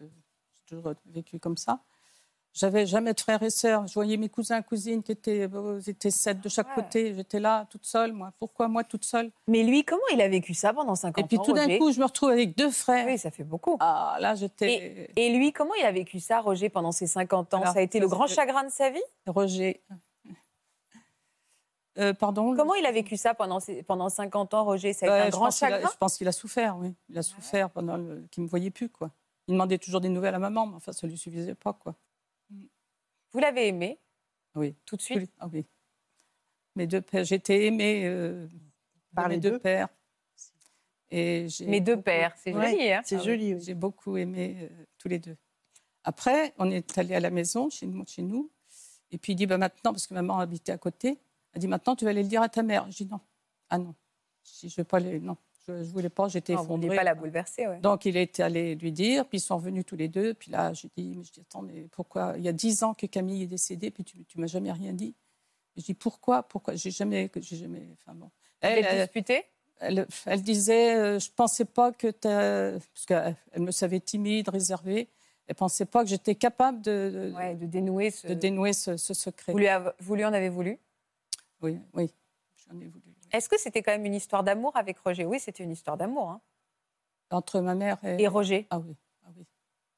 j'ai 0.52 0.62
toujours 0.76 0.92
vécu 1.06 1.38
comme 1.38 1.56
ça, 1.56 1.80
j'avais 2.52 2.84
jamais 2.84 3.14
de 3.14 3.20
frères 3.20 3.42
et 3.44 3.48
sœurs. 3.50 3.86
Je 3.86 3.94
voyais 3.94 4.16
mes 4.16 4.28
cousins, 4.28 4.60
cousines 4.60 5.04
qui 5.04 5.12
étaient, 5.12 5.48
euh, 5.54 5.80
ils 5.80 5.88
étaient 5.90 6.10
sept 6.10 6.40
de 6.40 6.48
chaque 6.48 6.66
Ouais. 6.76 6.82
côté. 6.82 7.14
J'étais 7.14 7.38
là, 7.38 7.64
toute 7.70 7.86
seule, 7.86 8.12
moi. 8.12 8.32
Pourquoi 8.40 8.66
moi, 8.66 8.82
toute 8.82 9.04
seule? 9.04 9.30
Mais 9.46 9.62
lui, 9.62 9.84
comment 9.84 10.02
il 10.12 10.20
a 10.20 10.28
vécu 10.28 10.52
ça 10.52 10.72
pendant 10.72 10.96
50 10.96 11.24
Et 11.24 11.28
puis 11.28 11.38
ans 11.38 11.42
tout 11.44 11.52
d'un 11.52 11.78
coup, 11.78 11.92
je 11.92 12.00
me 12.00 12.04
retrouve 12.04 12.30
avec 12.30 12.56
deux 12.56 12.70
frères. 12.72 13.06
Oui, 13.06 13.18
ça 13.18 13.30
fait 13.30 13.44
beaucoup. 13.44 13.76
Ah, 13.78 14.16
là, 14.20 14.34
j'étais... 14.34 15.10
Et 15.14 15.32
lui, 15.32 15.52
comment 15.52 15.74
il 15.78 15.84
a 15.84 15.92
vécu 15.92 16.18
ça, 16.18 16.40
Roger, 16.40 16.70
pendant 16.70 16.90
ses 16.90 17.06
50 17.06 17.54
ans? 17.54 17.60
Alors, 17.62 17.72
Ça 17.72 17.78
a 17.78 17.82
été 17.82 18.00
le 18.00 18.08
grand 18.08 18.26
chagrin 18.26 18.64
de 18.64 18.70
sa 18.70 18.90
vie? 18.90 18.98
Roger... 19.28 19.80
Euh, 22.00 22.14
pardon 22.14 22.54
Comment 22.56 22.74
il 22.74 22.86
a 22.86 22.92
vécu 22.92 23.16
ça 23.16 23.34
pendant, 23.34 23.60
ses- 23.60 23.82
pendant 23.82 24.08
50 24.08 24.54
ans, 24.54 24.64
Roger? 24.64 24.92
Ça 24.92 25.06
a 25.12 25.18
été 25.18 25.26
un 25.28 25.30
grand 25.30 25.46
a- 25.46 25.50
chagrin? 25.50 25.88
Je 25.90 25.96
pense 25.96 26.16
qu'il 26.16 26.26
a 26.28 26.32
souffert, 26.32 26.76
oui. 26.78 26.94
Il 27.08 27.18
a 27.18 27.22
souffert 27.22 27.70
pendant 27.70 27.96
le... 27.96 28.26
qu'il 28.30 28.42
ne 28.42 28.46
me 28.46 28.50
voyait 28.50 28.70
plus, 28.70 28.88
quoi. 28.88 29.10
Il 29.48 29.52
demandait 29.52 29.78
toujours 29.78 30.00
des 30.00 30.08
nouvelles 30.08 30.34
à 30.34 30.38
maman, 30.38 30.66
mais 30.66 30.76
enfin, 30.76 30.92
ça 30.92 31.06
ne 31.06 31.12
lui 31.12 31.18
suffisait 31.18 31.54
pas, 31.54 31.72
quoi. 31.74 31.94
Vous 33.32 33.38
l'avez 33.38 33.68
aimé? 33.68 33.98
Oui. 34.54 34.74
tout 34.84 34.96
de 34.96 35.02
suite? 35.02 35.30
Ah 35.38 35.48
oui. 35.52 35.66
Mes 36.76 36.86
deux 36.86 37.00
pères, 37.00 37.24
j'étais 37.24 37.66
aimée 37.66 38.02
euh, 38.06 38.46
Par 39.14 39.28
mes 39.28 39.34
les 39.34 39.40
deux 39.40 39.50
deux? 39.52 39.58
pères. 39.58 39.88
Et 41.10 41.48
Mes 41.66 41.80
deux 41.80 41.96
beaucoup- 41.96 42.04
pères, 42.04 42.34
c'est 42.36 42.54
Ouais. 42.54 42.70
joli, 42.70 42.92
hein? 42.92 43.00
C'est 43.04 43.16
Ah 43.16 43.18
oui, 43.18 43.24
joli. 43.26 43.54
oui. 43.54 43.60
J'ai 43.60 43.74
beaucoup 43.74 44.16
aimé 44.16 44.56
euh, 44.62 44.84
tous 44.98 45.08
les 45.08 45.18
deux. 45.18 45.36
Après, 46.04 46.54
on 46.58 46.70
est 46.70 46.96
allé 46.98 47.14
à 47.14 47.20
la 47.20 47.30
maison, 47.30 47.68
chez 47.68 47.86
nous, 47.86 48.04
chez 48.06 48.22
nous. 48.22 48.50
Et 49.10 49.18
puis 49.18 49.32
il 49.32 49.36
dit, 49.36 49.46
bah, 49.46 49.58
maintenant, 49.58 49.92
parce 49.92 50.06
que 50.06 50.14
maman 50.14 50.38
habitait 50.38 50.72
à 50.72 50.78
côté, 50.78 51.18
elle 51.54 51.60
dit, 51.60 51.68
maintenant, 51.68 51.96
tu 51.96 52.04
vas 52.04 52.10
aller 52.10 52.22
le 52.22 52.28
dire 52.28 52.42
à 52.42 52.48
ta 52.48 52.62
mère. 52.62 52.86
J'ai 52.90 53.04
dit, 53.04 53.10
non. 53.10 53.20
Ah 53.68 53.78
non. 53.78 53.94
Je 54.60 54.66
ne 54.66 54.72
vais 54.72 54.84
pas 54.84 54.96
aller, 54.98 55.20
non. 55.20 55.36
Je 55.66 55.72
ne 55.72 55.82
voulais 55.84 56.08
pas, 56.08 56.26
j'étais 56.28 56.54
ne 56.54 56.58
effondrée. 56.58 56.86
vouliez 56.86 56.96
pas 56.96 57.04
la 57.04 57.14
bouleverser, 57.14 57.66
ouais. 57.66 57.80
Donc, 57.80 58.04
il 58.06 58.16
est 58.16 58.40
allé 58.40 58.74
lui 58.74 58.92
dire, 58.92 59.26
puis 59.28 59.38
ils 59.38 59.42
sont 59.42 59.56
revenus 59.56 59.84
tous 59.84 59.96
les 59.96 60.08
deux. 60.08 60.34
Puis 60.34 60.50
là, 60.50 60.72
j'ai 60.72 60.88
dit, 60.96 61.14
mais 61.16 61.24
je 61.24 61.32
dis, 61.32 61.40
attends, 61.40 61.62
mais 61.62 61.82
pourquoi? 61.92 62.34
Il 62.36 62.42
y 62.42 62.48
a 62.48 62.52
dix 62.52 62.82
ans 62.82 62.94
que 62.94 63.06
Camille 63.06 63.42
est 63.42 63.46
décédée, 63.46 63.90
puis 63.90 64.02
tu 64.04 64.16
ne 64.36 64.40
m'as 64.40 64.46
jamais 64.46 64.72
rien 64.72 64.92
dit. 64.92 65.14
Je 65.76 65.82
dis, 65.82 65.94
pourquoi? 65.94 66.42
Pourquoi? 66.42 66.74
J'ai 66.74 66.90
jamais, 66.90 67.30
jamais. 67.40 67.88
Enfin 67.92 68.14
bon. 68.14 68.30
Elle, 68.60 68.84
elle, 68.84 69.02
disputé 69.04 69.44
elle, 69.78 70.06
elle 70.26 70.42
disait, 70.42 70.96
euh, 70.96 71.18
je 71.18 71.30
pensais 71.30 71.64
pas 71.64 71.92
que 71.92 72.08
t'as- 72.10 72.72
parce 72.92 73.06
qu'elle 73.06 73.36
elle 73.52 73.62
me 73.62 73.70
savait 73.70 74.00
timide, 74.00 74.48
réservée. 74.48 75.08
Elle 75.46 75.54
pensait 75.54 75.86
pas 75.86 76.02
que 76.04 76.10
j'étais 76.10 76.34
capable 76.34 76.82
de, 76.82 77.30
de- 77.30 77.36
ouais, 77.36 77.54
De 77.54 77.66
dénouer 77.66 78.10
ce... 78.10 78.26
de 78.26 78.34
dénouer 78.34 78.72
ce, 78.72 78.96
ce 78.96 79.14
secret. 79.14 79.52
Vous 79.52 79.58
lui, 79.58 79.68
av- 79.68 79.94
vous 80.00 80.14
lui 80.14 80.24
en 80.24 80.32
avez 80.32 80.48
voulu? 80.48 80.78
Oui, 81.62 81.78
oui, 81.94 82.12
j'en 82.56 82.78
ai 82.80 82.86
voulu. 82.86 83.04
Est-ce 83.32 83.48
que 83.48 83.58
c'était 83.58 83.82
quand 83.82 83.92
même 83.92 84.04
une 84.06 84.14
histoire 84.14 84.42
d'amour 84.42 84.76
avec 84.76 84.98
Roger? 84.98 85.24
Oui, 85.26 85.38
c'était 85.40 85.62
une 85.62 85.70
histoire 85.72 85.96
d'amour. 85.96 86.30
hein. 86.30 86.40
Entre 87.30 87.60
ma 87.60 87.74
mère 87.74 88.02
et. 88.04 88.22
Et 88.22 88.28
Roger 88.28 88.66
Ah 88.70 88.78
oui, 88.80 88.96
ah 89.24 89.28
oui, 89.36 89.46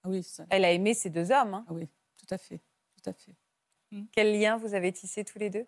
ah 0.05 0.09
oui, 0.09 0.23
ça- 0.23 0.45
Elle 0.51 0.65
a 0.65 0.73
aimé 0.73 0.93
ces 0.95 1.09
deux 1.11 1.31
hommes. 1.33 1.55
hein. 1.55 1.65
ah 1.69 1.73
oui, 1.73 1.89
tout 2.19 2.27
à 2.35 2.39
fait, 2.39 2.61
tout 3.03 3.09
à 3.11 3.13
fait. 3.13 3.35
Quel 4.13 4.39
lien 4.39 4.57
vous 4.57 4.75
avez 4.75 4.91
tissé 4.93 5.25
tous 5.25 5.39
les 5.39 5.51
deux? 5.51 5.67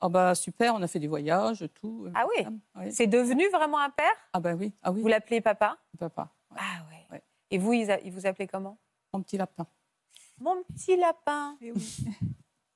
Ah 0.00 0.08
bah 0.08 0.34
super, 0.34 0.74
on 0.74 0.82
a 0.82 0.88
fait 0.88 0.98
des 0.98 1.06
voyages, 1.06 1.64
tout. 1.74 2.04
euh, 2.06 2.12
Ah 2.14 2.26
oui 2.36 2.46
oui. 2.76 2.92
C'est 2.92 3.06
devenu 3.06 3.48
vraiment 3.48 3.78
un 3.78 3.90
père? 3.90 4.14
Ah 4.32 4.40
bah 4.40 4.54
oui, 4.54 4.72
ah 4.82 4.90
oui, 4.92 5.00
Vous 5.00 5.08
l'appelez 5.08 5.40
papa? 5.40 5.78
Papa, 5.98 6.32
ouais. 6.50 6.58
Ah 6.60 6.84
ouais. 6.90 7.06
Ouais. 7.12 7.22
Et 7.50 7.58
vous, 7.58 7.72
il, 7.72 7.90
a- 7.90 8.00
il 8.02 8.12
vous 8.12 8.26
appelait 8.26 8.48
comment? 8.48 8.76
Mon 9.12 9.22
petit 9.22 9.36
lapin. 9.36 9.66
Mon 10.38 10.62
petit 10.64 10.96
lapin. 10.96 11.56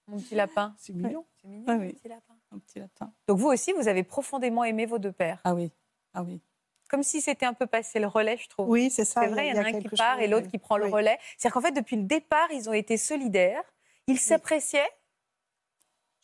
Mon 0.06 0.18
petit 0.20 0.34
lapin. 0.37 0.74
C'est 0.78 0.92
mignon. 0.92 1.26
C'est 1.42 1.48
mignon, 1.48 1.64
Ah 1.68 1.74
mon 1.76 1.80
oui. 1.87 1.92
petit 1.94 2.08
lapin. 2.08 2.38
Mon 2.50 2.58
petit 2.61 2.78
lapin. 2.78 3.12
Donc 3.26 3.38
vous 3.38 3.48
aussi, 3.48 3.72
vous 3.72 3.88
avez 3.88 4.02
profondément 4.02 4.64
aimé 4.64 4.87
vos 4.87 4.98
deux 4.98 5.12
pères. 5.12 5.40
Ah 5.44 5.54
oui, 5.54 5.70
ah 6.14 6.22
oui. 6.22 6.40
Comme 6.88 7.02
si 7.02 7.20
c'était 7.20 7.44
un 7.44 7.52
peu 7.52 7.66
passé 7.66 7.98
le 8.00 8.06
relais, 8.06 8.38
je 8.38 8.48
trouve. 8.48 8.68
Oui, 8.70 8.88
c'est 8.90 9.04
ça. 9.04 9.20
C'est 9.22 9.28
vrai, 9.28 9.48
il 9.48 9.54
y 9.54 9.58
en 9.58 9.62
a 9.62 9.68
un 9.68 9.78
qui 9.80 9.88
part 9.90 10.20
et 10.20 10.26
l'autre 10.26 10.46
oui. 10.46 10.52
qui 10.52 10.58
prend 10.58 10.78
le 10.78 10.87
Oui. 10.87 10.90
relais. 10.92 11.18
C'est-à-dire 11.37 11.52
qu'en 11.54 11.61
fait, 11.61 11.72
depuis 11.72 11.96
le 11.96 12.04
départ, 12.04 12.50
ils 12.50 12.70
ont 12.70 12.72
été 12.72 12.96
solidaires. 12.96 13.62
Ils 14.06 14.18
s'appréciaient. 14.18 14.88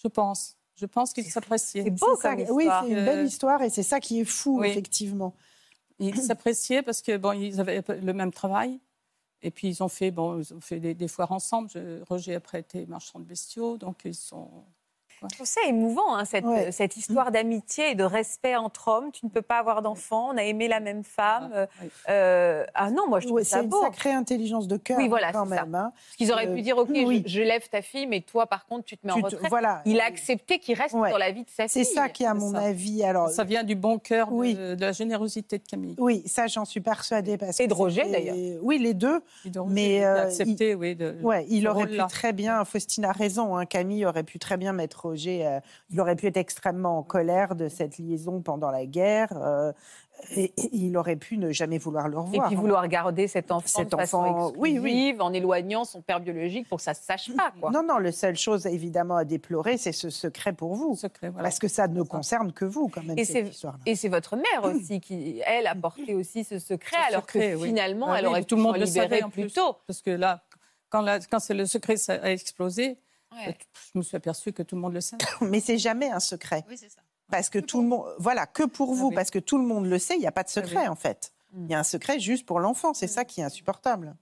Je 0.03 0.09
pense, 0.09 0.57
je 0.77 0.87
pense 0.87 1.13
qu'il 1.13 1.25
C'est 1.25 1.31
s'appréciait. 1.31 1.91
beau 1.91 2.17
C'est 2.17 2.23
ça, 2.23 2.35
comme 2.37 2.47
oui, 2.57 2.67
c'est 2.83 2.89
une 2.89 3.05
belle 3.05 3.27
histoire 3.27 3.61
et 3.63 3.69
c'est 3.71 3.83
ça 3.83 4.01
qui 4.01 4.21
est 4.21 4.25
fou, 4.25 4.61
oui. 4.61 4.69
effectivement. 4.69 5.35
Ils 5.99 6.17
s'appréciaient 6.23 6.83
parce 6.83 7.03
que 7.03 7.17
bon, 7.19 7.33
ils 7.33 7.61
avaient 7.61 7.83
le 7.89 8.13
même 8.15 8.33
travail. 8.33 8.81
Et 9.43 9.51
puis 9.51 9.69
ils 9.69 9.83
ont 9.83 9.89
fait, 9.89 10.11
bon, 10.11 10.41
ils 10.41 10.55
ont 10.55 10.61
fait 10.63 10.81
des, 10.81 10.95
des 10.95 11.09
foires 11.09 11.33
ensemble. 11.33 11.69
Je- 11.69 12.03
Roger 12.05 12.35
après 12.35 12.61
été 12.61 12.87
marchand 12.87 13.19
de 13.19 13.25
bestiaux, 13.25 13.77
donc 13.77 14.01
ils 14.07 14.15
sont. 14.15 14.65
Je 15.23 15.35
trouve 15.35 15.47
ça 15.47 15.61
émouvant, 15.67 16.15
hein, 16.17 16.25
cette, 16.25 16.45
Ouais. 16.45 16.71
cette 16.73 16.97
histoire 16.97 17.31
d'amitié 17.31 17.91
et 17.91 17.95
de 17.95 18.05
respect 18.05 18.57
entre 18.57 18.89
hommes. 18.89 19.11
Tu 19.13 19.25
ne 19.25 19.31
peux 19.31 19.43
pas 19.43 19.59
avoir 19.59 19.81
d'enfant, 19.83 20.31
on 20.33 20.37
a 20.37 20.43
aimé 20.45 20.69
la 20.69 20.81
même 20.81 21.03
femme. 21.03 21.51
Ah, 21.55 21.67
oui. 21.83 21.89
Euh, 22.11 22.65
ah 22.75 22.91
non, 22.91 23.09
moi 23.09 23.21
je 23.21 23.27
trouve 23.27 23.37
Ouais, 23.39 23.45
ça 23.45 23.59
c'est 23.59 23.65
une 23.65 23.71
beau. 23.71 23.81
sacrée 23.83 24.13
intelligence 24.13 24.69
de 24.69 24.77
cœur 24.77 24.99
Oui, 24.99 25.09
voilà, 25.09 25.33
quand 25.33 25.45
c'est 25.49 25.57
ça. 25.57 25.63
même. 25.65 25.75
hein. 25.75 25.93
Parce 25.95 26.17
qu'ils 26.17 26.33
auraient 26.33 26.49
Euh, 26.49 26.55
pu 26.55 26.63
dire, 26.63 26.77
ok, 26.77 26.89
oui. 26.93 27.23
je, 27.27 27.33
je 27.33 27.41
lève 27.43 27.67
ta 27.69 27.81
fille, 27.83 28.07
mais 28.07 28.21
toi 28.21 28.47
par 28.47 28.67
contre 28.67 28.85
tu 28.85 28.97
te 28.99 29.07
mets 29.07 29.13
Tu 29.15 29.19
en 29.19 29.29
te- 29.29 29.35
retrait. 29.37 29.49
voilà. 29.49 29.83
Il 29.87 30.01
a 30.01 30.05
accepté 30.05 30.59
qu'il 30.59 30.77
reste 30.79 30.95
Ouais. 30.95 31.11
dans 31.11 31.19
la 31.19 31.31
vie 31.33 31.45
de 31.45 31.51
sa 31.51 31.69
fille. 31.69 31.85
C'est 31.85 31.95
ça 31.95 32.09
qui, 32.09 32.25
à 32.27 32.35
mon 32.35 32.53
ça. 32.53 32.59
avis, 32.61 33.03
alors. 33.03 33.31
Ça 33.31 33.45
vient 33.45 33.65
du 33.65 33.75
bon 33.77 33.99
cœur, 33.99 34.29
de, 34.29 34.35
Oui. 34.35 34.55
de 34.55 34.77
la 34.81 34.93
générosité 34.93 35.59
de 35.59 35.65
Camille. 35.67 35.97
Oui, 35.99 36.23
ça, 36.27 36.47
j'en 36.47 36.65
suis 36.65 36.81
persuadée. 36.81 37.39
Parce 37.39 37.59
Et 37.61 37.67
de 37.67 37.75
Roger, 37.75 38.05
d'ailleurs. 38.11 38.37
Oui, 38.63 38.79
les 38.79 38.95
deux. 38.95 39.21
Mais, 39.69 39.97
il 39.99 40.03
a 40.05 40.15
euh, 40.15 40.25
accepté, 40.27 40.75
oui. 40.75 40.95
De, 40.97 41.17
Ouais, 41.23 41.47
il 41.49 41.67
aurait 41.69 41.87
pu 41.87 41.97
très 42.09 42.33
bien. 42.33 42.65
Faustine 42.65 43.05
a 43.05 43.13
raison. 43.13 43.57
hein, 43.57 43.65
Camille 43.67 44.05
aurait 44.07 44.23
pu 44.25 44.39
très 44.39 44.57
bien 44.57 44.73
mettre 44.73 45.14
Euh, 45.47 45.61
il 45.91 46.01
aurait 46.01 46.17
pu 46.17 46.27
être 46.27 46.37
extrêmement 46.37 46.99
en 46.99 47.03
colère 47.03 47.55
de 47.55 47.69
cette 47.69 47.99
liaison 47.99 48.41
pendant 48.43 48.71
la 48.71 48.87
guerre. 48.87 49.29
euh, 49.37 49.73
Et, 50.37 50.45
et 50.57 50.71
il 50.73 50.97
aurait 50.97 51.17
pu 51.17 51.37
ne 51.39 51.51
jamais 51.51 51.77
vouloir 51.77 52.07
le 52.07 52.15
Et 52.15 52.19
revoir. 52.19 52.47
puis 52.47 52.55
vouloir 52.55 52.87
garder 52.87 53.27
cet 53.27 53.51
enfant 53.51 53.67
Cet 53.81 53.91
de 53.91 53.97
façon 53.97 54.19
enfant, 54.19 54.53
oui, 54.57 54.71
exclusive, 54.75 55.17
oui. 55.17 55.21
en 55.21 55.33
éloignant 55.33 55.85
son 55.85 56.03
père 56.03 56.21
biologique 56.21 56.69
pour 56.69 56.79
que 56.79 56.85
ça 56.85 56.93
ne 56.93 56.97
se 56.97 57.03
sache 57.03 57.35
pas. 57.35 57.53
Quoi. 57.61 57.73
Non, 57.73 57.83
non, 57.83 57.99
la 57.99 58.13
seule 58.13 58.37
chose 58.37 58.65
évidemment 58.67 59.17
à 59.17 59.25
déplorer, 59.25 59.77
c'est 59.77 59.91
ce 59.93 60.11
secret 60.11 60.53
pour 60.53 60.77
vous. 60.77 60.95
Secret, 60.95 61.31
voilà. 61.31 61.43
Parce 61.43 61.59
que 61.59 61.67
ça 61.67 61.89
ne 61.89 62.03
concerne 62.05 62.53
que 62.53 62.65
vous, 62.65 62.87
quand 62.89 63.03
même, 63.03 63.19
Et 63.19 63.25
cette 63.25 63.47
c'est- 63.47 63.51
histoire-là. 63.51 63.81
Et 63.87 63.97
c'est 63.97 64.09
votre 64.09 64.37
mère 64.37 64.63
aussi 64.65 65.01
qui, 65.01 65.43
elle, 65.47 65.67
a 65.67 65.75
porté 65.75 66.15
aussi 66.15 66.45
ce 66.45 66.61
secret, 66.61 66.97
Ce 67.09 67.09
alors 67.09 67.23
secret, 67.23 67.53
que 67.55 67.57
oui. 67.57 67.69
finalement, 67.69 68.07
Ah 68.13 68.19
elle 68.21 68.27
oui, 68.27 68.31
aurait 68.31 68.45
tout 68.45 68.55
pu 68.55 68.61
le 68.61 68.63
monde 68.69 68.77
le 68.77 68.85
libérer 68.85 69.09
savait 69.09 69.23
en 69.25 69.31
plus 69.31 69.43
plus. 69.43 69.53
tôt. 69.55 69.77
Parce 69.89 70.01
que 70.01 70.11
là, 70.13 70.45
quand, 70.91 71.05
quand 71.29 71.41
c'est 71.41 71.55
le 71.55 71.67
secret 71.67 71.97
ça 71.97 72.15
a 72.23 72.31
explosé, 72.31 72.99
Ouais. 73.35 73.57
je 73.95 73.99
me 73.99 74.03
suis 74.03 74.17
aperçue 74.17 74.53
que 74.53 74.63
tout 74.63 74.77
le 74.77 74.83
monde 74.83 74.93
le 74.95 75.01
sait. 75.01 75.17
Mais 75.41 75.61
c'est 75.61 75.79
jamais 75.79 76.11
un 76.11 76.21
secret. 76.21 76.65
Oui, 76.69 76.77
c'est 76.79 76.89
ça. 76.91 77.01
Parce 77.31 77.49
que 77.51 77.59
tout 77.59 77.81
le 77.81 77.89
monde, 77.89 78.05
voilà, 78.19 78.47
que 78.47 78.63
pour 78.65 78.91
Ah 78.93 78.95
vous, 78.97 79.09
oui. 79.09 79.15
parce 79.15 79.31
que 79.31 79.39
tout 79.39 79.59
le 79.59 79.65
monde 79.65 79.87
le 79.87 79.99
sait, 79.99 80.15
il 80.15 80.21
n'y 80.21 80.27
a 80.27 80.33
pas 80.33 80.43
de 80.43 80.49
Ah 80.55 80.61
oui. 80.61 80.69
secret 80.69 80.89
en 80.89 80.95
fait. 80.95 81.33
Mm. 81.53 81.65
Il 81.65 81.71
y 81.71 81.75
a 81.75 81.79
un 81.79 81.85
secret 81.85 82.19
juste 82.21 82.45
pour 82.47 82.61
l'enfant, 82.61 82.93
c'est 82.95 83.07
ça 83.07 83.25
qui 83.25 83.41
est 83.41 83.45
insupportable. 83.45 84.15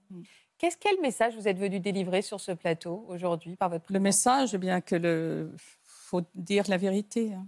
Qu'est-ce 0.58 0.76
quel 0.76 1.00
message 1.00 1.34
vous 1.36 1.48
êtes 1.48 1.58
venu 1.58 1.80
délivrer 1.80 2.22
sur 2.22 2.40
ce 2.40 2.52
plateau 2.52 3.04
aujourd'hui 3.08 3.56
par 3.56 3.68
votre 3.70 3.84
Le 3.88 3.98
présence 3.98 4.02
message, 4.02 4.54
eh 4.54 4.58
bien 4.58 4.80
que 4.80 4.94
le 4.94 5.50
faut 5.84 6.22
dire 6.36 6.64
la 6.68 6.76
vérité. 6.76 7.32
hein. 7.34 7.46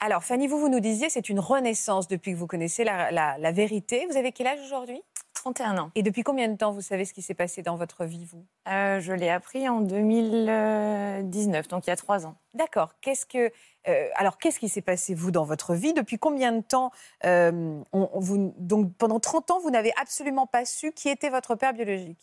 Alors, 0.00 0.24
Fanny, 0.24 0.46
vous, 0.46 0.58
vous 0.58 0.68
nous 0.68 0.80
disiez, 0.80 1.08
c'est 1.10 1.28
une 1.28 1.40
renaissance 1.40 2.06
depuis 2.08 2.32
que 2.32 2.36
vous 2.36 2.46
connaissez 2.46 2.84
la, 2.84 3.10
la- 3.10 3.36
la 3.38 3.52
vérité. 3.52 4.06
Vous 4.10 4.16
avez 4.16 4.30
quel 4.32 4.46
âge 4.46 4.60
aujourd'hui? 4.64 5.00
31 5.36 5.78
ans. 5.78 5.90
Et 5.94 6.02
depuis 6.02 6.22
combien 6.24 6.48
de 6.48 6.56
temps 6.56 6.72
vous 6.72 6.80
savez 6.80 7.04
ce 7.04 7.12
qui 7.14 7.22
s'est 7.22 7.34
passé 7.34 7.62
dans 7.62 7.76
votre 7.76 8.04
vie, 8.04 8.24
vous? 8.24 8.44
Euh, 8.68 9.00
je 9.00 9.12
l'ai 9.12 9.28
appris 9.30 9.68
en 9.68 9.80
2019, 9.80 11.68
donc 11.68 11.86
il 11.86 11.90
y 11.90 11.92
a 11.92 11.96
trois 11.96 12.26
ans. 12.26 12.36
D'accord. 12.54 12.94
Qu'est-ce 13.00 13.26
que 13.26 13.52
euh, 13.88 14.08
alors 14.16 14.38
qu'est-ce 14.38 14.58
qui 14.58 14.68
s'est 14.68 14.82
passé 14.82 15.14
vous 15.14 15.30
dans 15.30 15.44
votre 15.44 15.74
vie? 15.74 15.92
Depuis 15.92 16.18
combien 16.18 16.52
de 16.52 16.62
temps 16.62 16.90
euh, 17.24 17.80
on- 17.92 18.10
on 18.12 18.20
vous, 18.20 18.54
donc 18.58 18.92
pendant 18.96 19.20
30 19.20 19.50
ans 19.50 19.60
vous 19.60 19.70
n'avez 19.70 19.92
absolument 20.00 20.46
pas 20.46 20.64
su 20.64 20.92
qui 20.92 21.08
était 21.08 21.30
votre 21.30 21.54
père 21.54 21.72
biologique? 21.72 22.18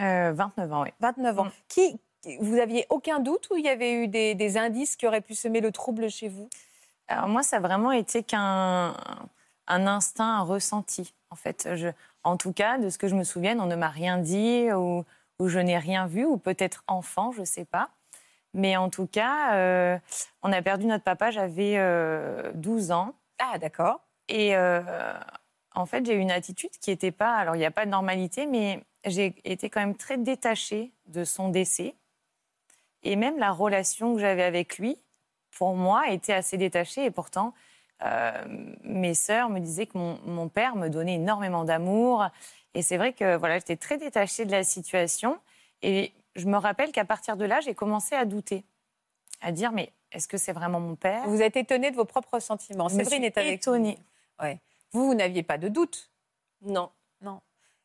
Euh, 0.00 0.32
29 0.34 0.72
ans, 0.72 0.82
oui. 0.82 0.90
29 1.00 1.38
ans. 1.40 1.44
Mm. 1.46 1.50
Qui 1.68 2.00
vous 2.40 2.58
aviez 2.58 2.86
aucun 2.90 3.20
doute 3.20 3.48
ou 3.50 3.56
il 3.56 3.64
y 3.64 3.68
avait 3.68 3.92
eu 3.94 4.08
des, 4.08 4.34
des 4.34 4.58
indices 4.58 4.96
qui 4.96 5.06
auraient 5.06 5.20
pu 5.20 5.34
semer 5.34 5.60
le 5.60 5.72
trouble 5.72 6.08
chez 6.10 6.28
vous? 6.28 6.48
Alors 7.08 7.28
moi, 7.28 7.42
ça 7.42 7.56
a 7.56 7.60
vraiment 7.60 7.92
été 7.92 8.22
qu'un 8.22 8.94
un 9.70 9.86
instinct, 9.86 10.38
un 10.38 10.42
ressenti, 10.42 11.14
en 11.30 11.36
fait. 11.36 11.68
Je, 11.74 11.88
en 12.28 12.36
tout 12.36 12.52
cas, 12.52 12.78
de 12.78 12.90
ce 12.90 12.98
que 12.98 13.08
je 13.08 13.14
me 13.14 13.24
souvienne, 13.24 13.60
on 13.60 13.66
ne 13.66 13.74
m'a 13.74 13.88
rien 13.88 14.18
dit 14.18 14.70
ou, 14.72 15.04
ou 15.38 15.48
je 15.48 15.58
n'ai 15.58 15.78
rien 15.78 16.06
vu, 16.06 16.24
ou 16.26 16.36
peut-être 16.36 16.84
enfant, 16.86 17.32
je 17.32 17.40
ne 17.40 17.46
sais 17.46 17.64
pas. 17.64 17.90
Mais 18.52 18.76
en 18.76 18.90
tout 18.90 19.06
cas, 19.06 19.54
euh, 19.54 19.98
on 20.42 20.52
a 20.52 20.60
perdu 20.60 20.86
notre 20.86 21.04
papa, 21.04 21.30
j'avais 21.30 21.74
euh, 21.78 22.52
12 22.54 22.90
ans. 22.92 23.14
Ah 23.38 23.58
d'accord. 23.58 24.00
Et 24.28 24.54
euh, 24.56 24.82
en 25.74 25.86
fait, 25.86 26.04
j'ai 26.04 26.14
eu 26.14 26.18
une 26.18 26.30
attitude 26.30 26.70
qui 26.80 26.90
n'était 26.90 27.12
pas. 27.12 27.34
Alors, 27.34 27.56
il 27.56 27.60
n'y 27.60 27.64
a 27.64 27.70
pas 27.70 27.86
de 27.86 27.90
normalité, 27.90 28.46
mais 28.46 28.82
j'ai 29.06 29.34
été 29.44 29.70
quand 29.70 29.80
même 29.80 29.96
très 29.96 30.18
détachée 30.18 30.92
de 31.06 31.24
son 31.24 31.48
décès. 31.48 31.94
Et 33.04 33.16
même 33.16 33.38
la 33.38 33.52
relation 33.52 34.14
que 34.14 34.20
j'avais 34.20 34.42
avec 34.42 34.78
lui, 34.78 35.00
pour 35.50 35.74
moi, 35.76 36.08
était 36.10 36.34
assez 36.34 36.58
détachée. 36.58 37.04
Et 37.04 37.10
pourtant, 37.10 37.54
mes 38.84 39.14
sœurs 39.14 39.50
me 39.50 39.60
disaient 39.60 39.86
que 39.86 39.98
mon, 39.98 40.18
mon 40.24 40.48
père 40.48 40.76
me 40.76 40.88
donnait 40.88 41.14
énormément 41.14 41.64
d'amour. 41.64 42.26
Et 42.74 42.82
c'est 42.82 42.96
vrai 42.96 43.12
que 43.12 43.36
voilà, 43.36 43.58
j'étais 43.58 43.76
très 43.76 43.98
détachée 43.98 44.44
de 44.44 44.52
la 44.52 44.62
situation. 44.64 45.38
Et 45.82 46.12
je 46.36 46.46
me 46.46 46.56
rappelle 46.56 46.92
qu'à 46.92 47.04
partir 47.04 47.36
de 47.36 47.44
là, 47.44 47.60
j'ai 47.60 47.74
commencé 47.74 48.14
à 48.14 48.24
douter, 48.24 48.64
à 49.40 49.52
dire 49.52 49.72
mais 49.72 49.92
est-ce 50.12 50.28
que 50.28 50.38
c'est 50.38 50.52
vraiment 50.52 50.80
mon 50.80 50.94
père? 50.94 51.26
Vous 51.26 51.42
êtes 51.42 51.56
étonné 51.56 51.90
de 51.90 51.96
vos 51.96 52.04
propres 52.04 52.38
sentiments. 52.38 52.88
Séverine 52.88 53.24
est 53.24 53.36
avec 53.36 53.60
étonnée. 53.60 53.98
vous. 54.38 54.44
Ouais. 54.44 54.58
Vous, 54.92 55.06
vous 55.06 55.14
n'aviez 55.14 55.42
pas 55.42 55.58
de 55.58 55.68
doute? 55.68 56.10
Non. 56.62 56.90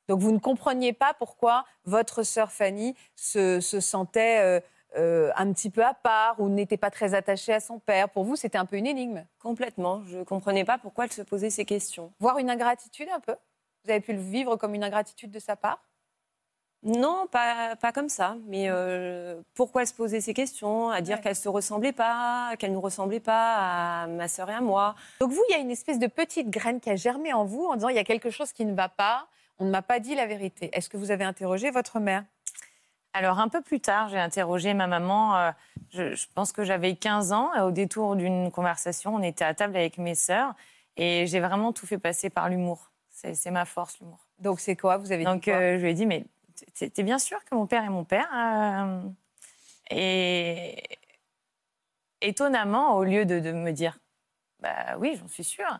Donc 0.09 0.19
vous 0.19 0.33
ne 0.33 0.37
compreniez 0.39 0.91
pas 0.91 1.13
pourquoi 1.13 1.65
votre 1.85 2.23
sœur 2.23 2.51
Fanny 2.51 2.93
se, 3.15 3.61
se 3.61 3.79
sentait 3.79 4.39
euh, 4.41 4.59
euh, 4.97 5.31
un 5.35 5.51
petit 5.53 5.69
peu 5.69 5.83
à 5.83 5.93
part 5.93 6.39
ou 6.39 6.49
n'était 6.49 6.77
pas 6.77 6.91
très 6.91 7.13
attachée 7.13 7.53
à 7.53 7.59
son 7.59 7.79
père. 7.79 8.09
Pour 8.09 8.23
vous, 8.23 8.35
c'était 8.35 8.57
un 8.57 8.65
peu 8.65 8.75
une 8.77 8.87
énigme. 8.87 9.25
Complètement. 9.41 10.03
Je 10.05 10.19
ne 10.19 10.23
comprenais 10.23 10.65
pas 10.65 10.77
pourquoi 10.77 11.05
elle 11.05 11.11
se 11.11 11.21
posait 11.21 11.49
ces 11.49 11.65
questions. 11.65 12.11
Voire 12.19 12.37
une 12.37 12.49
ingratitude 12.49 13.09
un 13.13 13.19
peu. 13.19 13.35
Vous 13.83 13.91
avez 13.91 14.01
pu 14.01 14.13
le 14.13 14.19
vivre 14.21 14.55
comme 14.55 14.75
une 14.75 14.83
ingratitude 14.83 15.31
de 15.31 15.39
sa 15.39 15.55
part? 15.55 15.79
Non, 16.85 17.27
pas, 17.31 17.77
pas 17.77 17.93
comme 17.93 18.09
ça. 18.09 18.35
Mais 18.45 18.65
euh, 18.69 19.41
pourquoi 19.53 19.85
se 19.85 19.93
poser 19.93 20.19
ces 20.19 20.33
questions? 20.33 20.89
À 20.89 20.99
dire 20.99 21.15
Ouais. 21.17 21.21
qu'elle 21.23 21.31
ne 21.31 21.35
se 21.37 21.47
ressemblait 21.49 21.93
pas, 21.93 22.55
qu'elle 22.59 22.71
ne 22.71 22.75
nous 22.75 22.81
ressemblait 22.81 23.21
pas 23.21 24.01
à 24.03 24.07
ma 24.07 24.27
sœur 24.27 24.49
et 24.49 24.53
à 24.53 24.59
moi. 24.61 24.95
Donc 25.21 25.31
vous, 25.31 25.41
il 25.49 25.53
y 25.53 25.55
a 25.55 25.59
une 25.59 25.71
espèce 25.71 25.97
de 25.97 26.07
petite 26.07 26.49
graine 26.49 26.81
qui 26.81 26.89
a 26.89 26.97
germé 26.97 27.31
en 27.31 27.45
vous 27.45 27.65
en 27.65 27.75
disant 27.75 27.87
il 27.87 27.95
y 27.95 27.99
a 27.99 28.03
quelque 28.03 28.29
chose 28.29 28.51
qui 28.51 28.65
ne 28.65 28.73
va 28.75 28.89
pas, 28.89 29.27
on 29.59 29.65
ne 29.65 29.69
m'a 29.71 29.81
pas 29.81 29.99
dit 29.99 30.13
la 30.13 30.25
vérité. 30.25 30.69
Est-ce 30.73 30.89
que 30.89 30.97
vous 30.97 31.11
avez 31.11 31.23
interrogé 31.23 31.71
votre 31.71 31.99
mère? 31.99 32.25
Alors, 33.13 33.39
un 33.39 33.47
peu 33.47 33.61
plus 33.61 33.79
tard, 33.79 34.09
j'ai 34.09 34.19
interrogé 34.19 34.73
ma 34.73 34.87
maman. 34.87 35.37
euh, 35.37 35.51
je, 35.91 36.15
je 36.15 36.25
pense 36.33 36.51
que 36.51 36.63
j'avais 36.63 36.95
15 36.95 37.31
ans. 37.31 37.53
Et 37.55 37.61
au 37.61 37.71
détour 37.71 38.15
d'une 38.15 38.51
conversation, 38.51 39.13
on 39.15 39.21
était 39.21 39.45
à 39.45 39.53
table 39.53 39.75
avec 39.75 39.97
mes 39.97 40.15
sœurs. 40.15 40.53
Et 40.97 41.25
j'ai 41.27 41.39
vraiment 41.39 41.73
tout 41.73 41.85
fait 41.85 41.97
passer 41.99 42.29
par 42.29 42.49
l'humour. 42.49 42.91
C'est 43.09 43.51
ma 43.51 43.65
force, 43.65 43.99
l'humour. 43.99 44.19
Donc 44.39 44.59
c'est 44.59 44.75
quoi? 44.75 44.97
Vous 44.97 45.11
avez 45.11 45.23
Donc, 45.25 45.43
dit 45.43 45.51
quoi? 45.51 45.59
euh, 45.59 45.77
je 45.77 45.83
lui 45.83 45.91
ai 45.91 45.93
dit, 45.93 46.05
mais 46.05 46.25
t'es 46.77 46.89
t'es 46.89 47.03
bien 47.03 47.19
sûr 47.19 47.43
que 47.45 47.55
mon 47.55 47.67
père 47.67 47.83
est 47.83 47.89
mon 47.89 48.03
père 48.03 48.27
euh, 48.35 49.01
Et 49.91 50.83
étonnamment, 52.21 52.97
au 52.97 53.03
lieu 53.03 53.25
de, 53.25 53.39
de 53.39 53.51
me 53.51 53.71
dire, 53.71 53.99
bah 54.59 54.97
oui, 54.97 55.15
j'en 55.19 55.27
suis 55.27 55.43
sûre, 55.43 55.79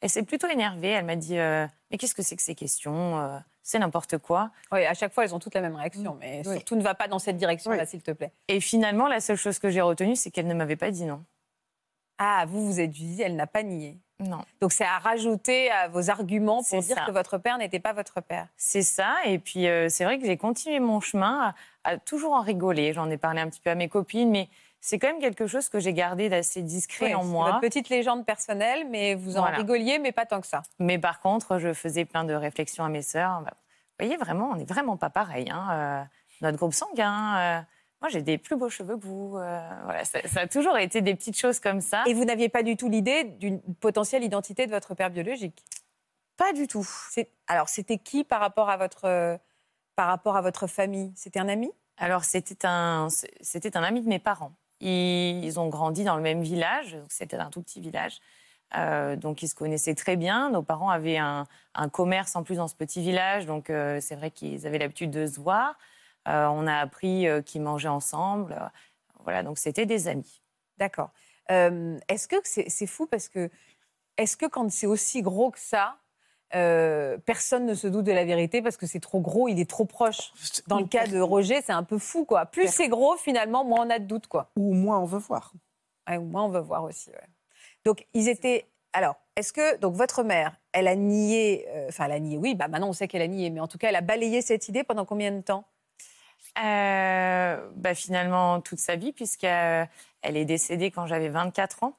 elle 0.00 0.10
s'est 0.10 0.22
plutôt 0.22 0.48
énervée. 0.48 0.88
Elle 0.90 1.04
m'a 1.04 1.16
dit, 1.16 1.38
euh, 1.38 1.66
mais 1.90 1.98
qu'est-ce 1.98 2.14
que 2.14 2.22
c'est 2.22 2.36
que 2.36 2.42
ces 2.42 2.54
questions 2.54 3.18
Euh, 3.18 3.38
C'est 3.62 3.78
n'importe 3.78 4.16
quoi. 4.16 4.50
Oui, 4.72 4.86
à 4.86 4.94
chaque 4.94 5.12
fois, 5.12 5.24
elles 5.24 5.34
ont 5.34 5.38
toutes 5.38 5.54
la 5.54 5.60
même 5.60 5.76
réaction, 5.76 6.16
mais 6.18 6.42
Oui. 6.46 6.54
surtout 6.54 6.74
ne 6.76 6.82
va 6.82 6.94
pas 6.94 7.06
dans 7.06 7.18
cette 7.18 7.36
direction-là, 7.36 7.82
Oui. 7.82 7.86
s'il 7.86 8.00
te 8.02 8.12
plaît. 8.12 8.32
Et 8.48 8.60
finalement, 8.60 9.08
la 9.08 9.20
seule 9.20 9.36
chose 9.36 9.58
que 9.58 9.68
j'ai 9.68 9.82
retenue, 9.82 10.16
c'est 10.16 10.30
qu'elle 10.30 10.46
ne 10.46 10.54
m'avait 10.54 10.76
pas 10.76 10.90
dit 10.90 11.04
non. 11.04 11.22
Ah, 12.18 12.46
vous 12.48 12.64
vous 12.66 12.80
êtes 12.80 12.90
dit, 12.90 13.20
elle 13.22 13.36
n'a 13.36 13.46
pas 13.46 13.62
nié. 13.62 13.98
Non. 14.20 14.40
Donc 14.60 14.72
c'est 14.72 14.84
à 14.86 14.98
rajouter 14.98 15.70
à 15.70 15.86
vos 15.86 16.10
arguments 16.10 16.62
pour 16.64 16.80
dire 16.82 16.96
ça. 16.96 17.04
que 17.06 17.12
votre 17.12 17.38
père 17.38 17.58
n'était 17.58 17.78
pas 17.78 17.92
votre 17.92 18.20
père. 18.20 18.48
C'est 18.56 18.82
ça. 18.82 19.14
Et 19.26 19.38
puis, 19.38 19.68
euh, 19.68 19.88
c'est 19.88 20.04
vrai 20.04 20.18
que 20.18 20.26
j'ai 20.26 20.36
continué 20.36 20.80
mon 20.80 20.98
chemin 21.00 21.54
à, 21.84 21.90
à 21.92 21.98
toujours 21.98 22.32
en 22.32 22.40
rigoler. 22.40 22.92
J'en 22.94 23.08
ai 23.10 23.16
parlé 23.18 23.40
un 23.40 23.48
petit 23.48 23.60
peu 23.60 23.70
à 23.70 23.74
mes 23.76 23.88
copines, 23.88 24.30
mais 24.30 24.48
c'est 24.80 24.98
quand 24.98 25.08
même 25.08 25.20
quelque 25.20 25.46
chose 25.46 25.68
que 25.68 25.80
j'ai 25.80 25.92
gardé 25.92 26.28
d'assez 26.28 26.62
discret 26.62 27.14
en 27.14 27.24
moi. 27.24 27.46
Votre 27.48 27.60
petite 27.60 27.88
légende 27.88 28.24
personnelle, 28.24 28.86
mais 28.88 29.14
vous 29.14 29.36
en 29.36 29.42
Voilà. 29.42 29.56
rigoliez, 29.58 29.98
mais 29.98 30.12
pas 30.12 30.26
tant 30.26 30.40
que 30.40 30.46
ça. 30.46 30.62
Mais 30.78 30.98
par 30.98 31.20
contre, 31.20 31.58
je 31.58 31.72
faisais 31.72 32.04
plein 32.04 32.24
de 32.24 32.34
réflexions 32.34 32.84
à 32.84 32.88
mes 32.88 33.02
sœurs. 33.02 33.40
Bah, 33.42 33.52
Vous 33.54 34.06
voyez, 34.06 34.16
vraiment, 34.16 34.50
on 34.52 34.56
n'est 34.56 34.64
vraiment 34.64 34.96
pas 34.96 35.10
pareil. 35.10 35.48
hein. 35.50 35.68
Euh, 35.72 36.04
notre 36.40 36.56
groupe 36.58 36.72
sanguin, 36.74 37.38
euh, 37.38 37.60
moi, 38.00 38.08
j'ai 38.10 38.22
des 38.22 38.38
plus 38.38 38.54
beaux 38.56 38.68
cheveux 38.68 38.96
que 38.96 39.04
vous. 39.06 39.36
euh, 39.38 39.68
voilà, 39.84 40.04
ça, 40.04 40.20
ça 40.28 40.40
a 40.42 40.46
toujours 40.46 40.78
été 40.78 41.00
des 41.00 41.16
petites 41.16 41.36
choses 41.36 41.58
comme 41.58 41.80
ça. 41.80 42.04
Et 42.06 42.14
vous 42.14 42.24
n'aviez 42.24 42.48
pas 42.48 42.62
du 42.62 42.76
tout 42.76 42.88
l'idée 42.88 43.24
d'une 43.24 43.60
potentielle 43.80 44.22
identité 44.22 44.66
de 44.66 44.70
votre 44.70 44.94
père 44.94 45.10
biologique? 45.10 45.64
pas 46.36 46.52
du 46.52 46.68
tout. 46.68 46.86
Alors 47.48 47.68
c'était 47.68 47.98
qui 47.98 48.22
par 48.22 48.38
rapport 48.38 48.70
à 48.70 48.76
votre, 48.76 49.40
par 49.96 50.06
rapport 50.06 50.36
à 50.36 50.40
votre 50.40 50.68
famille? 50.68 51.12
C'était 51.16 51.40
un 51.40 51.48
ami? 51.48 51.72
Alors, 51.96 52.22
c'était 52.22 52.64
un, 52.64 53.08
c'était 53.40 53.76
un 53.76 53.82
ami 53.82 54.02
de 54.02 54.08
mes 54.08 54.20
parents. 54.20 54.52
Ils, 54.80 55.58
ont 55.58 55.68
grandi 55.68 56.04
dans 56.04 56.16
le 56.16 56.22
même 56.22 56.42
village, 56.42 56.96
c'était 57.08 57.36
un 57.36 57.50
tout 57.50 57.62
petit 57.62 57.80
village. 57.80 58.20
Euh, 58.76 59.16
donc, 59.16 59.42
ils 59.42 59.48
se 59.48 59.54
connaissaient 59.54 59.94
très 59.94 60.16
bien. 60.16 60.50
Nos 60.50 60.62
parents 60.62 60.90
avaient 60.90 61.18
un, 61.18 61.46
commerce 61.92 62.36
en 62.36 62.42
plus 62.42 62.56
dans 62.56 62.68
ce 62.68 62.74
petit 62.74 63.00
village, 63.00 63.46
donc 63.46 63.70
euh, 63.70 63.98
c'est 64.00 64.16
vrai 64.16 64.30
qu'ils 64.30 64.66
avaient 64.66 64.78
l'habitude 64.78 65.10
de 65.10 65.26
se 65.26 65.40
voir. 65.40 65.78
Euh, 66.28 66.46
on 66.46 66.66
a 66.66 66.76
appris 66.76 67.26
qu'ils 67.46 67.62
mangeaient 67.62 67.88
ensemble. 67.88 68.70
Voilà, 69.24 69.42
donc 69.42 69.58
c'était 69.58 69.86
des 69.86 70.08
amis. 70.08 70.42
D'accord. 70.76 71.10
Est-ce 71.48 72.28
que 72.28 72.36
c'est 72.44 72.86
fou 72.86 73.06
parce 73.06 73.28
que 73.28 73.50
est-ce 74.18 74.36
que 74.36 74.46
quand 74.46 74.70
c'est 74.70 74.86
aussi 74.86 75.22
gros 75.22 75.50
que 75.50 75.58
ça, 75.58 75.96
euh, 76.54 77.18
personne 77.18 77.66
ne 77.66 77.74
se 77.74 77.86
doute 77.86 78.04
de 78.04 78.12
la 78.12 78.24
vérité 78.24 78.62
parce 78.62 78.76
que 78.76 78.86
c'est 78.86 79.00
trop 79.00 79.20
gros, 79.20 79.48
il 79.48 79.60
est 79.60 79.68
trop 79.68 79.84
proche. 79.84 80.32
Dans 80.66 80.78
le 80.78 80.86
cas 80.86 81.06
de 81.06 81.20
Roger, 81.20 81.60
c'est 81.62 81.72
un 81.72 81.82
peu 81.82 81.98
fou, 81.98 82.24
quoi. 82.24 82.46
Plus 82.46 82.68
c'est 82.68 82.88
gros, 82.88 83.16
finalement, 83.16 83.64
moins 83.64 83.86
on 83.86 83.90
a 83.90 83.98
de 83.98 84.04
doutes, 84.06 84.26
quoi. 84.26 84.50
Ou 84.56 84.74
moins 84.74 84.98
on 84.98 85.04
veut 85.04 85.18
voir. 85.18 85.52
Ouais, 86.08 86.16
ou 86.16 86.24
moins 86.24 86.44
on 86.44 86.48
veut 86.48 86.60
voir 86.60 86.84
aussi. 86.84 87.10
ouais. 87.10 87.28
Donc 87.84 88.06
ils 88.14 88.28
étaient. 88.28 88.66
Alors, 88.92 89.16
est-ce 89.36 89.52
que 89.52 89.76
donc 89.76 89.94
votre 89.94 90.22
mère, 90.22 90.56
elle 90.72 90.88
a 90.88 90.96
nié, 90.96 91.66
euh, 91.68 91.88
enfin 91.88 92.06
elle 92.06 92.12
a 92.12 92.18
nié, 92.18 92.38
oui, 92.38 92.54
bah 92.54 92.68
maintenant 92.68 92.88
on 92.88 92.92
sait 92.94 93.06
qu'elle 93.06 93.22
a 93.22 93.26
nié, 93.26 93.50
mais 93.50 93.60
en 93.60 93.68
tout 93.68 93.78
cas 93.78 93.90
elle 93.90 93.96
a 93.96 94.00
balayé 94.00 94.40
cette 94.40 94.68
idée 94.68 94.82
pendant 94.82 95.04
combien 95.04 95.30
de 95.30 95.42
temps? 95.42 95.64
Euh, 96.62 97.68
bah, 97.76 97.94
finalement, 97.94 98.60
toute 98.60 98.78
sa 98.78 98.96
vie, 98.96 99.12
puisqu'elle 99.12 99.88
est 100.22 100.44
décédée 100.44 100.90
quand 100.90 101.06
j'avais 101.06 101.28
24 101.28 101.84
ans. 101.84 101.94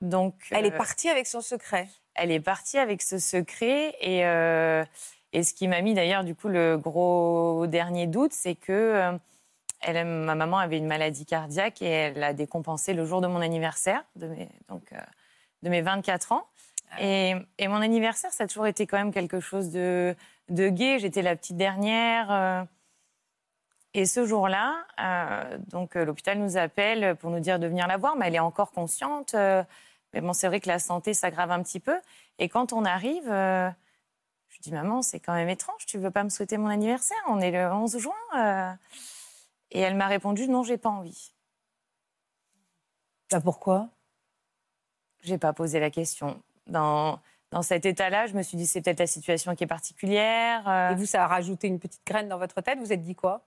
Donc, 0.00 0.34
Elle 0.50 0.66
est 0.66 0.70
partie 0.70 1.08
avec 1.08 1.26
son 1.26 1.40
secret? 1.40 1.88
Elle 2.14 2.30
est 2.30 2.40
partie 2.40 2.78
avec 2.78 3.02
ce 3.02 3.18
secret 3.18 3.94
et, 4.00 4.24
euh, 4.26 4.84
et 5.32 5.42
ce 5.42 5.54
qui 5.54 5.68
m'a 5.68 5.80
mis 5.80 5.94
d'ailleurs 5.94 6.24
du 6.24 6.34
coup 6.34 6.48
le 6.48 6.76
gros 6.78 7.66
dernier 7.66 8.06
doute, 8.06 8.32
c'est 8.32 8.54
que 8.54 8.72
euh, 8.72 9.12
elle, 9.80 10.06
ma 10.06 10.34
maman 10.34 10.58
avait 10.58 10.78
une 10.78 10.86
maladie 10.86 11.26
cardiaque 11.26 11.82
et 11.82 11.88
elle 11.88 12.22
a 12.22 12.32
décompensé 12.32 12.94
le 12.94 13.04
jour 13.04 13.20
de 13.20 13.26
mon 13.26 13.40
anniversaire, 13.40 14.02
de 14.16 14.26
mes, 14.28 14.48
donc 14.68 14.92
euh, 14.92 14.98
de 15.62 15.68
mes 15.68 15.82
24 15.82 16.32
ans. 16.32 16.46
Ah 16.90 16.96
Et, 17.00 17.34
et 17.58 17.68
mon 17.68 17.80
anniversaire, 17.80 18.32
ça 18.32 18.44
a 18.44 18.46
toujours 18.46 18.66
été 18.66 18.86
quand 18.86 18.96
même 18.98 19.12
quelque 19.12 19.40
chose 19.40 19.70
de, 19.70 20.14
de 20.48 20.68
gai. 20.68 20.98
J'étais 20.98 21.22
la 21.22 21.36
petite 21.36 21.56
dernière. 21.56 22.66
Et 23.94 24.06
ce 24.06 24.26
jour-là, 24.26 24.74
euh, 25.00 25.56
donc 25.68 25.94
euh, 25.94 26.04
l'hôpital 26.04 26.38
nous 26.38 26.56
appelle 26.56 27.14
pour 27.16 27.30
nous 27.30 27.38
dire 27.38 27.60
de 27.60 27.68
venir 27.68 27.86
la 27.86 27.96
voir, 27.96 28.16
mais 28.16 28.26
elle 28.26 28.34
est 28.34 28.40
encore 28.40 28.72
consciente. 28.72 29.34
euh, 29.34 29.62
mais 30.14 30.20
bon, 30.20 30.32
c'est 30.32 30.46
vrai 30.46 30.60
que 30.60 30.68
la 30.68 30.78
santé 30.78 31.12
s'aggrave 31.12 31.50
un 31.50 31.62
petit 31.62 31.80
peu. 31.80 32.00
Et 32.38 32.48
quand 32.48 32.72
on 32.72 32.84
arrive, 32.84 33.28
euh, 33.30 33.68
je 34.48 34.58
dis 34.60 34.72
maman, 34.72 35.02
c'est 35.02 35.20
quand 35.20 35.34
même 35.34 35.48
étrange. 35.48 35.84
Tu 35.86 35.98
veux 35.98 36.10
pas 36.10 36.24
me 36.24 36.28
souhaiter 36.30 36.56
mon 36.56 36.68
anniversaire? 36.68 37.18
On 37.28 37.40
est 37.40 37.50
le 37.50 37.66
11 37.72 37.98
juin. 37.98 38.12
euh. 38.38 38.72
Et 39.72 39.80
elle 39.80 39.96
m'a 39.96 40.06
répondu 40.06 40.48
non, 40.48 40.62
j'ai 40.62 40.78
pas 40.78 40.88
envie. 40.90 41.32
Bah, 43.30 43.40
pourquoi? 43.40 43.88
J'ai 45.22 45.38
pas 45.38 45.52
posé 45.52 45.80
la 45.80 45.90
question. 45.90 46.40
Dans, 46.68 47.18
dans 47.50 47.62
cet 47.62 47.84
état-là, 47.86 48.26
je 48.26 48.34
me 48.34 48.42
suis 48.42 48.56
dit 48.56 48.66
c'est 48.66 48.82
peut-être 48.82 49.00
la 49.00 49.06
situation 49.08 49.54
qui 49.56 49.64
est 49.64 49.66
particulière. 49.68 50.68
euh. 50.68 50.90
Et 50.92 50.94
vous, 50.94 51.06
ça 51.06 51.24
a 51.24 51.26
rajouté 51.26 51.66
une 51.66 51.80
petite 51.80 52.06
graine 52.06 52.28
dans 52.28 52.38
votre 52.38 52.60
tête? 52.60 52.78
Vous 52.78 52.84
vous 52.84 52.92
êtes 52.92 53.02
dit 53.02 53.16
quoi? 53.16 53.44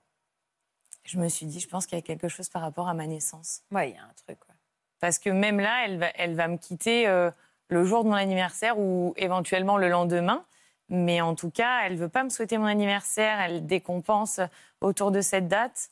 Je 1.04 1.18
me 1.18 1.28
suis 1.28 1.46
dit, 1.46 1.60
je 1.60 1.68
pense 1.68 1.86
qu'il 1.86 1.96
y 1.96 2.00
a 2.00 2.02
quelque 2.02 2.28
chose 2.28 2.50
par 2.50 2.60
rapport 2.60 2.86
à 2.88 2.92
ma 2.92 3.06
naissance. 3.06 3.62
Ouais, 3.70 3.90
il 3.90 3.94
y 3.94 3.98
a 3.98 4.02
un 4.04 4.12
truc. 4.26 4.38
ouais. 4.48 4.54
Parce 5.00 5.18
que 5.18 5.30
même 5.30 5.60
là, 5.60 5.84
elle 5.84 5.98
va, 5.98 6.06
elle 6.14 6.34
va 6.34 6.48
me 6.48 6.56
quitter 6.56 7.06
euh, 7.06 7.30
le 7.68 7.84
jour 7.84 8.04
de 8.04 8.08
mon 8.08 8.14
anniversaire 8.14 8.78
ou 8.78 9.14
éventuellement 9.16 9.76
le 9.76 9.88
lendemain. 9.88 10.44
Mais 10.88 11.20
en 11.20 11.34
tout 11.34 11.50
cas, 11.50 11.82
elle 11.84 11.96
veut 11.96 12.08
pas 12.08 12.24
me 12.24 12.30
souhaiter 12.30 12.58
mon 12.58 12.66
anniversaire. 12.66 13.40
Elle 13.40 13.66
décompense 13.66 14.40
autour 14.80 15.10
de 15.10 15.20
cette 15.20 15.48
date. 15.48 15.90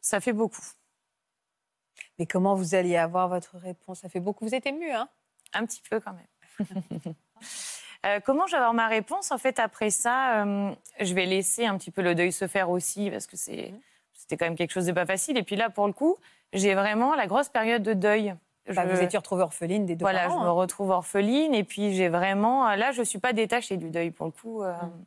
Ça 0.00 0.20
fait 0.20 0.34
beaucoup. 0.34 0.66
Mais 2.18 2.26
comment 2.26 2.54
vous 2.54 2.74
alliez 2.74 2.96
avoir 2.96 3.28
votre 3.28 3.56
réponse? 3.56 4.00
Ça 4.00 4.08
fait 4.08 4.20
beaucoup. 4.20 4.46
Vous 4.46 4.54
êtes 4.54 4.66
ému, 4.66 4.90
hein? 4.90 5.08
Un 5.52 5.64
petit 5.66 5.82
peu 5.88 6.00
quand 6.00 6.12
même. 6.12 7.14
Euh, 8.04 8.20
comment 8.24 8.46
je 8.46 8.52
vais 8.52 8.58
avoir 8.58 8.74
ma 8.74 8.86
réponse? 8.86 9.32
En 9.32 9.38
fait, 9.38 9.58
après 9.58 9.90
ça, 9.90 10.44
euh, 10.44 10.72
je 11.00 11.12
vais 11.14 11.26
laisser 11.26 11.66
un 11.66 11.76
petit 11.76 11.90
peu 11.90 12.02
le 12.02 12.14
deuil 12.14 12.30
se 12.30 12.46
faire 12.46 12.70
aussi 12.70 13.10
parce 13.10 13.26
que 13.26 13.36
c'est, 13.36 13.72
c'était 14.12 14.36
quand 14.36 14.44
même 14.44 14.54
quelque 14.54 14.70
chose 14.70 14.86
de 14.86 14.92
pas 14.92 15.06
facile. 15.06 15.36
Et 15.36 15.42
puis 15.42 15.56
là, 15.56 15.70
pour 15.70 15.86
le 15.86 15.92
coup, 15.92 16.16
j'ai 16.52 16.74
vraiment 16.74 17.14
la 17.14 17.26
grosse 17.26 17.48
période 17.48 17.82
de 17.82 17.92
deuil. 17.92 18.34
Bah, 18.74 18.84
Je- 18.88 18.94
Vous 18.96 19.00
étiez 19.02 19.18
retrouvée 19.18 19.42
orpheline 19.42 19.86
des 19.86 19.94
deux 19.94 20.04
voilà, 20.04 20.24
parents. 20.26 20.38
je 20.40 20.44
me 20.44 20.48
hein. 20.48 20.52
retrouve 20.52 20.90
orpheline 20.90 21.54
et 21.54 21.62
puis 21.64 21.94
j'ai 21.94 22.08
vraiment. 22.08 22.74
Là, 22.74 22.90
je 22.92 23.02
suis 23.02 23.18
pas 23.20 23.32
détachée 23.32 23.76
du 23.76 23.90
deuil 23.90 24.10
pour 24.10 24.26
le 24.26 24.32
coup. 24.32 24.62
euh. 24.62 24.72
Mm. 24.74 25.04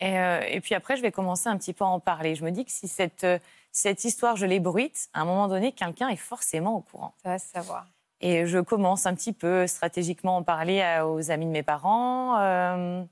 Et, 0.00 0.18
euh, 0.18 0.40
et 0.48 0.60
puis 0.60 0.74
après, 0.74 0.96
je 0.96 1.02
vais 1.02 1.12
commencer 1.12 1.48
un 1.48 1.56
petit 1.56 1.72
peu 1.72 1.84
à 1.84 1.88
en 1.88 2.00
parler. 2.00 2.34
Je 2.34 2.44
me 2.44 2.50
dis 2.50 2.64
que 2.64 2.72
si 2.72 2.88
cette, 2.88 3.24
euh, 3.24 3.38
cette 3.70 4.04
histoire, 4.04 4.34
je 4.36 4.46
l'ébruite, 4.46 5.08
à 5.14 5.20
un 5.20 5.24
moment 5.24 5.46
donné, 5.46 5.72
quelqu'un 5.72 6.08
est 6.08 6.16
forcément 6.16 6.74
au 6.76 6.80
courant. 6.80 7.14
Ça 7.22 7.28
va 7.28 7.38
se 7.38 7.46
savoir. 7.48 7.86
Et 8.20 8.46
je 8.46 8.58
commence 8.58 9.06
un 9.06 9.14
petit 9.14 9.32
peu 9.32 9.66
stratégiquement 9.66 10.36
à 10.36 10.40
en 10.40 10.42
parler 10.42 10.80
à- 10.82 11.06
aux 11.06 11.30
amis 11.30 11.46
de 11.46 11.50
mes 11.50 11.62
parents. 11.62 12.38
euh, 12.40 13.04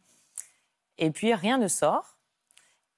et 0.99 1.11
puis 1.11 1.33
rien 1.35 1.59
ne 1.59 1.69
sort. 1.69 2.17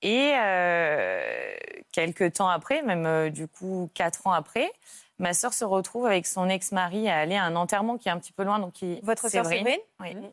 Et 0.03 0.32
euh, 0.36 1.55
quelques 1.92 2.34
temps 2.34 2.48
après, 2.48 2.82
même 2.82 3.07
euh, 3.07 3.30
du 3.30 3.46
coup 3.46 3.88
quatre 3.94 4.26
ans 4.26 4.32
après, 4.32 4.72
ma 5.18 5.32
sœur 5.32 5.55
se 5.55 5.64
retrouve 5.64 6.07
avec 6.07 6.26
son 6.26 6.48
ex-mari 6.48 7.09
à 7.09 7.18
aller 7.18 7.36
à 7.36 7.44
un 7.44 7.55
enterrement 7.55 7.96
qui 7.96 8.09
est 8.09 8.12
un 8.12 8.18
petit 8.18 8.32
peu 8.32 8.42
loin. 8.42 8.59
Donc 8.59 8.72
qui, 8.72 9.00
Votre 9.03 9.28
sœur 9.28 9.46
Séverine 9.46 9.78
oui. 10.00 10.14
Mhm. 10.14 10.30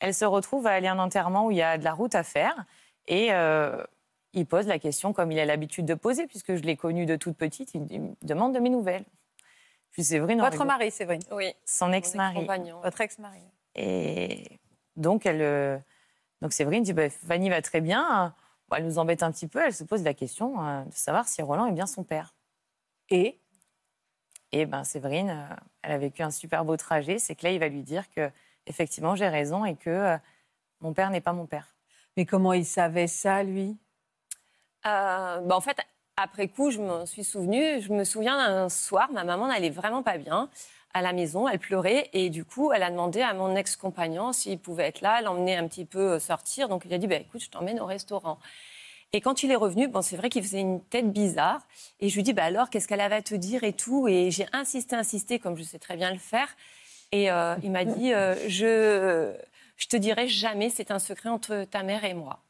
Elle 0.00 0.14
se 0.14 0.24
retrouve 0.24 0.66
à 0.66 0.70
aller 0.72 0.88
à 0.88 0.92
un 0.92 0.98
enterrement 0.98 1.46
où 1.46 1.50
il 1.52 1.58
y 1.58 1.62
a 1.62 1.78
de 1.78 1.84
la 1.84 1.92
route 1.92 2.14
à 2.14 2.24
faire. 2.24 2.64
Et 3.06 3.28
euh, 3.32 3.84
il 4.32 4.46
pose 4.46 4.66
la 4.66 4.78
question 4.78 5.12
comme 5.12 5.30
il 5.30 5.38
a 5.38 5.44
l'habitude 5.44 5.84
de 5.84 5.94
poser, 5.94 6.26
puisque 6.26 6.56
je 6.56 6.62
l'ai 6.62 6.76
connu 6.76 7.06
de 7.06 7.14
toute 7.14 7.36
petite. 7.36 7.74
Il, 7.74 7.86
il 7.90 8.00
me 8.00 8.14
demande 8.22 8.54
de 8.54 8.58
mes 8.58 8.70
nouvelles. 8.70 9.04
Puis 9.92 10.04
Séverine, 10.04 10.40
Votre 10.40 10.64
mari, 10.64 10.90
Séverine. 10.90 11.22
Oui. 11.30 11.54
son 11.64 11.92
ex-mari. 11.92 12.38
ex-compagnon. 12.38 12.80
Votre 12.80 13.00
ex-mari. 13.02 13.42
Et 13.74 14.58
donc, 14.96 15.26
elle, 15.26 15.42
euh, 15.42 15.78
donc 16.40 16.52
Séverine 16.52 16.82
dit 16.82 16.94
bah, 16.94 17.10
Fanny 17.10 17.50
va 17.50 17.60
très 17.62 17.80
bien. 17.80 18.34
Bon, 18.72 18.78
elle 18.78 18.86
nous 18.86 18.98
embête 18.98 19.22
un 19.22 19.30
petit 19.30 19.48
peu. 19.48 19.62
Elle 19.62 19.74
se 19.74 19.84
pose 19.84 20.02
la 20.02 20.14
question 20.14 20.66
euh, 20.66 20.82
de 20.84 20.94
savoir 20.94 21.28
si 21.28 21.42
Roland 21.42 21.66
est 21.66 21.72
bien 21.72 21.84
son 21.84 22.04
père. 22.04 22.34
Et? 23.10 23.38
Et 24.50 24.64
ben, 24.64 24.82
Séverine, 24.82 25.28
euh, 25.28 25.54
elle 25.82 25.92
a 25.92 25.98
vécu 25.98 26.22
un 26.22 26.30
super 26.30 26.64
beau 26.64 26.78
trajet. 26.78 27.18
C'est 27.18 27.34
que 27.34 27.44
là, 27.44 27.52
il 27.52 27.60
va 27.60 27.68
lui 27.68 27.82
dire 27.82 28.08
que 28.08 28.30
effectivement, 28.66 29.14
j'ai 29.14 29.28
raison 29.28 29.66
et 29.66 29.76
que 29.76 29.90
euh, 29.90 30.16
mon 30.80 30.94
père 30.94 31.10
n'est 31.10 31.20
pas 31.20 31.34
mon 31.34 31.44
père. 31.44 31.76
Mais 32.16 32.24
comment 32.24 32.54
il 32.54 32.64
savait 32.64 33.08
ça, 33.08 33.42
lui? 33.42 33.76
Euh, 34.86 35.40
bah, 35.40 35.54
en 35.54 35.60
fait, 35.60 35.76
après 36.16 36.48
coup, 36.48 36.70
je 36.70 36.80
m'en 36.80 37.04
suis 37.04 37.24
souvenue. 37.24 37.78
Je 37.82 37.92
me 37.92 38.04
souviens 38.04 38.38
d'un 38.38 38.70
soir, 38.70 39.12
ma 39.12 39.24
maman 39.24 39.48
n'allait 39.48 39.68
vraiment 39.68 40.02
pas 40.02 40.16
bien 40.16 40.48
à 40.94 41.02
la 41.02 41.12
maison. 41.12 41.48
Elle 41.48 41.58
pleurait 41.58 42.08
et 42.12 42.30
du 42.30 42.44
coup, 42.44 42.72
elle 42.72 42.82
a 42.82 42.90
demandé 42.90 43.20
à 43.20 43.34
mon 43.34 43.54
ex-compagnon 43.56 44.32
s'il 44.32 44.58
pouvait 44.58 44.86
être 44.86 45.00
là, 45.00 45.20
l'emmener 45.22 45.56
un 45.56 45.66
petit 45.68 45.84
peu 45.84 46.12
euh, 46.12 46.18
sortir. 46.18 46.68
Donc, 46.68 46.84
il 46.84 46.94
a 46.94 46.98
dit 46.98 47.06
bah, 47.06 47.16
écoute, 47.16 47.42
je 47.42 47.50
t'emmène 47.50 47.80
au 47.80 47.86
restaurant. 47.86 48.38
Et 49.14 49.20
quand 49.20 49.42
il 49.42 49.50
est 49.50 49.56
revenu, 49.56 49.88
bon, 49.88 50.00
c'est 50.00 50.16
vrai 50.16 50.30
qu'il 50.30 50.42
faisait 50.42 50.60
une 50.60 50.80
tête 50.80 51.12
bizarre. 51.12 51.60
Et 52.00 52.08
je 52.08 52.14
lui 52.16 52.22
dis 52.22 52.32
bah, 52.32 52.44
alors, 52.44 52.70
qu'est-ce 52.70 52.88
qu'elle 52.88 53.00
avait 53.00 53.16
à 53.16 53.22
te 53.22 53.34
dire 53.34 53.64
et 53.64 53.72
tout? 53.72 54.08
Et 54.08 54.30
j'ai 54.30 54.46
insisté, 54.52 54.96
insisté, 54.96 55.38
comme 55.38 55.56
je 55.56 55.62
sais 55.62 55.78
très 55.78 55.96
bien 55.96 56.10
le 56.12 56.18
faire. 56.18 56.48
Et 57.12 57.30
euh, 57.30 57.56
il 57.62 57.70
m'a 57.70 57.84
dit 57.84 58.14
euh, 58.14 58.34
je, 58.48 59.34
je 59.76 59.86
te 59.86 59.96
dirai 59.96 60.28
jamais, 60.28 60.70
c'est 60.70 60.90
un 60.90 60.98
secret 60.98 61.28
entre 61.28 61.64
ta 61.64 61.82
mère 61.82 62.04
et 62.04 62.14
moi. 62.14 62.40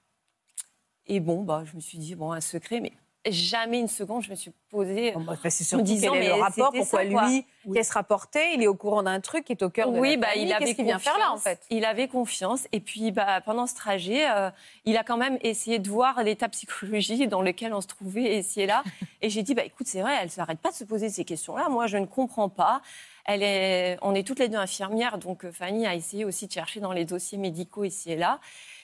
Et 1.06 1.20
bon, 1.20 1.42
bah, 1.42 1.64
je 1.64 1.74
me 1.74 1.80
suis 1.80 1.98
dit, 1.98 2.14
bon, 2.14 2.32
un 2.32 2.40
secret, 2.40 2.80
mais 2.80 2.92
jamais 3.30 3.78
une 3.78 3.88
seconde, 3.88 4.22
je 4.22 4.30
me 4.30 4.34
suis 4.34 4.52
posée. 4.68 5.12
Bon, 5.12 5.20
bah, 5.20 5.34
En 5.44 5.50
surtout 5.50 5.84
disant, 5.84 6.14
est 6.14 6.20
le 6.20 6.34
mais 6.34 6.40
rapport, 6.40 6.72
pourquoi 6.72 7.00
ça, 7.00 7.04
lui, 7.04 7.46
qu'est-ce 7.72 7.92
rapporté 7.92 8.40
Il 8.54 8.62
est 8.62 8.66
au 8.66 8.74
courant 8.74 9.02
d'un 9.02 9.20
truc 9.20 9.44
qui 9.44 9.52
est 9.52 9.62
au 9.62 9.70
cœur 9.70 9.92
de 9.92 9.98
oui, 9.98 10.12
la 10.12 10.16
bah, 10.16 10.26
famille. 10.28 10.46
il 10.46 10.52
avait 10.52 10.74
qu'il 10.74 10.84
vient 10.84 10.98
faire 10.98 11.18
là, 11.18 11.30
en 11.30 11.34
confiance. 11.34 11.42
fait 11.42 11.60
Il 11.70 11.84
avait 11.84 12.08
confiance. 12.08 12.66
Et 12.72 12.80
puis, 12.80 13.12
bah, 13.12 13.40
pendant 13.42 13.66
ce 13.66 13.74
trajet, 13.74 14.28
euh, 14.28 14.50
il 14.84 14.96
a 14.96 15.04
quand 15.04 15.16
même 15.16 15.38
essayé 15.42 15.78
de 15.78 15.88
voir 15.88 16.22
l'état 16.22 16.48
psychologique 16.48 17.28
dans 17.28 17.42
lequel 17.42 17.74
on 17.74 17.80
se 17.80 17.86
trouvait 17.86 18.38
ici 18.38 18.62
et 18.62 18.66
là. 18.66 18.82
Et 19.22 19.30
j'ai 19.30 19.42
dit, 19.42 19.54
bah, 19.54 19.64
écoute, 19.64 19.86
c'est 19.86 20.00
vrai, 20.00 20.16
elle 20.18 20.26
ne 20.26 20.30
s'arrête 20.30 20.58
pas 20.58 20.70
de 20.70 20.74
se 20.74 20.84
poser 20.84 21.08
ces 21.08 21.24
questions-là. 21.24 21.68
Moi, 21.68 21.86
je 21.86 21.98
ne 21.98 22.06
comprends 22.06 22.48
pas. 22.48 22.82
Elle 23.24 23.44
est, 23.44 23.98
on 24.02 24.16
est 24.16 24.26
toutes 24.26 24.40
les 24.40 24.48
deux 24.48 24.58
infirmières, 24.58 25.18
donc 25.18 25.44
euh, 25.44 25.52
Fanny 25.52 25.86
a 25.86 25.94
essayé 25.94 26.24
aussi 26.24 26.48
de 26.48 26.52
chercher 26.52 26.80
dans 26.80 26.92
les 26.92 27.04
dossiers 27.04 27.38
médicaux 27.38 27.84
ici 27.84 28.10
et 28.10 28.16
là. 28.16 28.40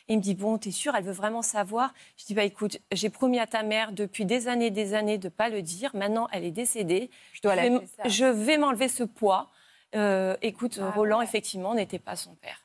Et 0.08 0.14
il 0.14 0.16
me 0.18 0.22
dit, 0.22 0.34
bon, 0.34 0.56
t'es 0.56 0.70
sûre, 0.70 0.94
elle 0.96 1.04
veut 1.04 1.12
vraiment 1.12 1.42
savoir? 1.42 1.92
Je 2.16 2.24
dis, 2.24 2.34
bah 2.34 2.44
écoute, 2.44 2.78
j'ai 2.92 3.10
promis 3.10 3.38
à 3.38 3.46
ta 3.46 3.62
mère 3.62 3.92
depuis 3.92 4.24
des 4.24 4.48
années 4.48 4.70
des 4.70 4.94
années 4.94 5.18
de 5.18 5.26
ne 5.26 5.30
pas 5.30 5.50
le 5.50 5.60
dire. 5.60 5.90
Maintenant, 5.94 6.28
elle 6.32 6.44
est 6.44 6.50
décédée. 6.50 7.10
Je 7.32 7.42
dois 7.42 7.54
ça. 7.54 8.08
je 8.08 8.24
vais 8.24 8.56
m'enlever 8.56 8.88
ce 8.88 9.04
poids. 9.04 9.50
Euh, 9.94 10.36
écoute, 10.42 10.78
Ah 10.82 10.90
Roland, 10.90 11.18
ouais. 11.18 11.24
effectivement, 11.24 11.74
n'était 11.74 11.98
pas 11.98 12.16
son 12.16 12.34
père. 12.36 12.62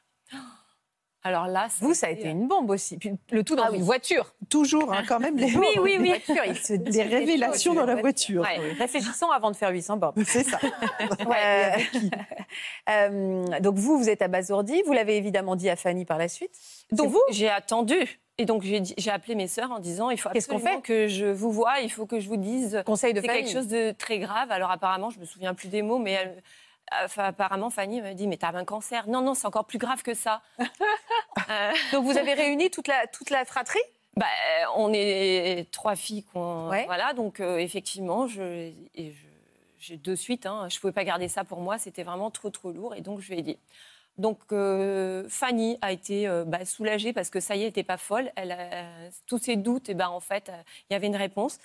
Alors 1.25 1.47
là, 1.47 1.67
Vous, 1.79 1.93
ça 1.93 2.07
a 2.07 2.09
été 2.09 2.27
une 2.27 2.47
bombe 2.47 2.69
aussi. 2.69 2.97
Puis 2.97 3.11
le 3.31 3.43
tout 3.43 3.55
dans 3.55 3.63
Ah 3.63 3.69
une 3.69 3.77
oui. 3.77 3.81
voiture. 3.81 4.33
Toujours, 4.49 4.91
hein, 4.91 5.03
quand 5.07 5.19
même, 5.19 5.37
les, 5.37 5.45
Oui, 5.55 5.67
oui, 5.79 5.97
oui. 5.99 6.13
Voiture, 6.27 6.77
des 6.79 7.03
révélations 7.03 7.73
dans 7.73 7.85
la 7.85 7.95
voiture. 7.95 8.41
Ouais. 8.41 8.73
Réfléchissons 8.77 9.31
avant 9.31 9.49
de 9.49 9.55
faire 9.55 9.69
800 9.69 9.97
bornes. 9.97 10.21
C'est 10.25 10.43
ça. 10.43 10.59
Euh, 11.01 11.71
euh, 12.89 13.59
donc 13.59 13.75
vous, 13.75 13.97
vous 13.97 14.09
êtes 14.09 14.21
à 14.21 14.27
Bazourdi. 14.27 14.81
Vous 14.85 14.93
l'avez 14.93 15.17
évidemment 15.17 15.55
dit 15.55 15.69
à 15.69 15.75
Fanny 15.75 16.05
par 16.05 16.17
la 16.17 16.27
suite. 16.27 16.51
Donc 16.91 17.09
vous 17.09 17.21
j'ai 17.31 17.49
attendu. 17.49 18.19
Et 18.39 18.45
donc 18.45 18.63
j'ai 18.63 19.11
appelé 19.11 19.35
mes 19.35 19.47
sœurs 19.47 19.71
en 19.71 19.77
disant 19.79 20.09
il 20.09 20.17
faut 20.19 20.29
Qu'est-ce 20.29 20.47
qu'on 20.47 20.55
absolument 20.57 20.81
que 20.81 21.07
je 21.07 21.27
vous 21.27 21.51
vois, 21.51 21.81
il 21.81 21.91
faut 21.91 22.07
que 22.07 22.19
je 22.19 22.27
vous 22.27 22.37
dise 22.37 22.81
Conseil 22.83 23.13
de 23.13 23.21
c'est 23.21 23.27
quelque 23.27 23.51
chose 23.51 23.67
de 23.67 23.91
très 23.91 24.17
grave. 24.17 24.51
Alors 24.51 24.71
apparemment, 24.71 25.11
je 25.11 25.19
me 25.19 25.25
souviens 25.25 25.53
plus 25.53 25.67
des 25.67 25.83
mots, 25.83 25.99
mais 25.99 26.13
elle- 26.13 26.43
enfin, 27.03 27.23
apparemment 27.25 27.69
Fanny 27.69 28.01
me 28.01 28.13
dit 28.13 28.27
mais 28.27 28.37
t'as 28.37 28.53
un 28.53 28.65
cancer. 28.65 29.07
Non 29.07 29.21
non, 29.21 29.33
c'est 29.33 29.47
encore 29.47 29.65
plus 29.65 29.79
grave 29.79 30.01
que 30.03 30.13
ça. 30.13 30.41
Euh, 31.49 31.71
Donc 31.91 32.05
vous 32.05 32.17
avez 32.17 32.33
réuni 32.35 32.69
toute 32.69 32.87
la, 32.87 33.07
toute 33.07 33.29
la 33.29 33.43
fratrie? 33.43 33.79
Bah, 34.15 34.25
euh, 34.27 34.65
on 34.75 34.93
est 34.93 35.67
trois 35.71 35.95
filles 35.95 36.23
Ouais. 36.35 36.85
voilà 36.85 37.13
donc 37.13 37.39
euh, 37.39 37.57
effectivement 37.57 38.27
je 38.27 38.71
et 38.95 39.11
je 39.11 39.25
j'ai 39.79 39.97
de 39.97 40.15
suite 40.15 40.45
hein, 40.45 40.67
je 40.69 40.79
pouvais 40.79 40.93
pas 40.93 41.03
garder 41.03 41.27
ça 41.27 41.43
pour 41.43 41.59
moi 41.59 41.77
c'était 41.79 42.03
vraiment 42.03 42.29
trop 42.31 42.49
trop 42.51 42.71
lourd 42.71 42.93
et 42.95 43.01
donc 43.01 43.19
je 43.19 43.31
lui 43.33 43.39
ai 43.39 43.41
dit 43.41 43.57
donc 44.19 44.37
euh, 44.51 45.25
Fanny 45.27 45.77
a 45.81 45.91
été 45.91 46.27
bah, 46.45 46.63
soulagée 46.65 47.11
parce 47.11 47.29
que 47.31 47.39
ça 47.39 47.55
y 47.55 47.61
est 47.61 47.63
elle 47.63 47.69
était 47.69 47.83
pas 47.83 47.97
folle 47.97 48.31
elle 48.35 48.51
a- 48.51 48.85
tous 49.27 49.39
ses 49.39 49.55
doutes 49.55 49.89
et 49.89 49.95
ben 49.95 50.07
en 50.09 50.19
fait 50.21 50.51
il 50.89 50.93
y 50.93 50.95
avait 50.95 51.07
une 51.07 51.15
réponse 51.17 51.57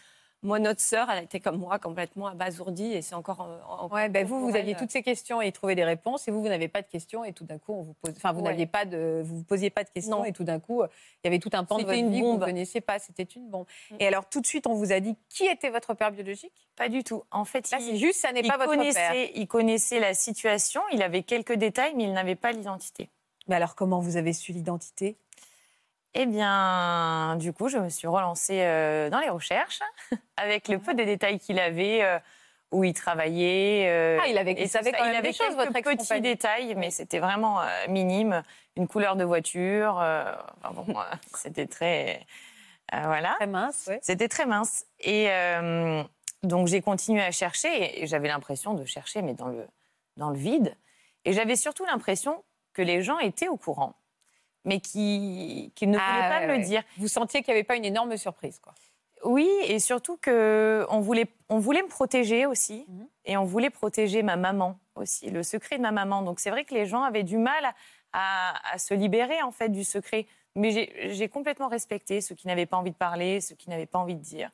moi 0.42 0.58
notre 0.58 0.80
sœur 0.80 1.10
elle 1.10 1.24
était 1.24 1.40
comme 1.40 1.56
moi 1.58 1.78
complètement 1.78 2.28
abasourdie 2.28 2.92
et 2.92 3.02
c'est 3.02 3.14
encore 3.14 3.40
en- 3.40 3.84
en- 3.84 3.88
Ouais, 3.88 4.08
ben 4.08 4.24
vous, 4.26 4.40
vous 4.40 4.54
aviez 4.56 4.72
elle, 4.72 4.76
toutes 4.78 4.90
ces 4.90 5.02
questions 5.02 5.40
et 5.40 5.50
trouvé 5.52 5.74
des 5.74 5.84
réponses, 5.84 6.28
et 6.28 6.30
vous, 6.30 6.40
vous 6.42 6.48
n'avez 6.48 6.68
pas 6.68 6.82
de 6.82 6.86
questions, 6.86 7.24
et 7.24 7.32
tout 7.32 7.44
d'un 7.44 7.58
coup, 7.58 7.72
on 7.72 7.82
vous 7.82 7.94
pose. 7.94 8.12
Enfin, 8.16 8.32
vous 8.32 8.40
Ouais. 8.40 8.50
n'aviez 8.50 8.66
pas 8.66 8.84
de, 8.84 9.22
vous 9.24 9.38
vous 9.38 9.44
posiez 9.44 9.70
pas 9.70 9.82
de 9.84 9.88
questions, 9.90 10.18
Non. 10.18 10.24
et 10.24 10.32
tout 10.32 10.44
d'un 10.44 10.60
coup, 10.60 10.82
il 10.84 10.88
y 11.24 11.28
avait 11.28 11.38
tout 11.38 11.50
un 11.54 11.64
pan 11.64 11.76
de 11.76 11.80
C'était 11.80 11.94
votre 11.94 12.04
une 12.06 12.12
vie 12.12 12.20
que 12.20 12.24
vous 12.24 12.32
ne 12.34 12.36
bombe. 12.38 12.44
connaissiez 12.46 12.80
pas. 12.80 12.98
C'était 12.98 13.22
une 13.24 13.48
bombe. 13.48 13.66
Mm. 13.90 13.96
Et 14.00 14.06
alors, 14.06 14.28
tout 14.28 14.40
de 14.40 14.46
suite, 14.46 14.66
on 14.66 14.74
vous 14.74 14.92
a 14.92 15.00
dit 15.00 15.16
qui 15.28 15.46
était 15.46 15.70
votre 15.70 15.94
père 15.94 16.12
biologique? 16.12 16.68
Pas 16.76 16.88
du 16.88 17.02
tout. 17.02 17.22
En 17.30 17.44
fait, 17.44 17.70
Là, 17.70 17.78
il, 17.80 17.84
c'est 17.86 17.96
juste, 17.96 18.20
ça 18.20 18.30
n'est 18.32 18.42
pas 18.42 18.56
votre 18.58 18.70
père. 18.70 18.78
connaissait, 18.78 19.32
il 19.34 19.46
connaissait 19.48 19.98
la 20.00 20.14
situation, 20.14 20.82
il 20.92 21.02
avait 21.02 21.22
quelques 21.22 21.54
détails, 21.54 21.94
mais 21.96 22.04
il 22.04 22.12
n'avait 22.12 22.36
pas 22.36 22.52
l'identité. 22.52 23.08
Mais 23.48 23.56
alors, 23.56 23.74
comment 23.74 23.98
vous 24.00 24.16
avez 24.16 24.32
su 24.32 24.52
l'identité? 24.52 25.16
Eh 26.20 26.26
bien, 26.26 27.36
du 27.38 27.52
coup, 27.52 27.68
je 27.68 27.78
me 27.78 27.88
suis 27.88 28.08
relancée 28.08 28.60
euh, 28.62 29.08
dans 29.08 29.20
les 29.20 29.28
recherches 29.28 29.78
avec 30.36 30.66
le 30.66 30.80
peu 30.80 30.92
de 30.94 31.04
détails 31.04 31.38
qu'il 31.38 31.60
avait, 31.60 32.02
euh, 32.02 32.18
où 32.72 32.82
il 32.82 32.92
travaillait. 32.92 33.86
euh, 33.88 34.18
Ah, 34.20 34.26
il 34.26 34.36
avait- 34.36 34.56
il 34.58 34.68
savait 34.68 34.90
quand 34.90 35.04
même 35.04 35.12
il 35.12 35.16
avait 35.16 35.28
des 35.28 35.32
choses, 35.32 35.54
votre 35.54 35.72
quelques 35.72 35.96
petits 35.96 36.20
détails, 36.20 36.74
mais 36.74 36.90
c'était 36.90 37.20
vraiment 37.20 37.60
euh, 37.60 37.66
minime. 37.88 38.42
Une 38.76 38.88
couleur 38.88 39.14
de 39.14 39.22
voiture. 39.22 40.00
euh, 40.00 40.24
enfin 40.64 40.72
bon, 40.74 40.94
c'était 41.36 41.68
très. 41.68 42.26
voilà. 42.92 43.34
Très 43.36 43.46
mince, 43.46 43.84
ouais. 43.86 44.00
C'était 44.02 44.26
très 44.28 44.44
mince. 44.46 44.86
Et 44.98 45.28
donc 46.42 46.66
j'ai 46.68 46.80
continué 46.82 47.22
à 47.22 47.30
chercher 47.30 48.02
et 48.02 48.06
j'avais 48.08 48.28
l'impression 48.28 48.74
de 48.74 48.84
chercher, 48.84 49.22
mais 49.22 49.34
dans 49.34 49.48
le, 49.48 49.66
dans 50.16 50.30
le 50.30 50.36
vide. 50.36 50.74
Et 51.24 51.32
j'avais 51.32 51.56
surtout 51.56 51.84
l'impression 51.84 52.42
que 52.74 52.82
les 52.82 53.02
gens 53.02 53.18
étaient 53.18 53.48
au 53.48 53.56
courant, 53.56 53.94
mais 54.68 54.80
qui, 54.80 55.72
qui 55.74 55.86
ne 55.86 55.98
Ah, 55.98 56.12
voulaient 56.12 56.28
pas 56.28 56.46
ouais, 56.46 56.46
me 56.46 56.58
le 56.60 56.64
dire. 56.64 56.82
Vous 56.98 57.08
sentiez 57.08 57.42
qu'il 57.42 57.52
n'y 57.52 57.58
avait 57.58 57.64
pas 57.64 57.76
une 57.76 57.84
énorme 57.84 58.16
surprise, 58.16 58.58
quoi. 58.60 58.74
Oui, 59.24 59.48
et 59.64 59.80
surtout 59.80 60.16
que 60.16 60.86
on 60.90 61.00
voulait, 61.00 61.26
on 61.48 61.58
voulait 61.58 61.82
me 61.82 61.88
protéger 61.88 62.46
aussi, 62.46 62.84
Mhm. 62.88 63.08
et 63.24 63.36
on 63.36 63.44
voulait 63.44 63.70
protéger 63.70 64.22
ma 64.22 64.36
maman 64.36 64.78
aussi, 64.94 65.30
le 65.30 65.42
secret 65.42 65.76
de 65.76 65.82
ma 65.82 65.90
maman. 65.90 66.22
Donc 66.22 66.38
c'est 66.38 66.50
vrai 66.50 66.64
que 66.64 66.72
les 66.74 66.86
gens 66.86 67.02
avaient 67.02 67.24
du 67.24 67.36
mal 67.36 67.74
à, 68.12 68.54
à 68.72 68.78
se 68.78 68.94
libérer 68.94 69.42
en 69.42 69.50
fait 69.50 69.70
du 69.70 69.82
secret, 69.82 70.26
mais 70.54 70.70
j'ai 70.70 71.12
j'ai 71.14 71.28
complètement 71.28 71.66
respecté 71.68 72.20
ceux 72.20 72.36
qui 72.36 72.46
n'avaient 72.46 72.66
pas 72.66 72.76
envie 72.76 72.92
de 72.92 72.96
parler, 72.96 73.40
ceux 73.40 73.56
qui 73.56 73.68
n'avaient 73.70 73.86
pas 73.86 73.98
envie 73.98 74.14
de 74.14 74.22
dire. 74.22 74.50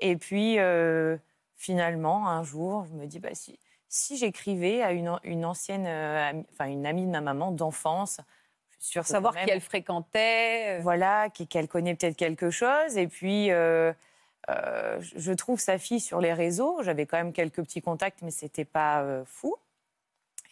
Et 0.00 0.16
puis 0.16 0.58
euh, 0.58 1.16
finalement, 1.56 2.28
un 2.28 2.42
jour, 2.42 2.84
je 2.86 2.94
me 2.94 3.06
dis 3.06 3.20
bah 3.20 3.34
si 3.34 3.60
si 3.88 4.16
j'écrivais 4.18 4.82
à 4.82 4.90
une, 4.92 5.18
une 5.22 5.44
ancienne, 5.44 5.86
euh, 5.86 6.30
amie- 6.30 6.46
enfin 6.52 6.66
une 6.66 6.84
amie 6.84 7.06
de 7.06 7.10
ma 7.10 7.20
maman 7.20 7.52
d'enfance, 7.52 8.20
que 8.78 9.02
savoir 9.02 9.34
qui 9.34 9.50
elle 9.50 9.60
fréquentait. 9.60 10.78
euh, 10.78 10.80
voilà, 10.82 11.28
qu'elle 11.30 11.68
connaît 11.68 11.94
peut-être 11.94 12.16
quelque 12.16 12.50
chose. 12.50 12.96
Et 12.96 13.08
puis, 13.08 13.50
euh, 13.50 13.92
euh, 14.50 15.00
je- 15.00 15.32
trouve 15.32 15.60
sa 15.60 15.78
fille 15.78 16.00
sur 16.00 16.20
les 16.20 16.32
réseaux. 16.32 16.82
J'avais 16.82 17.04
quand 17.06 17.16
même 17.18 17.32
quelques 17.32 17.62
petits 17.62 17.82
contacts, 17.82 18.22
mais 18.22 18.30
c'était 18.30 18.64
pas 18.64 19.02
euh, 19.02 19.24
fou. 19.26 19.56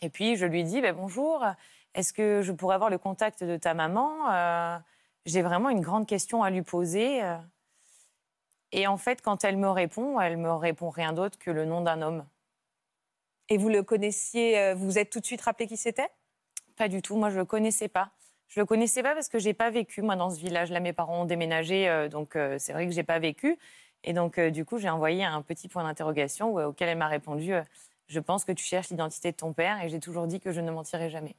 Et 0.03 0.11
puis, 0.11 0.37
je 0.37 0.45
lui 0.47 0.65
dis 0.65 0.81
ben, 0.81 0.95
Bonjour, 0.95 1.45
est-ce 1.95 2.13
que 2.13 2.43
je 2.43 2.53
pourrais 2.53 2.75
avoir 2.75 2.91
le 2.91 2.99
contact 2.99 3.43
de 3.45 3.57
ta 3.57 3.73
maman 3.75 4.81
J'ai 5.25 5.43
vraiment 5.43 5.71
une 5.71 5.81
grande 5.81 6.07
question 6.07 6.43
à 6.43 6.51
lui 6.51 6.63
poser. 6.63 7.23
Et 8.73 8.87
en 8.87 8.97
fait, 8.99 9.23
quand 9.23 9.45
elle 9.45 9.57
me 9.57 9.71
répond, 9.71 10.21
elle 10.21 10.37
me 10.37 10.53
répond 10.53 10.91
rien 10.91 11.13
d'autre 11.13 11.39
que 11.39 11.51
le 11.51 11.65
nom 11.65 11.81
d'un 11.81 12.03
homme. 12.03 12.27
Et 13.49 13.57
vous 13.57 13.69
le 13.69 13.83
connaissiez, 13.83 14.75
vous 14.75 14.85
vous 14.87 14.99
êtes 14.99 15.09
tout 15.11 15.21
de 15.21 15.25
suite 15.25 15.41
rappelé 15.41 15.67
qui 15.69 15.77
c'était? 15.77 16.11
Pas 16.77 16.89
du 16.89 17.01
tout. 17.01 17.17
Moi, 17.17 17.31
je 17.31 17.39
le 17.39 17.45
connaissais 17.47 17.89
pas. 17.89 18.11
Je 18.49 18.61
le 18.61 18.67
connaissais 18.67 19.03
pas 19.03 19.15
parce 19.15 19.29
que 19.29 19.39
j'ai 19.39 19.55
pas 19.55 19.71
vécu 19.71 20.03
moi 20.03 20.17
dans 20.17 20.31
ce 20.31 20.39
village-là. 20.41 20.81
Mes 20.81 20.93
parents 20.93 21.23
ont 21.23 21.25
déménagé, 21.25 21.89
euh, 21.89 22.09
donc 22.09 22.37
euh, 22.37 22.57
c'est 22.59 22.73
vrai 22.73 22.87
que 22.87 22.93
j'ai 22.93 23.03
pas 23.03 23.19
vécu. 23.19 23.59
Et 24.05 24.13
donc 24.13 24.39
euh, 24.39 24.51
du 24.51 24.65
coup, 24.65 24.79
j'ai 24.79 24.89
envoyé 24.89 25.25
un 25.25 25.43
petit 25.43 25.69
point 25.69 25.83
d'interrogation 25.83 26.55
auquel 26.55 26.89
elle 26.89 26.99
m'a 26.99 27.09
répondu 27.09 27.53
Je 28.09 28.21
pense 28.21 28.45
que 28.45 28.53
tu 28.53 28.65
cherches 28.65 28.91
l'identité 28.91 29.33
de 29.33 29.37
ton 29.37 29.53
père, 29.53 29.83
et 29.83 29.89
j'ai 29.89 30.01
toujours 30.01 30.27
dit 30.27 30.41
que 30.41 30.53
je 30.53 30.61
ne 30.61 30.71
mentirai 30.71 31.11
jamais. 31.11 31.37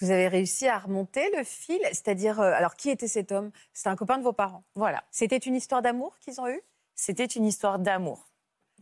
Vous 0.00 0.10
avez 0.10 0.28
réussi 0.28 0.66
à 0.68 0.78
remonter 0.78 1.30
le 1.36 1.42
fil, 1.44 1.80
c'est-à-dire, 1.84 2.40
alors 2.40 2.74
qui 2.76 2.90
était 2.90 3.08
cet 3.08 3.32
homme? 3.32 3.50
C'était 3.72 3.88
un 3.88 3.96
copain 3.96 4.18
de 4.18 4.22
vos 4.22 4.32
parents? 4.32 4.64
Voilà. 4.74 5.04
C'était 5.10 5.38
une 5.38 5.54
histoire 5.54 5.82
d'amour 5.82 6.18
qu'ils 6.20 6.40
ont 6.40 6.48
eue? 6.48 6.62
C'était 6.94 7.24
une 7.24 7.44
histoire 7.46 7.78
d'amour, 7.78 8.26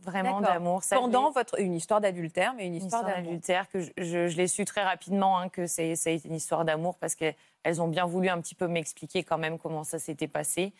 vraiment 0.01 0.41
d'amour. 0.41 0.81
Pendant 0.89 1.31
votre 1.31 1.59
une 1.59 1.73
histoire 1.73 2.01
d'adultère, 2.01 2.53
mais 2.55 2.67
une 2.67 2.75
histoire, 2.75 3.03
d'adultère 3.05 3.69
que 3.69 3.79
je, 3.79 3.91
je- 3.97 4.27
je 4.27 4.37
l'ai 4.37 4.47
su 4.47 4.65
très 4.65 4.83
rapidement 4.83 5.37
hein, 5.39 5.49
que 5.49 5.65
c'est 5.67 5.95
ça 5.95 6.09
a 6.09 6.13
été 6.13 6.27
une 6.27 6.35
histoire 6.35 6.65
d'amour 6.65 6.97
parce 6.97 7.15
qu'elles 7.15 7.81
ont 7.81 7.87
bien 7.87 8.05
voulu 8.05 8.29
un 8.29 8.39
petit 8.41 8.55
peu 8.55 8.67
m'expliquer 8.67 9.23
quand 9.23 9.37
même 9.37 9.57
comment 9.57 9.83
ça 9.83 9.99
s'était 9.99 10.27
passé. 10.27 10.73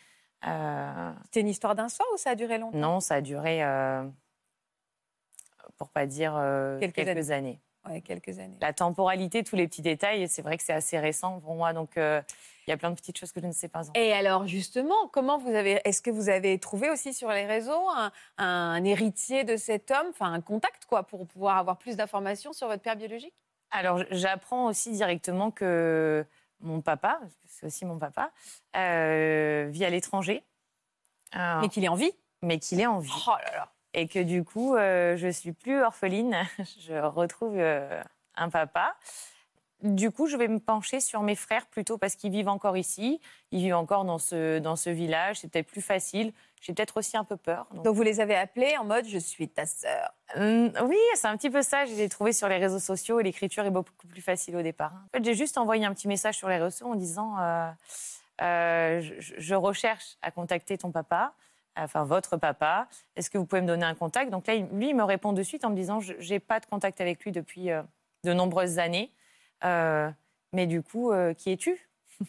Euh, 0.46 1.12
C'était 1.24 1.40
une 1.40 1.48
histoire 1.48 1.74
d'un 1.74 1.88
soir 1.88 2.06
ou 2.14 2.16
ça 2.16 2.30
a 2.30 2.34
duré 2.34 2.58
longtemps? 2.58 2.76
Non, 2.78 3.00
ça 3.00 3.16
a 3.16 3.20
duré, 3.20 3.64
euh, 3.64 4.04
pour 5.78 5.88
pas 5.88 6.06
dire 6.06 6.34
euh, 6.36 6.78
Quelques 6.78 6.94
quelques, 6.96 7.30
années. 7.30 7.60
Ouais, 7.88 8.00
quelques 8.00 8.38
années. 8.38 8.56
La 8.60 8.72
temporalité, 8.72 9.44
tous 9.44 9.56
les 9.56 9.66
petits 9.68 9.82
détails, 9.82 10.28
c'est 10.28 10.42
vrai 10.42 10.56
que 10.56 10.62
c'est 10.62 10.72
assez 10.72 10.98
récent 10.98 11.40
pour 11.40 11.54
moi, 11.54 11.72
donc 11.72 11.96
euh, 11.96 12.20
il 12.66 12.70
y 12.70 12.72
a 12.72 12.76
plein 12.76 12.90
de 12.90 12.96
petites 12.96 13.16
choses 13.18 13.30
que 13.32 13.40
je 13.40 13.46
ne 13.46 13.52
sais 13.52 13.68
pas. 13.68 13.80
encore. 13.88 13.92
Et 13.94 14.12
alors 14.12 14.46
justement, 14.46 15.06
comment 15.12 15.38
vous 15.38 15.54
avez, 15.54 15.80
est-ce 15.84 16.02
que 16.02 16.10
vous 16.10 16.28
avez 16.28 16.58
trouvé 16.58 16.90
aussi 16.90 17.14
sur 17.14 17.30
les 17.30 17.46
réseaux 17.46 17.88
un, 17.96 18.10
un 18.38 18.84
héritier 18.84 19.44
de 19.44 19.56
cet 19.56 19.90
homme, 19.90 20.08
enfin 20.10 20.32
un 20.32 20.40
contact 20.40 20.84
quoi, 20.86 21.04
pour 21.04 21.26
pouvoir 21.26 21.58
avoir 21.58 21.78
plus 21.78 21.96
d'informations 21.96 22.52
sur 22.52 22.66
votre 22.66 22.82
père 22.82 22.96
biologique? 22.96 23.34
Alors, 23.70 24.02
j'apprends 24.10 24.66
aussi 24.66 24.92
directement 24.92 25.50
que 25.50 26.24
mon 26.60 26.80
papa, 26.80 27.20
c'est 27.46 27.66
aussi 27.66 27.84
mon 27.84 27.98
papa, 27.98 28.30
euh, 28.76 29.66
vit 29.70 29.84
à 29.84 29.90
l'étranger, 29.90 30.42
euh, 31.36 31.60
Mais 31.60 31.68
qu'il 31.68 31.84
est 31.84 31.88
en 31.88 31.94
vie? 31.96 32.12
mais 32.42 32.58
qu'il 32.58 32.80
est 32.80 32.86
en 32.86 32.98
vie. 33.00 33.10
Oh 33.26 33.32
là 33.44 33.56
là 33.56 33.72
et 33.96 34.06
que 34.06 34.20
du 34.20 34.44
coup, 34.44 34.76
euh, 34.76 35.16
je 35.16 35.26
suis 35.28 35.52
plus 35.52 35.82
orpheline. 35.82 36.36
je 36.86 36.94
retrouve 36.94 37.54
euh, 37.56 38.00
un 38.36 38.48
papa. 38.50 38.94
Du 39.82 40.10
coup, 40.10 40.26
je 40.26 40.36
vais 40.36 40.48
me 40.48 40.58
pencher 40.58 41.00
sur 41.00 41.22
mes 41.22 41.34
frères 41.34 41.66
plutôt 41.66 41.98
parce 41.98 42.14
qu'ils 42.16 42.30
vivent 42.30 42.48
encore 42.48 42.76
ici. 42.76 43.20
Ils 43.52 43.60
vivent 43.60 43.74
encore 43.74 44.04
dans 44.04 44.18
ce, 44.18 44.58
dans 44.58 44.76
ce 44.76 44.88
village. 44.90 45.40
C'est 45.40 45.48
peut-être 45.50 45.66
plus 45.66 45.82
facile. 45.82 46.32
J'ai 46.62 46.72
peut-être 46.72 46.96
aussi 46.96 47.16
un 47.16 47.24
peu 47.24 47.36
peur. 47.36 47.66
donc- 47.72 47.84
Donc 47.84 47.94
vous 47.94 48.02
les 48.02 48.20
avez 48.20 48.34
appelés 48.36 48.76
en 48.78 48.84
mode 48.84 49.04
je 49.06 49.18
suis 49.18 49.48
ta 49.48 49.66
sœur. 49.66 50.12
Hum, 50.34 50.72
oui, 50.84 50.96
c'est 51.14 51.26
un 51.28 51.36
petit 51.36 51.50
peu 51.50 51.62
ça. 51.62 51.84
Je 51.84 51.90
les 51.92 52.02
ai 52.02 52.08
trouvés 52.08 52.32
sur 52.32 52.48
les 52.48 52.56
réseaux 52.56 52.78
sociaux 52.78 53.20
et 53.20 53.22
l'écriture 53.22 53.64
est 53.64 53.70
beaucoup 53.70 53.92
plus 54.08 54.22
facile 54.22 54.56
au 54.56 54.62
départ. 54.62 54.92
En 54.94 55.18
fait, 55.18 55.24
j'ai 55.24 55.34
juste 55.34 55.58
envoyé 55.58 55.84
un 55.84 55.92
petit 55.94 56.08
message 56.08 56.36
sur 56.36 56.48
les 56.48 56.56
réseaux 56.56 56.86
en 56.86 56.94
disant 56.94 57.36
euh, 57.38 57.70
euh, 58.42 59.00
je, 59.02 59.34
je 59.38 59.54
recherche 59.54 60.16
à 60.22 60.30
contacter 60.30 60.76
ton 60.78 60.90
papa, 60.90 61.32
enfin 61.76 62.04
votre 62.04 62.36
papa. 62.36 62.88
Est-ce 63.14 63.30
que 63.30 63.38
vous 63.38 63.46
pouvez 63.46 63.62
me 63.62 63.66
donner 63.66 63.84
un 63.84 63.94
contact? 63.94 64.30
Donc 64.30 64.46
là, 64.46 64.56
lui, 64.56 64.90
il 64.90 64.96
me 64.96 65.04
répond 65.04 65.32
de 65.32 65.42
suite 65.42 65.64
en 65.64 65.70
me 65.70 65.76
disant 65.76 66.00
je 66.00 66.14
n'ai 66.14 66.40
pas 66.40 66.60
de 66.60 66.66
contact 66.66 67.00
avec 67.00 67.22
lui 67.24 67.32
depuis 67.32 67.70
euh, 67.70 67.82
de 68.24 68.32
nombreuses 68.32 68.78
années. 68.78 69.10
Euh, 69.64 70.10
mais 70.52 70.66
du 70.66 70.82
coup, 70.82 71.12
euh, 71.12 71.34
qui 71.34 71.50
es-tu? 71.50 71.88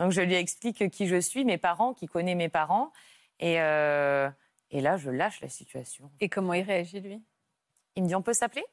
Donc 0.00 0.12
je 0.12 0.20
lui 0.20 0.34
explique 0.34 0.88
qui 0.90 1.06
je 1.06 1.20
suis, 1.20 1.44
mes 1.44 1.58
parents, 1.58 1.94
qui 1.94 2.06
connaît 2.06 2.34
mes 2.34 2.48
parents. 2.48 2.92
Et, 3.38 3.54
et 3.54 4.80
là, 4.80 4.96
je 4.98 5.10
lâche 5.10 5.40
la 5.40 5.48
situation. 5.48 6.10
Et 6.20 6.28
comment 6.28 6.52
il 6.52 6.62
réagit 6.62 7.00
lui? 7.00 7.22
Il 7.96 8.02
me 8.02 8.08
dit 8.08 8.14
on 8.14 8.22
peut 8.22 8.34
s'appeler? 8.34 8.64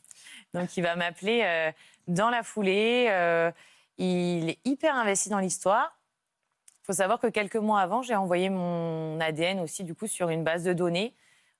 Donc 0.54 0.76
il 0.76 0.82
va 0.82 0.96
m'appeler 0.96 1.72
dans 2.06 2.30
la 2.30 2.42
foulée. 2.42 3.06
il 3.98 4.50
est 4.50 4.58
hyper 4.64 4.94
investi 4.94 5.28
dans 5.28 5.38
l'histoire. 5.38 5.98
Il 6.84 6.88
faut 6.88 6.92
savoir 6.92 7.18
que 7.18 7.28
quelques 7.28 7.56
mois 7.56 7.80
avant, 7.80 8.02
j'ai 8.02 8.14
envoyé 8.14 8.50
mon 8.50 9.18
ADN 9.18 9.60
aussi 9.60 9.84
du 9.84 9.94
coup 9.94 10.06
sur 10.06 10.28
une 10.28 10.44
base 10.44 10.64
de 10.64 10.74
données. 10.74 11.14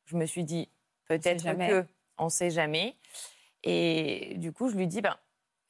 Je 0.04 0.16
me 0.16 0.26
suis 0.26 0.44
dit 0.44 0.68
peut-être 1.08 1.44
que 1.56 1.86
on 2.18 2.28
sait 2.28 2.50
jamais. 2.50 2.94
Et 3.62 4.34
du 4.36 4.52
coup, 4.52 4.68
je 4.68 4.76
lui 4.76 4.86
dis 4.86 5.00
ben 5.00 5.16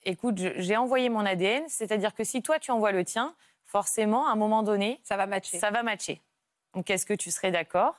écoute, 0.02 0.36
j'ai 0.38 0.76
envoyé 0.76 1.08
mon 1.08 1.24
ADN, 1.24 1.62
c'est-à-dire 1.68 2.14
que 2.14 2.24
si 2.24 2.42
toi 2.42 2.58
tu 2.58 2.72
envoies 2.72 2.90
le 2.90 3.04
tien, 3.04 3.36
forcément 3.64 4.26
à 4.26 4.32
un 4.32 4.36
moment 4.36 4.64
donné, 4.64 5.00
Ça 5.04 5.16
va 5.16 5.26
matcher. 5.26 5.58
ça 5.58 5.70
va 5.70 5.84
matcher. 5.84 6.20
Donc, 6.74 6.90
est-ce 6.90 7.06
que 7.06 7.14
tu 7.14 7.30
serais 7.30 7.52
d'accord? 7.52 7.94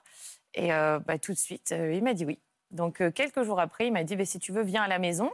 Et 0.53 0.73
euh, 0.73 0.99
bah, 0.99 1.17
tout 1.17 1.31
de 1.31 1.37
suite, 1.37 1.71
euh, 1.71 1.93
il 1.93 2.03
m'a 2.03 2.13
dit 2.13 2.25
oui. 2.25 2.39
Donc, 2.71 3.01
euh, 3.01 3.11
quelques 3.11 3.43
jours 3.43 3.61
après, 3.61 3.87
il 3.87 3.93
m'a 3.93 4.03
dit 4.03 4.17
bah, 4.17 4.25
si 4.25 4.39
tu 4.39 4.51
veux, 4.51 4.63
viens 4.63 4.83
à 4.83 4.87
la 4.87 4.99
maison. 4.99 5.31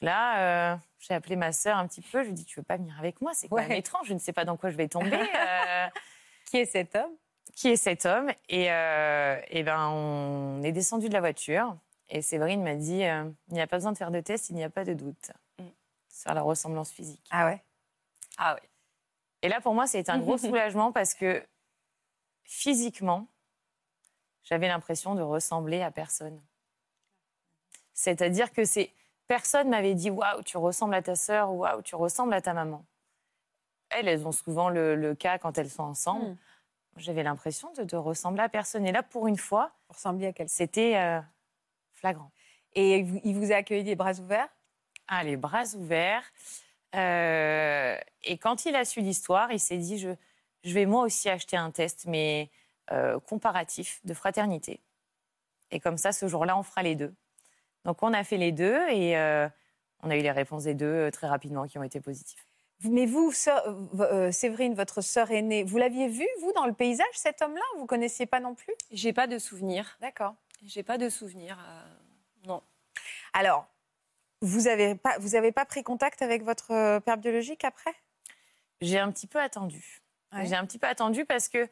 Là, 0.00 0.72
euh, 0.72 0.76
j'ai 0.98 1.14
appelé 1.14 1.36
ma 1.36 1.52
sœur 1.52 1.76
un 1.78 1.86
petit 1.86 2.00
peu. 2.00 2.20
Je 2.22 2.26
lui 2.26 2.30
ai 2.32 2.34
dit 2.34 2.44
tu 2.44 2.58
veux 2.58 2.64
pas 2.64 2.76
venir 2.76 2.98
avec 2.98 3.20
moi 3.20 3.32
C'est 3.34 3.48
quand 3.48 3.56
Ouais. 3.56 3.68
même 3.68 3.78
étrange. 3.78 4.06
Je 4.08 4.14
ne 4.14 4.18
sais 4.18 4.32
pas 4.32 4.44
dans 4.44 4.56
quoi 4.56 4.70
je 4.70 4.76
vais 4.76 4.88
tomber. 4.88 5.12
Euh, 5.16 5.86
Qui 6.46 6.58
est 6.58 6.66
cet 6.66 6.94
homme? 6.96 7.12
Qui 7.54 7.68
est 7.68 7.76
cet 7.76 8.06
homme? 8.06 8.30
Et, 8.48 8.70
euh, 8.72 9.40
et 9.48 9.62
ben, 9.62 9.88
on 9.88 10.62
est 10.62 10.72
descendu 10.72 11.08
de 11.08 11.12
la 11.14 11.20
voiture. 11.20 11.76
Et 12.08 12.22
Séverine 12.22 12.62
m'a 12.62 12.74
dit 12.74 13.00
il 13.02 13.34
n'y 13.54 13.60
a 13.60 13.66
pas 13.66 13.76
besoin 13.76 13.92
de 13.92 13.98
faire 13.98 14.10
de 14.10 14.20
test, 14.20 14.50
il 14.50 14.56
n'y 14.56 14.64
a 14.64 14.70
pas 14.70 14.84
de 14.84 14.94
doute 14.94 15.30
Mm. 15.58 15.64
sur 16.08 16.32
la 16.34 16.42
ressemblance 16.42 16.90
physique. 16.90 17.24
Ah 17.30 17.46
ouais? 17.46 17.62
Ah 18.38 18.56
oui. 18.60 18.68
Et 19.42 19.48
là, 19.48 19.60
pour 19.60 19.74
moi, 19.74 19.86
c'était 19.86 20.10
un 20.10 20.18
gros 20.18 20.38
soulagement 20.38 20.92
parce 20.92 21.14
que 21.14 21.44
physiquement, 22.44 23.26
j'avais 24.42 24.68
l'impression 24.68 25.14
de 25.14 25.22
ressembler 25.22 25.82
à 25.82 25.90
personne. 25.90 26.40
C'est-à-dire 27.94 28.52
que 28.52 28.64
c'est 28.64 28.90
personne 29.30 29.68
m'avait 29.68 29.94
dit 29.94 30.10
waouh, 30.10 30.42
tu 30.42 30.56
ressembles 30.56 30.92
à 30.92 31.02
ta 31.02 31.14
sœur, 31.14 31.52
waouh, 31.52 31.82
tu 31.82 31.94
ressembles 31.94 32.34
à 32.34 32.40
ta 32.40 32.52
maman. 32.52 32.84
Elles, 33.90 34.08
elles 34.08 34.26
ont 34.26 34.32
souvent 34.32 34.68
le, 34.70 34.96
le 34.96 35.14
cas 35.14 35.38
quand 35.38 35.56
elles 35.56 35.70
sont 35.70 35.84
ensemble. 35.84 36.30
Mm. 36.30 36.36
J'avais 36.96 37.22
l'impression 37.22 37.72
de, 37.74 37.84
de 37.84 37.96
ressembler 37.96 38.42
à 38.42 38.48
personne. 38.48 38.84
Et 38.84 38.90
là, 38.90 39.04
pour 39.04 39.28
une 39.28 39.36
fois, 39.36 39.70
à 39.88 40.46
c'était 40.48 40.96
euh, 40.96 41.20
flagrant. 41.94 42.32
Et 42.72 43.06
il 43.22 43.36
vous 43.36 43.52
a 43.52 43.56
accueilli 43.56 43.84
des 43.84 43.94
bras 43.94 44.14
ouverts? 44.18 44.48
Ah, 45.06 45.22
les 45.22 45.36
bras 45.36 45.76
ouverts. 45.76 46.24
Euh, 46.96 47.96
et 48.24 48.36
quand 48.36 48.64
il 48.64 48.74
a 48.74 48.84
su 48.84 49.00
l'histoire, 49.00 49.52
il 49.52 49.60
s'est 49.60 49.78
dit 49.78 49.96
je, 50.00 50.10
je 50.64 50.74
vais 50.74 50.86
moi 50.86 51.04
aussi 51.04 51.28
acheter 51.28 51.56
un 51.56 51.70
test, 51.70 52.04
mais 52.06 52.50
euh, 52.90 53.20
comparatif 53.20 54.00
de 54.04 54.12
fraternité. 54.12 54.80
Et 55.70 55.78
comme 55.78 55.98
ça, 55.98 56.10
ce 56.10 56.26
jour-là, 56.26 56.58
on 56.58 56.64
fera 56.64 56.82
les 56.82 56.96
deux. 56.96 57.14
Donc, 57.84 58.02
on 58.02 58.12
a 58.12 58.24
fait 58.24 58.36
les 58.36 58.52
deux 58.52 58.78
et 58.90 59.16
euh, 59.16 59.48
on 60.02 60.10
a 60.10 60.16
eu 60.16 60.20
les 60.22 60.30
réponses 60.30 60.64
des 60.64 60.74
deux 60.74 60.86
euh, 60.86 61.10
très 61.10 61.26
rapidement 61.26 61.66
qui 61.66 61.78
ont 61.78 61.82
été 61.82 62.00
positives. 62.00 62.40
Mais 62.84 63.04
vous, 63.06 63.32
euh, 64.00 64.32
Séverine, 64.32 64.74
votre 64.74 65.00
sœur 65.02 65.30
aînée, 65.30 65.64
vous 65.64 65.76
l'aviez 65.78 66.08
vu, 66.08 66.26
vous, 66.40 66.52
dans 66.52 66.64
le 66.66 66.72
paysage, 66.72 67.06
cet 67.14 67.42
homme-là 67.42 67.62
Vous 67.76 67.86
connaissiez 67.86 68.26
pas 68.26 68.40
non 68.40 68.54
plus? 68.54 68.72
J'ai 68.90 69.12
pas 69.12 69.26
de 69.26 69.38
souvenir. 69.38 69.98
D'accord. 70.00 70.34
J'ai 70.64 70.82
pas 70.82 70.96
de 70.98 71.08
souvenir. 71.08 71.58
euh, 71.58 72.46
non. 72.46 72.62
Alors, 73.32 73.66
vous 74.40 74.66
avez 74.66 74.94
pas, 74.94 75.18
vous 75.18 75.34
avez 75.34 75.52
pas 75.52 75.66
pris 75.66 75.82
contact 75.82 76.22
avec 76.22 76.42
votre 76.42 76.98
père 77.00 77.18
biologique 77.18 77.64
après? 77.64 77.94
J'ai 78.80 78.98
un 78.98 79.10
petit 79.12 79.26
peu 79.26 79.38
attendu. 79.38 80.00
Ouais. 80.32 80.46
J'ai 80.46 80.54
un 80.56 80.64
petit 80.64 80.78
peu 80.78 80.86
attendu 80.86 81.24
parce 81.26 81.48
que 81.48 81.68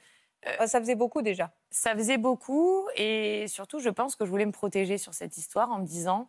Ah, 0.58 0.66
Ça 0.66 0.78
faisait 0.78 0.94
beaucoup 0.94 1.22
déjà. 1.22 1.50
Ça 1.70 1.94
faisait 1.94 2.18
beaucoup 2.18 2.88
et 2.96 3.46
surtout, 3.48 3.78
je 3.80 3.90
pense 3.90 4.16
que 4.16 4.24
je 4.24 4.30
voulais 4.30 4.46
me 4.46 4.52
protéger 4.52 4.98
sur 4.98 5.14
cette 5.14 5.36
histoire 5.36 5.70
en 5.70 5.78
me 5.78 5.86
disant 5.86 6.28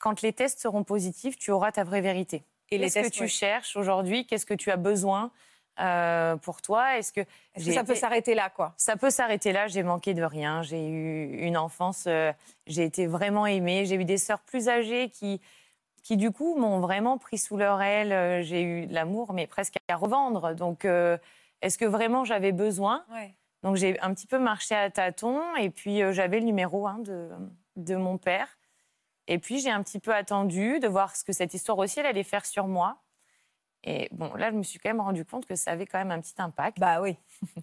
quand 0.00 0.20
les 0.22 0.32
tests 0.32 0.60
seront 0.60 0.84
positifs, 0.84 1.38
tu 1.38 1.50
auras 1.50 1.72
ta 1.72 1.84
vraie 1.84 2.00
vérité. 2.00 2.44
Et 2.70 2.78
les 2.78 2.90
Qu'est-ce 2.90 3.08
que 3.08 3.14
tu 3.14 3.22
ouais. 3.22 3.28
cherches 3.28 3.76
aujourd'hui 3.76 4.26
Qu'est-ce 4.26 4.46
que 4.46 4.54
tu 4.54 4.70
as 4.70 4.76
besoin 4.76 5.30
euh, 5.78 6.36
pour 6.36 6.60
toi? 6.60 6.98
Est-ce 6.98 7.12
que 7.12 7.20
Est-ce 7.20 7.26
que 7.54 7.60
j'ai 7.60 7.72
ça 7.72 7.84
peut 7.84 7.94
s'arrêter 7.94 8.34
là, 8.34 8.50
quoi? 8.50 8.74
Ça 8.78 8.96
peut 8.96 9.10
s'arrêter 9.10 9.52
là. 9.52 9.68
J'ai 9.68 9.82
manqué 9.82 10.12
de 10.14 10.22
rien. 10.24 10.62
J'ai 10.62 10.88
eu 10.88 11.38
une 11.46 11.56
enfance. 11.56 12.04
euh, 12.06 12.32
j'ai 12.66 12.84
été 12.84 13.06
vraiment 13.06 13.46
aimée. 13.46 13.84
J'ai 13.86 13.94
eu 13.96 14.04
des 14.04 14.18
sœurs 14.18 14.40
plus 14.40 14.68
âgées 14.68 15.10
qui, 15.10 15.40
qui 16.02 16.16
du 16.16 16.30
coup, 16.32 16.56
m'ont 16.56 16.80
vraiment 16.80 17.18
pris 17.18 17.38
sous 17.38 17.56
leur 17.56 17.80
aile. 17.80 18.12
Euh, 18.12 18.42
J'ai 18.42 18.62
eu 18.62 18.86
de 18.86 18.94
l'amour, 18.94 19.34
mais 19.34 19.46
presque 19.46 19.76
à 19.88 19.96
revendre. 19.96 20.54
Donc, 20.54 20.84
euh, 20.84 21.16
est-ce 21.60 21.78
que 21.78 21.84
vraiment 21.84 22.24
j'avais 22.24 22.52
besoin? 22.52 23.04
Ouais. 23.12 23.34
Donc, 23.62 23.76
j'ai 23.76 23.98
un 24.00 24.12
petit 24.12 24.26
peu 24.26 24.38
marché 24.38 24.74
à 24.74 24.90
tâtons. 24.90 25.54
Et 25.56 25.70
puis, 25.70 26.02
euh, 26.02 26.12
j'avais 26.12 26.40
le 26.40 26.46
numéro 26.46 26.86
hein, 26.86 26.98
de, 27.00 27.30
de 27.76 27.96
mon 27.96 28.18
père. 28.18 28.58
Et 29.28 29.38
puis, 29.38 29.60
j'ai 29.60 29.70
un 29.70 29.82
petit 29.82 30.00
peu 30.00 30.14
attendu 30.14 30.80
de 30.80 30.88
voir 30.88 31.14
ce 31.14 31.24
que 31.24 31.32
cette 31.32 31.54
histoire 31.54 31.78
aussi, 31.78 32.00
elle 32.00 32.06
allait 32.06 32.24
faire 32.24 32.44
sur 32.44 32.66
moi. 32.66 33.02
Et 33.84 34.08
bon, 34.12 34.32
là, 34.34 34.50
je 34.50 34.56
me 34.56 34.62
suis 34.62 34.78
quand 34.78 34.88
même 34.90 35.00
rendu 35.00 35.24
compte 35.24 35.46
que 35.46 35.56
ça 35.56 35.72
avait 35.72 35.86
quand 35.86 35.98
même 35.98 36.10
un 36.10 36.20
petit 36.20 36.34
impact. 36.38 36.78
Bah 36.78 37.00
oui. 37.00 37.16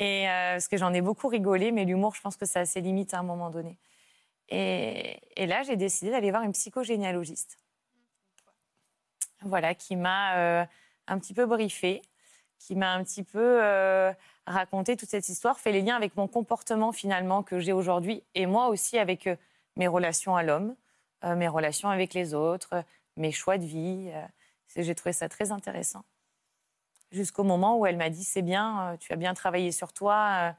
Et 0.00 0.28
euh, 0.28 0.54
parce 0.54 0.68
que 0.68 0.76
j'en 0.76 0.92
ai 0.92 1.00
beaucoup 1.00 1.28
rigolé, 1.28 1.70
mais 1.72 1.84
l'humour, 1.84 2.14
je 2.14 2.20
pense 2.20 2.36
que 2.36 2.46
ça 2.46 2.60
a 2.60 2.64
ses 2.64 2.80
limites 2.80 3.14
à 3.14 3.20
un 3.20 3.22
moment 3.22 3.50
donné. 3.50 3.78
Et, 4.48 5.20
et 5.36 5.46
là, 5.46 5.62
j'ai 5.62 5.76
décidé 5.76 6.10
d'aller 6.10 6.30
voir 6.30 6.42
une 6.42 6.52
psychogénéalogiste. 6.52 7.58
Voilà, 9.42 9.74
qui 9.74 9.96
m'a 9.96 10.36
euh, 10.36 10.64
un 11.06 11.18
petit 11.18 11.34
peu 11.34 11.46
briefé, 11.46 12.02
qui 12.58 12.74
m'a 12.74 12.92
un 12.92 13.04
petit 13.04 13.22
peu 13.22 13.60
raconté 14.46 14.96
toute 14.96 15.08
cette 15.08 15.28
histoire, 15.28 15.58
fait 15.58 15.72
les 15.72 15.82
liens 15.82 15.96
avec 15.96 16.16
mon 16.16 16.28
comportement 16.28 16.92
finalement 16.92 17.42
que 17.42 17.58
j'ai 17.58 17.72
aujourd'hui, 17.72 18.22
et 18.34 18.46
moi 18.46 18.68
aussi 18.68 18.98
avec 18.98 19.26
euh, 19.26 19.36
mes 19.76 19.88
relations 19.88 20.36
à 20.36 20.42
l'homme, 20.42 20.76
euh, 21.24 21.34
mes 21.34 21.48
relations 21.48 21.88
avec 21.88 22.14
les 22.14 22.34
autres, 22.34 22.74
euh, 22.74 22.82
mes 23.16 23.32
choix 23.32 23.58
de 23.58 23.64
vie. 23.64 24.10
j'ai 24.76 24.94
trouvé 24.94 25.12
ça 25.12 25.28
très 25.28 25.52
intéressant 25.52 26.04
jusqu'au 27.12 27.44
moment 27.44 27.78
où 27.78 27.86
elle 27.86 27.96
m'a 27.96 28.10
dit 28.10 28.24
c'est 28.24 28.42
bien, 28.42 28.96
tu 28.98 29.12
as 29.12 29.16
bien 29.16 29.34
travaillé 29.34 29.70
sur 29.70 29.92
toi, 29.92 30.52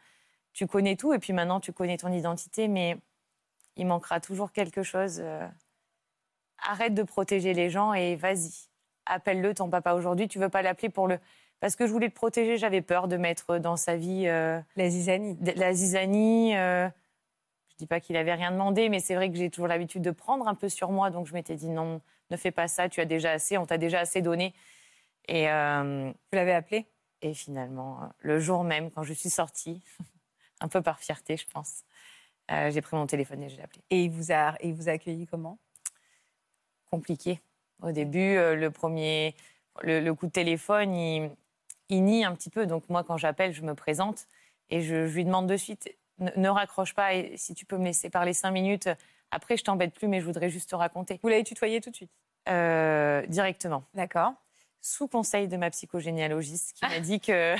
tu 0.53 0.67
connais 0.67 0.95
tout 0.95 1.13
et 1.13 1.19
puis 1.19 1.33
maintenant 1.33 1.59
tu 1.59 1.73
connais 1.73 1.97
ton 1.97 2.13
identité, 2.13 2.69
mais 2.69 2.97
il 3.75 3.85
manquera 3.85 4.21
toujours 4.21 4.53
quelque 4.53 4.81
chose. 4.81 5.21
Arrête 6.59 6.93
de 6.93 7.03
protéger 7.03 7.53
les 7.53 7.69
gens 7.69 7.93
et 7.93 8.15
vas-y, 8.15 8.53
appelle-le 9.05 9.53
ton 9.53 9.69
papa 9.69 9.95
aujourd'hui. 9.95 10.29
Tu 10.29 10.39
veux 10.39 10.47
pas 10.47 10.61
l'appeler 10.61 10.87
pour 10.87 11.09
le 11.09 11.19
parce 11.65 11.75
que 11.75 11.87
je 11.87 11.91
voulais 11.91 12.05
le 12.05 12.13
protéger, 12.13 12.59
j'avais 12.59 12.83
peur 12.83 13.07
de 13.07 13.17
mettre 13.17 13.57
dans 13.57 13.75
sa 13.75 13.95
vie 13.95 14.27
euh, 14.27 14.61
La 14.75 14.87
zizanie. 14.87 15.35
la 15.55 15.73
zizanie. 15.73 16.55
euh. 16.55 16.87
Je 17.71 17.75
dis 17.77 17.87
pas 17.87 17.99
qu'il 17.99 18.17
avait 18.17 18.35
rien 18.35 18.51
demandé, 18.51 18.87
mais 18.87 18.99
c'est 18.99 19.15
vrai 19.15 19.31
que 19.31 19.35
j'ai 19.35 19.49
toujours 19.49 19.65
l'habitude 19.67 20.03
de 20.03 20.11
prendre 20.11 20.47
un 20.47 20.53
peu 20.53 20.69
sur 20.69 20.91
moi, 20.91 21.09
donc 21.09 21.25
je 21.25 21.33
m'étais 21.33 21.55
dit 21.55 21.69
non, 21.69 22.01
ne 22.29 22.37
fais 22.37 22.51
pas 22.51 22.67
ça, 22.67 22.87
tu 22.87 23.01
as 23.01 23.05
déjà 23.05 23.31
assez, 23.31 23.57
on 23.57 23.65
t'a 23.65 23.79
déjà 23.79 23.99
assez 24.01 24.21
donné. 24.21 24.53
Et 25.27 25.49
euh, 25.49 26.11
Vous 26.11 26.35
l'avez 26.37 26.53
appelé? 26.53 26.85
et 27.23 27.33
finalement, 27.33 27.99
euh, 28.03 28.05
le 28.19 28.39
jour 28.39 28.63
même, 28.63 28.91
quand 28.91 29.01
je 29.01 29.13
suis 29.13 29.31
sortie, 29.31 29.81
un 30.61 30.67
peu 30.67 30.83
par 30.83 30.99
fierté, 30.99 31.35
je 31.35 31.47
pense, 31.51 31.81
euh, 32.51 32.69
j'ai 32.69 32.81
pris 32.81 32.95
mon 32.95 33.07
téléphone 33.07 33.41
et 33.41 33.49
je 33.49 33.55
l'ai 33.57 33.63
appelé. 33.63 33.81
Et 33.89 34.03
il 34.03 34.11
vous 34.11 34.31
a, 34.31 34.53
il 34.61 34.75
vous 34.75 34.87
a 34.87 34.91
accueilli 34.91 35.25
comment? 35.25 35.57
Compliqué. 36.91 37.41
Au 37.81 37.91
début, 37.91 38.35
le 38.35 38.69
premier, 38.69 39.33
le, 39.81 39.99
le 39.99 40.13
coup 40.13 40.27
de 40.27 40.31
téléphone, 40.31 40.95
il, 40.95 41.31
il 41.89 42.03
nie 42.03 42.23
un 42.25 42.33
petit 42.35 42.49
peu. 42.49 42.65
Donc 42.65 42.83
moi, 42.89 43.03
quand 43.03 43.17
j'appelle, 43.17 43.53
je 43.53 43.61
me 43.61 43.75
présente 43.75 44.27
et 44.69 44.81
je, 44.81 45.07
je 45.07 45.13
lui 45.15 45.25
demande 45.25 45.47
de 45.47 45.57
suite, 45.57 45.89
ne, 46.19 46.29
ne 46.35 46.49
raccroche 46.49 46.93
pas. 46.93 47.13
Et 47.13 47.37
si 47.37 47.53
tu 47.53 47.65
peux 47.65 47.77
me 47.77 47.85
laisser 47.85 48.09
parler 48.09 48.33
cinq 48.33 48.51
minutes, 48.51 48.89
après, 49.31 49.57
je 49.57 49.63
t'embête 49.63 49.93
plus, 49.93 50.07
mais 50.07 50.19
je 50.21 50.25
voudrais 50.25 50.49
juste 50.49 50.69
te 50.69 50.75
raconter 50.75 51.19
Vous 51.23 51.29
l'avez 51.29 51.43
tutoyé 51.43 51.81
tout 51.81 51.89
de 51.89 51.95
suite? 51.95 52.11
Euh, 52.47 53.25
directement. 53.27 53.83
D'accord. 53.95 54.33
sous 54.81 55.07
conseil 55.07 55.47
de 55.47 55.57
ma 55.57 55.71
psychogénéalogiste 55.71 56.73
qui 56.73 56.85
m'a 56.85 56.99
dit 56.99 57.19
que 57.19 57.55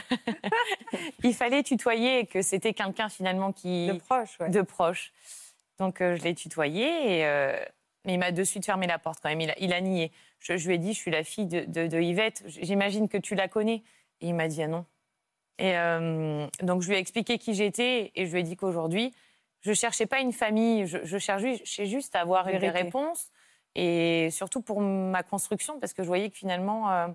il 1.24 1.34
fallait 1.34 1.64
tutoyer 1.64 2.20
et 2.20 2.26
que 2.28 2.42
c'était 2.44 2.74
quelqu'un 2.74 3.10
finalement 3.10 3.52
qui 3.52 3.88
De 3.88 3.94
proche, 3.94 4.38
ouais. 4.40 4.50
de 4.50 4.62
proche. 4.62 5.12
Donc 5.80 6.02
euh, 6.02 6.16
je 6.16 6.22
l'ai 6.24 6.36
tutoyé 6.36 6.86
et 7.20 7.26
euh, 7.26 7.58
mais 8.06 8.14
il 8.14 8.20
m'a 8.20 8.32
de 8.32 8.44
suite 8.44 8.64
fermé 8.66 8.86
la 8.88 9.00
porte 9.00 9.20
quand 9.22 9.30
même. 9.30 9.42
Il 9.42 9.50
a, 9.50 9.56
il 9.60 9.74
a 9.74 9.82
nié. 9.82 10.12
Je, 10.40 10.56
je 10.58 10.68
lui 10.68 10.76
ai 10.76 10.78
dit 10.78 10.94
je 10.94 11.00
suis 11.00 11.10
la 11.12 11.24
fille 11.24 11.48
de, 11.48 11.62
de- 11.66 11.88
de 11.88 12.00
Yvette. 12.00 12.44
J'imagine 12.46 13.10
que 13.10 13.18
tu 13.18 13.34
la 13.36 13.48
connais. 13.48 13.82
Et 14.26 14.30
il 14.30 14.34
m'a 14.34 14.48
dit 14.48 14.64
ah 14.64 14.68
non. 14.68 14.86
Et 15.60 15.78
euh, 15.78 16.48
donc 16.62 16.82
je 16.82 16.90
lui 16.90 16.96
ai 16.96 17.00
expliqué 17.00 17.38
qui 17.38 17.54
j'étais 17.54 18.12
et 18.16 18.26
je 18.26 18.32
lui 18.32 18.40
ai 18.40 18.44
dit 18.44 18.58
qu'aujourd'hui 18.58 19.14
je 19.62 19.72
cherchais 19.72 20.08
pas 20.08 20.20
une 20.20 20.34
famille. 20.34 20.88
Je, 20.88 20.98
je 21.04 21.18
cherchais 21.20 21.86
juste 21.86 22.16
à 22.16 22.22
avoir 22.22 22.46
des 22.46 22.58
Vérité. 22.58 22.72
réponses 22.72 23.30
et 23.76 24.30
surtout 24.32 24.62
pour 24.62 24.82
ma 24.82 25.22
construction 25.22 25.80
parce 25.80 25.94
que 25.94 26.02
je 26.02 26.08
voyais 26.08 26.32
que 26.32 26.38
finalement 26.38 26.92
euh, 26.92 27.08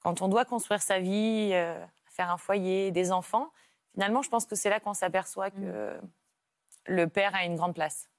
quand 0.00 0.20
on 0.20 0.28
doit 0.28 0.44
construire 0.44 0.82
sa 0.82 0.98
vie, 0.98 1.50
euh, 1.52 1.74
faire 2.04 2.30
un 2.30 2.36
foyer, 2.36 2.90
des 2.90 3.12
enfants, 3.12 3.50
finalement 3.94 4.20
je 4.20 4.28
pense 4.28 4.44
que 4.44 4.56
c'est 4.56 4.68
là 4.68 4.78
qu'on 4.78 4.94
s'aperçoit 4.94 5.50
que 5.50 5.98
le 6.86 7.08
père 7.08 7.34
a 7.34 7.44
une 7.44 7.56
grande 7.56 7.74
place. 7.74 8.10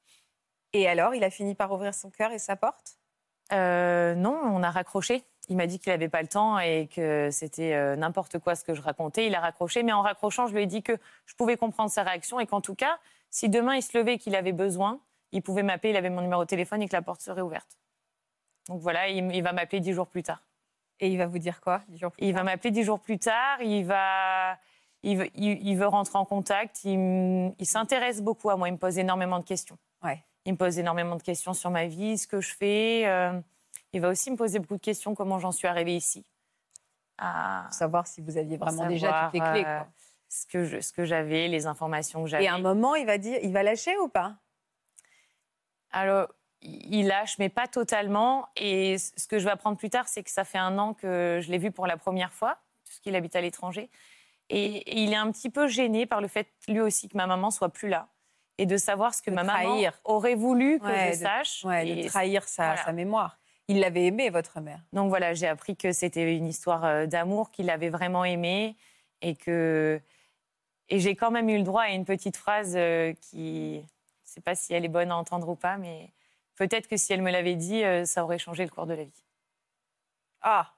Et 0.73 0.87
alors, 0.87 1.13
il 1.13 1.23
a 1.23 1.29
fini 1.29 1.53
par 1.53 1.71
ouvrir 1.71 1.93
son 1.93 2.09
cœur 2.09 2.31
et 2.31 2.39
sa 2.39 2.55
porte? 2.55 2.97
Non, 3.51 4.39
on 4.43 4.63
a 4.63 4.71
raccroché. 4.71 5.25
Il 5.49 5.57
m'a 5.57 5.65
dit 5.67 5.79
qu'il 5.79 5.91
n'avait 5.91 6.07
pas 6.09 6.21
le 6.21 6.27
temps 6.27 6.59
et 6.59 6.87
que 6.87 7.29
c'était 7.31 7.73
euh, 7.73 7.95
n'importe 7.95 8.39
quoi 8.39 8.55
ce 8.55 8.63
que 8.63 8.73
je 8.73 8.81
racontais. 8.81 9.27
Il 9.27 9.35
a 9.35 9.39
raccroché, 9.39 9.83
mais 9.83 9.91
en 9.91 10.01
raccrochant, 10.01 10.47
je 10.47 10.53
lui 10.53 10.63
ai 10.63 10.65
dit 10.67 10.83
que 10.83 10.97
je 11.25 11.33
pouvais 11.35 11.57
comprendre 11.57 11.89
sa 11.89 12.03
réaction 12.03 12.39
et 12.39 12.45
qu'en 12.45 12.61
tout 12.61 12.75
cas, 12.75 12.99
si 13.29 13.49
demain 13.49 13.75
il 13.75 13.81
se 13.81 13.97
levait 13.97 14.13
et 14.13 14.17
qu'il 14.17 14.35
avait 14.35 14.51
besoin, 14.53 14.99
il 15.31 15.41
pouvait 15.41 15.63
m'appeler, 15.63 15.89
il 15.91 15.97
avait 15.97 16.09
mon 16.09 16.21
numéro 16.21 16.43
de 16.43 16.47
téléphone 16.49 16.81
et 16.81 16.87
que 16.87 16.95
la 16.95 17.01
porte 17.01 17.21
serait 17.21 17.41
ouverte. 17.41 17.77
Donc 18.67 18.79
voilà, 18.81 19.07
il, 19.09 19.33
il 19.35 19.41
va 19.41 19.51
m'appeler 19.53 19.79
dix 19.79 19.93
jours 19.93 20.07
plus 20.07 20.23
tard. 20.23 20.43
Et 20.99 21.07
il 21.09 21.17
va 21.17 21.25
vous 21.25 21.39
dire 21.39 21.59
quoi 21.61 21.81
dix 21.87 21.97
jours 21.97 22.11
plus 22.11 22.23
Il 22.25 22.33
va 22.33 22.43
m'appeler 22.43 22.69
dix 22.71 22.83
jours 22.83 22.99
plus 22.99 23.17
tard, 23.19 23.61
il 23.61 23.83
va... 23.85 24.57
Il 25.03 25.17
veut, 25.17 25.29
il- 25.33 25.67
il 25.67 25.75
veut 25.75 25.87
rentrer 25.87 26.19
en 26.19 26.25
contact, 26.25 26.83
il, 26.83 27.51
s'intéresse 27.63 28.21
beaucoup 28.21 28.51
à 28.51 28.55
moi, 28.55 28.67
il 28.69 28.73
me 28.73 28.77
pose 28.77 28.99
énormément 28.99 29.39
de 29.39 29.43
questions. 29.43 29.79
Ouais. 30.03 30.23
Il 30.45 30.51
me 30.53 30.57
pose 30.57 30.77
énormément 30.77 31.15
de 31.15 31.23
questions 31.23 31.53
sur 31.53 31.71
ma 31.71 31.87
vie, 31.87 32.19
ce 32.19 32.27
que 32.27 32.39
je 32.39 32.53
fais. 32.53 33.07
euh, 33.07 33.33
il 33.93 34.01
va 34.01 34.09
aussi 34.09 34.31
me 34.31 34.35
poser 34.37 34.59
beaucoup 34.59 34.75
de 34.77 34.81
questions, 34.81 35.15
comment 35.15 35.39
j'en 35.39 35.51
suis 35.51 35.67
arrivée 35.67 35.95
ici. 35.95 36.25
À 37.17 37.63
Pour 37.65 37.73
savoir 37.73 38.07
si 38.07 38.21
vous 38.21 38.37
aviez 38.37 38.57
vraiment 38.57 38.87
déjà 38.87 39.25
toutes 39.25 39.33
les 39.33 39.39
clés. 39.51 39.65
euh, 39.65 39.79
quoi. 39.79 39.87
ce 40.29 40.45
que 40.47 40.63
je- 40.63 40.79
ce 40.79 40.93
que 40.93 41.03
j'avais, 41.03 41.47
les 41.49 41.65
informations 41.67 42.23
que 42.23 42.29
j'avais. 42.29 42.45
Et 42.45 42.47
à 42.47 42.53
un 42.55 42.59
moment, 42.61 42.95
il 42.95 43.05
va 43.05 43.17
dire, 43.17 43.37
il 43.43 43.51
va 43.51 43.63
lâcher 43.63 43.97
ou 43.97 44.07
pas? 44.07 44.35
Alors, 45.91 46.27
il 46.61 47.07
lâche, 47.07 47.37
mais 47.37 47.49
pas 47.49 47.67
totalement. 47.67 48.47
Et 48.55 48.97
ce 48.97 49.27
que 49.27 49.39
je 49.39 49.45
vais 49.45 49.51
apprendre 49.51 49.77
plus 49.77 49.89
tard, 49.89 50.07
c'est 50.07 50.23
que 50.23 50.29
ça 50.29 50.43
fait 50.45 50.57
un 50.57 50.77
an 50.79 50.93
que 50.93 51.39
je 51.43 51.51
l'ai 51.51 51.57
vu 51.57 51.71
pour 51.71 51.85
la 51.85 51.97
première 51.97 52.31
fois, 52.33 52.57
puisqu'il 52.85 53.15
habite 53.15 53.35
à 53.35 53.41
l'étranger. 53.41 53.89
Et, 54.49 54.77
et 54.77 54.99
il 55.03 55.11
est 55.11 55.17
un 55.17 55.31
petit 55.31 55.49
peu 55.49 55.67
gêné 55.67 56.05
par 56.05 56.21
le 56.21 56.27
fait, 56.27 56.47
lui 56.67 56.79
aussi, 56.79 57.09
que 57.09 57.17
ma 57.17 57.27
maman 57.27 57.51
soit 57.51 57.69
plus 57.69 57.89
là. 57.89 58.07
Et 58.57 58.65
de 58.65 58.77
savoir 58.77 59.13
ce 59.13 59.21
que 59.21 59.31
De 59.31 59.35
ma 59.35 59.43
trahir. 59.43 59.91
maman 59.91 60.15
aurait 60.15 60.35
voulu 60.35 60.79
que 60.79 60.85
Ouais, 60.85 61.11
je 61.13 61.19
de- 61.19 61.23
sache. 61.23 61.63
Ouais, 61.65 61.87
Et 61.87 62.03
de 62.03 62.07
trahir 62.09 62.47
sa, 62.47 62.67
voilà. 62.67 62.83
sa 62.85 62.91
mémoire. 62.93 63.37
Il 63.67 63.79
l'avait 63.79 64.05
aimé, 64.05 64.29
votre 64.29 64.59
mère. 64.59 64.81
Donc 64.91 65.09
voilà, 65.09 65.33
j'ai 65.33 65.47
appris 65.47 65.75
que 65.77 65.91
c'était 65.91 66.35
une 66.35 66.47
histoire 66.47 66.83
euh, 66.83 67.05
d'amour, 67.05 67.51
qu'il 67.51 67.69
avait 67.69 67.89
vraiment 67.89 68.25
aimé 68.25 68.75
et 69.21 69.35
que 69.35 70.01
et 70.89 70.99
j'ai 70.99 71.15
quand 71.15 71.31
même 71.31 71.47
eu 71.49 71.57
le 71.57 71.63
droit 71.63 71.83
à 71.83 71.89
une 71.91 72.03
petite 72.03 72.35
phrase 72.35 72.73
euh, 72.75 73.13
qui, 73.21 73.75
je 73.75 73.79
ne 73.79 73.85
sais 74.25 74.41
pas 74.41 74.55
si 74.55 74.73
elle 74.73 74.83
est 74.83 74.89
bonne 74.89 75.09
à 75.11 75.15
entendre 75.15 75.47
ou 75.47 75.55
pas, 75.55 75.77
mais 75.77 76.09
peut-être 76.55 76.87
que 76.87 76.97
si 76.97 77.13
elle 77.13 77.21
me 77.21 77.31
l'avait 77.31 77.55
dit, 77.55 77.83
euh, 77.83 78.03
ça 78.03 78.25
aurait 78.25 78.39
changé 78.39 78.65
le 78.65 78.69
cours 78.71 78.87
de 78.87 78.93
la 78.95 79.05
vie. 79.05 79.23
Ah, 80.41 80.73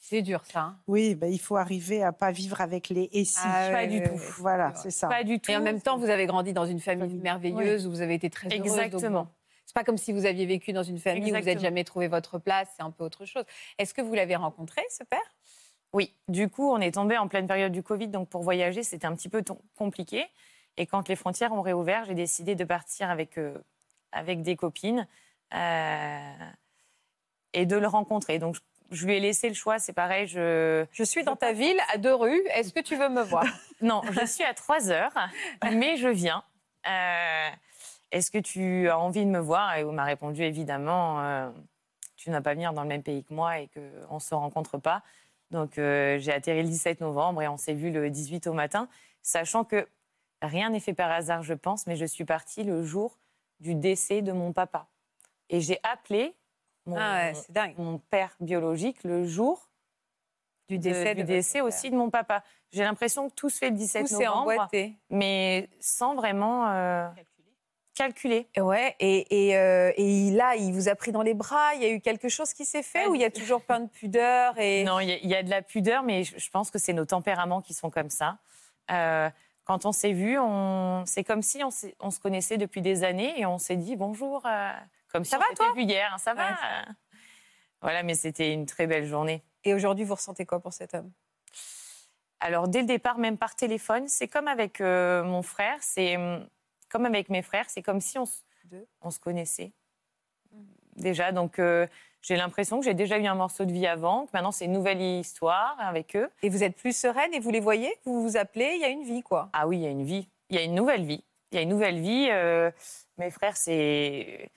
c'est 0.00 0.22
dur 0.22 0.44
ça. 0.44 0.60
hein. 0.60 0.78
Oui, 0.88 1.14
ben, 1.14 1.30
il 1.32 1.38
faut 1.38 1.56
arriver 1.56 2.02
à 2.02 2.10
pas 2.12 2.32
vivre 2.32 2.60
avec 2.60 2.88
les 2.88 3.08
et 3.12 3.24
si. 3.24 3.38
Ah, 3.44 3.68
pas 3.70 3.86
du 3.86 4.02
tout. 4.02 4.16
Voilà, 4.38 4.74
C'est 4.74 4.90
ça. 4.90 5.06
Pas 5.08 5.22
du 5.22 5.38
tout. 5.40 5.52
Et 5.52 5.56
en 5.56 5.60
même 5.60 5.80
temps, 5.80 5.98
vous 5.98 6.08
avez 6.08 6.26
grandi 6.26 6.52
dans 6.52 6.66
une 6.66 6.80
famille 6.80 7.14
merveilleuse 7.14 7.86
où 7.86 7.90
vous 7.90 8.00
avez 8.00 8.14
été 8.14 8.30
très 8.30 8.48
heureuse. 8.48 8.58
Exactement. 8.78 9.28
C'est 9.68 9.74
pas 9.74 9.84
comme 9.84 9.98
si 9.98 10.12
vous 10.14 10.24
aviez 10.24 10.46
vécu 10.46 10.72
dans 10.72 10.82
une 10.82 10.98
famille 10.98 11.24
où 11.24 11.26
vous 11.26 11.32
n'avez 11.32 11.52
jamais 11.60 11.84
trouvé 11.84 12.08
votre 12.08 12.38
place. 12.38 12.68
C'est 12.74 12.82
un 12.82 12.90
peu 12.90 13.04
autre 13.04 13.26
chose. 13.26 13.44
Est-ce 13.76 13.92
que 13.92 14.00
vous 14.00 14.14
l'avez 14.14 14.34
rencontré, 14.34 14.80
ce 14.88 15.04
père? 15.04 15.20
Oui, 15.92 16.14
du 16.26 16.48
coup, 16.48 16.70
on 16.72 16.80
est 16.80 16.92
tombé 16.92 17.18
en 17.18 17.28
pleine 17.28 17.46
période 17.46 17.70
du 17.70 17.82
Covid, 17.82 18.08
donc 18.08 18.30
pour 18.30 18.42
voyager, 18.42 18.82
c'était 18.82 19.06
un 19.06 19.14
petit 19.14 19.28
peu 19.28 19.44
compliqué. 19.76 20.24
Et 20.78 20.86
quand 20.86 21.06
les 21.08 21.16
frontières 21.16 21.52
ont 21.52 21.60
réouvert, 21.60 22.06
j'ai 22.06 22.14
décidé 22.14 22.54
de 22.54 22.64
partir 22.64 23.10
avec, 23.10 23.36
euh, 23.36 23.58
avec 24.10 24.40
des 24.40 24.56
copines 24.56 25.06
euh, 25.52 26.32
et 27.52 27.66
de 27.66 27.76
le 27.76 27.86
rencontrer. 27.88 28.38
Donc, 28.38 28.54
je- 28.54 28.60
je 28.90 29.04
lui 29.06 29.16
ai 29.16 29.20
laissé 29.20 29.48
le 29.48 29.54
choix, 29.54 29.78
c'est 29.78 29.92
pareil. 29.92 30.26
Je, 30.26 30.86
je 30.92 31.04
suis 31.04 31.24
dans 31.24 31.36
ta 31.36 31.52
ville, 31.52 31.78
à 31.92 31.98
deux 31.98 32.14
rues. 32.14 32.42
Est-ce 32.54 32.72
que 32.72 32.80
tu 32.80 32.96
veux 32.96 33.10
me 33.10 33.20
voir? 33.22 33.44
Non, 33.82 34.00
je 34.10 34.24
suis 34.26 34.44
à 34.44 34.54
trois 34.54 34.90
heures, 34.90 35.12
mais 35.72 35.98
je 35.98 36.08
viens. 36.08 36.42
Euh, 36.88 37.48
est-ce 38.10 38.30
que 38.30 38.38
tu 38.38 38.88
as 38.88 38.98
envie 38.98 39.24
de 39.24 39.30
me 39.30 39.38
voir? 39.38 39.76
Et 39.76 39.84
on 39.84 39.92
m'a 39.92 40.04
répondu 40.04 40.42
évidemment, 40.42 41.20
euh, 41.20 41.50
tu 42.16 42.30
n'as 42.30 42.40
pas 42.40 42.54
venir 42.54 42.72
dans 42.72 42.82
le 42.82 42.88
même 42.88 43.02
pays 43.02 43.24
que 43.24 43.34
moi 43.34 43.58
et 43.60 43.68
qu'on 43.68 44.14
ne 44.14 44.20
se 44.20 44.34
rencontre 44.34 44.78
pas. 44.78 45.02
Donc 45.50 45.78
euh, 45.78 46.18
j'ai 46.18 46.32
atterri 46.32 46.62
le 46.62 46.68
17 46.68 47.00
novembre 47.00 47.42
et 47.42 47.48
on 47.48 47.56
s'est 47.56 47.74
vu 47.74 47.90
le 47.90 48.10
18 48.10 48.46
au 48.48 48.52
matin, 48.52 48.88
sachant 49.22 49.64
que 49.64 49.88
rien 50.42 50.70
n'est 50.70 50.80
fait 50.80 50.94
par 50.94 51.10
hasard, 51.10 51.42
je 51.42 51.54
pense, 51.54 51.86
mais 51.86 51.96
je 51.96 52.04
suis 52.04 52.24
partie 52.24 52.64
le 52.64 52.82
jour 52.84 53.18
du 53.60 53.74
décès 53.74 54.22
de 54.22 54.32
mon 54.32 54.52
papa. 54.52 54.86
Et 55.48 55.60
j'ai 55.60 55.80
appelé 55.82 56.34
mon, 56.86 56.96
Ah 56.98 57.32
mon 57.78 57.98
père 57.98 58.36
biologique 58.40 59.02
le 59.04 59.24
jour 59.26 59.68
du 60.68 60.76
de- 60.78 60.82
décès, 60.82 61.14
du 61.14 61.22
de 61.22 61.26
décès 61.26 61.60
votre 61.60 61.74
aussi 61.74 61.90
de 61.90 61.96
mon 61.96 62.10
papa. 62.10 62.44
J'ai 62.70 62.84
l'impression 62.84 63.30
que 63.30 63.34
tout 63.34 63.48
se 63.48 63.58
fait 63.58 63.70
le 63.70 63.76
17 63.76 64.02
Tout 64.02 64.08
s'est 64.08 64.24
novembre, 64.26 64.40
emboîté. 64.52 64.96
mais 65.08 65.70
sans 65.80 66.14
vraiment 66.14 66.68
euh, 66.68 67.08
calculer. 67.98 68.48
Ouais, 68.56 68.94
et, 69.00 69.48
et, 69.48 69.56
euh, 69.58 69.92
et 69.96 70.30
là, 70.30 70.54
il 70.56 70.72
vous 70.72 70.88
a 70.88 70.94
pris 70.94 71.12
dans 71.12 71.22
les 71.22 71.34
bras. 71.34 71.74
Il 71.74 71.82
y 71.82 71.84
a 71.84 71.90
eu 71.90 72.00
quelque 72.00 72.28
chose 72.28 72.52
qui 72.54 72.64
s'est 72.64 72.82
fait 72.82 73.06
ou 73.06 73.14
il 73.14 73.20
y 73.20 73.24
a 73.24 73.30
toujours 73.30 73.60
plein 73.60 73.80
de 73.80 73.88
pudeur 73.88 74.56
et 74.58 74.84
Non, 74.84 75.00
il 75.00 75.08
y, 75.08 75.12
a- 75.12 75.18
il 75.18 75.28
y 75.28 75.34
a 75.34 75.42
de 75.42 75.50
la 75.50 75.62
pudeur, 75.62 76.02
mais 76.02 76.22
je, 76.24 76.50
pense 76.50 76.70
que 76.70 76.78
c'est 76.78 76.92
nos 76.92 77.04
tempéraments 77.04 77.60
qui 77.60 77.74
sont 77.74 77.90
comme 77.90 78.08
ça. 78.10 78.38
Euh, 78.90 79.28
quand 79.64 79.84
on 79.84 79.92
s'est 79.92 80.12
vu, 80.12 80.38
on... 80.38 81.02
c'est 81.06 81.24
comme 81.24 81.42
si 81.42 81.62
on, 81.64 81.70
se 81.70 82.20
connaissait 82.20 82.56
depuis 82.56 82.80
des 82.80 83.04
années 83.04 83.38
et 83.38 83.44
on 83.46 83.58
s'est 83.58 83.76
dit 83.76 83.96
bonjour, 83.96 84.46
euh, 84.46 84.70
comme 85.12 85.24
si 85.24 85.30
Ça 85.32 85.36
on 85.36 85.40
va, 85.40 85.46
s'était 85.46 85.56
toi 85.56 85.72
vu 85.74 85.82
hier. 85.82 86.10
hein, 86.14 86.18
Ça 86.18 86.32
va 86.34 86.48
Ouais. 86.48 86.54
euh. 86.88 86.92
Voilà, 87.82 88.02
mais 88.02 88.14
c'était 88.14 88.52
une 88.54 88.64
très 88.66 88.86
belle 88.86 89.06
journée. 89.06 89.42
Et 89.64 89.74
aujourd'hui, 89.74 90.04
vous 90.04 90.14
ressentez 90.14 90.46
quoi 90.46 90.60
pour 90.60 90.72
cet 90.72 90.94
homme? 90.94 91.10
Alors, 92.40 92.68
dès 92.68 92.80
le 92.80 92.86
départ, 92.86 93.18
même 93.18 93.36
par 93.36 93.56
téléphone, 93.56 94.06
c'est 94.08 94.28
comme 94.28 94.46
avec 94.48 94.80
mon 94.80 95.42
frère, 95.42 95.76
c'est 95.80 96.16
hum, 96.16 96.48
comme 96.88 97.06
avec 97.06 97.28
mes 97.28 97.42
frères, 97.42 97.68
c'est 97.68 97.82
comme 97.82 98.00
si 98.00 98.18
on, 98.18 98.24
on 99.02 99.10
se 99.10 99.18
connaissait 99.18 99.72
déjà. 100.96 101.32
Donc, 101.32 101.58
euh, 101.58 101.86
j'ai 102.22 102.36
l'impression 102.36 102.80
que 102.80 102.84
j'ai 102.84 102.94
déjà 102.94 103.18
eu 103.18 103.26
un 103.26 103.34
morceau 103.34 103.64
de 103.64 103.72
vie 103.72 103.86
avant, 103.86 104.26
que 104.26 104.30
maintenant 104.34 104.50
c'est 104.50 104.64
une 104.64 104.72
nouvelle 104.72 105.00
histoire 105.00 105.76
avec 105.78 106.16
eux. 106.16 106.28
Et 106.42 106.48
vous 106.48 106.64
êtes 106.64 106.76
plus 106.76 106.96
sereine 106.96 107.32
et 107.32 107.40
vous 107.40 107.50
les 107.50 107.60
voyez? 107.60 107.94
Vous 108.04 108.22
vous 108.22 108.36
appelez 108.36 108.72
Il 108.74 108.80
y 108.80 108.84
a 108.84 108.88
une 108.88 109.04
vie, 109.04 109.22
quoi. 109.22 109.48
Ah 109.52 109.68
oui, 109.68 109.78
il 109.78 109.82
y 109.82 109.86
a 109.86 109.90
une 109.90 110.04
vie. 110.04 110.28
Il 110.50 110.56
y 110.56 110.58
a 110.58 110.62
une 110.62 110.74
nouvelle 110.74 111.04
vie. 111.04 111.24
Il 111.52 111.56
y 111.56 111.58
a 111.58 111.62
une 111.62 111.68
nouvelle 111.68 112.00
vie. 112.00 112.28
euh, 112.30 112.70
mes 113.16 113.30
frères, 113.30 113.56
c'est. 113.56 114.50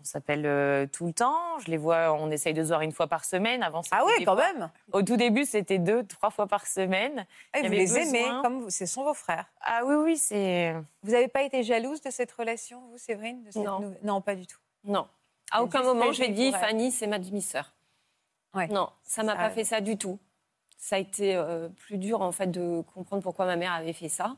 On 0.00 0.04
s'appelle 0.04 0.44
euh, 0.46 0.86
tout 0.86 1.06
le 1.06 1.12
temps. 1.12 1.58
Je 1.60 1.70
les 1.70 1.76
vois, 1.76 2.12
on 2.12 2.30
essaye 2.30 2.52
de 2.54 2.62
se 2.62 2.68
voir 2.68 2.82
une 2.82 2.92
fois 2.92 3.06
par 3.06 3.24
semaine. 3.24 3.62
Avant, 3.62 3.82
Ah 3.90 4.04
ouais, 4.04 4.24
quand 4.24 4.36
fois- 4.36 4.52
même. 4.52 4.70
Au 4.92 5.02
tout 5.02 5.16
début, 5.16 5.44
c'était 5.46 5.78
deux, 5.78 6.04
trois 6.06 6.30
fois 6.30 6.46
par 6.46 6.66
semaine. 6.66 7.26
Et 7.54 7.60
Il 7.60 7.64
y 7.64 7.68
vous 7.68 7.74
les 7.74 7.98
aimez 7.98 8.24
comme 8.42 8.62
vous. 8.62 8.70
Ce 8.70 8.84
sont 8.86 9.04
vos 9.04 9.14
frères. 9.14 9.46
Ah 9.62 9.82
oui, 9.84 9.94
oui, 9.96 10.16
c'est. 10.18 10.74
Vous 11.02 11.12
n'avez 11.12 11.28
pas 11.28 11.42
été 11.42 11.62
jalouse 11.62 12.00
de 12.02 12.10
cette 12.10 12.32
relation, 12.32 12.80
vous, 12.90 12.98
Séverine 12.98 13.42
de 13.44 13.50
cette 13.50 13.62
Non. 13.64 13.94
non, 14.02 14.20
pas 14.20 14.34
du 14.34 14.46
tout. 14.46 14.58
Non. 14.84 15.06
À 15.50 15.62
aucun 15.62 15.82
moment, 15.82 16.04
très 16.06 16.12
je 16.14 16.18
lui 16.22 16.28
ai 16.28 16.32
bien 16.32 16.50
dit. 16.50 16.52
Fanny, 16.52 16.90
c'est 16.92 17.06
ma 17.06 17.18
demi-sœur. 17.18 17.72
Ouais. 18.54 18.68
Non, 18.68 18.90
ça 19.02 19.22
m'a 19.22 19.32
Ça- 19.32 19.38
pas 19.38 19.50
fait 19.50 19.64
ça 19.64 19.80
du 19.80 19.96
tout. 19.96 20.18
Ça 20.78 20.96
a 20.96 20.98
été 20.98 21.36
euh, 21.36 21.68
plus 21.68 21.96
dur, 21.96 22.20
en 22.22 22.32
fait, 22.32 22.48
de 22.48 22.82
comprendre 22.94 23.22
pourquoi 23.22 23.46
ma 23.46 23.56
mère 23.56 23.72
avait 23.72 23.92
fait 23.92 24.08
ça. 24.08 24.36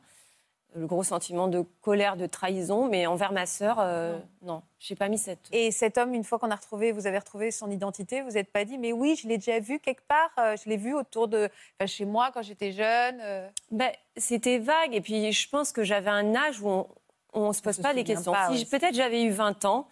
Le 0.77 0.87
gros 0.87 1.05
sentiment 1.05 1.47
de 1.47 1.65
colère, 1.83 2.17
de 2.17 2.27
trahison, 2.27 2.89
mais 2.89 3.07
envers 3.07 3.31
ma 3.33 3.47
sœur, 3.47 3.77
euh, 3.79 4.19
non, 4.43 4.61
j'ai 4.81 4.97
pas 4.97 5.09
mis 5.09 5.19
cette. 5.19 5.39
Et 5.53 5.71
cet 5.71 5.99
homme, 5.99 6.15
une 6.15 6.25
fois 6.25 6.41
qu'on 6.41 6.51
a 6.51 6.57
retrouvé, 6.57 6.91
vous 6.91 7.07
avez 7.07 7.19
retrouvé 7.19 7.53
son 7.53 7.71
identité, 7.71 8.23
vous 8.23 8.33
n'êtes 8.33 8.51
pas 8.51 8.65
dit, 8.65 8.77
mais 8.77 8.93
oui, 8.93 9.15
je 9.15 9.29
l'ai 9.29 9.39
déjà 9.39 9.61
vu 9.61 9.79
quelque 9.79 10.03
part, 10.09 10.31
euh, 10.39 10.57
je 10.63 10.69
l'ai 10.69 10.77
vu 10.77 10.93
autour 10.93 11.29
de, 11.29 11.49
enfin, 11.79 11.87
chez 11.87 12.05
moi 12.05 12.31
quand 12.35 12.43
j'étais 12.43 12.73
jeune. 12.73 13.21
euh. 13.21 13.49
Ben, 13.71 13.93
c'était 14.17 14.59
vague, 14.59 14.95
et 14.95 15.01
puis 15.01 15.31
je 15.33 15.49
pense 15.49 15.71
que 15.71 15.85
j'avais 15.85 16.11
un 16.11 16.35
âge 16.35 16.61
où 16.61 16.69
on, 16.69 16.89
on 17.35 17.53
se 17.53 17.63
pose 17.63 17.77
se 17.77 17.83
pas 17.83 17.93
les 17.93 18.03
questions. 18.03 18.33
pas, 18.33 18.47
si 18.49 18.53
ouais. 18.55 18.59
je- 18.59 18.67
peut-être 18.67 18.95
j'avais 18.97 19.23
eu 19.23 19.31
20 19.31 19.65
ans, 19.67 19.87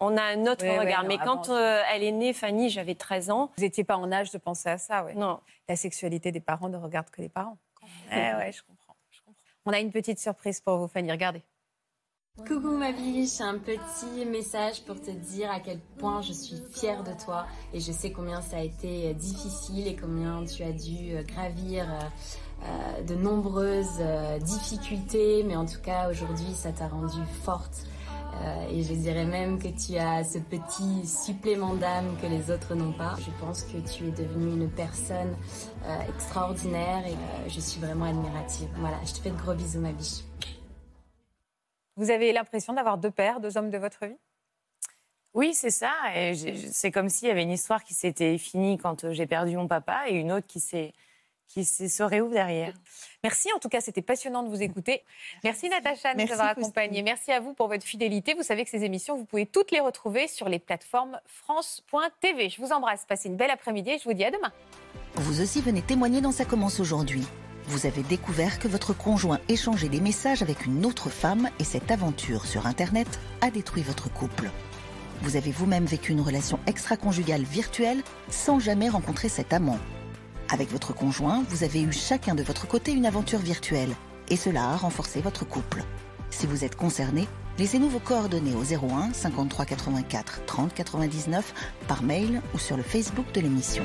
on 0.00 0.16
a 0.16 0.22
un 0.22 0.46
autre 0.46 0.64
Ouais, 0.64 0.70
ouais, 0.70 0.78
regard. 0.86 1.02
non, 1.02 1.08
mais 1.08 1.18
quand 1.18 1.50
euh, 1.50 1.82
elle 1.92 2.02
est 2.02 2.12
née, 2.12 2.32
Fanny, 2.32 2.70
j'avais 2.70 2.94
13 2.94 3.30
ans. 3.30 3.50
Vous 3.58 3.62
n'étiez 3.62 3.84
pas 3.84 3.96
en 3.98 4.10
âge 4.10 4.30
de 4.30 4.38
penser 4.38 4.70
à 4.70 4.78
ça, 4.78 5.04
ouais. 5.04 5.14
Non. 5.14 5.38
La 5.68 5.76
sexualité 5.76 6.32
des 6.32 6.40
parents 6.40 6.70
ne 6.70 6.78
regarde 6.78 7.10
que 7.10 7.20
les 7.20 7.28
parents. 7.28 7.58
Eh 8.10 8.14
ouais, 8.16 8.50
je 8.52 8.56
je 8.58 8.62
comprends. 8.62 8.91
On 9.64 9.72
a 9.72 9.80
une 9.80 9.92
petite 9.92 10.18
surprise 10.18 10.60
pour 10.60 10.78
vous, 10.78 10.88
Fanny. 10.88 11.10
Regardez. 11.10 11.42
Coucou 12.38 12.78
ma 12.78 12.92
biche, 12.92 13.42
un 13.42 13.58
petit 13.58 14.24
message 14.24 14.82
pour 14.84 14.98
te 14.98 15.10
dire 15.10 15.50
à 15.50 15.60
quel 15.60 15.78
point 15.98 16.22
je 16.22 16.32
suis 16.32 16.56
fière 16.72 17.04
de 17.04 17.12
toi 17.22 17.46
et 17.74 17.78
je 17.78 17.92
sais 17.92 18.10
combien 18.10 18.40
ça 18.40 18.56
a 18.56 18.62
été 18.62 19.10
euh, 19.10 19.12
difficile 19.12 19.86
et 19.86 19.94
combien 19.94 20.42
tu 20.46 20.62
as 20.62 20.72
dû 20.72 21.12
euh, 21.12 21.22
gravir 21.24 21.86
euh, 21.92 23.02
de 23.02 23.14
nombreuses 23.14 24.00
difficultés, 24.40 25.44
mais 25.44 25.56
en 25.56 25.66
tout 25.66 25.80
cas 25.82 26.08
aujourd'hui 26.08 26.54
ça 26.54 26.72
t'a 26.72 26.88
rendue 26.88 27.26
forte 27.44 27.84
Euh, 28.34 28.68
et 28.70 28.82
je 28.82 28.94
dirais 28.94 29.26
même 29.26 29.58
que 29.58 29.68
tu 29.68 29.96
as 29.96 30.24
ce 30.24 30.38
petit 30.38 31.06
supplément 31.06 31.74
d'âme 31.74 32.16
que 32.20 32.26
les 32.26 32.50
autres 32.50 32.74
n'ont 32.74 32.92
pas. 32.92 33.14
Je 33.18 33.30
pense 33.44 33.62
que 33.64 33.78
tu 33.78 34.08
es 34.08 34.10
devenue 34.10 34.62
une 34.62 34.70
personne 34.70 35.36
euh, 35.84 36.00
extraordinaire 36.08 37.06
et 37.06 37.12
euh, 37.12 37.48
je 37.48 37.60
suis 37.60 37.80
vraiment 37.80 38.06
admirative. 38.06 38.68
Voilà, 38.76 38.98
je 39.04 39.12
te 39.12 39.18
fais 39.18 39.30
de 39.30 39.36
gros 39.36 39.54
bisous 39.54 39.80
ma 39.80 39.92
biche. 39.92 40.24
Vous 41.96 42.10
avez 42.10 42.32
l'impression 42.32 42.72
d'avoir 42.72 42.96
deux 42.96 43.10
pères, 43.10 43.40
deux 43.40 43.56
hommes 43.56 43.70
de 43.70 43.78
votre 43.78 44.06
vie? 44.06 44.16
Oui, 45.34 45.54
c'est 45.54 45.70
ça. 45.70 45.92
Et 46.14 46.34
c'est 46.34 46.90
comme 46.90 47.08
s'il 47.08 47.28
y 47.28 47.30
avait 47.30 47.42
une 47.42 47.50
histoire 47.50 47.84
qui 47.84 47.94
s'était 47.94 48.36
finie 48.38 48.78
quand 48.78 49.12
j'ai 49.12 49.26
perdu 49.26 49.56
mon 49.56 49.68
papa 49.68 50.08
et 50.08 50.14
une 50.14 50.32
autre 50.32 50.46
qui 50.46 50.60
s'est 50.60 50.92
qui 51.52 51.64
se 51.64 52.02
réouvre 52.02 52.32
derrière. 52.32 52.72
Merci, 53.22 53.48
en 53.54 53.58
tout 53.58 53.68
cas, 53.68 53.80
c'était 53.80 54.02
passionnant 54.02 54.42
de 54.42 54.48
vous 54.48 54.62
écouter. 54.62 55.02
Merci 55.44 55.68
Natacha 55.68 56.14
de 56.14 56.22
nous 56.22 56.32
avoir 56.32 56.48
accompagnés. 56.48 57.02
Merci 57.02 57.30
à 57.30 57.40
vous 57.40 57.52
pour 57.52 57.68
votre 57.68 57.84
fidélité. 57.84 58.34
Vous 58.34 58.42
savez 58.42 58.64
que 58.64 58.70
ces 58.70 58.84
émissions, 58.84 59.16
vous 59.16 59.26
pouvez 59.26 59.44
toutes 59.44 59.70
les 59.70 59.80
retrouver 59.80 60.28
sur 60.28 60.48
les 60.48 60.58
plateformes 60.58 61.20
France.tv. 61.26 62.48
Je 62.48 62.60
vous 62.60 62.72
embrasse, 62.72 63.04
passez 63.06 63.28
une 63.28 63.36
belle 63.36 63.50
après-midi 63.50 63.90
et 63.90 63.98
je 63.98 64.04
vous 64.04 64.14
dis 64.14 64.24
à 64.24 64.30
demain. 64.30 64.52
Vous 65.16 65.42
aussi 65.42 65.60
venez 65.60 65.82
témoigner 65.82 66.20
dans 66.22 66.32
Ça 66.32 66.46
commence 66.46 66.80
aujourd'hui. 66.80 67.24
Vous 67.66 67.86
avez 67.86 68.02
découvert 68.02 68.58
que 68.58 68.66
votre 68.66 68.96
conjoint 68.96 69.38
échangeait 69.48 69.88
des 69.88 70.00
messages 70.00 70.42
avec 70.42 70.64
une 70.64 70.84
autre 70.86 71.10
femme 71.10 71.48
et 71.60 71.64
cette 71.64 71.90
aventure 71.90 72.46
sur 72.46 72.66
Internet 72.66 73.20
a 73.40 73.50
détruit 73.50 73.82
votre 73.82 74.12
couple. 74.12 74.50
Vous 75.20 75.36
avez 75.36 75.52
vous-même 75.52 75.84
vécu 75.84 76.12
une 76.12 76.20
relation 76.20 76.58
extra-conjugale 76.66 77.42
virtuelle 77.42 78.02
sans 78.30 78.58
jamais 78.58 78.88
rencontrer 78.88 79.28
cet 79.28 79.52
amant. 79.52 79.78
Avec 80.50 80.70
votre 80.70 80.94
conjoint, 80.94 81.44
vous 81.48 81.64
avez 81.64 81.82
eu 81.82 81.92
chacun 81.92 82.34
de 82.34 82.42
votre 82.42 82.66
côté 82.66 82.92
une 82.92 83.06
aventure 83.06 83.38
virtuelle 83.38 83.94
et 84.28 84.36
cela 84.36 84.70
a 84.70 84.76
renforcé 84.76 85.20
votre 85.20 85.44
couple. 85.44 85.82
Si 86.30 86.46
vous 86.46 86.64
êtes 86.64 86.76
concerné, 86.76 87.26
laissez-nous 87.58 87.88
vos 87.88 87.98
coordonnées 87.98 88.54
au 88.54 88.62
01 88.62 89.12
53 89.12 89.64
84 89.64 90.42
30 90.46 90.74
99 90.74 91.54
par 91.88 92.02
mail 92.02 92.40
ou 92.54 92.58
sur 92.58 92.76
le 92.76 92.82
Facebook 92.82 93.26
de 93.32 93.40
l'émission. 93.40 93.84